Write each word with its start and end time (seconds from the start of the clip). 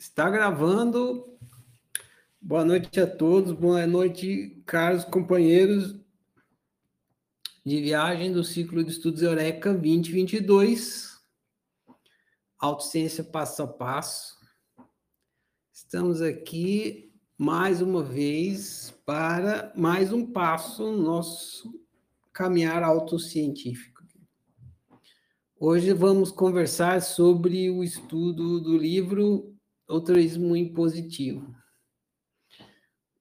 Está 0.00 0.30
gravando. 0.30 1.38
Boa 2.40 2.64
noite 2.64 2.98
a 2.98 3.06
todos, 3.06 3.52
boa 3.52 3.86
noite, 3.86 4.62
caros 4.64 5.04
companheiros 5.04 5.94
de 7.66 7.82
viagem 7.82 8.32
do 8.32 8.42
ciclo 8.42 8.82
de 8.82 8.92
estudos 8.92 9.20
Eureka 9.20 9.74
2022. 9.74 11.20
Autociência 12.58 13.22
passo 13.22 13.62
a 13.62 13.66
passo. 13.66 14.38
Estamos 15.70 16.22
aqui 16.22 17.12
mais 17.36 17.82
uma 17.82 18.02
vez 18.02 18.94
para 19.04 19.70
mais 19.76 20.14
um 20.14 20.32
passo 20.32 20.90
no 20.90 21.02
nosso 21.02 21.78
caminhar 22.32 22.82
autocientífico. 22.82 24.02
Hoje 25.58 25.92
vamos 25.92 26.30
conversar 26.30 27.02
sobre 27.02 27.70
o 27.70 27.84
estudo 27.84 28.58
do 28.60 28.78
livro 28.78 29.49
altruísmo 29.90 30.56
impositivo. 30.56 31.54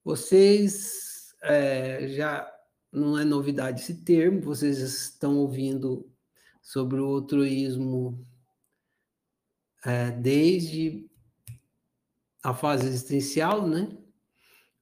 Vocês 0.04 1.36
é, 1.42 2.08
já 2.10 2.50
não 2.92 3.18
é 3.18 3.26
novidade 3.26 3.82
esse 3.82 4.04
termo, 4.04 4.42
vocês 4.42 4.78
estão 4.80 5.38
ouvindo 5.38 6.10
sobre 6.62 7.00
o 7.00 7.06
altruísmo 7.06 8.26
é, 9.86 10.12
desde 10.12 11.10
a 12.44 12.54
fase 12.54 12.88
existencial, 12.88 13.68
né? 13.68 13.98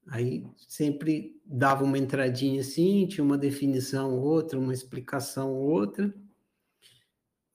Aí 0.10 0.46
sempre 0.68 1.41
dava 1.46 1.84
uma 1.84 1.98
entradinha 1.98 2.62
assim, 2.62 3.08
tinha 3.08 3.24
uma 3.24 3.38
definição 3.38 4.18
outra, 4.18 4.60
uma 4.60 4.74
explicação 4.74 5.54
outra 5.54 6.13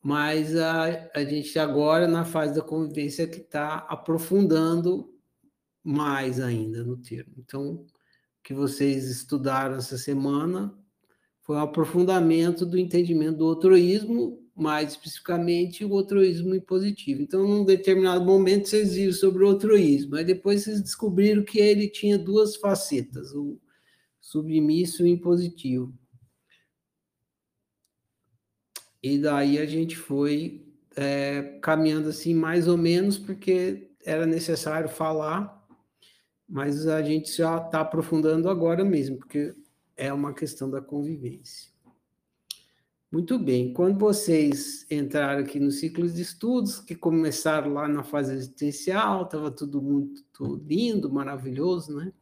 mas 0.02 0.56
a, 0.56 1.10
a 1.14 1.24
gente 1.24 1.56
agora, 1.58 2.08
na 2.08 2.24
fase 2.24 2.54
da 2.54 2.60
convivência, 2.60 3.28
que 3.28 3.38
está 3.38 3.76
aprofundando 3.88 5.08
mais 5.82 6.40
ainda 6.40 6.82
no 6.82 6.96
termo. 6.96 7.34
Então, 7.38 7.74
o 7.74 7.86
que 8.42 8.52
vocês 8.52 9.08
estudaram 9.08 9.76
essa 9.76 9.96
semana 9.96 10.76
foi 11.42 11.56
um 11.56 11.60
aprofundamento 11.60 12.66
do 12.66 12.78
entendimento 12.78 13.38
do 13.38 13.46
altruísmo, 13.46 14.40
mais 14.54 14.90
especificamente 14.90 15.84
o 15.84 15.96
altruísmo 15.96 16.54
impositivo. 16.54 17.22
Então, 17.22 17.46
num 17.46 17.64
determinado 17.64 18.24
momento, 18.24 18.68
vocês 18.68 18.94
viram 18.94 19.12
sobre 19.12 19.44
o 19.44 19.48
altruísmo, 19.48 20.16
aí 20.16 20.24
depois 20.24 20.62
vocês 20.62 20.80
descobriram 20.80 21.44
que 21.44 21.58
ele 21.58 21.88
tinha 21.88 22.18
duas 22.18 22.56
facetas, 22.56 23.32
o 23.32 23.58
submisso 24.20 25.02
e 25.02 25.04
o 25.04 25.14
impositivo. 25.14 25.92
E 29.02 29.18
daí 29.18 29.58
a 29.58 29.66
gente 29.66 29.96
foi 29.96 30.64
é, 30.94 31.58
caminhando 31.60 32.08
assim, 32.08 32.34
mais 32.34 32.68
ou 32.68 32.76
menos, 32.76 33.18
porque 33.18 33.90
era 34.04 34.26
necessário 34.26 34.88
falar, 34.88 35.60
mas 36.48 36.86
a 36.86 37.02
gente 37.02 37.36
já 37.36 37.56
está 37.56 37.80
aprofundando 37.80 38.48
agora 38.48 38.84
mesmo, 38.84 39.16
porque 39.16 39.54
é 39.96 40.12
uma 40.12 40.32
questão 40.32 40.70
da 40.70 40.80
convivência. 40.80 41.72
Muito 43.10 43.38
bem, 43.38 43.74
quando 43.74 43.98
vocês 43.98 44.86
entraram 44.90 45.42
aqui 45.42 45.60
no 45.60 45.70
ciclo 45.70 46.08
de 46.08 46.22
estudos, 46.22 46.78
que 46.78 46.94
começaram 46.94 47.74
lá 47.74 47.86
na 47.86 48.02
fase 48.02 48.32
existencial, 48.32 49.24
estava 49.24 49.50
tudo 49.50 49.82
muito 49.82 50.62
lindo, 50.66 51.12
maravilhoso, 51.12 51.94
né? 51.94 52.12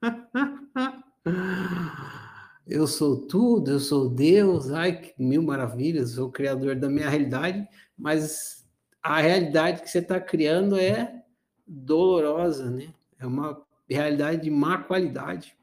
eu 2.66 2.86
sou 2.86 3.26
tudo, 3.26 3.72
eu 3.72 3.80
sou 3.80 4.08
Deus, 4.08 4.70
ai, 4.70 5.00
que 5.00 5.14
mil 5.22 5.42
maravilhas, 5.42 6.12
sou 6.12 6.28
o 6.28 6.32
criador 6.32 6.76
da 6.76 6.88
minha 6.88 7.08
realidade, 7.08 7.66
mas 7.96 8.64
a 9.02 9.20
realidade 9.20 9.82
que 9.82 9.90
você 9.90 9.98
está 9.98 10.20
criando 10.20 10.78
é 10.78 11.22
dolorosa, 11.66 12.70
né? 12.70 12.92
É 13.18 13.26
uma 13.26 13.60
realidade 13.88 14.42
de 14.42 14.50
má 14.50 14.78
qualidade, 14.78 15.56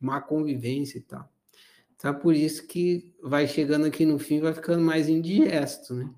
má 0.00 0.20
convivência 0.20 0.98
e 0.98 1.02
tal. 1.02 1.28
Então, 1.96 2.12
é 2.12 2.14
por 2.14 2.34
isso 2.34 2.66
que 2.66 3.12
vai 3.22 3.48
chegando 3.48 3.86
aqui 3.86 4.06
no 4.06 4.18
fim, 4.18 4.40
vai 4.40 4.54
ficando 4.54 4.82
mais 4.82 5.08
indigesto, 5.08 5.94
né? 5.94 6.08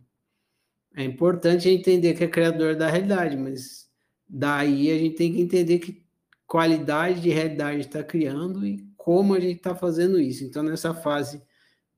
É 0.94 1.04
importante 1.04 1.68
entender 1.68 2.14
que 2.14 2.24
é 2.24 2.28
criador 2.28 2.76
da 2.76 2.88
realidade, 2.88 3.36
mas 3.36 3.88
daí 4.28 4.90
a 4.90 4.98
gente 4.98 5.14
tem 5.14 5.32
que 5.32 5.40
entender 5.40 5.78
que 5.78 6.04
qualidade 6.46 7.20
de 7.20 7.30
realidade 7.30 7.80
está 7.80 8.02
criando 8.02 8.66
e 8.66 8.89
como 9.02 9.34
a 9.34 9.40
gente 9.40 9.56
está 9.56 9.74
fazendo 9.74 10.20
isso. 10.20 10.44
Então, 10.44 10.62
nessa 10.62 10.92
fase 10.92 11.42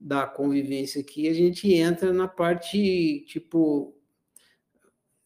da 0.01 0.25
convivência 0.25 1.01
aqui, 1.01 1.29
a 1.29 1.35
gente 1.35 1.73
entra 1.75 2.13
na 2.13 2.29
parte, 2.29 3.25
tipo, 3.27 3.93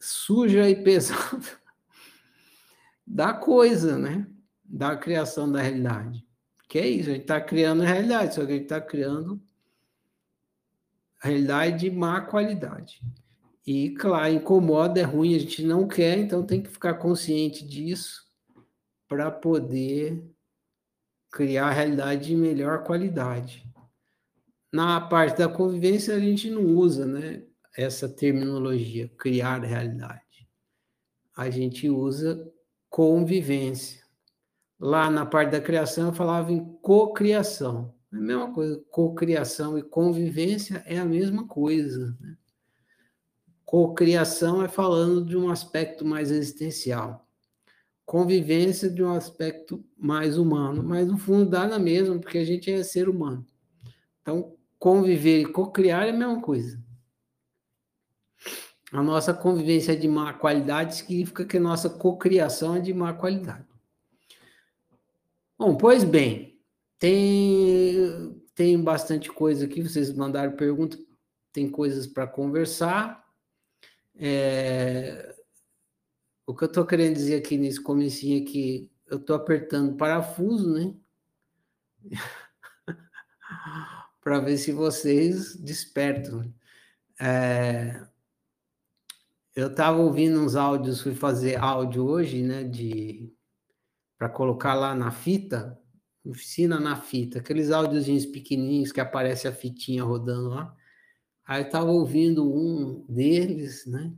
suja 0.01 0.71
e 0.71 0.77
pesada 0.83 1.47
da 3.07 3.35
coisa, 3.35 3.99
né? 3.99 4.27
Da 4.65 4.97
criação 4.97 5.53
da 5.53 5.61
realidade. 5.61 6.27
Que 6.67 6.79
é 6.79 6.89
isso, 6.89 7.11
a 7.11 7.13
gente 7.13 7.23
está 7.23 7.41
criando 7.43 7.83
a 7.83 7.87
realidade, 7.87 8.35
só 8.35 8.47
que 8.47 8.53
a 8.53 8.55
gente 8.55 8.65
está 8.65 8.81
criando 8.81 9.39
a 11.23 11.29
realidade 11.29 11.81
de 11.81 11.91
má 11.91 12.23
qualidade. 12.23 13.03
E, 13.67 13.91
claro, 13.91 14.33
incomoda, 14.33 14.99
é 14.99 15.05
ruim, 15.05 15.35
a 15.35 15.39
gente 15.39 15.63
não 15.63 15.87
quer, 15.87 16.17
então 16.17 16.43
tem 16.43 16.63
que 16.63 16.71
ficar 16.71 16.95
consciente 16.95 17.67
disso 17.67 18.25
para 19.07 19.31
poder 19.31 20.36
criar 21.37 21.71
realidade 21.71 22.29
de 22.29 22.35
melhor 22.35 22.83
qualidade. 22.83 23.71
Na 24.73 24.99
parte 25.03 25.37
da 25.37 25.47
convivência, 25.47 26.15
a 26.15 26.19
gente 26.19 26.51
não 26.51 26.65
usa 26.65 27.05
né, 27.05 27.43
essa 27.77 28.09
terminologia, 28.09 29.13
criar 29.19 29.63
realidade. 29.63 30.49
A 31.37 31.51
gente 31.51 31.91
usa 31.91 32.51
convivência. 32.89 34.03
Lá 34.81 35.11
na 35.11 35.27
parte 35.27 35.51
da 35.51 35.61
criação, 35.61 36.07
eu 36.07 36.15
falava 36.15 36.51
em 36.51 36.65
cocriação. 36.81 37.95
É 38.11 38.17
a 38.17 38.21
mesma 38.21 38.55
coisa, 38.55 38.83
cocriação 38.91 39.77
e 39.77 39.83
convivência 39.83 40.83
é 40.87 40.97
a 40.97 41.05
mesma 41.05 41.47
coisa. 41.47 42.17
Né? 42.19 42.35
Cocriação 43.63 44.65
é 44.65 44.69
falando 44.69 45.23
de 45.23 45.37
um 45.37 45.51
aspecto 45.51 46.03
mais 46.03 46.31
existencial 46.31 47.26
convivência 48.07 48.89
de 48.89 49.03
um 49.03 49.13
aspecto 49.13 49.85
mais 49.99 50.39
humano, 50.39 50.83
mas 50.83 51.09
no 51.09 51.19
fundo 51.19 51.51
dá 51.51 51.67
na 51.67 51.79
mesma, 51.79 52.19
porque 52.21 52.39
a 52.39 52.45
gente 52.45 52.71
é 52.71 52.83
ser 52.85 53.09
humano. 53.09 53.45
Então, 54.23 54.57
conviver 54.79 55.41
e 55.41 55.47
cocriar 55.47 56.07
é 56.07 56.11
a 56.11 56.13
mesma 56.13 56.41
coisa. 56.41 56.81
A 58.93 59.03
nossa 59.03 59.35
convivência 59.35 59.93
é 59.93 59.97
de 59.97 60.07
má 60.07 60.33
qualidade 60.33 60.97
significa 60.97 61.45
que 61.45 61.57
a 61.57 61.61
nossa 61.61 61.91
cocriação 61.91 62.77
é 62.77 62.81
de 62.81 62.95
má 62.95 63.13
qualidade. 63.13 63.67
Bom, 65.59 65.77
pois 65.77 66.05
bem, 66.05 66.61
tem, 66.99 68.41
tem 68.55 68.81
bastante 68.81 69.29
coisa 69.31 69.65
aqui, 69.65 69.83
vocês 69.83 70.13
mandaram 70.13 70.55
pergunta, 70.55 70.97
tem 71.53 71.69
coisas 71.69 72.07
para 72.07 72.27
conversar. 72.27 73.25
É, 74.15 75.36
o 76.47 76.55
que 76.55 76.65
eu 76.65 76.69
estou 76.69 76.87
querendo 76.87 77.15
dizer 77.15 77.37
aqui 77.37 77.59
nesse 77.59 77.83
comecinho 77.83 78.43
é 78.43 78.47
que 78.47 78.91
eu 79.07 79.19
estou 79.19 79.35
apertando 79.35 79.97
parafuso, 79.97 80.73
né? 80.73 80.95
para 84.23 84.41
ver 84.41 84.57
se 84.57 84.73
vocês 84.73 85.57
despertam. 85.57 86.53
É... 87.21 88.07
Eu 89.55 89.69
estava 89.69 89.99
ouvindo 89.99 90.41
uns 90.41 90.55
áudios, 90.55 91.01
fui 91.01 91.15
fazer 91.15 91.57
áudio 91.57 92.07
hoje, 92.07 92.43
né? 92.43 92.63
De 92.63 93.33
para 94.19 94.29
colocar 94.29 94.75
lá 94.75 94.95
na 94.95 95.11
fita, 95.11 95.79
oficina 96.25 96.81
na 96.81 96.97
fita, 96.97 97.39
aqueles 97.39 97.71
áudiozinhos 97.71 98.25
pequenininhos 98.25 98.93
que 98.93 99.01
aparece 99.01 99.47
a 99.47 99.53
fitinha 99.53 100.03
rodando 100.03 100.51
lá. 100.51 100.75
Aí 101.45 101.63
eu 101.63 101.67
estava 101.67 101.91
ouvindo 101.91 102.51
um 102.51 103.05
deles, 103.09 103.87
né? 103.87 104.13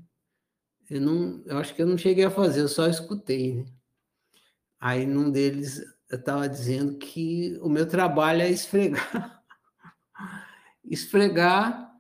Eu 0.91 1.01
não, 1.01 1.43
eu 1.45 1.59
acho 1.59 1.75
que 1.75 1.83
eu 1.83 1.87
não 1.87 1.99
cheguei 1.99 2.25
a 2.25 2.31
fazer, 2.31 2.63
eu 2.63 2.69
só 2.69 2.87
escutei, 2.87 3.57
né? 3.57 3.65
Aí 4.81 5.07
num 5.07 5.31
deles 5.31 5.79
eu 6.09 6.19
estava 6.19 6.49
dizendo 6.49 6.97
que 6.99 7.59
o 7.61 7.69
meu 7.69 7.87
trabalho 7.87 8.43
é 8.43 8.51
esfregar, 8.51 9.43
esfregar 10.85 11.95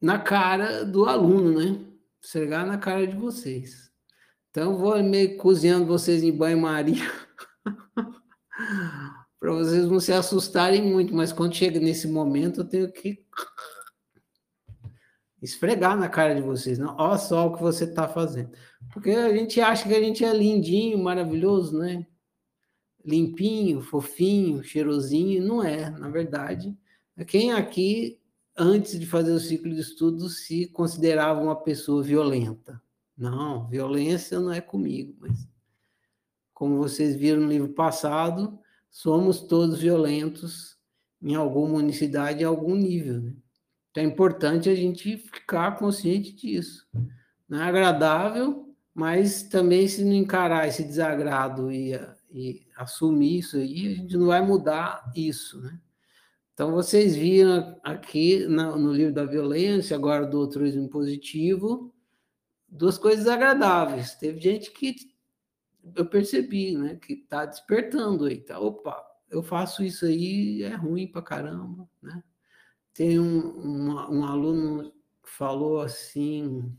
na 0.00 0.18
cara 0.18 0.84
do 0.84 1.06
aluno, 1.06 1.58
né? 1.58 1.86
Esfregar 2.22 2.66
na 2.66 2.78
cara 2.78 3.06
de 3.06 3.16
vocês. 3.16 3.90
Então 4.50 4.72
eu 4.72 4.78
vou 4.78 5.02
meio 5.02 5.36
cozinhando 5.36 5.86
vocês 5.86 6.22
em 6.22 6.32
banho-maria 6.32 7.04
para 9.38 9.52
vocês 9.52 9.84
não 9.84 10.00
se 10.00 10.12
assustarem 10.12 10.82
muito, 10.82 11.14
mas 11.14 11.32
quando 11.32 11.54
chega 11.54 11.78
nesse 11.78 12.08
momento 12.08 12.62
eu 12.62 12.68
tenho 12.68 12.90
que 12.90 13.24
esfregar 15.42 15.96
na 15.96 16.08
cara 16.08 16.34
de 16.34 16.42
vocês, 16.42 16.78
não? 16.78 16.96
Olha 16.98 17.18
só 17.18 17.46
o 17.46 17.56
que 17.56 17.62
você 17.62 17.84
está 17.84 18.08
fazendo. 18.08 18.50
Porque 18.92 19.10
a 19.10 19.34
gente 19.36 19.60
acha 19.60 19.88
que 19.88 19.94
a 19.94 20.00
gente 20.00 20.24
é 20.24 20.32
lindinho, 20.32 20.98
maravilhoso, 20.98 21.78
né? 21.78 22.06
Limpinho, 23.04 23.80
fofinho, 23.80 24.64
cheirosinho, 24.64 25.44
não 25.44 25.62
é. 25.62 25.90
Na 25.90 26.08
verdade, 26.08 26.76
quem 27.26 27.52
aqui 27.52 28.18
antes 28.56 28.98
de 28.98 29.06
fazer 29.06 29.32
o 29.32 29.40
ciclo 29.40 29.72
de 29.72 29.80
estudos, 29.80 30.46
se 30.46 30.66
considerava 30.68 31.40
uma 31.40 31.56
pessoa 31.56 32.02
violenta. 32.02 32.80
Não, 33.16 33.68
violência 33.68 34.40
não 34.40 34.52
é 34.52 34.60
comigo, 34.60 35.14
mas 35.20 35.46
como 36.54 36.78
vocês 36.78 37.14
viram 37.14 37.42
no 37.42 37.48
livro 37.48 37.68
passado, 37.68 38.58
somos 38.90 39.42
todos 39.42 39.80
violentos 39.80 40.78
em 41.20 41.34
alguma 41.34 41.74
unicidade, 41.74 42.42
em 42.42 42.46
algum 42.46 42.74
nível. 42.74 43.20
Né? 43.20 43.34
Então 43.96 44.04
é 44.04 44.06
importante 44.06 44.68
a 44.68 44.74
gente 44.74 45.16
ficar 45.16 45.78
consciente 45.78 46.30
disso. 46.30 46.86
Não 47.48 47.62
é 47.62 47.62
agradável, 47.62 48.76
mas 48.92 49.44
também 49.44 49.88
se 49.88 50.04
não 50.04 50.12
encarar 50.12 50.68
esse 50.68 50.84
desagrado 50.84 51.72
e, 51.72 51.98
e 52.30 52.66
assumir 52.76 53.38
isso 53.38 53.56
aí, 53.56 53.86
a 53.86 53.96
gente 53.96 54.14
não 54.18 54.26
vai 54.26 54.42
mudar 54.42 55.10
isso, 55.16 55.62
né? 55.62 55.80
Então, 56.52 56.72
vocês 56.72 57.16
viram 57.16 57.80
aqui 57.82 58.46
no 58.46 58.92
livro 58.92 59.14
da 59.14 59.24
violência, 59.24 59.96
agora 59.96 60.26
do 60.26 60.40
altruísmo 60.40 60.90
positivo, 60.90 61.94
duas 62.68 62.98
coisas 62.98 63.26
agradáveis. 63.26 64.14
Teve 64.14 64.38
gente 64.40 64.72
que 64.72 64.94
eu 65.94 66.04
percebi, 66.04 66.76
né, 66.76 66.96
que 66.96 67.14
está 67.14 67.46
despertando 67.46 68.26
aí, 68.26 68.42
tá? 68.42 68.58
Opa, 68.58 69.02
eu 69.30 69.42
faço 69.42 69.82
isso 69.82 70.04
aí, 70.04 70.62
é 70.62 70.74
ruim 70.74 71.06
pra 71.06 71.22
caramba, 71.22 71.88
né? 72.02 72.22
Tem 72.96 73.20
um, 73.20 73.58
um, 73.58 74.18
um 74.18 74.24
aluno 74.24 74.90
que 75.22 75.30
falou 75.30 75.80
assim, 75.80 76.74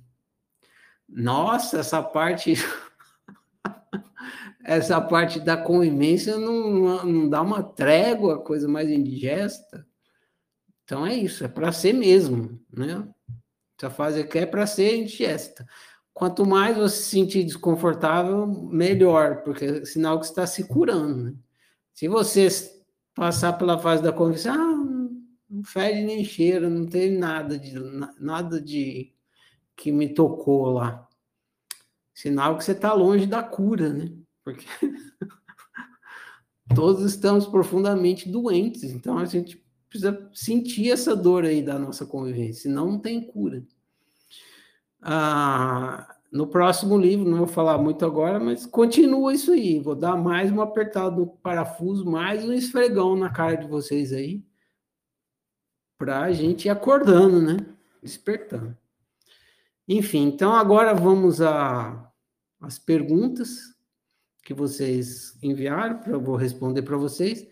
nossa, 1.07 1.79
essa 1.79 2.01
parte 2.01 2.55
essa 4.63 4.99
parte 4.99 5.39
da 5.39 5.55
convivência 5.55 6.37
não, 6.37 7.05
não 7.05 7.29
dá 7.29 7.41
uma 7.41 7.63
trégua, 7.63 8.43
coisa 8.43 8.67
mais 8.67 8.89
indigesta. 8.89 9.85
Então 10.83 11.05
é 11.05 11.13
isso, 11.13 11.43
é 11.43 11.47
para 11.47 11.71
ser 11.71 11.93
mesmo, 11.93 12.59
né? 12.71 13.07
Essa 13.77 13.89
fase 13.89 14.21
aqui 14.21 14.39
é 14.39 14.45
para 14.45 14.65
ser 14.65 14.97
indigesta. 14.97 15.67
Quanto 16.13 16.45
mais 16.45 16.75
você 16.75 16.97
se 16.97 17.09
sentir 17.09 17.43
desconfortável, 17.43 18.47
melhor, 18.47 19.43
porque 19.43 19.65
é 19.65 19.85
sinal 19.85 20.19
que 20.19 20.25
está 20.25 20.47
se 20.47 20.63
curando. 20.63 21.25
Né? 21.25 21.33
Se 21.93 22.07
você 22.07 22.47
passar 23.13 23.53
pela 23.53 23.77
fase 23.77 24.01
da 24.01 24.11
convivência, 24.11 24.51
ah, 24.51 24.76
não 25.49 25.63
fede 25.63 26.03
nem 26.03 26.23
cheira, 26.23 26.69
não 26.69 26.85
tem 26.85 27.17
nada 27.17 27.57
de 27.57 27.73
nada 28.19 28.61
de 28.61 29.13
que 29.75 29.91
me 29.91 30.13
tocou 30.13 30.71
lá. 30.71 31.07
Sinal 32.13 32.57
que 32.57 32.63
você 32.63 32.71
está 32.71 32.93
longe 32.93 33.25
da 33.25 33.43
cura, 33.43 33.93
né? 33.93 34.11
porque 34.47 34.65
todos 36.73 37.03
estamos 37.03 37.45
profundamente 37.45 38.29
doentes, 38.29 38.83
então 38.83 39.17
a 39.17 39.25
gente 39.25 39.61
precisa 39.89 40.29
sentir 40.33 40.89
essa 40.89 41.13
dor 41.13 41.43
aí 41.43 41.61
da 41.61 41.77
nossa 41.77 42.05
convivência, 42.05 42.63
senão 42.63 42.91
não 42.91 42.99
tem 42.99 43.21
cura. 43.21 43.61
Ah, 45.01 46.15
no 46.31 46.47
próximo 46.47 46.97
livro, 46.97 47.29
não 47.29 47.39
vou 47.39 47.47
falar 47.47 47.77
muito 47.77 48.05
agora, 48.05 48.39
mas 48.39 48.65
continua 48.65 49.33
isso 49.33 49.51
aí. 49.51 49.79
Vou 49.79 49.95
dar 49.95 50.15
mais 50.15 50.49
uma 50.49 50.63
apertada 50.63 51.17
no 51.17 51.27
parafuso, 51.27 52.09
mais 52.09 52.45
um 52.45 52.53
esfregão 52.53 53.17
na 53.17 53.29
cara 53.29 53.55
de 53.55 53.67
vocês 53.67 54.13
aí, 54.13 54.41
para 55.97 56.21
a 56.21 56.31
gente 56.31 56.65
ir 56.65 56.69
acordando, 56.69 57.41
né? 57.41 57.57
Despertando. 58.01 58.77
Enfim, 59.87 60.27
então 60.27 60.53
agora 60.53 60.93
vamos 60.93 61.39
às 61.41 62.77
perguntas 62.77 63.75
que 64.43 64.53
vocês 64.53 65.37
enviaram, 65.41 66.01
eu 66.07 66.21
vou 66.21 66.35
responder 66.35 66.81
para 66.81 66.97
vocês. 66.97 67.47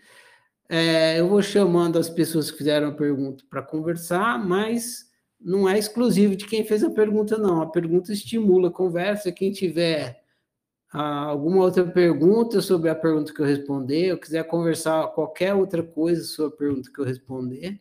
É, 0.68 1.20
eu 1.20 1.28
vou 1.28 1.42
chamando 1.42 1.98
as 1.98 2.08
pessoas 2.08 2.50
que 2.50 2.58
fizeram 2.58 2.88
a 2.88 2.94
pergunta 2.94 3.44
para 3.48 3.62
conversar, 3.62 4.44
mas 4.44 5.06
não 5.40 5.68
é 5.68 5.78
exclusivo 5.78 6.34
de 6.34 6.46
quem 6.46 6.64
fez 6.64 6.82
a 6.82 6.90
pergunta, 6.90 7.38
não. 7.38 7.62
A 7.62 7.70
pergunta 7.70 8.12
estimula 8.12 8.68
a 8.68 8.72
conversa. 8.72 9.30
Quem 9.30 9.52
tiver 9.52 10.22
ah, 10.92 11.24
alguma 11.24 11.62
outra 11.62 11.84
pergunta 11.86 12.60
sobre 12.60 12.88
a 12.88 12.94
pergunta 12.94 13.32
que 13.32 13.40
eu 13.40 13.46
responder, 13.46 14.12
ou 14.12 14.18
quiser 14.18 14.44
conversar 14.44 15.08
qualquer 15.08 15.54
outra 15.54 15.82
coisa 15.82 16.24
sobre 16.24 16.54
a 16.54 16.58
pergunta 16.58 16.90
que 16.92 16.98
eu 16.98 17.04
responder, 17.04 17.80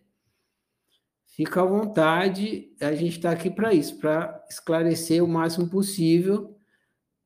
fica 1.36 1.62
à 1.62 1.66
vontade. 1.66 2.70
A 2.82 2.94
gente 2.94 3.18
está 3.18 3.32
aqui 3.32 3.50
para 3.50 3.74
isso, 3.74 3.98
para 4.00 4.44
esclarecer 4.50 5.24
o 5.24 5.28
máximo 5.28 5.70
possível 5.70 6.56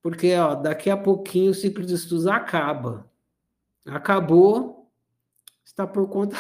porque 0.02 0.34
ó, 0.36 0.56
daqui 0.56 0.90
a 0.90 0.98
pouquinho 0.98 1.52
o 1.52 1.54
ciclo 1.54 1.86
de 1.86 1.94
estudos 1.94 2.28
acaba. 2.28 3.10
Acabou, 3.86 4.92
está 5.66 5.86
por 5.86 6.08
conta 6.08 6.38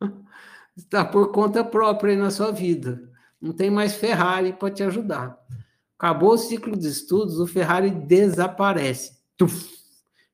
está 0.76 1.04
por 1.04 1.32
conta 1.32 1.64
própria 1.64 2.12
aí 2.12 2.18
na 2.18 2.30
sua 2.30 2.50
vida. 2.50 3.10
Não 3.40 3.52
tem 3.52 3.70
mais 3.70 3.94
Ferrari 3.94 4.52
para 4.52 4.70
te 4.72 4.82
ajudar. 4.82 5.38
Acabou 5.98 6.32
o 6.32 6.38
ciclo 6.38 6.76
de 6.76 6.88
estudos, 6.88 7.38
o 7.38 7.46
Ferrari 7.46 7.90
desaparece. 7.90 9.16
Tuf! 9.36 9.74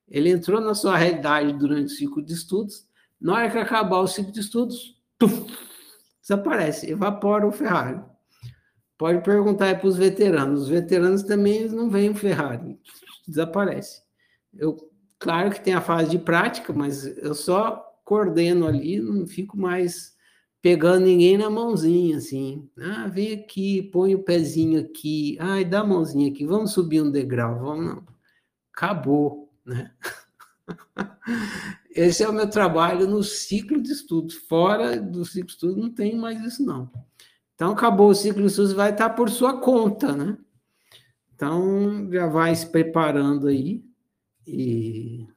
Ele 0.07 0.29
entrou 0.29 0.59
na 0.59 0.75
sua 0.75 0.97
realidade 0.97 1.53
durante 1.53 1.85
o 1.85 1.95
ciclo 1.95 2.23
de 2.23 2.33
estudos. 2.33 2.85
Na 3.19 3.35
hora 3.35 3.49
que 3.49 3.57
acabar 3.57 3.99
o 3.99 4.07
ciclo 4.07 4.31
de 4.31 4.41
estudos, 4.41 5.01
tuf! 5.17 5.47
Desaparece, 6.23 6.89
evapora 6.89 7.45
o 7.45 7.51
Ferrari. 7.51 8.01
Pode 8.97 9.21
perguntar 9.21 9.77
para 9.79 9.87
os 9.87 9.97
veteranos. 9.97 10.63
Os 10.63 10.69
veteranos 10.69 11.23
também 11.23 11.67
não 11.67 11.89
veem 11.89 12.15
Ferrari, 12.15 12.79
desaparece. 13.27 14.01
Eu, 14.53 14.77
claro 15.19 15.51
que 15.51 15.61
tem 15.61 15.73
a 15.73 15.81
fase 15.81 16.09
de 16.09 16.19
prática, 16.19 16.71
mas 16.71 17.05
eu 17.17 17.35
só 17.35 17.83
coordeno 18.05 18.65
ali, 18.65 18.99
não 18.99 19.27
fico 19.27 19.57
mais 19.57 20.13
pegando 20.61 21.05
ninguém 21.05 21.37
na 21.37 21.49
mãozinha, 21.49 22.17
assim. 22.17 22.69
Ah, 22.79 23.07
vem 23.07 23.33
aqui, 23.33 23.83
põe 23.91 24.15
o 24.15 24.23
pezinho 24.23 24.79
aqui. 24.79 25.37
Ai, 25.39 25.65
dá 25.65 25.81
a 25.81 25.85
mãozinha 25.85 26.31
aqui, 26.31 26.45
vamos 26.45 26.71
subir 26.71 27.01
um 27.01 27.11
degrau, 27.11 27.59
vamos 27.59 27.85
não. 27.85 28.03
Acabou, 28.71 29.51
né? 29.65 29.91
Esse 31.95 32.23
é 32.23 32.29
o 32.29 32.33
meu 32.33 32.49
trabalho 32.49 33.07
no 33.07 33.23
ciclo 33.23 33.81
de 33.81 33.91
estudos. 33.91 34.33
Fora 34.35 34.99
do 34.99 35.23
ciclo 35.23 35.47
de 35.47 35.53
estudos 35.53 35.77
não 35.77 35.91
tem 35.91 36.17
mais 36.17 36.41
isso, 36.43 36.65
não. 36.65 36.91
Então, 37.53 37.71
acabou 37.71 38.09
o 38.09 38.15
ciclo 38.15 38.41
de 38.41 38.47
estudos, 38.47 38.73
vai 38.73 38.91
estar 38.91 39.11
por 39.11 39.29
sua 39.29 39.59
conta, 39.59 40.15
né? 40.15 40.37
Então, 41.35 42.09
já 42.11 42.27
vai 42.27 42.55
se 42.55 42.65
preparando 42.67 43.47
aí 43.47 43.83
e 44.45 45.27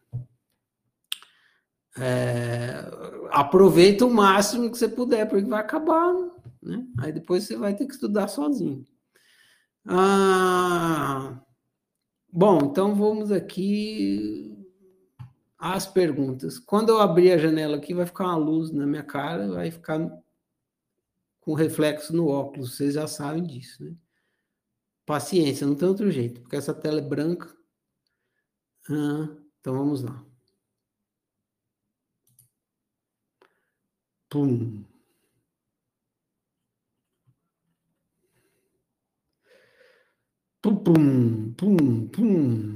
é, 1.98 2.84
aproveita 3.30 4.06
o 4.06 4.12
máximo 4.12 4.70
que 4.70 4.78
você 4.78 4.88
puder, 4.88 5.28
porque 5.28 5.44
vai 5.44 5.60
acabar, 5.60 6.14
né? 6.62 6.86
Aí 6.98 7.12
depois 7.12 7.44
você 7.44 7.56
vai 7.56 7.74
ter 7.74 7.86
que 7.86 7.94
estudar 7.94 8.28
sozinho. 8.28 8.84
Ah, 9.84 11.38
bom, 12.32 12.58
então 12.64 12.94
vamos 12.94 13.30
aqui 13.30 14.55
às 15.58 15.86
perguntas. 15.86 16.58
Quando 16.58 16.90
eu 16.90 17.00
abrir 17.00 17.32
a 17.32 17.38
janela 17.38 17.76
aqui, 17.76 17.94
vai 17.94 18.06
ficar 18.06 18.24
uma 18.24 18.36
luz 18.36 18.70
na 18.70 18.86
minha 18.86 19.02
cara, 19.02 19.48
vai 19.48 19.70
ficar 19.70 19.98
com 21.40 21.54
reflexo 21.54 22.14
no 22.14 22.28
óculos, 22.28 22.76
vocês 22.76 22.94
já 22.94 23.06
sabem 23.06 23.44
disso, 23.44 23.84
né? 23.84 23.94
Paciência, 25.06 25.66
não 25.66 25.76
tem 25.76 25.86
outro 25.88 26.10
jeito, 26.10 26.40
porque 26.40 26.56
essa 26.56 26.74
tela 26.74 26.98
é 26.98 27.02
branca. 27.02 27.54
Ah, 28.90 29.28
então 29.60 29.74
vamos 29.74 30.02
lá. 30.02 30.24
Pum. 34.28 34.84
Pum, 40.62 40.76
pum, 40.84 41.54
pum, 41.56 42.08
pum. 42.08 42.75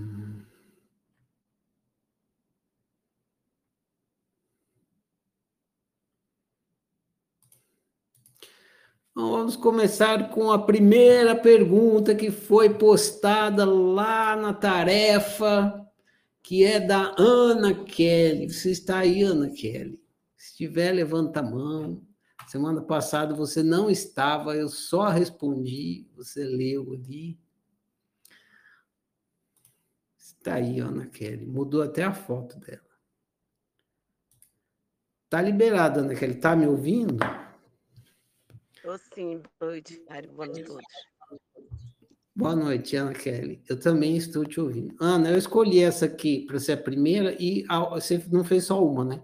Vamos 9.28 9.56
começar 9.56 10.30
com 10.30 10.50
a 10.50 10.58
primeira 10.58 11.34
pergunta 11.34 12.14
que 12.14 12.30
foi 12.30 12.72
postada 12.74 13.64
lá 13.64 14.36
na 14.36 14.54
tarefa, 14.54 15.86
que 16.42 16.64
é 16.64 16.80
da 16.80 17.14
Ana 17.18 17.74
Kelly. 17.74 18.48
Você 18.48 18.70
está 18.70 18.98
aí, 18.98 19.22
Ana 19.22 19.50
Kelly? 19.50 20.00
Se 20.36 20.50
estiver, 20.50 20.92
levanta 20.92 21.40
a 21.40 21.42
mão. 21.42 22.02
Semana 22.48 22.82
passada 22.82 23.34
você 23.34 23.62
não 23.62 23.90
estava, 23.90 24.56
eu 24.56 24.68
só 24.68 25.08
respondi, 25.08 26.08
você 26.16 26.42
leu 26.44 26.92
ali. 26.92 27.38
Está 30.18 30.54
aí, 30.54 30.80
Ana 30.80 31.06
Kelly. 31.06 31.46
Mudou 31.46 31.82
até 31.82 32.02
a 32.02 32.12
foto 32.12 32.58
dela. 32.58 32.80
Tá 35.28 35.42
liberada, 35.42 36.00
Ana 36.00 36.14
Kelly. 36.14 36.34
Tá 36.34 36.56
me 36.56 36.66
ouvindo? 36.66 37.18
Estou 38.82 38.98
sim, 39.14 39.42
boa 39.60 39.72
noite, 39.72 40.02
Mário. 40.08 40.32
Boa 40.32 40.46
noite 40.46 40.62
a 40.62 40.64
todos. 40.64 40.84
Boa 42.34 42.56
noite, 42.56 42.96
Ana 42.96 43.12
Kelly. 43.12 43.62
Eu 43.68 43.78
também 43.78 44.16
estou 44.16 44.42
te 44.42 44.58
ouvindo. 44.58 44.96
Ana, 44.98 45.28
eu 45.28 45.36
escolhi 45.36 45.82
essa 45.82 46.06
aqui 46.06 46.46
para 46.46 46.58
ser 46.58 46.72
a 46.72 46.76
primeira 46.78 47.36
e 47.38 47.66
você 47.90 48.24
não 48.32 48.42
fez 48.42 48.64
só 48.64 48.82
uma, 48.82 49.04
né? 49.04 49.22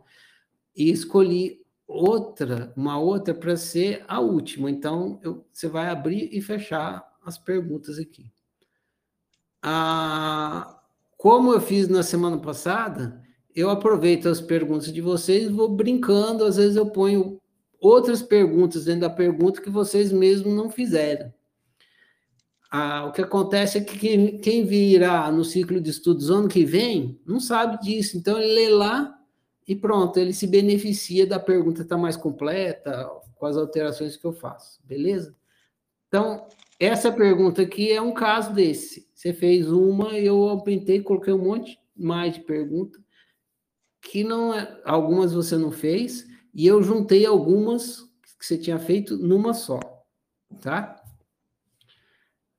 E 0.77 0.91
escolhi 0.91 1.65
outra, 1.87 2.71
uma 2.77 3.01
outra 3.01 3.33
para 3.33 3.57
ser 3.57 4.05
a 4.07 4.21
última. 4.21 4.71
Então, 4.71 5.19
eu, 5.23 5.47
você 5.51 5.69
vai 5.69 5.89
abrir 5.89 6.29
e 6.31 6.43
fechar 6.43 7.03
as 7.25 7.39
perguntas 7.39 7.99
aqui. 7.99 8.31
Ah, 9.63 10.83
como 11.17 11.55
eu 11.55 11.63
fiz 11.63 11.89
na 11.89 12.03
semana 12.03 12.37
passada, 12.37 13.23
eu 13.55 13.71
aproveito 13.71 14.29
as 14.29 14.39
perguntas 14.39 14.93
de 14.93 15.01
vocês, 15.01 15.51
vou 15.51 15.71
brincando, 15.71 16.45
às 16.45 16.57
vezes 16.57 16.77
eu 16.77 16.91
ponho 16.91 17.41
outras 17.87 18.23
perguntas 18.23 18.85
dentro 18.85 19.03
da 19.03 19.11
pergunta 19.11 19.61
que 19.61 19.71
vocês 19.71 20.13
mesmos 20.13 20.55
não 20.55 20.71
fizeram. 20.71 21.33
Ah, 22.71 23.07
o 23.07 23.13
que 23.13 23.23
acontece 23.23 23.79
é 23.79 23.81
que 23.81 23.99
quem, 23.99 24.39
quem 24.39 24.65
virá 24.65 25.31
no 25.31 25.45
ciclo 25.45 25.81
de 25.81 25.91
estudos 25.91 26.31
ano 26.31 26.49
que 26.49 26.65
vem 26.65 27.21
não 27.25 27.39
sabe 27.39 27.81
disso, 27.81 28.19
então 28.19 28.39
ele 28.39 28.53
lê 28.55 28.69
lá 28.69 29.17
e 29.67 29.75
pronto, 29.75 30.19
ele 30.19 30.33
se 30.33 30.47
beneficia 30.47 31.27
da 31.27 31.39
pergunta 31.39 31.83
estar 31.83 31.97
tá 31.97 32.01
mais 32.01 32.17
completa, 32.17 33.09
com 33.37 33.47
as 33.47 33.57
alterações 33.57 34.17
que 34.17 34.25
eu 34.25 34.33
faço, 34.33 34.81
beleza? 34.85 35.35
Então, 36.09 36.47
essa 36.79 37.11
pergunta 37.13 37.63
aqui 37.63 37.93
é 37.93 38.01
um 38.01 38.13
caso 38.13 38.53
desse. 38.53 39.09
Você 39.15 39.33
fez 39.33 39.71
uma, 39.71 40.17
eu 40.19 40.49
aumentei, 40.49 41.03
coloquei 41.03 41.33
um 41.33 41.45
monte 41.45 41.79
mais 41.97 42.35
de 42.35 42.41
pergunta, 42.41 42.99
que 44.01 44.23
não 44.23 44.55
é, 44.55 44.81
algumas 44.85 45.33
você 45.33 45.57
não 45.57 45.71
fez, 45.71 46.27
e 46.57 46.67
eu 46.67 46.83
juntei 46.83 47.27
algumas 47.27 48.01
que 48.39 48.47
você 48.47 48.57
tinha 48.57 48.79
feito 48.79 49.19
numa 49.19 49.53
só, 49.53 49.79
tá? 50.63 51.05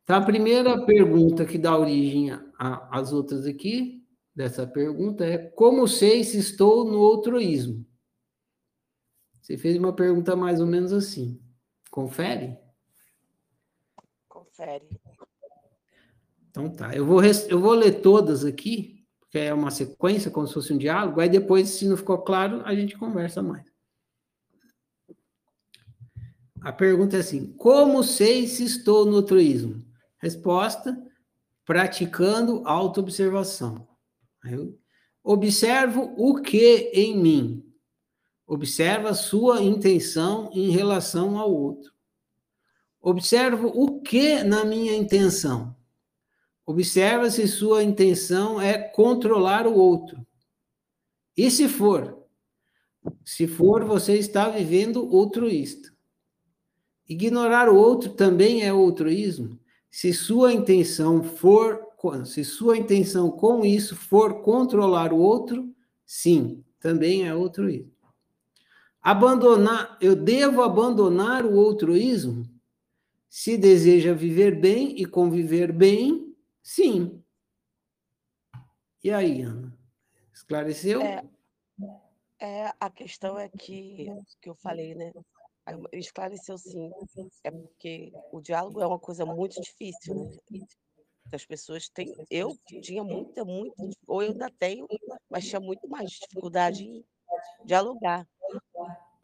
Então, 0.04 0.18
a 0.18 0.22
primeira 0.22 0.86
pergunta 0.86 1.44
que 1.44 1.58
dá 1.58 1.75
origem 1.75 2.30
às 2.60 3.12
outras 3.12 3.48
aqui, 3.48 4.06
dessa 4.36 4.68
pergunta, 4.68 5.25
é 5.25 5.39
como 5.39 5.88
sei 5.88 6.24
se 6.24 6.38
estou 6.38 6.86
no 6.86 7.00
outroísmo? 7.00 7.84
Você 9.42 9.58
fez 9.58 9.75
uma 9.75 9.92
pergunta 9.92 10.36
mais 10.36 10.62
ou 10.62 10.68
menos 10.68 10.94
assim. 10.94 11.42
Confere? 11.89 12.56
Confere. 14.27 14.88
Então 16.51 16.70
tá, 16.70 16.96
eu 16.96 17.04
vou, 17.04 17.22
eu 17.24 17.60
vou 17.60 17.74
ler 17.74 18.00
todas 18.01 18.46
aqui, 18.46 19.04
porque 19.20 19.39
é 19.39 19.51
uma 19.51 19.72
sequência, 19.72 20.30
como 20.30 20.46
se 20.46 20.54
fosse 20.54 20.72
um 20.72 20.77
diálogo, 20.77 21.20
aí 21.20 21.30
depois, 21.30 21.70
se 21.70 21.88
não 21.88 21.98
ficou 21.98 22.20
claro, 22.20 22.62
a 22.63 22.75
gente 22.75 22.96
conversa 22.96 23.42
mais. 23.42 23.76
A 26.67 26.74
pergunta 26.74 27.15
é 27.15 27.21
assim: 27.21 27.53
como 27.53 28.03
sei 28.03 28.45
se 28.45 28.65
estou 28.65 29.05
no 29.05 29.15
altruísmo? 29.15 29.86
Resposta: 30.17 31.01
praticando 31.63 32.62
autoobservação. 32.65 33.88
Observo 35.24 36.13
o 36.17 36.41
que 36.41 36.91
em 36.93 37.17
mim. 37.17 37.74
Observa 38.45 39.13
sua 39.13 39.63
intenção 39.63 40.50
em 40.53 40.69
relação 40.69 41.39
ao 41.39 41.50
outro. 41.53 41.93
Observo 43.00 43.71
o 43.74 44.01
que 44.01 44.43
na 44.43 44.65
minha 44.65 44.93
intenção. 44.93 45.74
Observa 46.65 47.31
se 47.31 47.47
sua 47.47 47.81
intenção 47.81 48.59
é 48.59 48.77
controlar 48.77 49.65
o 49.67 49.74
outro. 49.74 50.19
E 51.38 51.50
se 51.50 51.69
for? 51.69 52.27
Se 53.24 53.47
for, 53.47 53.86
você 53.86 54.17
está 54.17 54.50
vivendo 54.50 55.00
altruísta. 55.15 55.95
Ignorar 57.07 57.69
o 57.69 57.75
outro 57.75 58.13
também 58.13 58.63
é 58.63 58.69
altruísmo. 58.69 59.59
Se 59.89 60.13
sua 60.13 60.53
intenção 60.53 61.23
for, 61.23 61.81
se 62.25 62.43
sua 62.43 62.77
intenção 62.77 63.31
com 63.31 63.65
isso 63.65 63.95
for 63.95 64.41
controlar 64.41 65.13
o 65.13 65.17
outro, 65.17 65.73
sim, 66.05 66.63
também 66.79 67.25
é 67.25 67.29
altruísmo. 67.29 67.91
Abandonar, 69.01 69.97
eu 70.01 70.15
devo 70.15 70.61
abandonar 70.61 71.45
o 71.45 71.59
altruísmo 71.59 72.45
se 73.29 73.57
deseja 73.57 74.13
viver 74.13 74.59
bem 74.59 74.99
e 74.99 75.05
conviver 75.05 75.71
bem 75.71 76.27
Sim. 76.67 77.23
E 79.01 79.09
aí, 79.09 79.41
Ana? 79.41 79.73
Esclareceu? 80.33 81.01
É, 81.01 81.23
é, 82.41 82.73
a 82.77 82.89
questão 82.89 83.39
é 83.39 83.47
que, 83.47 84.05
que 84.41 84.49
eu 84.49 84.55
falei, 84.55 84.93
né? 84.93 85.13
Esclareceu 85.91 86.57
sim. 86.57 86.91
É 87.43 87.51
porque 87.51 88.12
o 88.31 88.41
diálogo 88.41 88.81
é 88.81 88.88
uma 88.88 89.00
coisa 89.00 89.25
muito 89.25 89.59
difícil, 89.62 90.15
né? 90.15 90.59
As 91.31 91.45
pessoas 91.45 91.89
têm. 91.89 92.15
Eu 92.29 92.57
tinha 92.81 93.03
muita, 93.03 93.43
muita, 93.43 93.89
ou 94.07 94.24
eu 94.24 94.31
ainda 94.31 94.50
tenho, 94.57 94.88
mas 95.29 95.45
tinha 95.45 95.59
muito 95.59 95.88
mais 95.89 96.12
dificuldade 96.12 96.83
em 96.86 97.05
dialogar. 97.65 98.25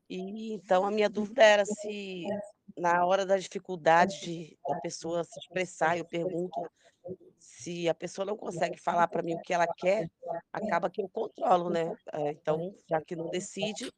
E 0.10 0.54
então 0.54 0.86
a 0.86 0.92
minha 0.92 1.10
dúvida 1.10 1.44
era 1.44 1.66
se 1.66 2.26
na 2.78 3.06
hora 3.06 3.26
da 3.26 3.38
dificuldade 3.38 4.20
de 4.22 4.58
a 4.68 4.76
pessoa 4.82 5.24
se 5.24 5.40
expressar, 5.40 5.98
eu 5.98 6.06
pergunto 6.06 6.60
se 7.64 7.88
a 7.88 7.94
pessoa 7.94 8.26
não 8.26 8.36
consegue 8.36 8.78
falar 8.78 9.08
para 9.08 9.24
mim 9.24 9.36
o 9.36 9.42
que 9.42 9.54
ela 9.54 9.68
quer, 9.78 10.10
acaba 10.52 10.90
que 10.90 11.02
eu 11.02 11.08
controlo, 11.08 11.70
né? 11.70 11.96
Eh, 12.12 12.32
então, 12.32 12.76
já 12.90 13.02
que 13.02 13.16
não 13.16 13.30
decide, 13.30 13.90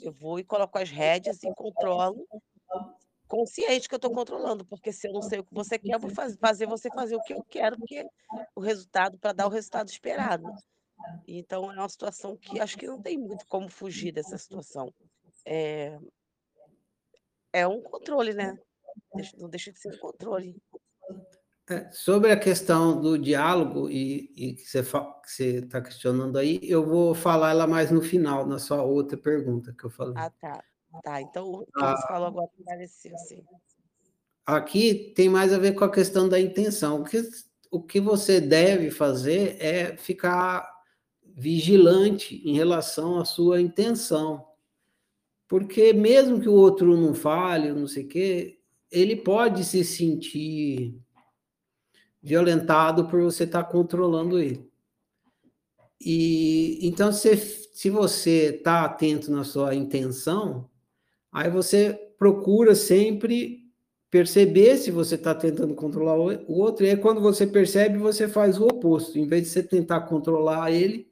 eu 0.00 0.12
vou 0.12 0.40
e 0.40 0.44
coloco 0.44 0.76
as 0.78 0.90
rédeas 0.90 1.40
e 1.44 1.54
controlo, 1.54 2.26
consciente 3.28 3.88
que 3.88 3.94
eu 3.94 3.98
estou 3.98 4.12
controlando, 4.12 4.64
porque 4.64 4.92
se 4.92 5.06
eu 5.06 5.12
não 5.12 5.22
sei 5.22 5.38
o 5.38 5.44
que 5.44 5.54
você 5.54 5.78
quer, 5.78 5.94
eu 5.94 6.00
vou 6.00 6.10
fazer 6.10 6.66
você 6.66 6.88
fazer 6.90 7.14
o 7.14 7.22
que 7.22 7.34
eu 7.34 7.44
quero, 7.44 7.78
porque 7.78 8.04
o 8.56 8.60
resultado 8.60 9.16
para 9.18 9.32
dar 9.32 9.46
o 9.46 9.50
resultado 9.50 9.88
esperado. 9.88 10.50
Então, 11.26 11.70
é 11.70 11.76
uma 11.76 11.88
situação 11.88 12.36
que 12.36 12.58
acho 12.58 12.76
que 12.76 12.86
não 12.86 13.00
tem 13.00 13.16
muito 13.16 13.46
como 13.46 13.68
fugir 13.68 14.10
dessa 14.10 14.36
situação. 14.36 14.92
É, 15.46 15.98
é 17.52 17.66
um 17.66 17.80
controle, 17.80 18.34
né? 18.34 18.58
Não 19.36 19.48
deixa 19.48 19.70
de 19.70 19.78
ser 19.78 19.94
um 19.94 19.98
controle. 19.98 20.56
É, 21.68 21.90
sobre 21.90 22.30
a 22.30 22.38
questão 22.38 23.00
do 23.00 23.18
diálogo 23.18 23.88
e, 23.88 24.30
e 24.36 24.54
que 24.54 24.66
você 24.66 25.58
está 25.60 25.80
questionando 25.80 26.36
aí, 26.36 26.60
eu 26.62 26.84
vou 26.84 27.14
falar 27.14 27.50
ela 27.52 27.66
mais 27.66 27.90
no 27.90 28.02
final, 28.02 28.46
na 28.46 28.58
sua 28.58 28.82
outra 28.82 29.16
pergunta 29.16 29.72
que 29.72 29.84
eu 29.84 29.90
falei. 29.90 30.14
Ah, 30.16 30.30
tá. 30.30 30.62
Tá, 31.02 31.20
então 31.20 31.50
o 31.50 31.66
que 31.66 31.72
ah, 31.76 31.96
você 31.96 32.06
falou 32.06 32.28
agora 32.28 32.48
pareceu 32.64 33.14
assim. 33.14 33.42
Aqui 34.46 35.12
tem 35.16 35.28
mais 35.28 35.52
a 35.52 35.58
ver 35.58 35.72
com 35.72 35.84
a 35.84 35.90
questão 35.90 36.28
da 36.28 36.38
intenção. 36.38 37.00
O 37.00 37.04
que, 37.04 37.22
o 37.70 37.82
que 37.82 38.00
você 38.00 38.40
deve 38.40 38.90
fazer 38.90 39.56
é 39.58 39.96
ficar 39.96 40.70
vigilante 41.34 42.36
em 42.48 42.54
relação 42.54 43.18
à 43.18 43.24
sua 43.24 43.60
intenção. 43.60 44.46
Porque 45.48 45.92
mesmo 45.92 46.40
que 46.40 46.48
o 46.48 46.54
outro 46.54 46.96
não 46.96 47.14
fale, 47.14 47.72
não 47.72 47.88
sei 47.88 48.04
o 48.04 48.08
quê, 48.08 48.58
ele 48.90 49.16
pode 49.16 49.64
se 49.64 49.84
sentir 49.84 51.02
violentado 52.24 53.06
por 53.06 53.20
você 53.20 53.44
estar 53.44 53.62
tá 53.62 53.70
controlando 53.70 54.38
ele. 54.38 54.66
E 56.00 56.78
então, 56.82 57.12
se, 57.12 57.36
se 57.36 57.90
você 57.90 58.56
está 58.56 58.84
atento 58.84 59.30
na 59.30 59.44
sua 59.44 59.74
intenção, 59.74 60.70
aí 61.30 61.50
você 61.50 61.92
procura 62.18 62.74
sempre 62.74 63.62
perceber 64.10 64.78
se 64.78 64.90
você 64.90 65.16
está 65.16 65.34
tentando 65.34 65.74
controlar 65.74 66.16
o 66.16 66.58
outro, 66.58 66.86
e 66.86 66.90
aí 66.90 66.96
quando 66.96 67.20
você 67.20 67.46
percebe, 67.46 67.98
você 67.98 68.26
faz 68.26 68.58
o 68.58 68.64
oposto. 68.64 69.18
Em 69.18 69.26
vez 69.26 69.42
de 69.42 69.48
você 69.50 69.62
tentar 69.62 70.02
controlar 70.02 70.70
ele, 70.70 71.06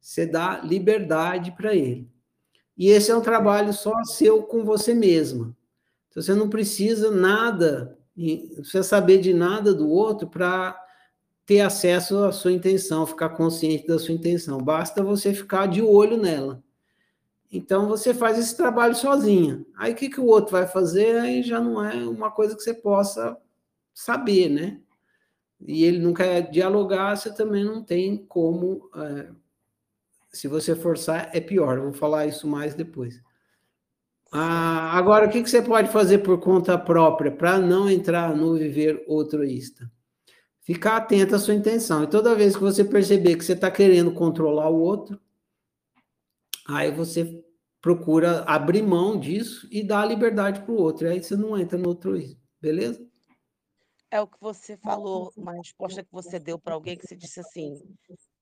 você 0.00 0.24
dá 0.24 0.60
liberdade 0.60 1.50
para 1.52 1.74
ele. 1.74 2.08
E 2.76 2.88
esse 2.88 3.10
é 3.10 3.16
um 3.16 3.22
trabalho 3.22 3.72
só 3.72 3.92
seu 4.04 4.42
com 4.42 4.64
você 4.64 4.94
mesma. 4.94 5.56
Então, 6.08 6.22
você 6.22 6.34
não 6.34 6.48
precisa 6.48 7.10
nada 7.10 7.98
não 8.16 8.62
precisa 8.62 8.82
saber 8.82 9.18
de 9.18 9.34
nada 9.34 9.74
do 9.74 9.88
outro 9.88 10.28
para 10.28 10.80
ter 11.46 11.60
acesso 11.60 12.24
à 12.24 12.32
sua 12.32 12.52
intenção, 12.52 13.06
ficar 13.06 13.30
consciente 13.30 13.86
da 13.86 13.98
sua 13.98 14.14
intenção. 14.14 14.58
Basta 14.58 15.02
você 15.02 15.34
ficar 15.34 15.66
de 15.66 15.82
olho 15.82 16.16
nela. 16.16 16.62
Então 17.50 17.86
você 17.86 18.12
faz 18.12 18.38
esse 18.38 18.56
trabalho 18.56 18.94
sozinha. 18.94 19.64
Aí 19.76 19.92
o 19.92 19.96
que, 19.96 20.08
que 20.08 20.20
o 20.20 20.26
outro 20.26 20.52
vai 20.52 20.66
fazer? 20.66 21.20
Aí 21.20 21.42
já 21.42 21.60
não 21.60 21.84
é 21.84 21.94
uma 22.04 22.30
coisa 22.30 22.56
que 22.56 22.62
você 22.62 22.74
possa 22.74 23.36
saber, 23.92 24.48
né? 24.48 24.80
E 25.60 25.84
ele 25.84 25.98
não 25.98 26.12
quer 26.12 26.50
dialogar, 26.50 27.16
você 27.16 27.32
também 27.32 27.64
não 27.64 27.82
tem 27.82 28.16
como. 28.26 28.90
É, 28.96 29.28
se 30.32 30.48
você 30.48 30.74
forçar, 30.74 31.30
é 31.32 31.40
pior. 31.40 31.78
Vou 31.80 31.92
falar 31.92 32.26
isso 32.26 32.46
mais 32.46 32.74
depois. 32.74 33.22
Ah, 34.36 34.98
agora, 34.98 35.28
o 35.28 35.30
que, 35.30 35.40
que 35.40 35.48
você 35.48 35.62
pode 35.62 35.92
fazer 35.92 36.18
por 36.18 36.40
conta 36.40 36.76
própria 36.76 37.30
para 37.30 37.56
não 37.56 37.88
entrar 37.88 38.34
no 38.34 38.54
viver 38.54 39.04
altruísta? 39.08 39.88
Ficar 40.60 40.96
atento 40.96 41.36
à 41.36 41.38
sua 41.38 41.54
intenção. 41.54 42.02
E 42.02 42.08
toda 42.08 42.34
vez 42.34 42.56
que 42.56 42.62
você 42.62 42.84
perceber 42.84 43.36
que 43.36 43.44
você 43.44 43.52
está 43.52 43.70
querendo 43.70 44.12
controlar 44.12 44.68
o 44.68 44.80
outro, 44.80 45.20
aí 46.66 46.90
você 46.90 47.44
procura 47.80 48.40
abrir 48.40 48.82
mão 48.82 49.20
disso 49.20 49.68
e 49.70 49.84
dar 49.84 50.04
liberdade 50.04 50.62
para 50.62 50.72
o 50.72 50.82
outro. 50.82 51.08
Aí 51.08 51.22
você 51.22 51.36
não 51.36 51.56
entra 51.56 51.78
no 51.78 51.90
altruísmo, 51.90 52.40
beleza? 52.60 53.06
É 54.10 54.20
o 54.20 54.26
que 54.26 54.40
você 54.40 54.76
falou, 54.78 55.32
uma 55.36 55.52
resposta 55.52 56.02
que 56.02 56.10
você 56.10 56.40
deu 56.40 56.58
para 56.58 56.74
alguém 56.74 56.96
que 56.96 57.06
você 57.06 57.14
disse 57.14 57.38
assim: 57.38 57.80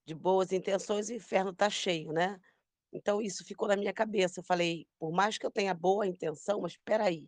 de 0.07 0.15
boas 0.15 0.51
intenções, 0.51 1.09
o 1.09 1.13
inferno 1.13 1.51
está 1.51 1.69
cheio, 1.69 2.11
né? 2.11 2.39
Então 2.93 3.21
isso 3.21 3.43
ficou 3.45 3.67
na 3.67 3.75
minha 3.77 3.93
cabeça. 3.93 4.39
Eu 4.39 4.43
falei: 4.45 4.87
"Por 4.99 5.11
mais 5.11 5.37
que 5.37 5.45
eu 5.45 5.51
tenha 5.51 5.73
boa 5.73 6.07
intenção, 6.07 6.61
mas 6.61 6.73
espera 6.73 7.05
aí, 7.07 7.27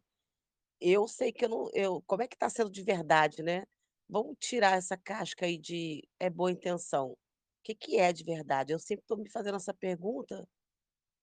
eu 0.82 1.08
sei 1.08 1.32
que 1.34 1.46
eu 1.46 1.50
não 1.50 1.70
eu 1.74 2.04
como 2.08 2.24
é 2.24 2.28
que 2.28 2.36
está 2.36 2.50
sendo 2.50 2.72
de 2.72 2.84
verdade, 2.84 3.44
né? 3.44 3.66
Vamos 4.10 4.38
tirar 4.40 4.78
essa 4.78 4.98
casca 4.98 5.46
aí 5.48 5.58
de 5.60 6.08
é 6.20 6.30
boa 6.30 6.52
intenção. 6.52 7.12
O 7.14 7.18
que 7.64 7.76
que 7.76 7.98
é 8.00 8.14
de 8.14 8.24
verdade?". 8.26 8.74
Eu 8.74 8.80
sempre 8.80 9.04
estou 9.04 9.18
me 9.18 9.30
fazendo 9.32 9.58
essa 9.58 9.74
pergunta 9.74 10.48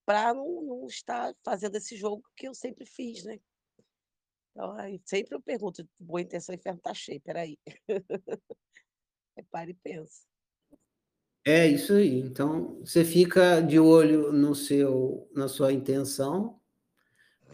para 0.07 0.35
não 0.35 0.63
não 0.63 0.87
estar 0.89 1.35
fazendo 1.45 1.77
esse 1.77 1.97
jogo 1.97 2.23
que 2.37 2.49
eu 2.49 2.55
sempre 2.55 2.87
fiz, 2.87 3.25
né? 3.25 3.39
Então 4.57 4.73
aí 4.79 5.01
sempre 5.05 5.35
eu 5.35 5.41
pergunto: 5.43 5.89
"Boa 5.99 6.21
intenção, 6.21 6.55
o 6.55 6.57
inferno 6.59 6.79
está 6.79 6.93
cheio, 6.95 7.17
espera 7.19 7.41
aí". 7.43 7.59
Aí 9.37 9.45
para 9.51 9.71
e 9.71 9.75
pensa. 9.75 10.27
É 11.45 11.67
isso 11.67 11.93
aí. 11.95 12.21
Então, 12.21 12.79
você 12.85 13.05
fica 13.05 13.61
de 13.61 13.79
olho 13.79 14.33
no 14.33 14.55
seu 14.55 15.29
na 15.35 15.49
sua 15.49 15.73
intenção 15.73 16.61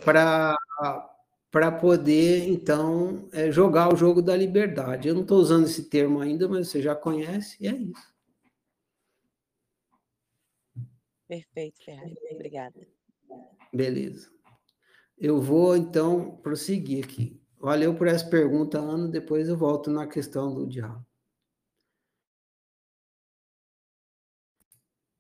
pra 0.05 0.57
pra 1.51 1.73
poder, 1.73 2.49
então, 2.49 3.29
eh, 3.33 3.51
jogar 3.51 3.93
o 3.93 3.97
jogo 3.97 4.23
da 4.23 4.37
liberdade. 4.37 5.09
Eu 5.09 5.15
não 5.15 5.23
estou 5.23 5.39
usando 5.39 5.65
esse 5.67 5.85
termo 5.89 6.21
ainda, 6.21 6.49
mas 6.49 6.69
você 6.69 6.83
já 6.83 6.95
conhece, 6.95 7.57
e 7.61 7.67
é 7.69 7.73
isso. 7.75 8.15
Perfeito, 11.27 11.83
Ferrari. 11.85 12.15
Obrigada. 12.33 12.87
Beleza. 13.73 14.31
Eu 15.19 15.41
vou, 15.41 15.77
então, 15.77 16.37
prosseguir 16.43 17.05
aqui. 17.05 17.41
Valeu 17.59 17.95
por 17.97 18.07
essa 18.07 18.29
pergunta, 18.29 18.79
Ana, 18.79 19.09
depois 19.09 19.49
eu 19.49 19.57
volto 19.57 19.91
na 19.91 20.07
questão 20.07 20.55
do 20.55 20.67
diálogo. 20.67 21.08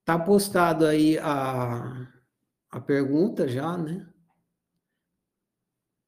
Tá 0.08 0.18
postado 0.18 0.86
aí 0.86 1.18
a 1.18 2.08
a 2.70 2.80
pergunta 2.80 3.46
já, 3.46 3.76
né? 3.76 4.10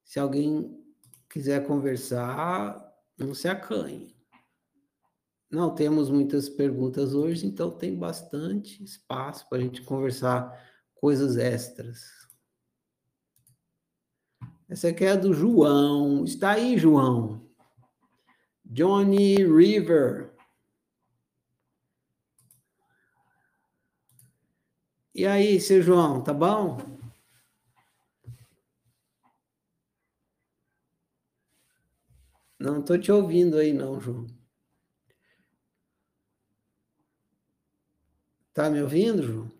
Se 0.03 0.19
alguém 0.19 0.83
quiser 1.29 1.67
conversar, 1.67 2.83
não 3.19 3.35
se 3.35 3.47
acanhe. 3.47 4.17
Não 5.51 5.75
temos 5.75 6.09
muitas 6.09 6.49
perguntas 6.49 7.13
hoje, 7.13 7.47
então 7.47 7.71
tem 7.71 7.95
bastante 7.95 8.83
espaço 8.83 9.47
para 9.51 9.59
a 9.59 9.61
gente 9.61 9.83
conversar 9.83 10.51
coisas 10.95 11.37
extras. 11.37 12.27
Essa 14.67 14.89
aqui 14.89 15.05
é 15.05 15.15
do 15.15 15.35
João. 15.35 16.25
Está 16.25 16.53
aí, 16.53 16.79
João. 16.79 17.47
Johnny 18.65 19.37
River. 19.45 20.30
E 25.21 25.27
aí, 25.27 25.61
seu 25.61 25.83
João, 25.83 26.25
tá 26.25 26.33
bom? 26.33 26.79
Não 32.59 32.81
estou 32.81 32.99
te 32.99 33.13
ouvindo 33.13 33.59
aí, 33.59 33.71
não, 33.71 34.01
João. 34.01 34.27
Tá 38.55 38.71
me 38.71 38.81
ouvindo, 38.81 39.23
João? 39.23 39.53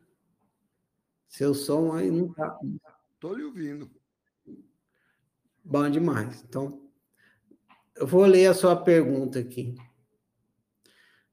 Seu 1.29 1.53
som 1.53 1.93
aí 1.93 2.11
não 2.11 2.33
tá. 2.33 2.59
Estou 3.13 3.35
lhe 3.35 3.45
ouvindo. 3.45 3.91
Bom 5.63 5.91
demais. 5.91 6.43
Então, 6.43 6.91
eu 7.97 8.07
vou 8.07 8.25
ler 8.25 8.47
a 8.47 8.55
sua 8.55 8.83
pergunta 8.83 9.39
aqui. 9.39 9.75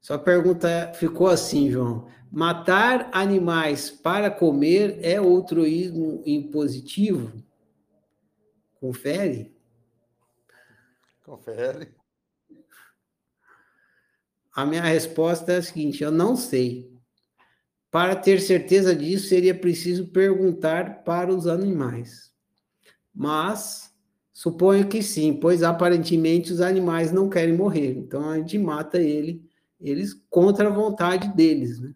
Sua 0.08 0.18
pergunta 0.18 0.94
ficou 0.94 1.28
assim, 1.28 1.70
João. 1.70 2.08
Matar 2.32 3.10
animais 3.12 3.92
para 3.92 4.32
comer 4.32 5.00
é 5.02 5.18
altruísmo 5.18 6.24
impositivo? 6.26 7.30
Confere? 8.80 9.54
Confere. 11.26 11.94
A 14.56 14.66
minha 14.66 14.82
resposta 14.82 15.52
é 15.52 15.58
a 15.58 15.62
seguinte: 15.62 16.02
eu 16.02 16.12
não 16.12 16.38
sei. 16.38 16.90
Para 17.92 18.16
ter 18.16 18.40
certeza 18.40 18.96
disso, 18.96 19.28
seria 19.28 19.54
preciso 19.54 20.08
perguntar 20.08 21.04
para 21.04 21.36
os 21.36 21.48
animais. 21.48 22.34
Mas 23.14 23.94
suponho 24.32 24.88
que 24.88 25.04
sim, 25.04 25.34
pois 25.34 25.64
aparentemente 25.64 26.54
os 26.54 26.62
animais 26.62 27.12
não 27.12 27.30
querem 27.30 27.58
morrer. 27.58 27.92
Então 27.92 28.30
a 28.30 28.38
gente 28.38 28.58
mata 28.58 29.02
ele, 29.02 29.46
eles 29.80 30.14
contra 30.30 30.68
a 30.68 30.72
vontade 30.72 31.34
deles, 31.36 31.80
né? 31.80 31.94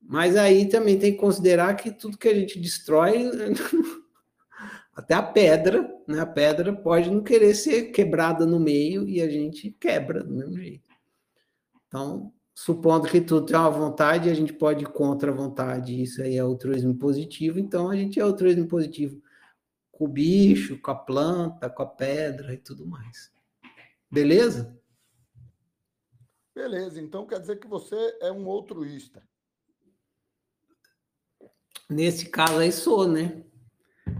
Mas 0.00 0.36
aí 0.36 0.68
também 0.68 0.98
tem 0.98 1.12
que 1.12 1.18
considerar 1.18 1.74
que 1.76 1.90
tudo 1.90 2.18
que 2.18 2.28
a 2.28 2.34
gente 2.34 2.58
destrói, 2.58 3.30
até 4.94 5.14
a 5.14 5.22
pedra, 5.22 5.88
né? 6.06 6.20
A 6.20 6.26
pedra 6.26 6.72
pode 6.72 7.10
não 7.10 7.22
querer 7.22 7.54
ser 7.54 7.92
quebrada 7.92 8.44
no 8.44 8.58
meio 8.58 9.08
e 9.08 9.20
a 9.20 9.28
gente 9.28 9.70
quebra 9.78 10.24
do 10.24 10.34
mesmo 10.34 10.56
jeito. 10.56 10.88
Então, 11.86 12.32
supondo 12.54 13.08
que 13.08 13.20
tudo 13.20 13.46
tem 13.46 13.56
uma 13.56 13.70
vontade, 13.70 14.28
a 14.28 14.34
gente 14.34 14.52
pode 14.52 14.84
ir 14.84 14.88
contra 14.88 15.30
a 15.30 15.34
vontade, 15.34 16.02
isso 16.02 16.22
aí 16.22 16.36
é 16.36 16.40
altruísmo 16.40 16.94
positivo, 16.94 17.58
então 17.58 17.88
a 17.88 17.96
gente 17.96 18.18
é 18.18 18.22
altruísmo 18.22 18.66
positivo 18.66 19.20
com 19.90 20.06
o 20.06 20.08
bicho, 20.08 20.80
com 20.80 20.90
a 20.90 20.94
planta, 20.94 21.68
com 21.68 21.82
a 21.82 21.86
pedra 21.86 22.54
e 22.54 22.56
tudo 22.56 22.86
mais. 22.86 23.30
Beleza? 24.10 24.79
Beleza, 26.54 27.00
então 27.00 27.26
quer 27.26 27.40
dizer 27.40 27.58
que 27.58 27.68
você 27.68 27.96
é 28.20 28.32
um 28.32 28.48
altruísta. 28.50 29.22
Nesse 31.88 32.28
caso 32.28 32.58
aí 32.58 32.72
sou, 32.72 33.08
né? 33.08 33.44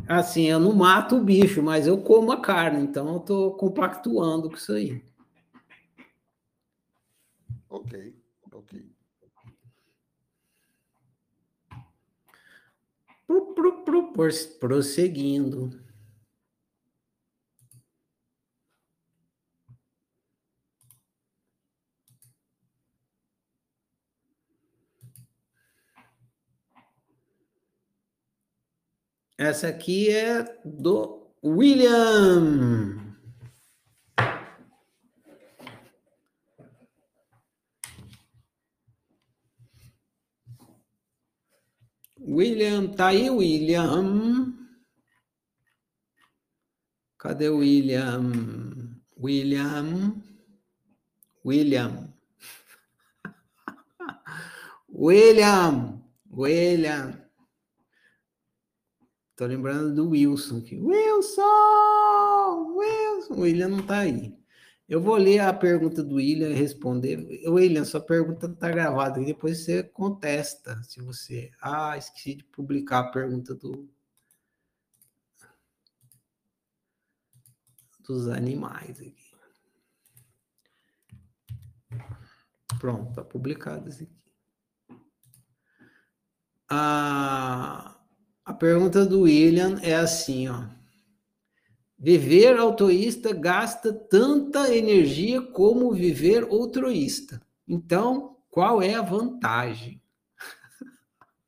Assim, 0.08 0.46
eu 0.46 0.58
não 0.58 0.72
mato 0.72 1.16
o 1.16 1.24
bicho, 1.24 1.62
mas 1.62 1.86
eu 1.86 2.02
como 2.02 2.32
a 2.32 2.40
carne, 2.40 2.82
então 2.82 3.14
eu 3.14 3.20
tô 3.20 3.52
compactuando 3.52 4.48
com 4.48 4.56
isso 4.56 4.72
aí. 4.72 5.04
Ok, 7.68 8.14
ok. 8.52 8.90
Pro, 13.26 13.54
pro, 13.54 13.84
pro, 13.84 14.12
prosseguindo. 14.58 15.89
Essa 29.40 29.68
aqui 29.68 30.10
é 30.10 30.42
do 30.62 31.32
William. 31.42 33.16
William, 42.20 42.88
tá 42.88 43.06
aí, 43.06 43.30
William? 43.30 44.52
Cadê 47.16 47.48
o 47.48 47.60
William? 47.60 48.30
William? 49.18 50.22
William. 51.42 52.12
William, 54.92 56.02
William. 56.30 57.29
Tô 59.40 59.46
lembrando 59.46 59.94
do 59.94 60.10
Wilson 60.10 60.58
aqui. 60.58 60.78
Wilson! 60.78 61.42
Wilson! 62.76 63.32
O 63.32 63.40
William 63.40 63.68
não 63.68 63.86
tá 63.86 64.00
aí. 64.00 64.38
Eu 64.86 65.00
vou 65.00 65.16
ler 65.16 65.38
a 65.38 65.50
pergunta 65.50 66.04
do 66.04 66.16
William 66.16 66.50
e 66.50 66.52
responder. 66.52 67.26
William, 67.48 67.86
sua 67.86 68.02
pergunta 68.02 68.48
está 68.48 68.68
gravada 68.68 69.18
e 69.18 69.24
depois 69.24 69.64
você 69.64 69.82
contesta 69.82 70.82
se 70.82 71.00
você. 71.00 71.50
Ah, 71.62 71.96
esqueci 71.96 72.34
de 72.34 72.44
publicar 72.44 72.98
a 72.98 73.10
pergunta 73.10 73.54
do 73.54 73.88
dos 78.06 78.28
animais 78.28 79.00
aqui. 79.00 79.34
Pronto, 82.78 83.08
está 83.08 83.24
publicado 83.24 83.88
isso 83.88 84.02
aqui. 84.02 84.22
Ah, 86.68 87.99
a 88.50 88.52
pergunta 88.52 89.06
do 89.06 89.22
William 89.22 89.78
é 89.80 89.94
assim, 89.94 90.48
ó. 90.48 90.64
Viver 91.96 92.58
altruísta 92.58 93.32
gasta 93.32 93.92
tanta 93.92 94.74
energia 94.74 95.40
como 95.40 95.92
viver 95.92 96.48
altruísta. 96.50 97.40
Então, 97.68 98.38
qual 98.50 98.82
é 98.82 98.94
a 98.94 99.02
vantagem? 99.02 100.02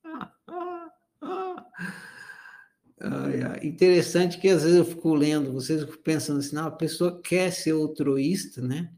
Interessante 3.64 4.38
que 4.38 4.48
às 4.48 4.62
vezes 4.62 4.78
eu 4.78 4.84
fico 4.84 5.12
lendo, 5.12 5.52
vocês 5.52 5.80
ficam 5.80 6.02
pensando 6.04 6.38
assim, 6.38 6.54
não, 6.54 6.68
a 6.68 6.70
pessoa 6.70 7.20
quer 7.20 7.50
ser 7.50 7.72
altruísta, 7.72 8.62
né? 8.62 8.92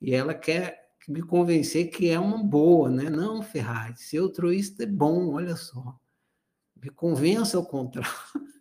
E 0.00 0.14
ela 0.14 0.32
quer 0.32 0.88
me 1.06 1.20
convencer 1.20 1.90
que 1.90 2.08
é 2.08 2.18
uma 2.18 2.42
boa, 2.42 2.88
né? 2.88 3.10
Não, 3.10 3.42
Ferrari, 3.42 3.98
ser 3.98 4.16
altruísta 4.18 4.84
é 4.84 4.86
bom, 4.86 5.34
olha 5.34 5.54
só. 5.54 6.00
Me 6.82 6.90
convença 6.90 7.56
ao 7.56 7.64
contrário. 7.64 8.10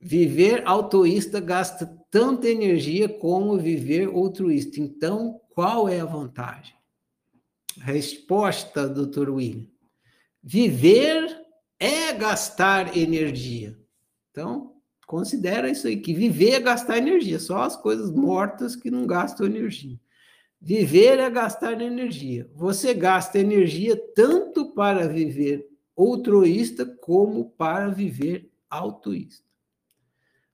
Viver 0.00 0.62
altruísta 0.66 1.40
gasta 1.40 1.86
tanta 2.10 2.48
energia 2.48 3.08
como 3.08 3.58
viver 3.58 4.08
altruísta. 4.08 4.80
Então, 4.80 5.40
qual 5.50 5.88
é 5.88 5.98
a 6.00 6.04
vantagem? 6.04 6.74
Resposta, 7.80 8.88
doutor 8.88 9.28
William. 9.28 9.66
Viver 10.42 11.44
é 11.80 12.12
gastar 12.12 12.96
energia. 12.96 13.76
Então, 14.30 14.76
considera 15.06 15.68
isso 15.68 15.88
aí, 15.88 15.96
que 15.96 16.14
viver 16.14 16.52
é 16.52 16.60
gastar 16.60 16.98
energia. 16.98 17.40
Só 17.40 17.62
as 17.62 17.76
coisas 17.76 18.10
mortas 18.10 18.76
que 18.76 18.90
não 18.90 19.06
gastam 19.06 19.46
energia. 19.46 19.98
Viver 20.60 21.18
é 21.18 21.30
gastar 21.30 21.80
energia. 21.80 22.50
Você 22.54 22.92
gasta 22.92 23.38
energia 23.38 23.96
tanto 24.14 24.72
para 24.72 25.06
viver 25.08 25.66
altruísta 25.96 26.84
como 26.84 27.50
para 27.50 27.88
viver 27.88 28.50
altruísta. 28.68 29.46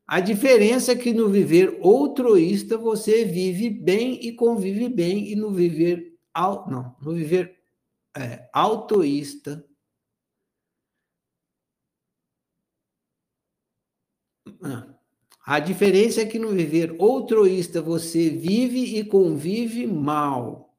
A 0.07 0.21
diferença 0.21 0.93
é 0.93 0.97
que 0.97 1.15
no 1.15 1.31
viver 1.31 1.81
altruísta 1.83 2.77
você 2.77 3.25
vive 3.25 3.71
bem 3.71 4.19
e 4.27 4.33
convive 4.33 4.89
bem, 4.89 5.33
e 5.33 5.35
no 5.35 5.51
viver 5.51 6.15
não, 6.69 6.95
no 7.01 7.13
viver 7.13 7.59
é, 8.17 8.49
ah, 14.63 14.94
a 15.47 15.61
diferença 15.61 16.23
é 16.23 16.27
que 16.27 16.39
no 16.39 16.49
viver 16.51 16.97
altruísta 16.99 17.83
você 17.83 18.31
vive 18.31 18.97
e 18.99 19.05
convive 19.05 19.87
mal. 19.87 20.75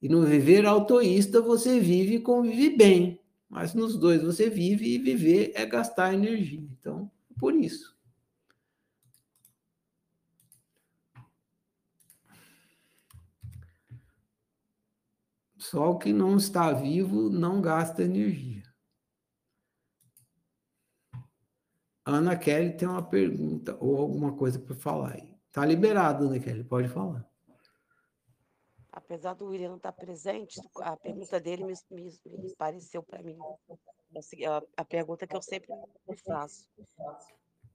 E 0.00 0.08
no 0.08 0.22
viver 0.22 0.64
autoísta 0.64 1.42
você 1.42 1.78
vive 1.78 2.14
e 2.14 2.20
convive 2.20 2.70
bem. 2.74 3.20
Mas 3.50 3.74
nos 3.74 3.98
dois 3.98 4.22
você 4.22 4.48
vive 4.48 4.94
e 4.94 4.98
viver 4.98 5.52
é 5.54 5.66
gastar 5.66 6.14
energia. 6.14 6.66
Então, 6.78 7.10
por 7.38 7.54
isso. 7.54 7.98
Só 15.58 15.90
o 15.90 15.98
que 15.98 16.14
não 16.14 16.36
está 16.38 16.72
vivo 16.72 17.28
não 17.28 17.60
gasta 17.60 18.02
energia. 18.04 18.67
Ana 22.10 22.38
Kelly 22.38 22.74
tem 22.74 22.88
uma 22.88 23.02
pergunta 23.02 23.76
ou 23.80 23.98
alguma 23.98 24.34
coisa 24.34 24.58
para 24.58 24.74
falar 24.74 25.12
aí. 25.12 25.38
Está 25.46 25.64
liberado, 25.66 26.24
Ana 26.24 26.40
Kelly, 26.40 26.64
pode 26.64 26.88
falar. 26.88 27.28
Apesar 28.90 29.34
do 29.34 29.46
William 29.46 29.68
não 29.68 29.76
estar 29.76 29.92
presente, 29.92 30.58
a 30.76 30.96
pergunta 30.96 31.38
dele 31.38 31.64
me, 31.64 31.74
me, 31.90 32.10
me 32.24 32.54
pareceu 32.56 33.02
para 33.02 33.22
mim. 33.22 33.36
É 34.14 34.46
a, 34.46 34.62
a, 34.78 34.84
pergunta 34.84 35.26
que 35.26 35.36
eu 35.36 35.42
sempre 35.42 35.68
faço. 36.26 36.66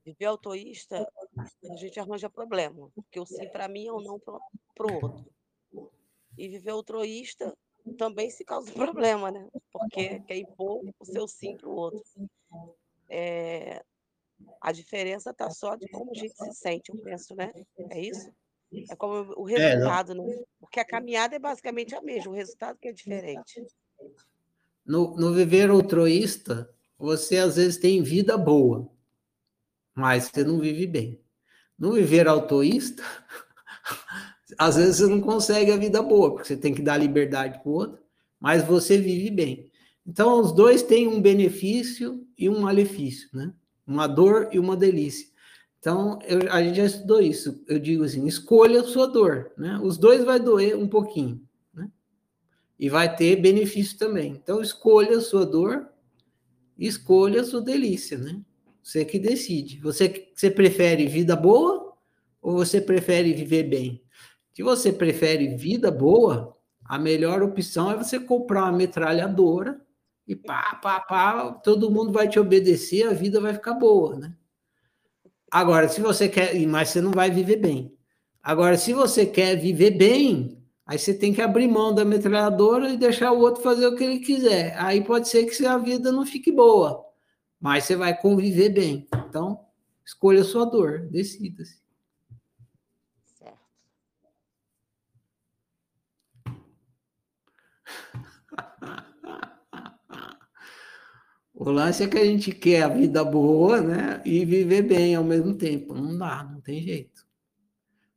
Viver 0.04 0.26
autoísta, 0.26 1.08
a 1.38 1.76
gente 1.76 2.00
arranja 2.00 2.28
problema, 2.28 2.90
porque 2.92 3.20
o 3.20 3.24
sim 3.24 3.48
para 3.48 3.68
mim 3.68 3.86
é 3.86 3.92
o 3.92 4.00
não 4.00 4.18
para 4.18 4.86
o 4.86 4.94
outro. 4.94 5.24
E 6.36 6.48
viver 6.48 6.70
altruísta 6.70 7.56
também 7.96 8.30
se 8.30 8.44
causa 8.44 8.72
problema, 8.74 9.30
né? 9.30 9.48
Porque 9.70 10.18
quer 10.20 10.36
impor 10.38 10.82
o 10.98 11.04
seu 11.04 11.28
sim 11.28 11.56
para 11.56 11.68
o 11.68 11.76
outro. 11.76 12.02
É, 13.08 13.84
a 14.60 14.72
diferença 14.72 15.30
está 15.30 15.50
só 15.50 15.76
de 15.76 15.88
como 15.88 16.10
a 16.10 16.14
gente 16.14 16.34
se 16.34 16.52
sente, 16.52 16.90
eu 16.90 16.98
penso, 17.02 17.34
né? 17.34 17.52
É 17.90 18.00
isso? 18.00 18.32
É 18.90 18.96
como 18.96 19.32
o 19.36 19.44
resultado, 19.44 20.12
é, 20.12 20.14
né? 20.14 20.42
Porque 20.58 20.80
a 20.80 20.84
caminhada 20.84 21.36
é 21.36 21.38
basicamente 21.38 21.94
a 21.94 22.02
mesma, 22.02 22.32
o 22.32 22.34
resultado 22.34 22.78
que 22.78 22.88
é 22.88 22.92
diferente. 22.92 23.64
No, 24.84 25.16
no 25.16 25.32
viver 25.32 25.70
altruísta, 25.70 26.68
você 26.98 27.38
às 27.38 27.56
vezes 27.56 27.76
tem 27.76 28.02
vida 28.02 28.36
boa, 28.36 28.90
mas 29.94 30.24
você 30.24 30.42
não 30.44 30.58
vive 30.58 30.86
bem. 30.86 31.20
No 31.78 31.92
viver 31.92 32.26
autoísta, 32.26 33.02
às 34.58 34.76
vezes 34.76 34.96
você 34.96 35.06
não 35.06 35.20
consegue 35.20 35.70
a 35.72 35.76
vida 35.76 36.02
boa, 36.02 36.32
porque 36.32 36.48
você 36.48 36.56
tem 36.56 36.74
que 36.74 36.82
dar 36.82 36.96
liberdade 36.96 37.60
para 37.60 37.68
o 37.68 37.74
outro, 37.74 38.02
mas 38.38 38.64
você 38.64 38.98
vive 38.98 39.30
bem. 39.30 39.70
Então, 40.06 40.40
os 40.40 40.52
dois 40.52 40.82
têm 40.82 41.08
um 41.08 41.20
benefício 41.20 42.26
e 42.36 42.48
um 42.48 42.60
malefício, 42.60 43.28
né? 43.32 43.54
Uma 43.86 44.06
dor 44.06 44.48
e 44.52 44.58
uma 44.58 44.76
delícia. 44.76 45.28
Então, 45.78 46.18
eu, 46.26 46.50
a 46.50 46.62
gente 46.62 46.76
já 46.76 46.84
estudou 46.84 47.20
isso. 47.20 47.62
Eu 47.68 47.78
digo 47.78 48.04
assim, 48.04 48.26
escolha 48.26 48.80
a 48.80 48.84
sua 48.84 49.06
dor, 49.06 49.52
né? 49.58 49.78
Os 49.82 49.98
dois 49.98 50.24
vai 50.24 50.40
doer 50.40 50.78
um 50.78 50.88
pouquinho, 50.88 51.46
né? 51.74 51.90
E 52.78 52.88
vai 52.88 53.14
ter 53.14 53.36
benefício 53.36 53.98
também. 53.98 54.32
Então, 54.32 54.62
escolha 54.62 55.18
a 55.18 55.20
sua 55.20 55.44
dor, 55.44 55.86
escolha 56.78 57.42
a 57.42 57.44
sua 57.44 57.60
delícia, 57.60 58.16
né? 58.16 58.40
Você 58.82 59.04
que 59.04 59.18
decide. 59.18 59.78
Você, 59.80 60.30
você 60.34 60.50
prefere 60.50 61.06
vida 61.06 61.36
boa 61.36 61.94
ou 62.40 62.54
você 62.54 62.80
prefere 62.80 63.34
viver 63.34 63.64
bem? 63.64 64.02
Se 64.54 64.62
você 64.62 64.90
prefere 64.90 65.48
vida 65.54 65.90
boa, 65.90 66.56
a 66.84 66.98
melhor 66.98 67.42
opção 67.42 67.90
é 67.90 67.96
você 67.96 68.18
comprar 68.18 68.64
uma 68.64 68.72
metralhadora 68.72 69.83
e 70.26 70.34
pá, 70.34 70.78
pá, 70.82 71.00
pá, 71.00 71.52
todo 71.52 71.90
mundo 71.90 72.12
vai 72.12 72.28
te 72.28 72.38
obedecer, 72.38 73.06
a 73.06 73.12
vida 73.12 73.40
vai 73.40 73.52
ficar 73.52 73.74
boa, 73.74 74.16
né? 74.16 74.34
Agora, 75.50 75.88
se 75.88 76.00
você 76.00 76.28
quer, 76.28 76.58
mas 76.66 76.88
você 76.88 77.00
não 77.00 77.12
vai 77.12 77.30
viver 77.30 77.56
bem. 77.56 77.96
Agora, 78.42 78.76
se 78.76 78.92
você 78.92 79.24
quer 79.24 79.54
viver 79.56 79.92
bem, 79.92 80.60
aí 80.84 80.98
você 80.98 81.14
tem 81.14 81.32
que 81.32 81.40
abrir 81.40 81.68
mão 81.68 81.94
da 81.94 82.04
metralhadora 82.04 82.90
e 82.90 82.96
deixar 82.96 83.32
o 83.32 83.38
outro 83.38 83.62
fazer 83.62 83.86
o 83.86 83.94
que 83.94 84.02
ele 84.02 84.18
quiser. 84.18 84.76
Aí 84.78 85.04
pode 85.04 85.28
ser 85.28 85.44
que 85.44 85.66
a 85.66 85.78
vida 85.78 86.10
não 86.10 86.26
fique 86.26 86.50
boa, 86.50 87.04
mas 87.60 87.84
você 87.84 87.94
vai 87.94 88.18
conviver 88.18 88.70
bem. 88.70 89.06
Então, 89.28 89.60
escolha 90.04 90.40
a 90.40 90.44
sua 90.44 90.64
dor, 90.64 91.06
decida-se. 91.10 91.83
O 101.64 101.70
lance 101.70 102.02
é 102.02 102.06
que 102.06 102.18
a 102.18 102.24
gente 102.26 102.52
quer 102.52 102.82
a 102.82 102.88
vida 102.88 103.24
boa, 103.24 103.80
né? 103.80 104.20
E 104.22 104.44
viver 104.44 104.82
bem 104.82 105.14
ao 105.14 105.24
mesmo 105.24 105.54
tempo. 105.54 105.94
Não 105.94 106.18
dá, 106.18 106.44
não 106.44 106.60
tem 106.60 106.82
jeito. 106.82 107.26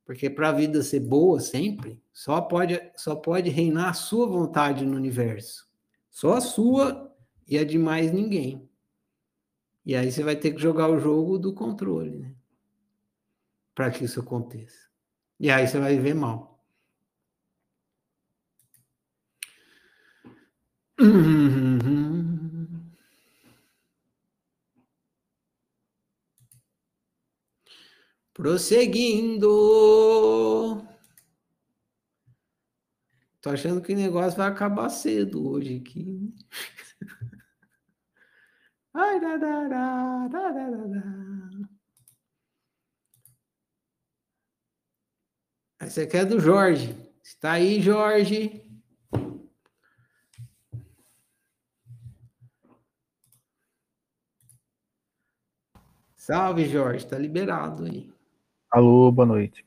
Porque 0.03 0.29
para 0.29 0.49
a 0.49 0.51
vida 0.51 0.83
ser 0.83 0.99
boa 0.99 1.39
sempre, 1.39 2.03
só 2.11 2.41
pode, 2.41 2.77
só 2.97 3.15
pode 3.15 3.49
reinar 3.49 3.91
a 3.91 3.93
sua 3.93 4.27
vontade 4.27 4.85
no 4.85 4.97
universo. 4.97 5.65
Só 6.09 6.33
a 6.33 6.41
sua 6.41 7.09
e 7.47 7.57
a 7.57 7.63
de 7.63 7.77
mais 7.77 8.11
ninguém. 8.11 8.69
E 9.85 9.95
aí 9.95 10.11
você 10.11 10.23
vai 10.23 10.35
ter 10.35 10.51
que 10.51 10.59
jogar 10.59 10.89
o 10.89 10.99
jogo 10.99 11.37
do 11.37 11.53
controle, 11.53 12.17
né? 12.17 12.35
Para 13.73 13.91
que 13.91 14.03
isso 14.03 14.19
aconteça. 14.19 14.89
E 15.39 15.49
aí 15.49 15.65
você 15.65 15.79
vai 15.79 15.95
viver 15.95 16.15
mal. 16.15 16.61
Uhum. 20.99 22.15
Prosseguindo. 28.37 29.47
Tô 33.41 33.49
achando 33.49 33.81
que 33.81 33.93
o 33.93 33.95
negócio 33.95 34.37
vai 34.37 34.47
acabar 34.47 34.89
cedo 34.89 35.49
hoje 35.49 35.77
aqui. 35.77 36.35
Ai, 38.93 39.19
da, 39.19 39.37
da, 39.37 39.67
da, 39.67 40.27
da, 40.27 40.51
da, 40.51 40.69
da. 40.69 41.67
Essa 45.79 46.03
aqui 46.03 46.17
é 46.17 46.25
do 46.25 46.39
Jorge. 46.39 46.95
Está 47.23 47.53
aí, 47.53 47.81
Jorge? 47.81 48.71
Salve, 56.15 56.69
Jorge. 56.69 57.03
Está 57.03 57.17
liberado 57.17 57.85
aí. 57.85 58.15
Alô, 58.69 59.09
boa 59.11 59.25
noite. 59.25 59.65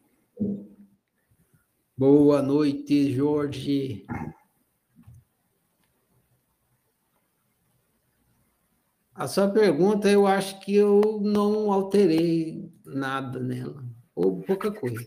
Boa 1.97 2.43
noite, 2.43 3.13
Jorge. 3.13 4.07
A 9.15 9.27
sua 9.27 9.49
pergunta, 9.49 10.09
eu 10.09 10.27
acho 10.27 10.61
que 10.61 10.75
eu 10.75 11.21
não 11.23 11.73
alterei 11.73 12.71
nada 12.85 13.41
nela, 13.41 13.85
ou 14.15 14.41
pouca 14.43 14.71
coisa. 14.71 15.05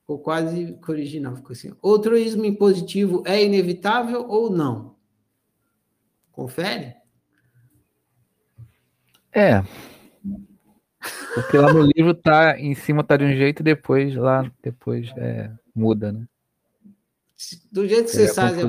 Ficou 0.00 0.18
quase 0.18 0.78
original, 0.86 1.36
ficou 1.36 1.52
assim. 1.52 1.72
Altruísmo 1.82 2.44
impositivo 2.44 3.22
é 3.26 3.42
inevitável 3.42 4.26
ou 4.28 4.50
não? 4.50 4.96
Confere? 6.32 6.96
É, 9.32 9.62
porque 11.34 11.56
lá 11.56 11.72
no 11.72 11.82
livro 11.82 12.14
tá 12.14 12.58
em 12.58 12.74
cima 12.74 13.04
tá 13.04 13.16
de 13.16 13.24
um 13.24 13.34
jeito 13.34 13.60
e 13.60 13.62
depois 13.62 14.14
lá 14.14 14.50
depois 14.62 15.10
é, 15.16 15.50
muda, 15.74 16.12
né? 16.12 16.26
Do 17.72 17.86
jeito 17.86 18.10
que 18.10 18.16
você 18.16 18.28
sabe, 18.28 18.60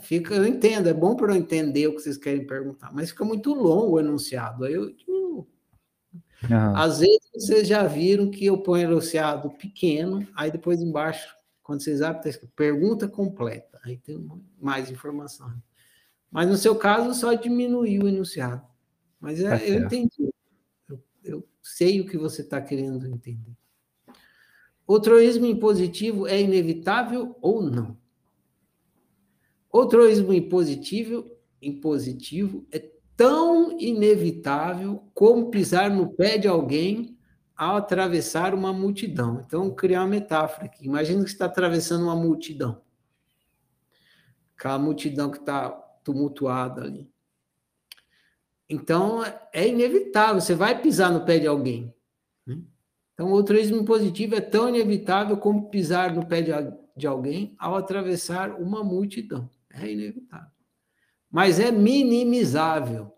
fica, 0.00 0.34
eu 0.34 0.46
entendo, 0.46 0.88
é 0.88 0.94
bom 0.94 1.16
para 1.16 1.32
eu 1.32 1.36
entender 1.36 1.88
o 1.88 1.96
que 1.96 2.02
vocês 2.02 2.16
querem 2.16 2.46
perguntar, 2.46 2.92
mas 2.92 3.10
fica 3.10 3.24
muito 3.24 3.52
longo 3.52 3.96
o 3.96 4.00
enunciado, 4.00 4.64
aí 4.64 4.74
eu 4.74 4.94
diminuo. 4.94 5.46
Às 6.74 7.00
vezes 7.00 7.28
vocês 7.34 7.66
já 7.66 7.84
viram 7.86 8.30
que 8.30 8.46
eu 8.46 8.58
ponho 8.58 8.88
enunciado 8.88 9.50
pequeno, 9.50 10.26
aí 10.34 10.50
depois 10.50 10.80
embaixo, 10.80 11.34
quando 11.62 11.82
vocês 11.82 12.02
abrem, 12.02 12.22
tá 12.22 12.28
escrito 12.28 12.52
pergunta 12.54 13.08
completa, 13.08 13.80
aí 13.84 13.96
tem 13.96 14.24
mais 14.60 14.90
informação. 14.90 15.52
Mas 16.30 16.48
no 16.48 16.56
seu 16.56 16.76
caso, 16.76 17.18
só 17.18 17.32
diminuir 17.34 18.02
o 18.02 18.08
enunciado. 18.08 18.62
Mas 19.20 19.40
é, 19.40 19.58
Tá 19.58 19.64
eu 19.64 19.84
entendi. 19.84 20.30
Sei 21.68 22.00
o 22.00 22.06
que 22.06 22.16
você 22.16 22.42
está 22.42 22.60
querendo 22.60 23.04
entender. 23.08 23.56
O 24.86 25.00
impositivo 25.44 26.28
é 26.28 26.40
inevitável 26.40 27.36
ou 27.42 27.60
não? 27.60 27.98
O 29.72 30.32
impositivo, 30.32 31.28
impositivo 31.60 32.64
é 32.70 32.88
tão 33.16 33.76
inevitável 33.80 35.10
como 35.12 35.50
pisar 35.50 35.90
no 35.90 36.08
pé 36.14 36.38
de 36.38 36.46
alguém 36.46 37.18
ao 37.56 37.76
atravessar 37.76 38.54
uma 38.54 38.72
multidão. 38.72 39.42
Então, 39.44 39.74
criar 39.74 40.02
uma 40.02 40.08
metáfora 40.08 40.66
aqui. 40.66 40.86
Imagina 40.86 41.24
que 41.24 41.30
você 41.30 41.34
está 41.34 41.46
atravessando 41.46 42.04
uma 42.04 42.14
multidão. 42.14 42.80
Aquela 44.56 44.78
multidão 44.78 45.32
que 45.32 45.38
está 45.38 45.68
tumultuada 46.04 46.84
ali. 46.84 47.10
Então, 48.68 49.22
é 49.52 49.68
inevitável, 49.68 50.40
você 50.40 50.54
vai 50.54 50.80
pisar 50.80 51.12
no 51.12 51.24
pé 51.24 51.38
de 51.38 51.46
alguém. 51.46 51.94
né? 52.46 52.58
Então, 53.14 53.32
o 53.32 53.36
altruísmo 53.36 53.84
positivo 53.84 54.34
é 54.34 54.40
tão 54.40 54.68
inevitável 54.68 55.36
como 55.36 55.70
pisar 55.70 56.14
no 56.14 56.26
pé 56.26 56.42
de, 56.42 56.50
de 56.96 57.06
alguém 57.06 57.54
ao 57.58 57.76
atravessar 57.76 58.60
uma 58.60 58.82
multidão. 58.82 59.48
É 59.70 59.90
inevitável. 59.90 60.50
Mas 61.30 61.60
é 61.60 61.70
minimizável. 61.70 63.12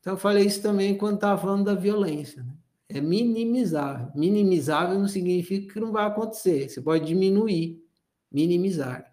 Então, 0.00 0.14
eu 0.14 0.18
falei 0.18 0.44
isso 0.44 0.60
também 0.60 0.96
quando 0.98 1.14
estava 1.14 1.40
falando 1.40 1.64
da 1.64 1.74
violência. 1.74 2.42
né? 2.42 2.52
É 2.88 3.00
minimizável. 3.00 4.10
Minimizável 4.14 4.98
não 4.98 5.08
significa 5.08 5.72
que 5.72 5.80
não 5.80 5.92
vai 5.92 6.06
acontecer. 6.06 6.68
Você 6.68 6.82
pode 6.82 7.06
diminuir, 7.06 7.82
minimizar. 8.30 9.12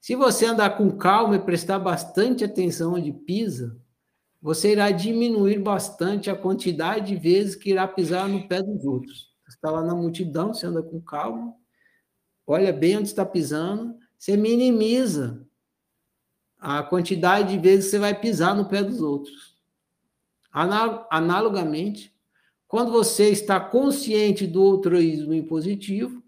Se 0.00 0.14
você 0.16 0.46
andar 0.46 0.76
com 0.76 0.90
calma 0.96 1.36
e 1.36 1.40
prestar 1.40 1.78
bastante 1.78 2.44
atenção 2.44 2.94
onde 2.94 3.12
pisa, 3.12 3.80
você 4.40 4.72
irá 4.72 4.90
diminuir 4.90 5.58
bastante 5.58 6.30
a 6.30 6.36
quantidade 6.36 7.08
de 7.08 7.16
vezes 7.16 7.54
que 7.56 7.70
irá 7.70 7.86
pisar 7.88 8.28
no 8.28 8.46
pé 8.48 8.62
dos 8.62 8.84
outros. 8.84 9.28
Você 9.46 9.56
está 9.56 9.70
lá 9.70 9.82
na 9.82 9.94
multidão, 9.94 10.54
você 10.54 10.66
anda 10.66 10.82
com 10.82 11.00
calma, 11.00 11.54
olha 12.46 12.72
bem 12.72 12.98
onde 12.98 13.08
está 13.08 13.24
pisando, 13.26 13.96
você 14.18 14.36
minimiza 14.36 15.44
a 16.58 16.82
quantidade 16.82 17.52
de 17.54 17.58
vezes 17.58 17.86
que 17.86 17.90
você 17.92 17.98
vai 17.98 18.18
pisar 18.18 18.54
no 18.54 18.68
pé 18.68 18.82
dos 18.82 19.00
outros. 19.00 19.56
Ana- 20.52 21.06
Analogamente, 21.10 22.14
quando 22.66 22.90
você 22.92 23.30
está 23.30 23.58
consciente 23.58 24.46
do 24.46 24.62
altruísmo 24.62 25.32
impositivo, 25.34 26.22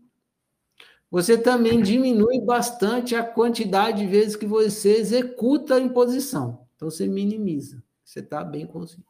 você 1.10 1.36
também 1.36 1.82
diminui 1.82 2.40
bastante 2.40 3.14
a 3.16 3.24
quantidade 3.24 3.98
de 4.00 4.06
vezes 4.06 4.36
que 4.36 4.46
você 4.46 4.96
executa 4.96 5.74
a 5.74 5.80
imposição. 5.80 6.66
Então, 6.76 6.88
você 6.88 7.06
minimiza. 7.08 7.82
Você 8.10 8.18
está 8.18 8.42
bem 8.42 8.66
consciente. 8.66 9.06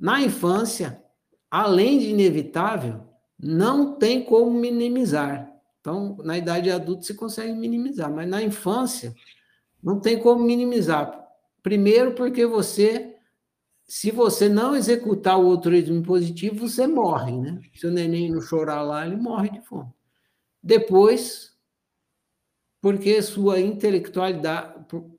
Na 0.00 0.22
infância, 0.22 1.04
além 1.50 1.98
de 1.98 2.06
inevitável, 2.08 3.06
não 3.38 3.98
tem 3.98 4.24
como 4.24 4.50
minimizar. 4.50 5.52
Então, 5.78 6.16
na 6.24 6.38
idade 6.38 6.70
adulta, 6.70 7.02
você 7.02 7.12
consegue 7.12 7.52
minimizar, 7.52 8.10
mas 8.10 8.26
na 8.26 8.42
infância, 8.42 9.14
não 9.82 10.00
tem 10.00 10.18
como 10.18 10.42
minimizar. 10.42 11.22
Primeiro, 11.62 12.14
porque 12.14 12.46
você, 12.46 13.14
se 13.86 14.10
você 14.10 14.48
não 14.48 14.74
executar 14.74 15.38
o 15.38 15.50
altruísmo 15.50 16.02
positivo, 16.02 16.66
você 16.66 16.86
morre, 16.86 17.38
né? 17.38 17.60
Se 17.74 17.86
o 17.86 17.90
neném 17.90 18.32
não 18.32 18.40
chorar 18.40 18.80
lá, 18.80 19.06
ele 19.06 19.16
morre 19.16 19.50
de 19.50 19.60
fome. 19.60 19.92
Depois, 20.62 21.54
porque 22.80 23.20
sua 23.20 23.60
intelectualidade, 23.60 24.75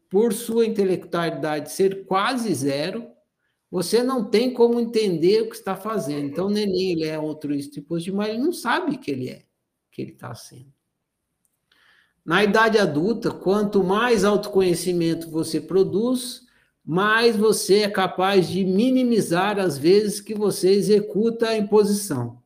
por, 0.09 0.33
sua 0.33 0.65
intelectualidade 0.65 1.71
ser 1.71 2.05
quase 2.05 2.53
zero, 2.53 3.07
você 3.69 4.01
não 4.01 4.23
tem 4.23 4.53
como 4.53 4.79
entender 4.79 5.41
o 5.41 5.49
que 5.49 5.55
está 5.55 5.75
fazendo. 5.75 6.25
Então, 6.25 6.47
o 6.47 6.49
neném 6.49 6.93
ele 6.93 7.05
é 7.05 7.15
altruísta 7.15 7.79
e 7.79 7.81
positivo, 7.81 8.17
mas 8.17 8.29
ele 8.29 8.39
não 8.39 8.53
sabe 8.53 8.97
que 8.97 9.11
ele 9.11 9.29
é, 9.29 9.43
que 9.91 10.01
ele 10.01 10.11
está 10.11 10.33
sendo. 10.33 10.71
Na 12.25 12.43
idade 12.43 12.77
adulta, 12.77 13.31
quanto 13.31 13.83
mais 13.83 14.25
autoconhecimento 14.25 15.29
você 15.29 15.61
produz, 15.61 16.45
mais 16.83 17.35
você 17.35 17.79
é 17.79 17.89
capaz 17.89 18.47
de 18.47 18.63
minimizar 18.63 19.59
as 19.59 19.77
vezes 19.77 20.21
que 20.21 20.33
você 20.33 20.71
executa 20.71 21.49
a 21.49 21.57
imposição. 21.57 22.41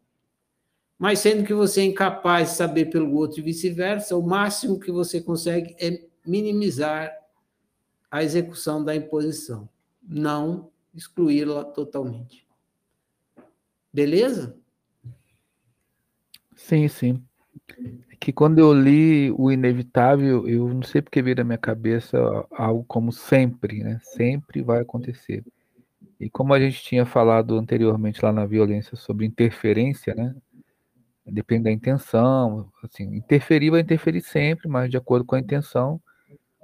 Mas 0.98 1.20
sendo 1.20 1.44
que 1.44 1.54
você 1.54 1.82
é 1.82 1.86
incapaz 1.86 2.50
de 2.50 2.56
saber 2.58 2.86
pelo 2.86 3.16
outro 3.16 3.40
e 3.40 3.44
vice-versa, 3.44 4.16
o 4.16 4.22
máximo 4.22 4.80
que 4.80 4.92
você 4.92 5.20
consegue 5.20 5.76
é 5.80 6.08
minimizar 6.26 7.12
a 8.12 8.22
execução 8.22 8.84
da 8.84 8.94
imposição, 8.94 9.70
não 10.04 10.70
excluí-la 10.94 11.64
totalmente. 11.64 12.46
Beleza? 13.94 14.58
Sim, 16.56 16.88
sim. 16.90 17.24
É 18.10 18.16
que 18.20 18.32
quando 18.32 18.60
eu 18.60 18.74
li 18.74 19.32
o 19.32 19.52
inevitável, 19.52 20.48
eu 20.48 20.68
não 20.68 20.84
sei 20.84 21.02
porque 21.02 21.22
veio 21.22 21.38
na 21.38 21.44
minha 21.44 21.58
cabeça 21.58 22.18
algo 22.52 22.84
como 22.84 23.12
sempre, 23.12 23.84
né? 23.84 24.00
Sempre 24.04 24.62
vai 24.62 24.82
acontecer. 24.82 25.44
E 26.20 26.30
como 26.30 26.54
a 26.54 26.60
gente 26.60 26.84
tinha 26.84 27.06
falado 27.06 27.58
anteriormente 27.58 28.24
lá 28.24 28.32
na 28.32 28.46
violência 28.46 28.96
sobre 28.96 29.26
interferência, 29.26 30.14
né? 30.14 30.36
Depende 31.26 31.64
da 31.64 31.72
intenção, 31.72 32.70
assim, 32.84 33.16
interferir 33.16 33.70
vai 33.70 33.82
interferir 33.82 34.22
sempre, 34.22 34.68
mas 34.68 34.90
de 34.90 34.98
acordo 34.98 35.26
com 35.26 35.36
a 35.36 35.40
intenção, 35.40 36.02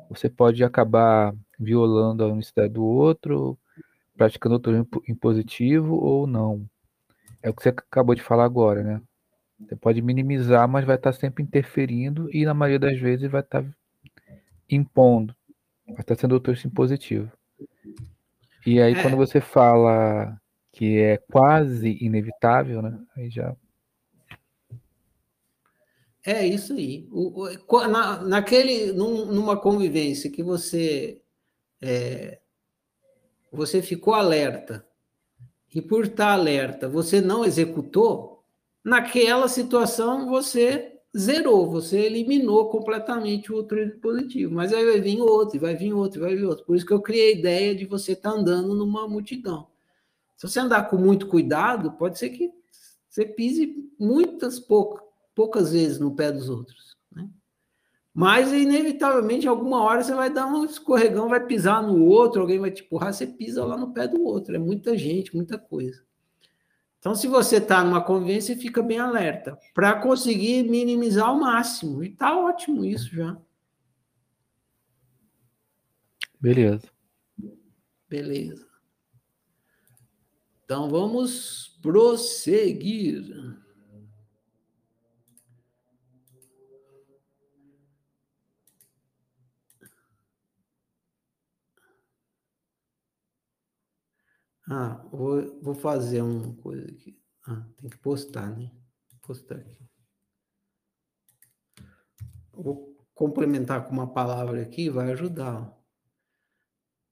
você 0.09 0.29
pode 0.29 0.63
acabar 0.63 1.33
violando 1.59 2.23
a 2.23 2.27
unicidade 2.27 2.73
do 2.73 2.83
outro, 2.83 3.57
praticando 4.15 4.55
outro 4.55 4.75
impo- 4.75 5.03
impositivo 5.07 5.95
ou 5.95 6.27
não. 6.27 6.65
É 7.41 7.49
o 7.49 7.53
que 7.53 7.63
você 7.63 7.69
acabou 7.69 8.15
de 8.15 8.21
falar 8.23 8.45
agora, 8.45 8.83
né? 8.83 9.01
Você 9.59 9.75
pode 9.75 10.01
minimizar, 10.01 10.67
mas 10.67 10.85
vai 10.85 10.95
estar 10.95 11.13
sempre 11.13 11.43
interferindo 11.43 12.29
e 12.33 12.45
na 12.45 12.53
maioria 12.53 12.79
das 12.79 12.99
vezes 12.99 13.29
vai 13.29 13.41
estar 13.41 13.65
impondo, 14.69 15.35
vai 15.87 16.01
estar 16.01 16.15
sendo 16.15 16.33
outro 16.33 16.53
impositivo. 16.65 17.31
E 18.65 18.81
aí 18.81 18.93
É. 18.93 19.01
quando 19.01 19.17
você 19.17 19.39
fala 19.41 20.37
que 20.73 20.99
é 20.99 21.17
quase 21.31 21.97
inevitável, 22.01 22.81
né? 22.81 22.99
Aí 23.15 23.29
já 23.29 23.55
É 26.27 26.45
isso 26.45 26.73
aí. 26.73 27.07
O- 27.11 27.45
o- 27.45 27.87
na, 27.87 28.21
naquele, 28.21 28.91
num- 28.91 29.25
numa 29.31 29.55
convivência 29.57 30.29
que 30.29 30.43
você 30.43 31.21
é, 31.81 32.39
você 33.51 33.81
ficou 33.81 34.13
alerta 34.13 34.85
e 35.73 35.81
por 35.81 36.05
estar 36.05 36.33
alerta 36.33 36.89
você 36.89 37.21
não 37.21 37.45
executou, 37.45 38.43
naquela 38.83 39.47
situação 39.47 40.29
você 40.29 40.99
zerou, 41.17 41.69
você 41.69 41.99
eliminou 42.01 42.69
completamente 42.69 43.51
o 43.51 43.57
outro 43.57 43.77
positivo. 44.01 44.53
Mas 44.53 44.73
aí 44.73 44.85
vai 44.85 45.01
vir 45.01 45.21
outro, 45.21 45.59
vai 45.59 45.75
vir 45.75 45.93
outro, 45.93 46.21
vai 46.21 46.35
vir 46.35 46.45
outro. 46.45 46.65
Por 46.65 46.75
isso 46.75 46.85
que 46.85 46.93
eu 46.93 47.01
criei 47.01 47.33
a 47.33 47.39
ideia 47.39 47.75
de 47.75 47.85
você 47.85 48.13
estar 48.13 48.31
andando 48.31 48.75
numa 48.75 49.07
multidão. 49.07 49.67
Se 50.37 50.47
você 50.47 50.59
andar 50.59 50.89
com 50.89 50.97
muito 50.97 51.27
cuidado, 51.27 51.93
pode 51.93 52.19
ser 52.19 52.29
que 52.31 52.51
você 53.09 53.25
pise 53.25 53.89
muitas 53.99 54.59
poucas, 54.59 55.06
poucas 55.37 55.71
vezes 55.71 55.99
no 55.99 56.15
pé 56.15 56.31
dos 56.31 56.49
outros. 56.49 56.97
Né? 57.11 57.29
Mas, 58.11 58.51
inevitavelmente, 58.51 59.47
alguma 59.47 59.83
hora 59.83 60.03
você 60.03 60.15
vai 60.15 60.33
dar 60.33 60.47
um 60.47 60.65
escorregão, 60.65 61.29
vai 61.29 61.45
pisar 61.45 61.83
no 61.83 62.03
outro, 62.03 62.41
alguém 62.41 62.57
vai 62.57 62.71
te 62.71 62.81
empurrar, 62.81 63.13
você 63.13 63.27
pisa 63.27 63.63
lá 63.63 63.77
no 63.77 63.93
pé 63.93 64.07
do 64.07 64.19
outro. 64.23 64.55
É 64.55 64.57
muita 64.57 64.97
gente, 64.97 65.35
muita 65.35 65.55
coisa. 65.59 66.03
Então, 66.97 67.13
se 67.13 67.27
você 67.27 67.57
está 67.57 67.83
numa 67.83 68.03
convivência, 68.03 68.57
fica 68.57 68.81
bem 68.81 68.97
alerta, 68.97 69.55
para 69.75 70.01
conseguir 70.01 70.67
minimizar 70.67 71.27
ao 71.27 71.39
máximo. 71.39 72.03
E 72.03 72.09
tá 72.09 72.35
ótimo 72.35 72.83
isso 72.83 73.15
já. 73.15 73.37
beleza. 76.41 76.89
Beleza. 78.09 78.65
Então 80.65 80.89
vamos 80.89 81.77
prosseguir. 81.81 83.23
Ah, 94.69 95.01
vou, 95.11 95.61
vou 95.61 95.73
fazer 95.73 96.21
uma 96.21 96.53
coisa 96.55 96.85
aqui. 96.89 97.17
Ah, 97.47 97.65
tem 97.77 97.89
que 97.89 97.97
postar, 97.97 98.49
né? 98.57 98.69
Postar 99.21 99.55
aqui. 99.55 99.87
Vou 102.51 102.97
complementar 103.13 103.85
com 103.85 103.93
uma 103.93 104.11
palavra 104.11 104.61
aqui, 104.61 104.89
vai 104.89 105.11
ajudar. 105.11 105.73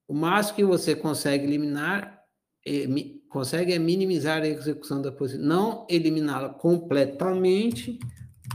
O 0.07 0.13
máximo 0.13 0.55
que 0.57 0.63
você 0.65 0.95
consegue 0.95 1.45
eliminar, 1.45 2.21
é, 2.65 2.85
mi, 2.87 3.23
consegue 3.29 3.73
é 3.73 3.79
minimizar 3.79 4.41
a 4.41 4.47
execução 4.47 5.01
da 5.01 5.11
posição, 5.11 5.43
não 5.43 5.87
eliminá-la 5.89 6.49
completamente 6.49 7.97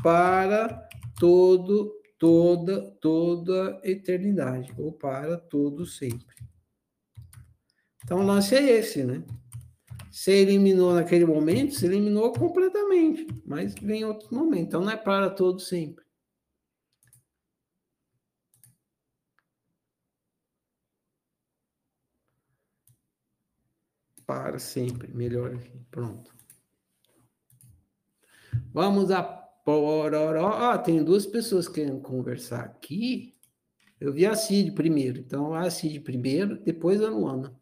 para 0.02 0.88
todo, 1.18 1.92
toda, 2.18 2.90
toda 3.00 3.80
eternidade, 3.82 4.72
ou 4.78 4.92
para 4.92 5.38
todo 5.38 5.86
sempre. 5.86 6.49
Então, 8.10 8.22
o 8.22 8.26
lance 8.26 8.56
é 8.56 8.60
esse, 8.60 9.04
né? 9.04 9.22
Você 10.10 10.32
eliminou 10.32 10.92
naquele 10.92 11.24
momento, 11.24 11.76
você 11.76 11.86
eliminou 11.86 12.32
completamente, 12.32 13.24
mas 13.46 13.72
vem 13.74 14.04
outro 14.04 14.34
momento. 14.34 14.66
Então, 14.66 14.80
não 14.80 14.90
é 14.90 14.96
para 14.96 15.30
todo 15.30 15.60
sempre. 15.60 16.04
para 24.26 24.58
sempre. 24.58 25.06
Melhor 25.14 25.54
aqui. 25.54 25.70
Pronto. 25.88 26.34
Vamos 28.72 29.12
a 29.12 29.22
pororó. 29.22 30.48
Ah, 30.48 30.78
tem 30.78 31.04
duas 31.04 31.26
pessoas 31.26 31.68
querendo 31.68 32.00
conversar 32.00 32.64
aqui. 32.64 33.36
Eu 34.00 34.12
vi 34.12 34.26
a 34.26 34.34
Cid 34.34 34.72
primeiro. 34.72 35.20
Então, 35.20 35.54
a 35.54 35.70
Cid 35.70 36.00
primeiro, 36.00 36.58
depois 36.60 37.00
a 37.00 37.08
Luana. 37.08 37.56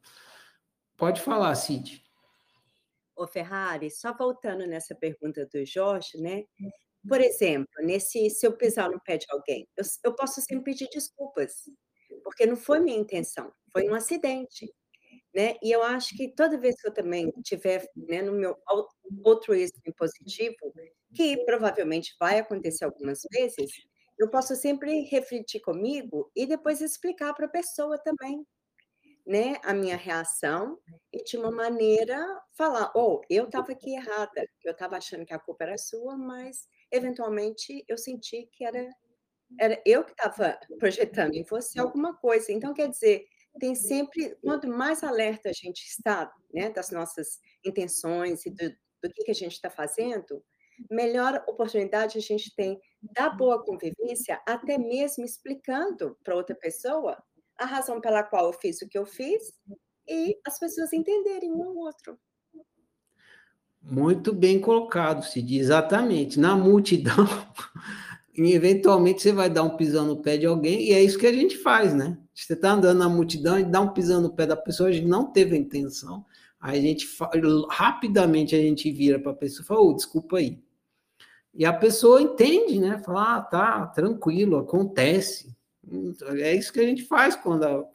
Pode 0.99 1.23
falar, 1.23 1.55
Cid. 1.55 2.05
Ô, 3.17 3.27
Ferrari, 3.27 3.91
só 3.91 4.13
voltando 4.13 4.67
nessa 4.67 4.95
pergunta 4.95 5.47
do 5.47 5.65
Jorge, 5.65 6.19
né? 6.19 6.45
Por 7.09 7.21
exemplo, 7.21 7.73
nesse 7.81 8.29
se 8.29 8.47
eu 8.47 8.57
pisar 8.57 8.91
no 8.91 9.01
pé 9.01 9.17
de 9.17 9.27
alguém, 9.31 9.67
eu, 9.77 9.85
eu 10.05 10.15
posso 10.15 10.43
sempre 10.43 10.73
pedir 10.73 10.89
desculpas, 10.93 11.55
porque 12.23 12.45
não 12.45 12.57
foi 12.57 12.81
minha 12.81 12.99
intenção, 12.99 13.51
foi 13.73 13.89
um 13.89 13.95
acidente 13.95 14.71
né? 15.35 15.57
E 15.63 15.71
eu 15.71 15.83
acho 15.83 16.17
que 16.17 16.29
toda 16.35 16.59
vez 16.59 16.81
que 16.81 16.89
eu 16.89 16.93
também 16.93 17.31
tiver, 17.43 17.89
né, 17.97 18.23
no 18.23 18.33
meu 18.33 18.57
altruísmo 19.25 19.81
positivo, 19.97 20.57
que 21.15 21.37
provavelmente 21.45 22.15
vai 22.19 22.39
acontecer 22.39 22.85
algumas 22.85 23.21
vezes, 23.33 23.71
eu 24.19 24.29
posso 24.31 24.57
sempre 24.57 25.03
refletir 25.03 25.61
comigo 25.61 26.31
e 26.35 26.47
depois 26.47 26.81
explicar 26.81 27.35
para 27.35 27.47
a 27.47 27.51
pessoa 27.51 27.99
também, 27.99 28.45
né, 29.29 29.57
a 29.63 29.75
minha 29.75 29.97
reação 29.97 30.79
e 31.13 31.23
de 31.23 31.37
uma 31.37 31.51
maneira 31.51 32.19
falar, 32.57 32.91
oh, 32.97 33.21
eu 33.29 33.45
estava 33.45 33.73
aqui 33.73 33.95
errada, 33.95 34.49
eu 34.65 34.73
estava 34.73 34.97
achando 34.97 35.27
que 35.27 35.35
a 35.35 35.39
culpa 35.39 35.65
era 35.65 35.77
sua, 35.77 36.17
mas 36.17 36.67
eventualmente 36.91 37.85
eu 37.87 37.99
senti 37.99 38.49
que 38.51 38.65
era 38.65 38.89
era 39.61 39.81
eu 39.87 40.05
que 40.05 40.13
estava 40.13 40.59
projetando 40.79 41.35
em 41.35 41.43
você 41.45 41.81
alguma 41.81 42.15
coisa. 42.17 42.53
Então, 42.53 42.75
quer 42.75 42.89
dizer, 42.91 43.25
tem 43.59 43.75
sempre, 43.75 44.37
quanto 44.43 44.69
mais 44.69 45.03
alerta 45.03 45.49
a 45.51 45.53
gente 45.53 45.81
está, 45.87 46.31
né, 46.53 46.71
das 46.71 46.91
nossas 46.91 47.39
intenções 47.65 48.45
e 48.47 48.51
do, 48.51 48.69
do 49.03 49.11
que, 49.11 49.25
que 49.25 49.31
a 49.31 49.35
gente 49.35 49.53
está 49.55 49.71
fazendo, 49.71 50.45
melhor 50.91 51.43
oportunidade 51.49 52.19
a 52.19 52.21
gente 52.21 52.55
tem 52.55 52.81
da 53.01 53.29
boa 53.31 53.65
convivência, 53.65 54.41
até 54.47 54.79
mesmo 54.79 55.25
explicando 55.25 56.17
para 56.23 56.37
outra 56.37 56.55
pessoa 56.55 57.17
a 57.59 57.65
razão 57.65 58.01
pela 58.01 58.23
qual 58.23 58.47
eu 58.47 58.53
fiz 58.53 58.81
o 58.81 58.89
que 58.89 58.97
eu 58.97 59.05
fiz 59.05 59.53
e 60.09 60.39
as 60.47 60.59
pessoas 60.59 60.93
entenderem 60.93 61.53
um 61.53 61.63
ao 61.63 61.77
outro. 61.77 62.19
Muito 63.83 64.33
bem 64.33 64.61
colocado, 64.61 65.25
Cid, 65.25 65.59
exatamente. 65.59 66.39
Na 66.39 66.57
multidão, 66.57 67.27
eventualmente 68.37 69.23
você 69.23 69.33
vai 69.33 69.49
dar 69.49 69.63
um 69.63 69.77
pisão 69.77 70.07
no 70.07 70.21
pé 70.21 70.37
de 70.37 70.47
alguém, 70.47 70.89
e 70.89 70.93
é 70.93 71.03
isso 71.03 71.19
que 71.19 71.27
a 71.27 71.33
gente 71.33 71.57
faz, 71.59 71.95
né? 71.95 72.19
Você 72.35 72.53
está 72.53 72.73
andando 72.73 72.99
na 72.99 73.09
multidão 73.09 73.59
e 73.59 73.65
dá 73.65 73.81
um 73.81 73.93
pisão 73.93 74.21
no 74.21 74.35
pé 74.35 74.47
da 74.47 74.57
pessoa, 74.57 74.89
a 74.89 74.93
gente 74.93 75.07
não 75.07 75.33
teve 75.33 75.55
a 75.55 75.59
intenção, 75.59 76.25
a 76.61 76.75
gente 76.75 77.07
rapidamente 77.71 78.55
a 78.55 78.59
gente 78.59 78.91
vira 78.91 79.19
para 79.19 79.33
a 79.33 79.37
pessoa 79.37 79.63
e 79.65 79.67
fala, 79.67 79.81
oh, 79.81 79.95
desculpa 79.95 80.39
aí. 80.39 80.63
E 81.55 81.65
a 81.65 81.73
pessoa 81.73 82.21
entende, 82.21 82.79
né? 82.79 82.99
Fala, 82.99 83.37
ah, 83.37 83.41
tá, 83.41 83.87
tranquilo, 83.87 84.59
acontece. 84.59 85.57
É 86.39 86.55
isso 86.55 86.73
que 86.73 86.81
a 86.81 86.85
gente 86.85 87.05
faz 87.05 87.37
quando 87.37 87.87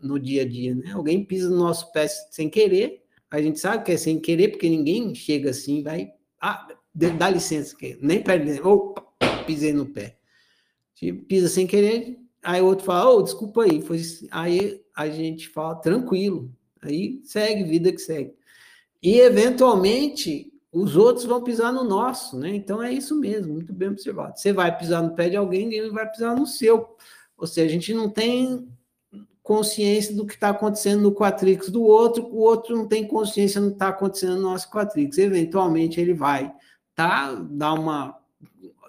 no 0.00 0.18
dia 0.18 0.42
a 0.42 0.48
dia, 0.48 0.74
né? 0.74 0.92
Alguém 0.92 1.24
pisa 1.24 1.48
no 1.48 1.56
nosso 1.56 1.92
pé 1.92 2.08
sem 2.08 2.50
querer, 2.50 3.02
a 3.30 3.40
gente 3.40 3.58
sabe 3.58 3.84
que 3.84 3.92
é 3.92 3.96
sem 3.96 4.18
querer, 4.20 4.48
porque 4.48 4.68
ninguém 4.68 5.14
chega 5.14 5.50
assim, 5.50 5.82
vai, 5.82 6.12
ah, 6.40 6.68
dá 6.94 7.30
licença, 7.30 7.76
nem 8.00 8.22
perde, 8.22 8.60
opa, 8.60 9.02
pisei 9.46 9.72
no 9.72 9.86
pé. 9.86 10.18
Pisa 11.26 11.48
sem 11.48 11.66
querer, 11.66 12.18
aí 12.42 12.60
o 12.60 12.66
outro 12.66 12.84
fala, 12.84 13.10
oh, 13.10 13.22
desculpa 13.22 13.62
aí. 13.62 13.80
Foi, 13.80 14.00
aí 14.30 14.80
a 14.94 15.08
gente 15.08 15.48
fala, 15.48 15.76
tranquilo. 15.76 16.52
Aí 16.82 17.20
segue, 17.24 17.64
vida 17.64 17.92
que 17.92 18.00
segue. 18.00 18.34
E, 19.02 19.18
eventualmente, 19.18 20.52
os 20.72 20.96
outros 20.96 21.24
vão 21.24 21.42
pisar 21.42 21.72
no 21.72 21.84
nosso, 21.84 22.38
né? 22.38 22.50
Então 22.54 22.82
é 22.82 22.92
isso 22.92 23.18
mesmo, 23.18 23.52
muito 23.52 23.72
bem 23.72 23.88
observado. 23.88 24.38
Você 24.38 24.52
vai 24.52 24.76
pisar 24.76 25.02
no 25.02 25.14
pé 25.14 25.28
de 25.28 25.36
alguém 25.36 25.72
ele 25.72 25.90
vai 25.90 26.08
pisar 26.10 26.36
no 26.36 26.46
seu. 26.46 26.96
Ou 27.42 27.46
seja, 27.48 27.66
a 27.66 27.72
gente 27.72 27.92
não 27.92 28.08
tem 28.08 28.68
consciência 29.42 30.14
do 30.14 30.24
que 30.24 30.34
está 30.34 30.50
acontecendo 30.50 31.02
no 31.02 31.12
quatrix 31.12 31.68
do 31.70 31.82
outro, 31.82 32.24
o 32.26 32.38
outro 32.38 32.76
não 32.76 32.86
tem 32.86 33.04
consciência 33.04 33.60
do 33.60 33.66
que 33.66 33.72
está 33.72 33.88
acontecendo 33.88 34.36
no 34.36 34.42
nosso 34.42 34.70
quatrix. 34.70 35.18
Eventualmente 35.18 36.00
ele 36.00 36.14
vai 36.14 36.54
tá, 36.94 37.34
dar 37.34 37.72
uma 37.74 38.16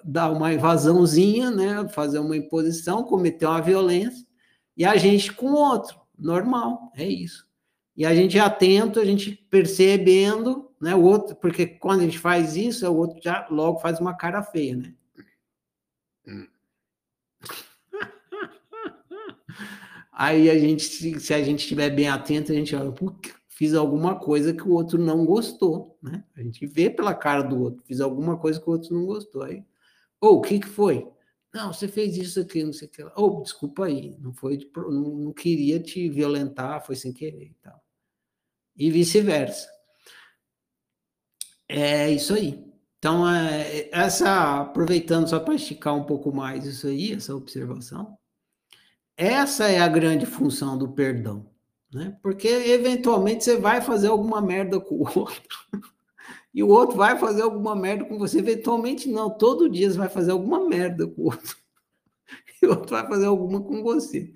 dar 0.04 0.32
uma 0.32 0.54
invasãozinha, 0.54 1.50
né, 1.50 1.88
fazer 1.88 2.20
uma 2.20 2.38
imposição, 2.38 3.04
cometer 3.04 3.48
uma 3.48 3.60
violência, 3.62 4.24
e 4.78 4.86
a 4.86 4.98
gente 4.98 5.34
com 5.34 5.48
o 5.48 5.56
outro, 5.56 5.98
normal, 6.20 6.92
é 6.96 7.08
isso. 7.08 7.48
E 7.98 8.06
a 8.06 8.13
gente 8.13 8.38
atento, 8.38 9.00
a 9.00 9.06
gente 9.06 9.32
percebendo, 9.50 10.70
né, 10.80 10.94
o 10.94 11.02
outro, 11.02 11.36
porque 11.38 11.66
quando 11.66 12.02
a 12.02 12.04
gente 12.04 12.20
faz 12.20 12.56
isso, 12.56 12.88
o 12.88 12.96
outro 12.96 13.20
já 13.20 13.48
logo 13.50 13.80
faz 13.80 14.00
uma 14.00 14.13
cara 14.13 14.44
feia, 14.44 14.76
né? 14.76 14.94
Aí 20.13 20.49
a 20.49 20.58
gente, 20.58 20.84
se 21.19 21.34
a 21.34 21.43
gente 21.43 21.60
estiver 21.60 21.89
bem 21.89 22.08
atento, 22.08 22.52
a 22.52 22.56
gente 22.56 22.76
olha, 22.76 22.93
fiz 23.47 23.73
alguma 23.73 24.19
coisa 24.19 24.54
que 24.54 24.63
o 24.63 24.71
outro 24.71 24.97
não 24.97 25.26
gostou, 25.26 25.97
né? 26.02 26.23
A 26.36 26.41
gente 26.41 26.65
vê 26.65 26.89
pela 26.89 27.13
cara 27.13 27.41
do 27.41 27.60
outro, 27.60 27.84
fiz 27.86 27.99
alguma 27.99 28.38
coisa 28.38 28.60
que 28.60 28.69
o 28.69 28.73
outro 28.73 28.93
não 28.93 29.06
gostou. 29.06 29.43
Aí 29.43 29.63
ou, 30.23 30.36
oh, 30.36 30.38
o 30.38 30.41
que, 30.41 30.58
que 30.58 30.67
foi? 30.69 31.06
Não, 31.54 31.73
você 31.73 31.86
fez 31.86 32.15
isso 32.15 32.39
aqui, 32.39 32.63
não 32.63 32.71
sei 32.71 32.88
o 32.88 32.91
que. 32.91 33.04
Ou, 33.04 33.12
oh, 33.39 33.41
desculpa 33.41 33.86
aí, 33.86 34.17
não 34.21 34.34
foi, 34.34 34.58
não, 34.73 35.15
não 35.17 35.34
queria 35.34 35.82
te 35.82 36.08
violentar, 36.08 36.86
foi 36.86 36.95
sem 36.95 37.12
querer 37.12 37.47
e 37.47 37.56
tal. 37.62 37.84
E 38.78 38.89
vice-versa. 38.89 39.67
É 41.67 42.10
isso 42.10 42.34
aí. 42.34 42.63
Então, 42.97 43.28
é, 43.30 43.89
essa, 43.91 44.62
aproveitando 44.62 45.28
só 45.28 45.41
para 45.41 45.56
esticar 45.56 45.93
um 45.93 46.06
pouco 46.06 46.34
mais 46.34 46.65
isso 46.65 46.88
aí, 46.88 47.12
essa 47.12 47.36
observação, 47.36 48.17
essa 49.17 49.67
é 49.67 49.80
a 49.80 49.88
grande 49.88 50.26
função 50.26 50.78
do 50.78 50.89
perdão, 50.89 51.45
né? 51.93 52.17
Porque 52.21 52.47
eventualmente 52.47 53.43
você 53.43 53.58
vai 53.58 53.82
fazer 53.82 54.08
alguma 54.08 54.41
merda 54.41 54.80
com 54.80 54.95
o 54.95 55.08
outro 55.19 55.43
e 56.54 56.62
o 56.62 56.67
outro 56.67 56.95
vai 56.95 57.17
fazer 57.17 57.41
alguma 57.41 57.76
merda 57.76 58.06
com 58.06 58.19
você. 58.19 58.38
Eventualmente, 58.38 59.10
não, 59.10 59.30
todo 59.30 59.69
dia 59.69 59.89
você 59.89 59.97
vai 59.97 60.10
fazer 60.10 60.32
alguma 60.32 60.67
merda 60.67 61.08
com 61.08 61.23
o 61.23 61.26
outro. 61.26 61.58
E 62.62 62.65
o 62.65 62.69
outro 62.69 62.91
vai 62.91 63.06
fazer 63.06 63.26
alguma 63.26 63.60
com 63.60 63.84
você. 63.84 64.34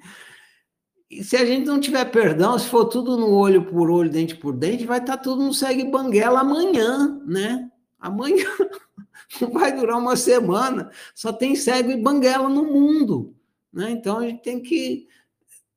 E 1.09 1.23
se 1.23 1.37
a 1.37 1.45
gente 1.45 1.65
não 1.65 1.79
tiver 1.79 2.03
perdão, 2.11 2.59
se 2.59 2.67
for 2.67 2.83
tudo 2.83 3.15
no 3.15 3.29
olho 3.29 3.65
por 3.65 3.89
olho, 3.89 4.09
dente 4.09 4.35
por 4.35 4.53
dente, 4.53 4.85
vai 4.85 4.99
estar 4.99 5.15
tá 5.15 5.23
tudo 5.23 5.45
no 5.45 5.53
segue 5.53 5.85
banguela 5.85 6.41
amanhã, 6.41 7.21
né? 7.25 7.71
Amanhã 7.97 8.45
não 9.39 9.49
vai 9.51 9.73
durar 9.73 9.97
uma 9.97 10.17
semana, 10.17 10.91
só 11.15 11.31
tem 11.31 11.55
cego 11.55 11.89
e 11.89 12.01
banguela 12.01 12.49
no 12.49 12.65
mundo, 12.65 13.33
né? 13.77 13.91
Então 13.91 14.17
a 14.17 14.23
gente 14.23 14.41
tem 14.41 14.59
que 14.59 15.07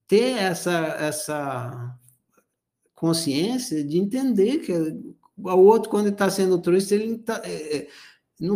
ter 0.09 0.39
essa 0.39 0.71
essa 0.99 1.99
consciência 2.95 3.85
de 3.85 3.99
entender 3.99 4.59
que 4.61 4.73
o 5.37 5.65
outro, 5.65 5.91
quando 5.91 6.09
está 6.09 6.31
sendo 6.31 6.55
altruísta, 6.55 6.95
ele 6.95 7.09
não 7.09 7.17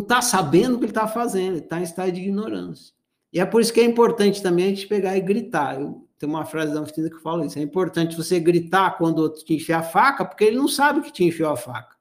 está 0.01 0.17
é, 0.17 0.19
é 0.19 0.23
sabendo 0.23 0.75
o 0.75 0.79
que 0.79 0.87
ele 0.87 0.93
está 0.93 1.07
fazendo, 1.07 1.57
ele 1.57 1.65
está 1.65 1.79
em 1.79 1.83
estado 1.83 2.13
de 2.13 2.21
ignorância. 2.23 2.95
E 3.33 3.39
é 3.39 3.45
por 3.45 3.61
isso 3.61 3.73
que 3.73 3.81
é 3.81 3.85
importante 3.85 4.43
também 4.43 4.67
a 4.67 4.69
gente 4.69 4.87
pegar 4.87 5.17
e 5.17 5.21
gritar. 5.21 5.79
Eu, 5.79 6.09
tem 6.19 6.29
uma 6.29 6.47
frase 6.47 6.73
da 6.73 6.81
Anfistina 6.81 7.11
que 7.11 7.21
fala 7.21 7.45
isso: 7.45 7.59
é 7.59 7.63
importante 7.63 8.17
você 8.17 8.41
gritar 8.41 8.97
quando 8.97 9.19
o 9.19 9.23
outro 9.23 9.45
te 9.45 9.55
enfia 9.55 9.79
a 9.79 9.83
faca, 9.83 10.25
porque 10.25 10.45
ele 10.45 10.57
não 10.57 10.69
sabe 10.69 11.03
que 11.03 11.13
te 11.13 11.25
enfiou 11.25 11.53
a 11.53 11.57
faca. 11.57 11.95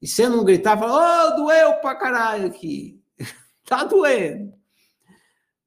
E 0.00 0.06
você 0.06 0.28
não 0.28 0.44
gritar, 0.44 0.78
fala, 0.78 0.92
ô, 0.92 1.32
oh, 1.32 1.36
doeu 1.36 1.74
pra 1.80 1.96
caralho 1.96 2.46
aqui. 2.46 3.00
tá 3.64 3.82
doendo. 3.82 4.52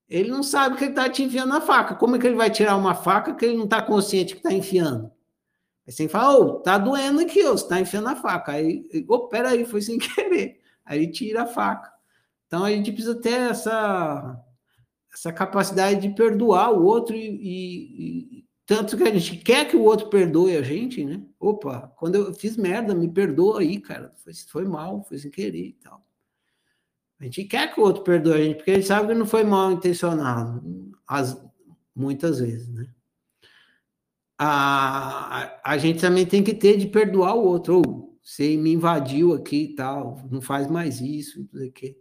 Ele 0.10 0.30
não 0.30 0.41
sabe 0.41 0.76
que 0.76 0.86
ele 0.86 0.93
tá 0.93 1.07
te 1.07 1.22
enfiando 1.22 1.53
a 1.53 1.62
faca. 1.62 1.93
Como 1.93 2.16
é 2.16 2.20
que 2.20 2.26
ele 2.26 2.36
vai 2.36 2.49
tirar 2.49 2.76
uma 2.76 2.95
faca 2.95 3.36
que 3.36 3.45
ele 3.45 3.57
não 3.57 3.68
tá 3.68 3.82
consciente 3.82 4.36
que 4.36 4.41
tá 4.41 4.51
enfiando? 4.51 5.12
Aí 5.86 5.93
você 5.93 6.07
fala, 6.07 6.39
ô, 6.39 6.53
tá 6.60 6.78
doendo 6.78 7.22
aqui, 7.22 7.45
ó, 7.45 7.51
você 7.51 7.68
tá 7.68 7.80
enfiando 7.80 8.10
a 8.10 8.16
faca. 8.16 8.53
Aí, 8.53 8.88
ô, 9.07 9.28
peraí, 9.28 9.66
foi 9.66 9.82
sem 9.82 9.99
querer. 9.99 10.60
Aí 10.84 11.12
tira 11.12 11.43
a 11.43 11.47
faca. 11.47 11.91
Então 12.47 12.64
a 12.64 12.72
gente 12.72 12.91
precisa 12.91 13.14
ter 13.22 13.51
essa, 13.51 14.43
essa 15.14 15.32
capacidade 15.32 16.01
de 16.01 16.10
perdoar 16.16 16.72
o 16.72 16.84
outro 16.84 17.16
e, 17.16 17.28
e, 17.28 18.39
e, 18.39 18.45
tanto 18.66 18.97
que 18.97 19.03
a 19.03 19.14
gente 19.14 19.38
quer 19.38 19.68
que 19.68 19.78
o 19.78 19.84
outro 19.84 20.10
perdoe 20.10 20.57
a 20.57 20.64
gente, 20.64 21.05
né? 21.05 21.22
Opa, 21.39 21.93
quando 21.97 22.16
eu 22.16 22.34
fiz 22.34 22.57
merda, 22.57 22.95
me 22.95 23.07
perdoa 23.07 23.60
aí, 23.60 23.80
cara, 23.80 24.12
foi, 24.24 24.34
foi 24.34 24.66
mal, 24.66 25.03
foi 25.03 25.20
sem 25.20 25.30
querer 25.30 25.68
e 25.68 25.74
tal. 25.74 26.03
A 27.20 27.26
gente 27.26 27.43
quer 27.45 27.74
que 27.74 27.80
o 27.80 27.84
outro 27.84 28.03
perdoe 28.03 28.34
a 28.34 28.43
gente, 28.43 28.55
porque 28.57 28.72
ele 28.72 28.84
sabe 28.84 29.09
que 29.09 29.13
não 29.13 29.26
foi 29.26 29.43
mal 29.43 29.72
intencionado, 29.72 30.63
as, 31.07 31.39
muitas 31.95 32.39
vezes, 32.39 32.70
né? 32.70 32.89
A, 34.38 35.59
a, 35.63 35.78
gente 35.78 35.99
também 35.99 36.26
tem 36.26 36.41
que 36.41 36.53
ter 36.53 36.78
de 36.78 36.88
perdoar 36.88 37.36
o 37.36 37.43
outro. 37.43 37.78
Ou 37.78 38.17
você 38.24 38.55
me 38.55 38.72
invadiu 38.72 39.34
aqui 39.34 39.63
e 39.63 39.76
tal, 39.76 40.26
não 40.32 40.39
faz 40.39 40.70
mais 40.70 41.01
isso, 41.01 41.39
não 41.51 41.59
sei 41.59 41.70
o 41.70 41.72
quê 41.74 41.97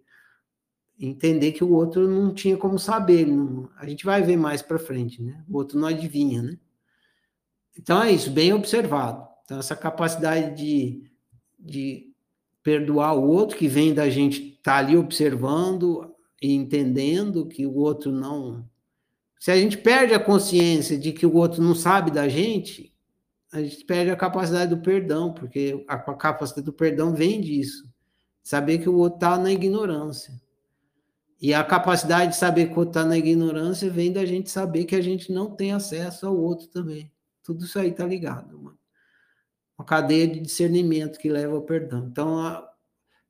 entender 0.99 1.53
que 1.53 1.63
o 1.63 1.73
outro 1.73 2.09
não 2.09 2.35
tinha 2.35 2.57
como 2.57 2.79
saber. 2.79 3.27
Não, 3.27 3.71
a 3.77 3.87
gente 3.87 4.05
vai 4.05 4.23
ver 4.23 4.37
mais 4.37 4.61
para 4.61 4.79
frente, 4.79 5.23
né? 5.23 5.45
O 5.49 5.57
outro 5.57 5.79
não 5.79 5.87
adivinha, 5.87 6.43
né? 6.43 6.59
Então 7.79 8.03
é 8.03 8.11
isso, 8.11 8.31
bem 8.31 8.53
observado. 8.53 9.27
Então, 9.45 9.59
essa 9.61 9.77
capacidade 9.77 10.57
de, 10.57 11.11
de 11.59 12.08
perdoar 12.69 13.15
o 13.15 13.27
outro, 13.27 13.57
que 13.57 13.67
vem 13.67 13.95
da 13.95 14.11
gente 14.11 14.51
estar 14.51 14.73
tá 14.73 14.77
ali 14.77 14.95
observando 14.95 16.15
e 16.41 16.53
entendendo 16.53 17.47
que 17.47 17.65
o 17.65 17.75
outro 17.75 18.13
não. 18.13 18.63
Se 19.41 19.51
a 19.51 19.57
gente 19.57 19.79
perde 19.79 20.13
a 20.13 20.21
consciência 20.21 20.99
de 20.99 21.13
que 21.13 21.25
o 21.25 21.35
outro 21.35 21.63
não 21.63 21.75
sabe 21.75 22.11
da 22.11 22.29
gente, 22.29 22.95
a 23.51 23.63
gente 23.63 23.83
perde 23.87 24.11
a 24.11 24.17
capacidade 24.17 24.69
do 24.69 24.83
perdão, 24.83 25.33
porque 25.33 25.83
a 25.89 25.97
capacidade 25.97 26.67
do 26.67 26.73
perdão 26.73 27.15
vem 27.15 27.41
disso. 27.41 27.91
Saber 28.43 28.77
que 28.77 28.89
o 28.89 28.97
outro 28.97 29.17
está 29.17 29.39
na 29.39 29.51
ignorância. 29.51 30.35
E 31.41 31.55
a 31.55 31.65
capacidade 31.65 32.33
de 32.33 32.37
saber 32.37 32.67
quando 32.67 32.89
está 32.89 33.03
na 33.03 33.17
ignorância 33.17 33.89
vem 33.89 34.13
da 34.13 34.27
gente 34.27 34.51
saber 34.51 34.85
que 34.85 34.95
a 34.95 35.01
gente 35.01 35.33
não 35.33 35.53
tem 35.57 35.73
acesso 35.73 36.27
ao 36.27 36.37
outro 36.37 36.67
também. 36.67 37.11
Tudo 37.43 37.65
isso 37.65 37.79
aí 37.79 37.89
está 37.89 38.05
ligado. 38.05 38.59
Uma, 38.59 38.78
uma 39.79 39.85
cadeia 39.85 40.27
de 40.27 40.41
discernimento 40.41 41.19
que 41.19 41.29
leva 41.29 41.55
ao 41.55 41.63
perdão. 41.63 42.09
Então, 42.11 42.39
a, 42.39 42.69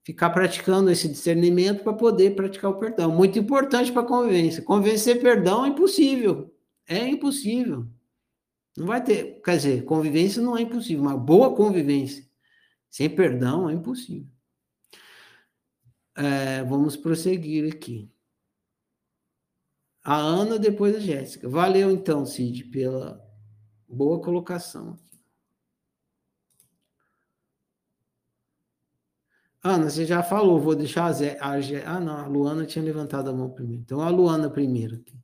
ficar 0.03 0.31
praticando 0.31 0.91
esse 0.91 1.07
discernimento 1.07 1.85
para 1.85 1.93
poder 1.93 2.35
praticar 2.35 2.71
o 2.71 2.79
perdão. 2.79 3.15
Muito 3.15 3.39
importante 3.39 3.93
para 3.93 4.03
a 4.03 4.07
convivência. 4.07 4.63
Convencer 4.63 5.21
perdão 5.21 5.67
é 5.67 5.69
impossível. 5.69 6.55
É 6.87 7.07
impossível. 7.07 7.87
Não 8.77 8.87
vai 8.87 9.05
ter. 9.05 9.43
Quer 9.43 9.57
dizer, 9.57 9.85
convivência 9.85 10.41
não 10.41 10.57
é 10.57 10.63
impossível, 10.63 11.03
uma 11.03 11.17
boa 11.17 11.55
convivência 11.55 12.29
sem 12.91 13.09
perdão 13.09 13.69
é 13.69 13.75
impossível. 13.75 14.27
É, 16.17 16.65
vamos 16.65 16.97
prosseguir 16.97 17.73
aqui. 17.73 18.11
A 20.03 20.17
Ana, 20.17 20.59
depois 20.59 20.97
a 20.97 21.01
Jéssica. 21.01 21.49
Valeu, 21.49 21.91
então, 21.91 22.25
Cid, 22.25 22.65
pela 22.65 23.23
boa 23.87 24.21
colocação. 24.21 24.99
Ana, 29.63 29.91
você 29.91 30.05
já 30.05 30.23
falou, 30.23 30.61
vou 30.61 30.75
deixar 30.75 31.07
a, 31.07 31.13
Zé, 31.13 31.37
a 31.41 31.61
Zé, 31.61 31.83
Ah, 31.85 31.99
não, 31.99 32.17
a 32.17 32.27
Luana 32.27 32.65
tinha 32.65 32.85
levantado 32.85 33.31
a 33.31 33.33
mão 33.33 33.51
primeiro. 33.51 33.83
Então, 33.83 34.01
a 34.01 34.09
Luana 34.09 34.49
primeiro. 34.49 34.97
Aqui. 34.97 35.15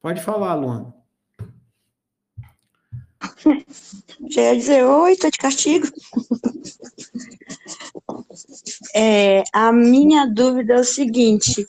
Pode 0.00 0.22
falar, 0.22 0.54
Luana. 0.54 0.94
Já 4.30 4.42
ia 4.42 4.56
dizer, 4.56 4.84
oi, 4.84 5.16
tô 5.16 5.30
de 5.30 5.38
castigo. 5.38 5.86
É, 8.94 9.42
a 9.52 9.72
minha 9.72 10.26
dúvida 10.26 10.74
é 10.74 10.80
o 10.80 10.84
seguinte, 10.84 11.66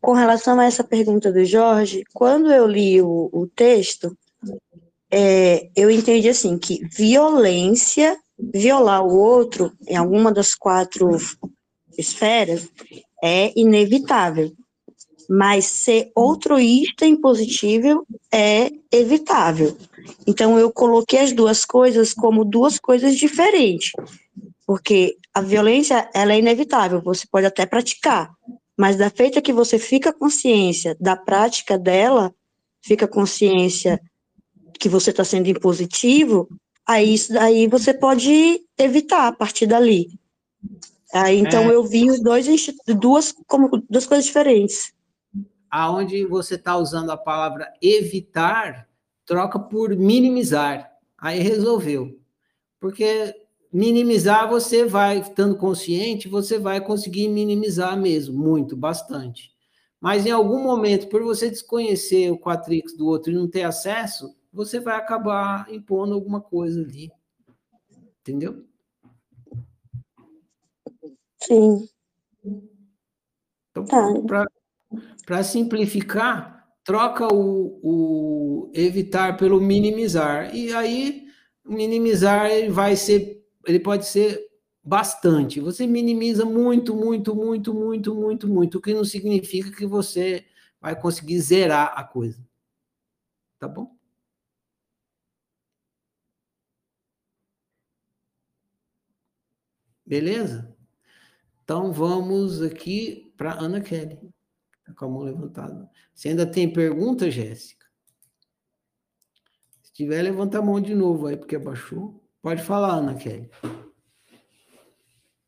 com 0.00 0.12
relação 0.12 0.58
a 0.58 0.64
essa 0.64 0.84
pergunta 0.84 1.32
do 1.32 1.44
Jorge, 1.44 2.04
quando 2.12 2.52
eu 2.52 2.66
li 2.66 3.00
o, 3.00 3.28
o 3.32 3.46
texto, 3.46 4.16
é, 5.10 5.70
eu 5.76 5.90
entendi 5.90 6.28
assim 6.28 6.58
que 6.58 6.84
violência, 6.88 8.18
violar 8.38 9.04
o 9.04 9.16
outro 9.16 9.72
em 9.86 9.96
alguma 9.96 10.32
das 10.32 10.54
quatro 10.54 11.10
esferas 11.96 12.68
é 13.22 13.52
inevitável, 13.56 14.52
mas 15.28 15.64
ser 15.64 16.10
altruísta 16.14 17.06
e 17.06 17.10
impositível 17.10 18.06
é 18.32 18.70
evitável. 18.92 19.76
Então 20.26 20.58
eu 20.58 20.70
coloquei 20.72 21.20
as 21.20 21.32
duas 21.32 21.64
coisas 21.64 22.12
como 22.12 22.44
duas 22.44 22.78
coisas 22.78 23.16
diferentes, 23.16 23.92
porque 24.66 25.16
a 25.32 25.40
violência 25.40 26.08
ela 26.14 26.32
é 26.34 26.38
inevitável, 26.38 27.00
você 27.02 27.26
pode 27.30 27.46
até 27.46 27.64
praticar, 27.64 28.32
mas 28.76 28.96
da 28.96 29.08
feita 29.08 29.40
que 29.40 29.52
você 29.52 29.78
fica 29.78 30.12
consciência 30.12 30.96
da 31.00 31.16
prática 31.16 31.78
dela, 31.78 32.34
fica 32.82 33.08
consciência 33.08 34.00
que 34.78 34.88
você 34.88 35.10
está 35.10 35.24
sendo 35.24 35.48
impositivo, 35.48 36.48
aí 36.86 37.14
isso 37.14 37.32
daí 37.32 37.66
você 37.66 37.92
pode 37.94 38.62
evitar 38.78 39.28
a 39.28 39.32
partir 39.32 39.66
dali. 39.66 40.18
Aí, 41.12 41.38
então 41.38 41.70
é. 41.70 41.74
eu 41.74 41.84
vi 41.84 42.10
os 42.10 42.20
dois 42.20 42.46
duas 42.98 43.32
como 43.46 43.82
duas 43.88 44.06
coisas 44.06 44.24
diferentes. 44.24 44.92
Aonde 45.70 46.26
você 46.26 46.56
está 46.56 46.76
usando 46.76 47.10
a 47.10 47.16
palavra 47.16 47.72
evitar, 47.80 48.88
troca 49.24 49.58
por 49.58 49.94
minimizar. 49.94 50.90
Aí 51.16 51.40
resolveu. 51.40 52.18
Porque 52.80 53.34
minimizar, 53.72 54.48
você 54.48 54.84
vai, 54.84 55.18
estando 55.18 55.56
consciente, 55.56 56.28
você 56.28 56.58
vai 56.58 56.80
conseguir 56.80 57.28
minimizar 57.28 58.00
mesmo, 58.00 58.38
muito, 58.38 58.76
bastante. 58.76 59.50
Mas 60.00 60.26
em 60.26 60.30
algum 60.30 60.62
momento, 60.62 61.08
por 61.08 61.22
você 61.22 61.50
desconhecer 61.50 62.30
o 62.30 62.38
quatrix 62.38 62.96
do 62.96 63.06
outro 63.06 63.32
e 63.32 63.34
não 63.34 63.48
ter 63.48 63.62
acesso, 63.62 64.32
você 64.54 64.78
vai 64.78 64.96
acabar 64.96 65.70
impondo 65.72 66.14
alguma 66.14 66.40
coisa 66.40 66.80
ali. 66.80 67.10
Entendeu? 68.20 68.64
Sim. 71.42 71.88
Então, 73.70 73.84
tá. 73.84 74.46
para 75.26 75.42
simplificar, 75.42 76.68
troca 76.84 77.26
o, 77.34 77.80
o 77.82 78.70
evitar 78.72 79.36
pelo 79.36 79.60
minimizar. 79.60 80.54
E 80.54 80.72
aí, 80.72 81.26
minimizar 81.64 82.48
vai 82.70 82.94
ser 82.94 83.44
ele 83.66 83.80
pode 83.80 84.06
ser 84.06 84.46
bastante. 84.82 85.60
Você 85.60 85.86
minimiza 85.86 86.44
muito, 86.44 86.94
muito, 86.94 87.34
muito, 87.34 87.74
muito, 87.74 88.14
muito, 88.14 88.48
muito, 88.48 88.78
o 88.78 88.80
que 88.80 88.94
não 88.94 89.04
significa 89.04 89.70
que 89.70 89.86
você 89.86 90.44
vai 90.80 90.98
conseguir 90.98 91.40
zerar 91.40 91.92
a 91.96 92.04
coisa. 92.04 92.46
Tá 93.58 93.66
bom? 93.66 93.93
Beleza? 100.14 100.72
Então 101.64 101.92
vamos 101.92 102.62
aqui 102.62 103.34
para 103.36 103.60
Ana 103.60 103.80
Kelly. 103.80 104.32
Tá 104.86 104.94
com 104.94 105.06
a 105.06 105.08
mão 105.08 105.22
levantada. 105.22 105.90
Você 106.14 106.28
ainda 106.28 106.48
tem 106.48 106.72
pergunta, 106.72 107.28
Jéssica? 107.28 107.84
Se 109.82 109.92
tiver, 109.92 110.22
levanta 110.22 110.60
a 110.60 110.62
mão 110.62 110.80
de 110.80 110.94
novo 110.94 111.26
aí, 111.26 111.36
porque 111.36 111.56
abaixou. 111.56 112.22
Pode 112.40 112.62
falar, 112.62 112.98
Ana 112.98 113.16
Kelly. 113.16 113.50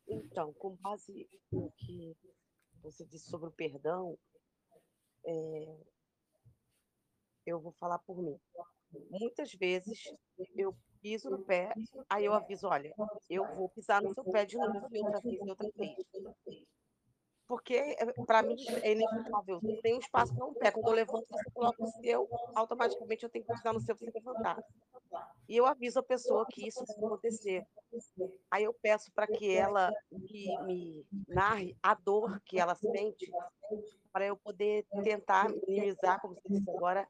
Então, 0.05 0.51
com 0.55 0.75
base 0.75 1.29
no 1.49 1.71
que 1.77 2.13
você 2.83 3.05
disse 3.05 3.29
sobre 3.29 3.47
o 3.47 3.53
perdão, 3.53 4.17
é, 5.25 5.77
eu 7.45 7.61
vou 7.61 7.71
falar 7.79 7.99
por 7.99 8.21
mim. 8.21 8.37
Muitas 9.11 9.53
vezes 9.53 9.97
eu 10.57 10.75
piso 11.07 11.29
no 11.29 11.39
pé, 11.39 11.73
aí 12.09 12.25
eu 12.25 12.33
aviso, 12.33 12.67
olha, 12.67 12.93
eu 13.29 13.45
vou 13.55 13.69
pisar 13.69 14.01
no 14.01 14.13
seu 14.13 14.25
pé 14.25 14.45
de 14.45 14.57
novo 14.57 14.89
e 14.91 14.99
outra 14.99 15.21
vez 15.21 15.39
e 15.39 15.49
outra 15.49 15.71
vez 15.77 16.67
porque 17.47 17.75
eh, 17.75 18.13
para 18.25 18.43
mim 18.43 18.57
é 18.83 18.91
inevitável. 18.91 19.61
Tem 19.81 19.95
um 19.95 19.99
espaço 19.99 20.35
para 20.35 20.45
um 20.45 20.53
pé. 20.53 20.69
Quando 20.69 20.89
eu 20.89 20.93
levanto, 20.93 21.25
você 21.29 21.49
coloca 21.51 21.81
o 21.81 21.87
seu, 21.87 22.27
automaticamente 22.53 23.23
eu 23.23 23.29
tenho 23.29 23.45
que 23.45 23.53
pisar 23.53 23.73
no 23.73 23.79
seu 23.79 23.95
para 23.95 24.05
você 24.05 24.19
levantar. 24.19 24.61
E 25.47 25.55
eu 25.55 25.65
aviso 25.65 25.97
a 25.99 26.03
pessoa 26.03 26.45
que 26.51 26.67
isso 26.67 26.83
vai 26.85 26.95
acontecer. 26.97 27.65
Aí 28.51 28.65
eu 28.65 28.73
peço 28.81 29.09
para 29.13 29.25
que 29.25 29.55
ela 29.55 29.89
me, 30.11 30.63
me, 30.65 31.05
narre 31.25 31.73
a 31.81 31.93
dor 31.93 32.41
que 32.45 32.59
ela 32.59 32.75
sente, 32.75 33.31
para 34.11 34.25
eu 34.25 34.35
poder 34.35 34.85
tentar 35.01 35.47
minimizar, 35.65 36.19
como 36.19 36.35
você 36.35 36.49
disse 36.49 36.69
agora, 36.69 37.07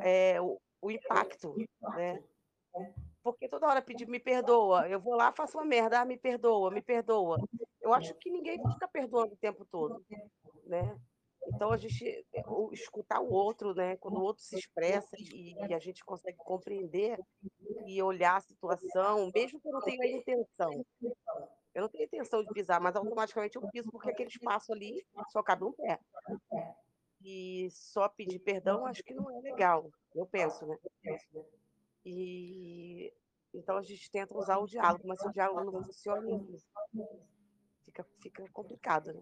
é, 0.00 0.40
o, 0.40 0.58
o 0.80 0.90
impacto, 0.90 1.54
né? 1.94 2.22
Porque 3.26 3.48
toda 3.48 3.66
hora 3.66 3.82
pedir 3.82 4.06
me 4.06 4.20
perdoa, 4.20 4.88
eu 4.88 5.00
vou 5.00 5.16
lá, 5.16 5.32
faço 5.32 5.58
uma 5.58 5.64
merda, 5.64 6.00
ah, 6.00 6.04
me 6.04 6.16
perdoa, 6.16 6.70
me 6.70 6.80
perdoa. 6.80 7.36
Eu 7.80 7.92
acho 7.92 8.14
que 8.14 8.30
ninguém 8.30 8.56
fica 8.72 8.86
perdoando 8.86 9.34
o 9.34 9.36
tempo 9.36 9.64
todo, 9.64 10.00
né? 10.64 10.96
Então 11.48 11.72
a 11.72 11.76
gente 11.76 12.04
eh, 12.04 12.44
escutar 12.70 13.20
o 13.20 13.32
outro, 13.32 13.74
né? 13.74 13.96
Quando 13.96 14.18
o 14.18 14.22
outro 14.22 14.44
se 14.44 14.56
expressa 14.56 15.16
e, 15.18 15.54
e, 15.54 15.74
a 15.74 15.78
gente 15.80 16.04
consegue 16.04 16.36
compreender 16.38 17.18
e 17.84 18.00
olhar 18.00 18.36
a 18.36 18.40
situação, 18.40 19.28
mesmo 19.34 19.60
que 19.60 19.66
eu 19.66 19.72
não 19.72 19.82
tenha 19.82 20.04
a 20.04 20.08
intenção. 20.08 20.86
Eu 21.74 21.82
não 21.82 21.88
tenho 21.88 22.04
intenção 22.04 22.44
de 22.44 22.52
pisar, 22.52 22.80
mas 22.80 22.94
automaticamente 22.94 23.56
eu 23.56 23.68
piso 23.72 23.90
porque 23.90 24.10
aquele 24.10 24.30
espaço 24.30 24.72
ali 24.72 25.04
só 25.32 25.42
cabe 25.42 25.64
um 25.64 25.72
pé. 25.72 25.98
E 27.24 27.68
só 27.72 28.08
pedir 28.08 28.38
perdão 28.38 28.86
acho 28.86 29.02
que 29.02 29.14
não 29.14 29.28
é 29.36 29.40
legal, 29.40 29.90
eu 30.14 30.26
penso, 30.26 30.64
né? 30.64 30.78
E 32.08 33.12
então 33.52 33.76
a 33.76 33.82
gente 33.82 34.08
tenta 34.10 34.36
usar 34.38 34.58
o 34.58 34.66
diálogo, 34.66 35.02
mas 35.08 35.18
se 35.20 35.26
o 35.26 35.32
diálogo 35.32 35.72
não 35.72 35.82
funciona, 35.82 36.40
fica, 37.84 38.06
fica 38.22 38.44
complicado, 38.52 39.12
né? 39.12 39.20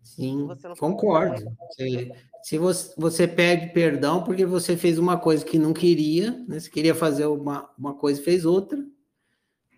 Sim, 0.00 0.46
concordo. 0.78 1.50
Se, 1.72 2.12
se 2.42 2.58
você, 2.58 2.94
você, 2.96 3.26
pede 3.26 3.72
perdão 3.72 4.22
porque 4.22 4.46
você 4.46 4.76
fez 4.76 4.96
uma 4.96 5.18
coisa 5.18 5.44
que 5.44 5.58
não 5.58 5.72
queria, 5.72 6.30
né? 6.46 6.60
Você 6.60 6.70
queria 6.70 6.94
fazer 6.94 7.26
uma, 7.26 7.68
uma 7.76 7.94
coisa 7.94 8.20
e 8.20 8.24
fez 8.24 8.44
outra. 8.44 8.78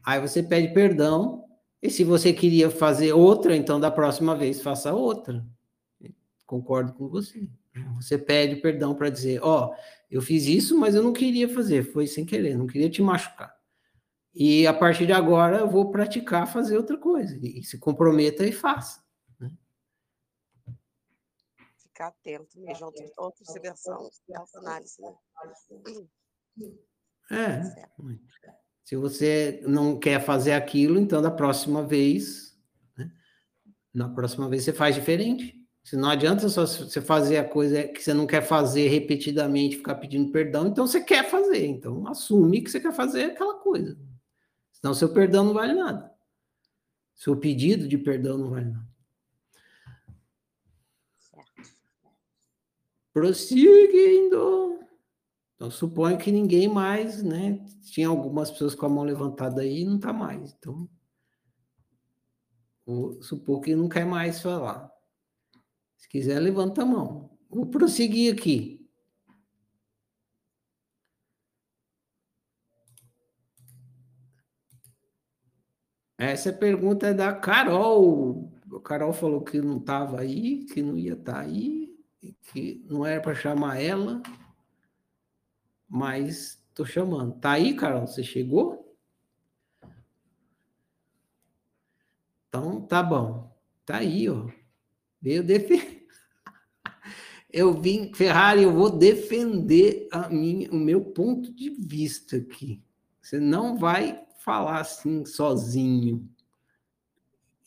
Aí 0.05 0.20
você 0.20 0.43
pede 0.43 0.74
perdão. 0.74 1.45
E 1.80 1.88
se 1.88 2.05
você 2.05 2.34
queria 2.34 2.70
fazer 2.70 3.14
outra, 3.14 3.57
então 3.57 3.80
da 3.80 3.91
próxima 3.91 4.36
vez 4.36 4.61
faça 4.61 4.93
outra. 4.93 5.45
Concordo 6.45 6.93
com 6.93 7.09
você. 7.09 7.49
Você 7.96 8.18
pede 8.18 8.56
perdão 8.56 8.94
para 8.94 9.10
dizer, 9.10 9.40
ó, 9.42 9.68
oh, 9.68 9.74
eu 10.10 10.20
fiz 10.20 10.46
isso, 10.46 10.78
mas 10.78 10.94
eu 10.94 11.02
não 11.02 11.12
queria 11.12 11.48
fazer, 11.48 11.84
foi 11.84 12.06
sem 12.06 12.26
querer, 12.26 12.56
não 12.56 12.66
queria 12.66 12.90
te 12.90 13.00
machucar. 13.00 13.54
E 14.34 14.66
a 14.66 14.74
partir 14.74 15.06
de 15.06 15.12
agora 15.12 15.58
eu 15.58 15.68
vou 15.68 15.90
praticar 15.90 16.46
fazer 16.46 16.76
outra 16.76 16.96
coisa. 16.96 17.36
E 17.42 17.62
se 17.62 17.78
comprometa 17.78 18.46
e 18.46 18.52
faça. 18.52 19.02
ficar 21.78 22.08
atento 22.08 22.58
mesmo, 22.58 22.86
outra, 22.86 23.06
observação, 23.18 24.10
autoanálise, 24.34 25.02
né? 25.02 25.14
É. 27.30 27.62
Se 28.84 28.96
você 28.96 29.62
não 29.66 29.98
quer 29.98 30.20
fazer 30.24 30.52
aquilo, 30.52 30.98
então 30.98 31.22
da 31.22 31.30
próxima 31.30 31.86
vez, 31.86 32.58
né? 32.96 33.12
na 33.94 34.08
próxima 34.08 34.48
vez 34.48 34.64
você 34.64 34.72
faz 34.72 34.94
diferente. 34.94 35.59
Se 35.82 35.96
não 35.96 36.10
adianta 36.10 36.48
só 36.48 36.66
você 36.66 37.00
fazer 37.00 37.38
a 37.38 37.44
coisa 37.44 37.84
que 37.84 38.02
você 38.02 38.14
não 38.14 38.26
quer 38.26 38.42
fazer 38.42 38.88
repetidamente, 38.88 39.78
ficar 39.78 39.94
pedindo 39.96 40.30
perdão, 40.30 40.66
então 40.66 40.86
você 40.86 41.02
quer 41.02 41.28
fazer. 41.28 41.66
Então 41.66 42.06
assume 42.06 42.60
que 42.60 42.70
você 42.70 42.80
quer 42.80 42.92
fazer 42.92 43.24
aquela 43.24 43.54
coisa. 43.54 43.98
Senão 44.72 44.94
seu 44.94 45.12
perdão 45.12 45.44
não 45.44 45.54
vale 45.54 45.74
nada. 45.74 46.10
Seu 47.14 47.36
pedido 47.36 47.88
de 47.88 47.98
perdão 47.98 48.38
não 48.38 48.50
vale 48.50 48.66
nada. 48.66 48.90
prosseguindo. 53.12 54.80
Então, 55.54 55.70
suponho 55.70 56.16
que 56.16 56.32
ninguém 56.32 56.68
mais, 56.68 57.22
né? 57.22 57.62
Tinha 57.82 58.08
algumas 58.08 58.50
pessoas 58.50 58.74
com 58.74 58.86
a 58.86 58.88
mão 58.88 59.04
levantada 59.04 59.60
aí 59.60 59.82
e 59.82 59.84
não 59.84 59.96
está 59.96 60.12
mais. 60.12 60.54
Então, 60.58 60.88
vou 62.86 63.20
supor 63.22 63.60
que 63.60 63.74
não 63.74 63.88
quer 63.88 64.06
mais 64.06 64.40
falar. 64.40 64.90
Se 66.01 66.09
quiser, 66.09 66.40
levanta 66.40 66.82
a 66.82 66.86
mão. 66.86 67.30
Vou 67.48 67.66
prosseguir 67.66 68.34
aqui. 68.34 68.84
Essa 76.18 76.53
pergunta 76.53 77.07
é 77.07 77.14
da 77.14 77.32
Carol. 77.32 78.53
A 78.74 78.80
Carol 78.80 79.12
falou 79.12 79.42
que 79.42 79.61
não 79.61 79.78
estava 79.78 80.20
aí, 80.20 80.64
que 80.64 80.82
não 80.82 80.98
ia 80.98 81.12
estar 81.12 81.34
tá 81.34 81.40
aí 81.40 81.90
que 82.53 82.84
não 82.88 83.07
era 83.07 83.20
para 83.20 83.34
chamar 83.34 83.80
ela, 83.80 84.22
mas 85.88 86.62
estou 86.68 86.84
chamando. 86.84 87.38
Tá 87.40 87.53
aí, 87.53 87.74
Carol? 87.74 88.07
Você 88.07 88.22
chegou? 88.22 88.96
Então, 92.48 92.80
tá 92.82 93.03
bom. 93.03 93.57
Tá 93.84 93.98
aí, 93.98 94.28
ó. 94.28 94.48
Veio 95.20 95.42
defender. 95.42 96.00
Eu 97.52 97.72
vim, 97.72 98.14
Ferrari, 98.14 98.62
eu 98.62 98.72
vou 98.72 98.88
defender 98.96 100.08
a 100.12 100.28
minha, 100.28 100.70
o 100.70 100.76
meu 100.76 101.04
ponto 101.04 101.52
de 101.52 101.68
vista 101.70 102.36
aqui. 102.36 102.80
Você 103.20 103.40
não 103.40 103.76
vai 103.76 104.24
falar 104.38 104.78
assim 104.78 105.24
sozinho. 105.24 106.28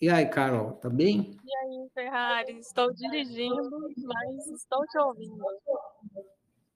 E 0.02 0.10
aí, 0.10 0.26
Carol, 0.26 0.74
tá 0.74 0.90
bem? 0.90 1.38
E 1.44 1.56
aí, 1.56 1.90
Ferrari? 1.94 2.60
Estou 2.60 2.94
dirigindo, 2.94 3.70
mas 3.98 4.48
estou 4.48 4.86
te 4.88 4.98
ouvindo. 5.00 5.44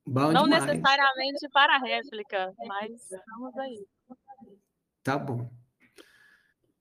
Bom 0.06 0.32
Não 0.32 0.44
demais. 0.44 0.66
necessariamente 0.66 1.50
para 1.52 1.76
a 1.76 1.80
réplica, 1.80 2.54
mas 2.66 3.10
vamos 3.38 3.58
aí. 3.58 3.86
Tá 5.04 5.18
bom. 5.18 5.50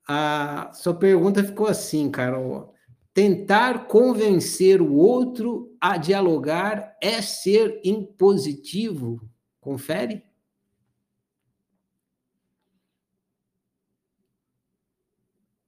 A 0.09 0.71
sua 0.73 0.95
pergunta 0.95 1.43
ficou 1.43 1.67
assim, 1.67 2.11
Carol. 2.11 2.76
Tentar 3.17 3.87
convencer 3.87 4.83
o 4.83 4.93
outro 4.93 5.75
a 5.81 5.97
dialogar 5.97 6.95
é 7.01 7.23
ser 7.23 7.81
impositivo? 7.83 9.27
Confere? 9.59 10.23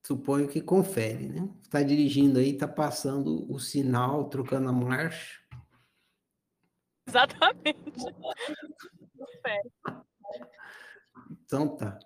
suponho 0.06 0.46
que 0.46 0.60
confere, 0.60 1.26
né? 1.26 1.48
Está 1.62 1.82
dirigindo 1.82 2.38
aí, 2.38 2.50
está 2.50 2.68
passando 2.68 3.50
o 3.50 3.58
sinal, 3.58 4.28
trocando 4.28 4.68
a 4.68 4.72
marcha. 4.72 5.40
Exatamente. 7.06 7.94
então 11.30 11.76
tá. 11.76 11.98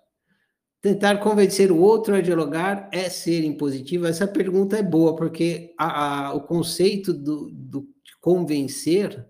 Tentar 0.83 1.19
convencer 1.19 1.71
o 1.71 1.79
outro 1.79 2.13
a 2.13 2.19
dialogar 2.19 2.89
é 2.91 3.09
ser 3.09 3.45
impositivo? 3.45 4.05
Essa 4.05 4.27
pergunta 4.27 4.75
é 4.75 4.83
boa, 4.83 5.15
porque 5.15 5.73
a, 5.77 6.27
a, 6.27 6.33
o 6.33 6.41
conceito 6.41 7.13
do, 7.13 7.49
do, 7.49 7.83
de 8.03 8.17
convencer 8.19 9.25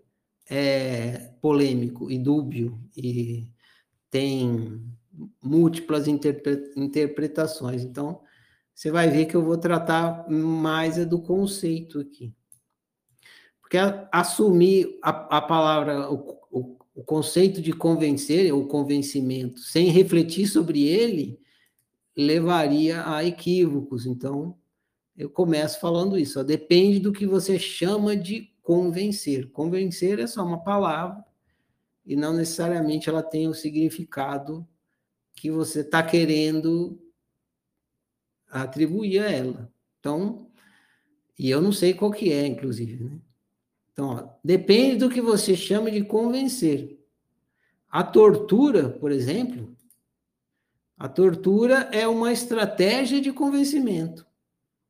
é 0.49 1.31
polêmico 1.39 2.09
e 2.09 2.17
dúbio, 2.17 2.81
e 2.97 3.47
tem 4.09 4.81
múltiplas 5.43 6.07
interpretações. 6.07 7.83
Então, 7.83 8.19
você 8.73 8.89
vai 8.89 9.11
ver 9.11 9.27
que 9.27 9.35
eu 9.35 9.45
vou 9.45 9.55
tratar 9.55 10.27
mais 10.27 10.97
é 10.97 11.05
do 11.05 11.21
conceito 11.21 11.99
aqui. 11.99 12.33
Porque 13.61 13.77
assumir 14.11 14.97
a, 15.03 15.37
a 15.37 15.41
palavra, 15.41 16.09
o, 16.09 16.35
o, 16.49 16.77
o, 16.95 17.03
conceito 17.03 17.61
de 17.61 17.73
convencer, 17.73 18.51
ou 18.51 18.67
convencimento, 18.67 19.59
sem 19.59 19.89
refletir 19.89 20.47
sobre 20.47 20.83
ele, 20.87 21.42
levaria 22.15 23.07
a 23.09 23.23
equívocos. 23.23 24.05
Então, 24.05 24.57
eu 25.17 25.29
começo 25.29 25.79
falando 25.79 26.17
isso. 26.17 26.39
Ó, 26.39 26.43
depende 26.43 26.99
do 26.99 27.11
que 27.11 27.25
você 27.25 27.59
chama 27.59 28.15
de 28.15 28.51
convencer. 28.61 29.49
Convencer 29.51 30.19
é 30.19 30.27
só 30.27 30.43
uma 30.43 30.63
palavra 30.63 31.23
e 32.05 32.15
não 32.15 32.33
necessariamente 32.33 33.09
ela 33.09 33.23
tem 33.23 33.47
o 33.47 33.53
significado 33.53 34.67
que 35.35 35.49
você 35.49 35.81
está 35.81 36.03
querendo 36.03 36.99
atribuir 38.49 39.19
a 39.19 39.31
ela. 39.31 39.73
Então, 39.99 40.47
e 41.37 41.49
eu 41.49 41.61
não 41.61 41.71
sei 41.71 41.93
qual 41.93 42.11
que 42.11 42.31
é, 42.31 42.45
inclusive, 42.45 43.03
né? 43.03 43.19
Então, 43.91 44.09
ó, 44.09 44.29
depende 44.43 44.97
do 44.97 45.09
que 45.09 45.21
você 45.21 45.55
chama 45.55 45.91
de 45.91 46.03
convencer. 46.03 46.99
A 47.89 48.03
tortura, 48.03 48.89
por 48.89 49.11
exemplo, 49.11 49.75
a 51.03 51.09
tortura 51.09 51.89
é 51.91 52.07
uma 52.07 52.31
estratégia 52.31 53.19
de 53.19 53.33
convencimento. 53.33 54.25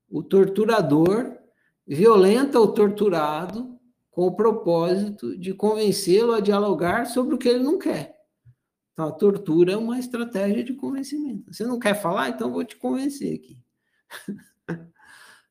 O 0.08 0.22
torturador 0.22 1.36
violenta 1.88 2.60
o 2.60 2.68
torturado 2.68 3.80
com 4.12 4.28
o 4.28 4.36
propósito 4.36 5.36
de 5.36 5.56
convencê-lo 5.56 6.34
a 6.34 6.40
dialogar 6.40 7.08
sobre 7.08 7.34
o 7.34 7.38
que 7.40 7.50
ele 7.50 7.64
não 7.64 7.80
quer. 7.80 8.16
Então, 8.92 9.08
a 9.08 9.12
tortura 9.12 9.74
é 9.74 9.76
uma 9.76 9.98
estratégia 9.98 10.64
de 10.64 10.76
convencimento. 10.76 11.52
Você 11.52 11.66
não 11.66 11.80
quer 11.80 12.00
falar? 12.00 12.30
Então, 12.30 12.52
vou 12.52 12.64
te 12.64 12.76
convencer 12.76 13.34
aqui. 13.34 13.58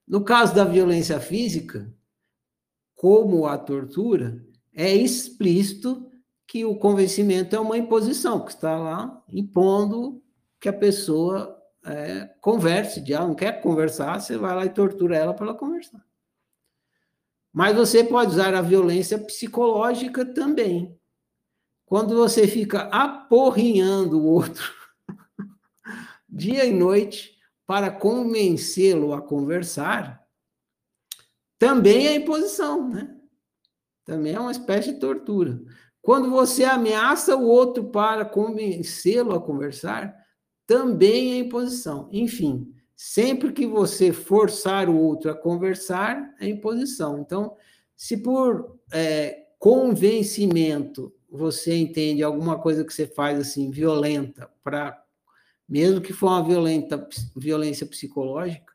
no 0.07 0.23
caso 0.23 0.55
da 0.55 0.63
violência 0.63 1.19
física, 1.19 1.93
como 2.95 3.49
a 3.49 3.59
tortura, 3.59 4.47
é 4.73 4.95
explícito 4.95 6.09
que 6.47 6.65
o 6.65 6.77
convencimento 6.77 7.57
é 7.57 7.59
uma 7.59 7.77
imposição, 7.77 8.45
que 8.45 8.53
está 8.53 8.79
lá 8.79 9.25
impondo 9.29 10.22
que 10.63 10.69
a 10.69 10.73
pessoa 10.73 11.61
é, 11.85 12.27
converse, 12.41 13.01
de 13.01 13.13
ela 13.13 13.27
não 13.27 13.35
quer 13.35 13.61
conversar, 13.61 14.21
você 14.21 14.39
vai 14.39 14.55
lá 14.55 14.65
e 14.65 14.71
tortura 14.71 15.17
ela 15.17 15.35
para 15.35 15.47
ela 15.47 15.59
conversar. 15.59 16.01
Mas 17.53 17.77
você 17.77 18.05
pode 18.05 18.31
usar 18.31 18.55
a 18.55 18.63
violência 18.63 19.19
psicológica 19.19 20.25
também. 20.25 20.97
Quando 21.85 22.15
você 22.17 22.47
fica 22.47 22.83
aporrinhando 22.83 24.21
o 24.21 24.25
outro 24.25 24.73
dia 26.31 26.65
e 26.65 26.73
noite 26.73 27.37
para 27.67 27.91
convencê-lo 27.91 29.13
a 29.13 29.21
conversar, 29.21 30.25
também 31.59 32.07
é 32.07 32.15
imposição, 32.15 32.89
né? 32.89 33.13
Também 34.05 34.35
é 34.35 34.41
uma 34.41 34.53
espécie 34.53 34.93
de 34.93 35.01
tortura. 35.01 35.61
Quando 36.01 36.31
você 36.31 36.63
ameaça 36.63 37.37
o 37.37 37.49
outro 37.49 37.91
para 37.91 38.25
convencê-lo 38.25 39.35
a 39.35 39.41
conversar, 39.41 40.22
também 40.67 41.35
é 41.35 41.39
imposição. 41.39 42.09
Enfim, 42.13 42.73
sempre 42.97 43.53
que 43.53 43.67
você 43.67 44.13
forçar 44.13 44.89
o 44.89 44.97
outro 44.97 45.31
a 45.31 45.35
conversar, 45.35 46.35
é 46.41 46.49
imposição. 46.49 47.19
Então, 47.19 47.57
Se 47.97 48.17
por 48.17 48.79
é, 48.93 49.47
convencimento 49.59 51.15
você 51.31 51.77
entende 51.77 52.23
alguma 52.23 52.59
coisa 52.59 52.85
que 52.85 52.93
você 52.93 53.07
faz 53.07 53.39
assim 53.39 53.71
violenta 53.71 54.51
para 54.63 55.03
mesmo 55.69 56.01
que 56.01 56.13
for 56.13 56.27
uma 56.27 56.45
violenta, 56.45 57.09
violência 57.37 57.87
psicológica, 57.87 58.73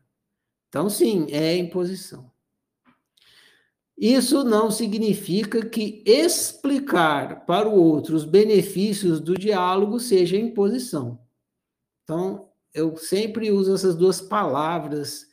então 0.70 0.90
sim, 0.90 1.28
é 1.30 1.56
imposição. 1.56 2.32
Isso 3.98 4.44
não 4.44 4.72
significa 4.72 5.66
que 5.66 6.04
explicar 6.06 7.46
para 7.46 7.68
o 7.68 7.74
outro 7.74 8.16
os 8.16 8.26
benefícios 8.26 9.20
do 9.20 9.36
diálogo 9.36 10.00
seja 10.00 10.38
imposição. 10.38 11.20
Então, 12.08 12.50
eu 12.74 12.96
sempre 12.96 13.52
uso 13.52 13.76
essas 13.76 13.94
duas 13.94 14.22
palavras 14.22 15.28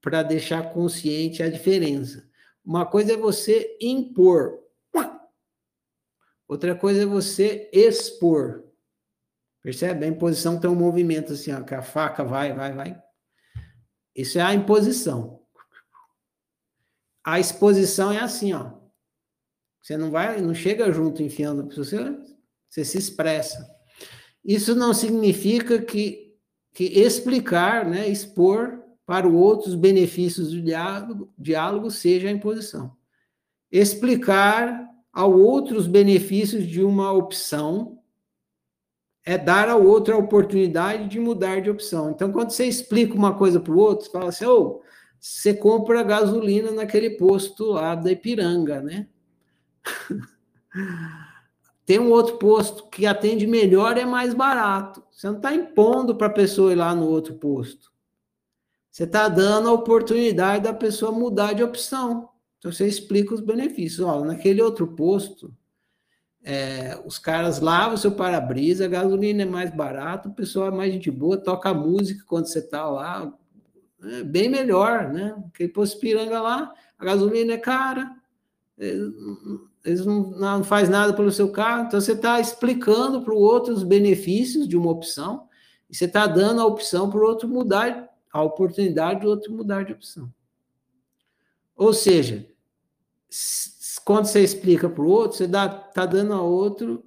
para 0.00 0.22
deixar 0.22 0.72
consciente 0.72 1.42
a 1.42 1.50
diferença. 1.50 2.26
Uma 2.64 2.86
coisa 2.86 3.12
é 3.12 3.16
você 3.16 3.76
impor, 3.78 4.58
outra 6.48 6.74
coisa 6.74 7.02
é 7.02 7.06
você 7.06 7.68
expor. 7.74 8.64
Percebe? 9.60 10.06
A 10.06 10.08
imposição 10.08 10.58
tem 10.58 10.70
um 10.70 10.74
movimento 10.74 11.34
assim, 11.34 11.52
ó, 11.52 11.62
que 11.62 11.74
a 11.74 11.82
faca 11.82 12.24
vai, 12.24 12.54
vai, 12.54 12.72
vai. 12.72 13.02
Isso 14.16 14.38
é 14.38 14.42
a 14.42 14.54
imposição. 14.54 15.42
A 17.22 17.38
exposição 17.38 18.10
é 18.10 18.18
assim, 18.18 18.54
ó. 18.54 18.80
Você 19.82 19.98
não 19.98 20.10
vai, 20.10 20.40
não 20.40 20.54
chega 20.54 20.90
junto 20.90 21.22
enfiando, 21.22 21.68
você, 21.68 21.98
você 22.70 22.82
se 22.82 22.96
expressa. 22.96 23.81
Isso 24.44 24.74
não 24.74 24.92
significa 24.92 25.80
que, 25.80 26.34
que 26.72 26.84
explicar, 26.84 27.86
né, 27.86 28.08
expor 28.08 28.82
para 29.06 29.28
o 29.28 29.36
outro 29.36 29.68
os 29.68 29.74
benefícios 29.74 30.50
do 30.50 30.62
diálogo, 30.62 31.32
diálogo 31.38 31.90
seja 31.90 32.28
a 32.28 32.32
imposição. 32.32 32.96
Explicar 33.70 34.88
ao 35.12 35.32
outro 35.38 35.76
os 35.76 35.86
benefícios 35.86 36.66
de 36.66 36.82
uma 36.82 37.12
opção 37.12 37.98
é 39.24 39.38
dar 39.38 39.68
ao 39.68 39.84
outro 39.84 40.14
a 40.14 40.18
oportunidade 40.18 41.08
de 41.08 41.20
mudar 41.20 41.60
de 41.60 41.70
opção. 41.70 42.10
Então, 42.10 42.32
quando 42.32 42.50
você 42.50 42.66
explica 42.66 43.14
uma 43.14 43.34
coisa 43.36 43.60
para 43.60 43.72
o 43.72 43.78
outro, 43.78 44.10
fala 44.10 44.30
assim, 44.30 44.44
oh, 44.46 44.82
você 45.20 45.54
compra 45.54 46.02
gasolina 46.02 46.72
naquele 46.72 47.10
posto 47.10 47.66
lá 47.66 47.94
da 47.94 48.10
Ipiranga, 48.10 48.80
né? 48.80 49.06
Tem 51.92 51.98
um 51.98 52.10
outro 52.10 52.38
posto 52.38 52.88
que 52.88 53.04
atende 53.04 53.46
melhor 53.46 53.98
e 53.98 54.00
é 54.00 54.06
mais 54.06 54.32
barato. 54.32 55.04
Você 55.10 55.26
não 55.26 55.36
está 55.36 55.54
impondo 55.54 56.16
para 56.16 56.28
a 56.28 56.30
pessoa 56.30 56.72
ir 56.72 56.76
lá 56.76 56.94
no 56.94 57.06
outro 57.06 57.34
posto. 57.34 57.92
Você 58.90 59.04
está 59.04 59.28
dando 59.28 59.68
a 59.68 59.72
oportunidade 59.72 60.64
da 60.64 60.72
pessoa 60.72 61.12
mudar 61.12 61.52
de 61.52 61.62
opção. 61.62 62.30
Então 62.58 62.72
você 62.72 62.88
explica 62.88 63.34
os 63.34 63.42
benefícios. 63.42 64.00
Ó, 64.00 64.24
naquele 64.24 64.62
outro 64.62 64.86
posto, 64.86 65.54
é, 66.42 66.98
os 67.04 67.18
caras 67.18 67.60
lavam 67.60 67.98
seu 67.98 68.12
para-brisa, 68.12 68.86
a 68.86 68.88
gasolina 68.88 69.42
é 69.42 69.44
mais 69.44 69.70
barata, 69.70 70.30
o 70.30 70.34
pessoal 70.34 70.68
é 70.68 70.70
mais 70.70 70.98
de 70.98 71.10
boa, 71.10 71.36
toca 71.36 71.74
música 71.74 72.24
quando 72.26 72.46
você 72.46 72.60
está 72.60 72.86
lá, 72.88 73.30
é 74.02 74.24
bem 74.24 74.48
melhor, 74.48 75.12
né? 75.12 75.36
Aquele 75.48 75.68
posto 75.68 76.00
piranga 76.00 76.40
lá, 76.40 76.72
a 76.98 77.04
gasolina 77.04 77.52
é 77.52 77.58
cara, 77.58 78.16
eles 79.84 80.06
não, 80.06 80.30
não 80.30 80.64
faz 80.64 80.88
nada 80.88 81.12
pelo 81.12 81.32
seu 81.32 81.50
carro, 81.50 81.86
então 81.86 82.00
você 82.00 82.12
está 82.12 82.38
explicando 82.40 83.22
para 83.22 83.34
o 83.34 83.38
outro 83.38 83.72
os 83.72 83.82
benefícios 83.82 84.68
de 84.68 84.76
uma 84.76 84.90
opção, 84.90 85.48
e 85.90 85.96
você 85.96 86.04
está 86.04 86.26
dando 86.26 86.60
a 86.60 86.66
opção 86.66 87.10
para 87.10 87.18
o 87.18 87.24
outro 87.24 87.48
mudar, 87.48 88.08
a 88.32 88.42
oportunidade 88.42 89.20
do 89.20 89.28
outro 89.28 89.52
mudar 89.52 89.84
de 89.84 89.92
opção. 89.92 90.32
Ou 91.76 91.92
seja, 91.92 92.46
quando 94.04 94.26
você 94.26 94.40
explica 94.42 94.88
para 94.88 95.02
o 95.02 95.08
outro, 95.08 95.36
você 95.36 95.44
está 95.44 96.06
dando 96.06 96.32
ao 96.32 96.48
outro 96.50 97.04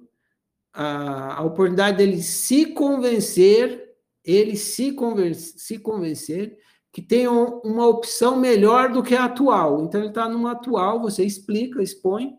a, 0.72 1.40
a, 1.40 1.42
oportunidade 1.42 1.96
dele 1.96 2.22
se 2.22 2.66
convencer, 2.66 3.94
ele 4.22 4.56
se, 4.56 4.92
convencer, 4.92 5.58
se 5.58 5.78
convencer 5.78 6.58
que 6.92 7.00
tem 7.00 7.26
um, 7.28 7.58
uma 7.60 7.86
opção 7.86 8.36
melhor 8.36 8.92
do 8.92 9.02
que 9.02 9.14
a 9.14 9.24
atual. 9.24 9.82
Então, 9.82 10.00
ele 10.00 10.10
está 10.10 10.28
numa 10.28 10.52
atual, 10.52 11.00
você 11.00 11.24
explica, 11.24 11.82
expõe, 11.82 12.36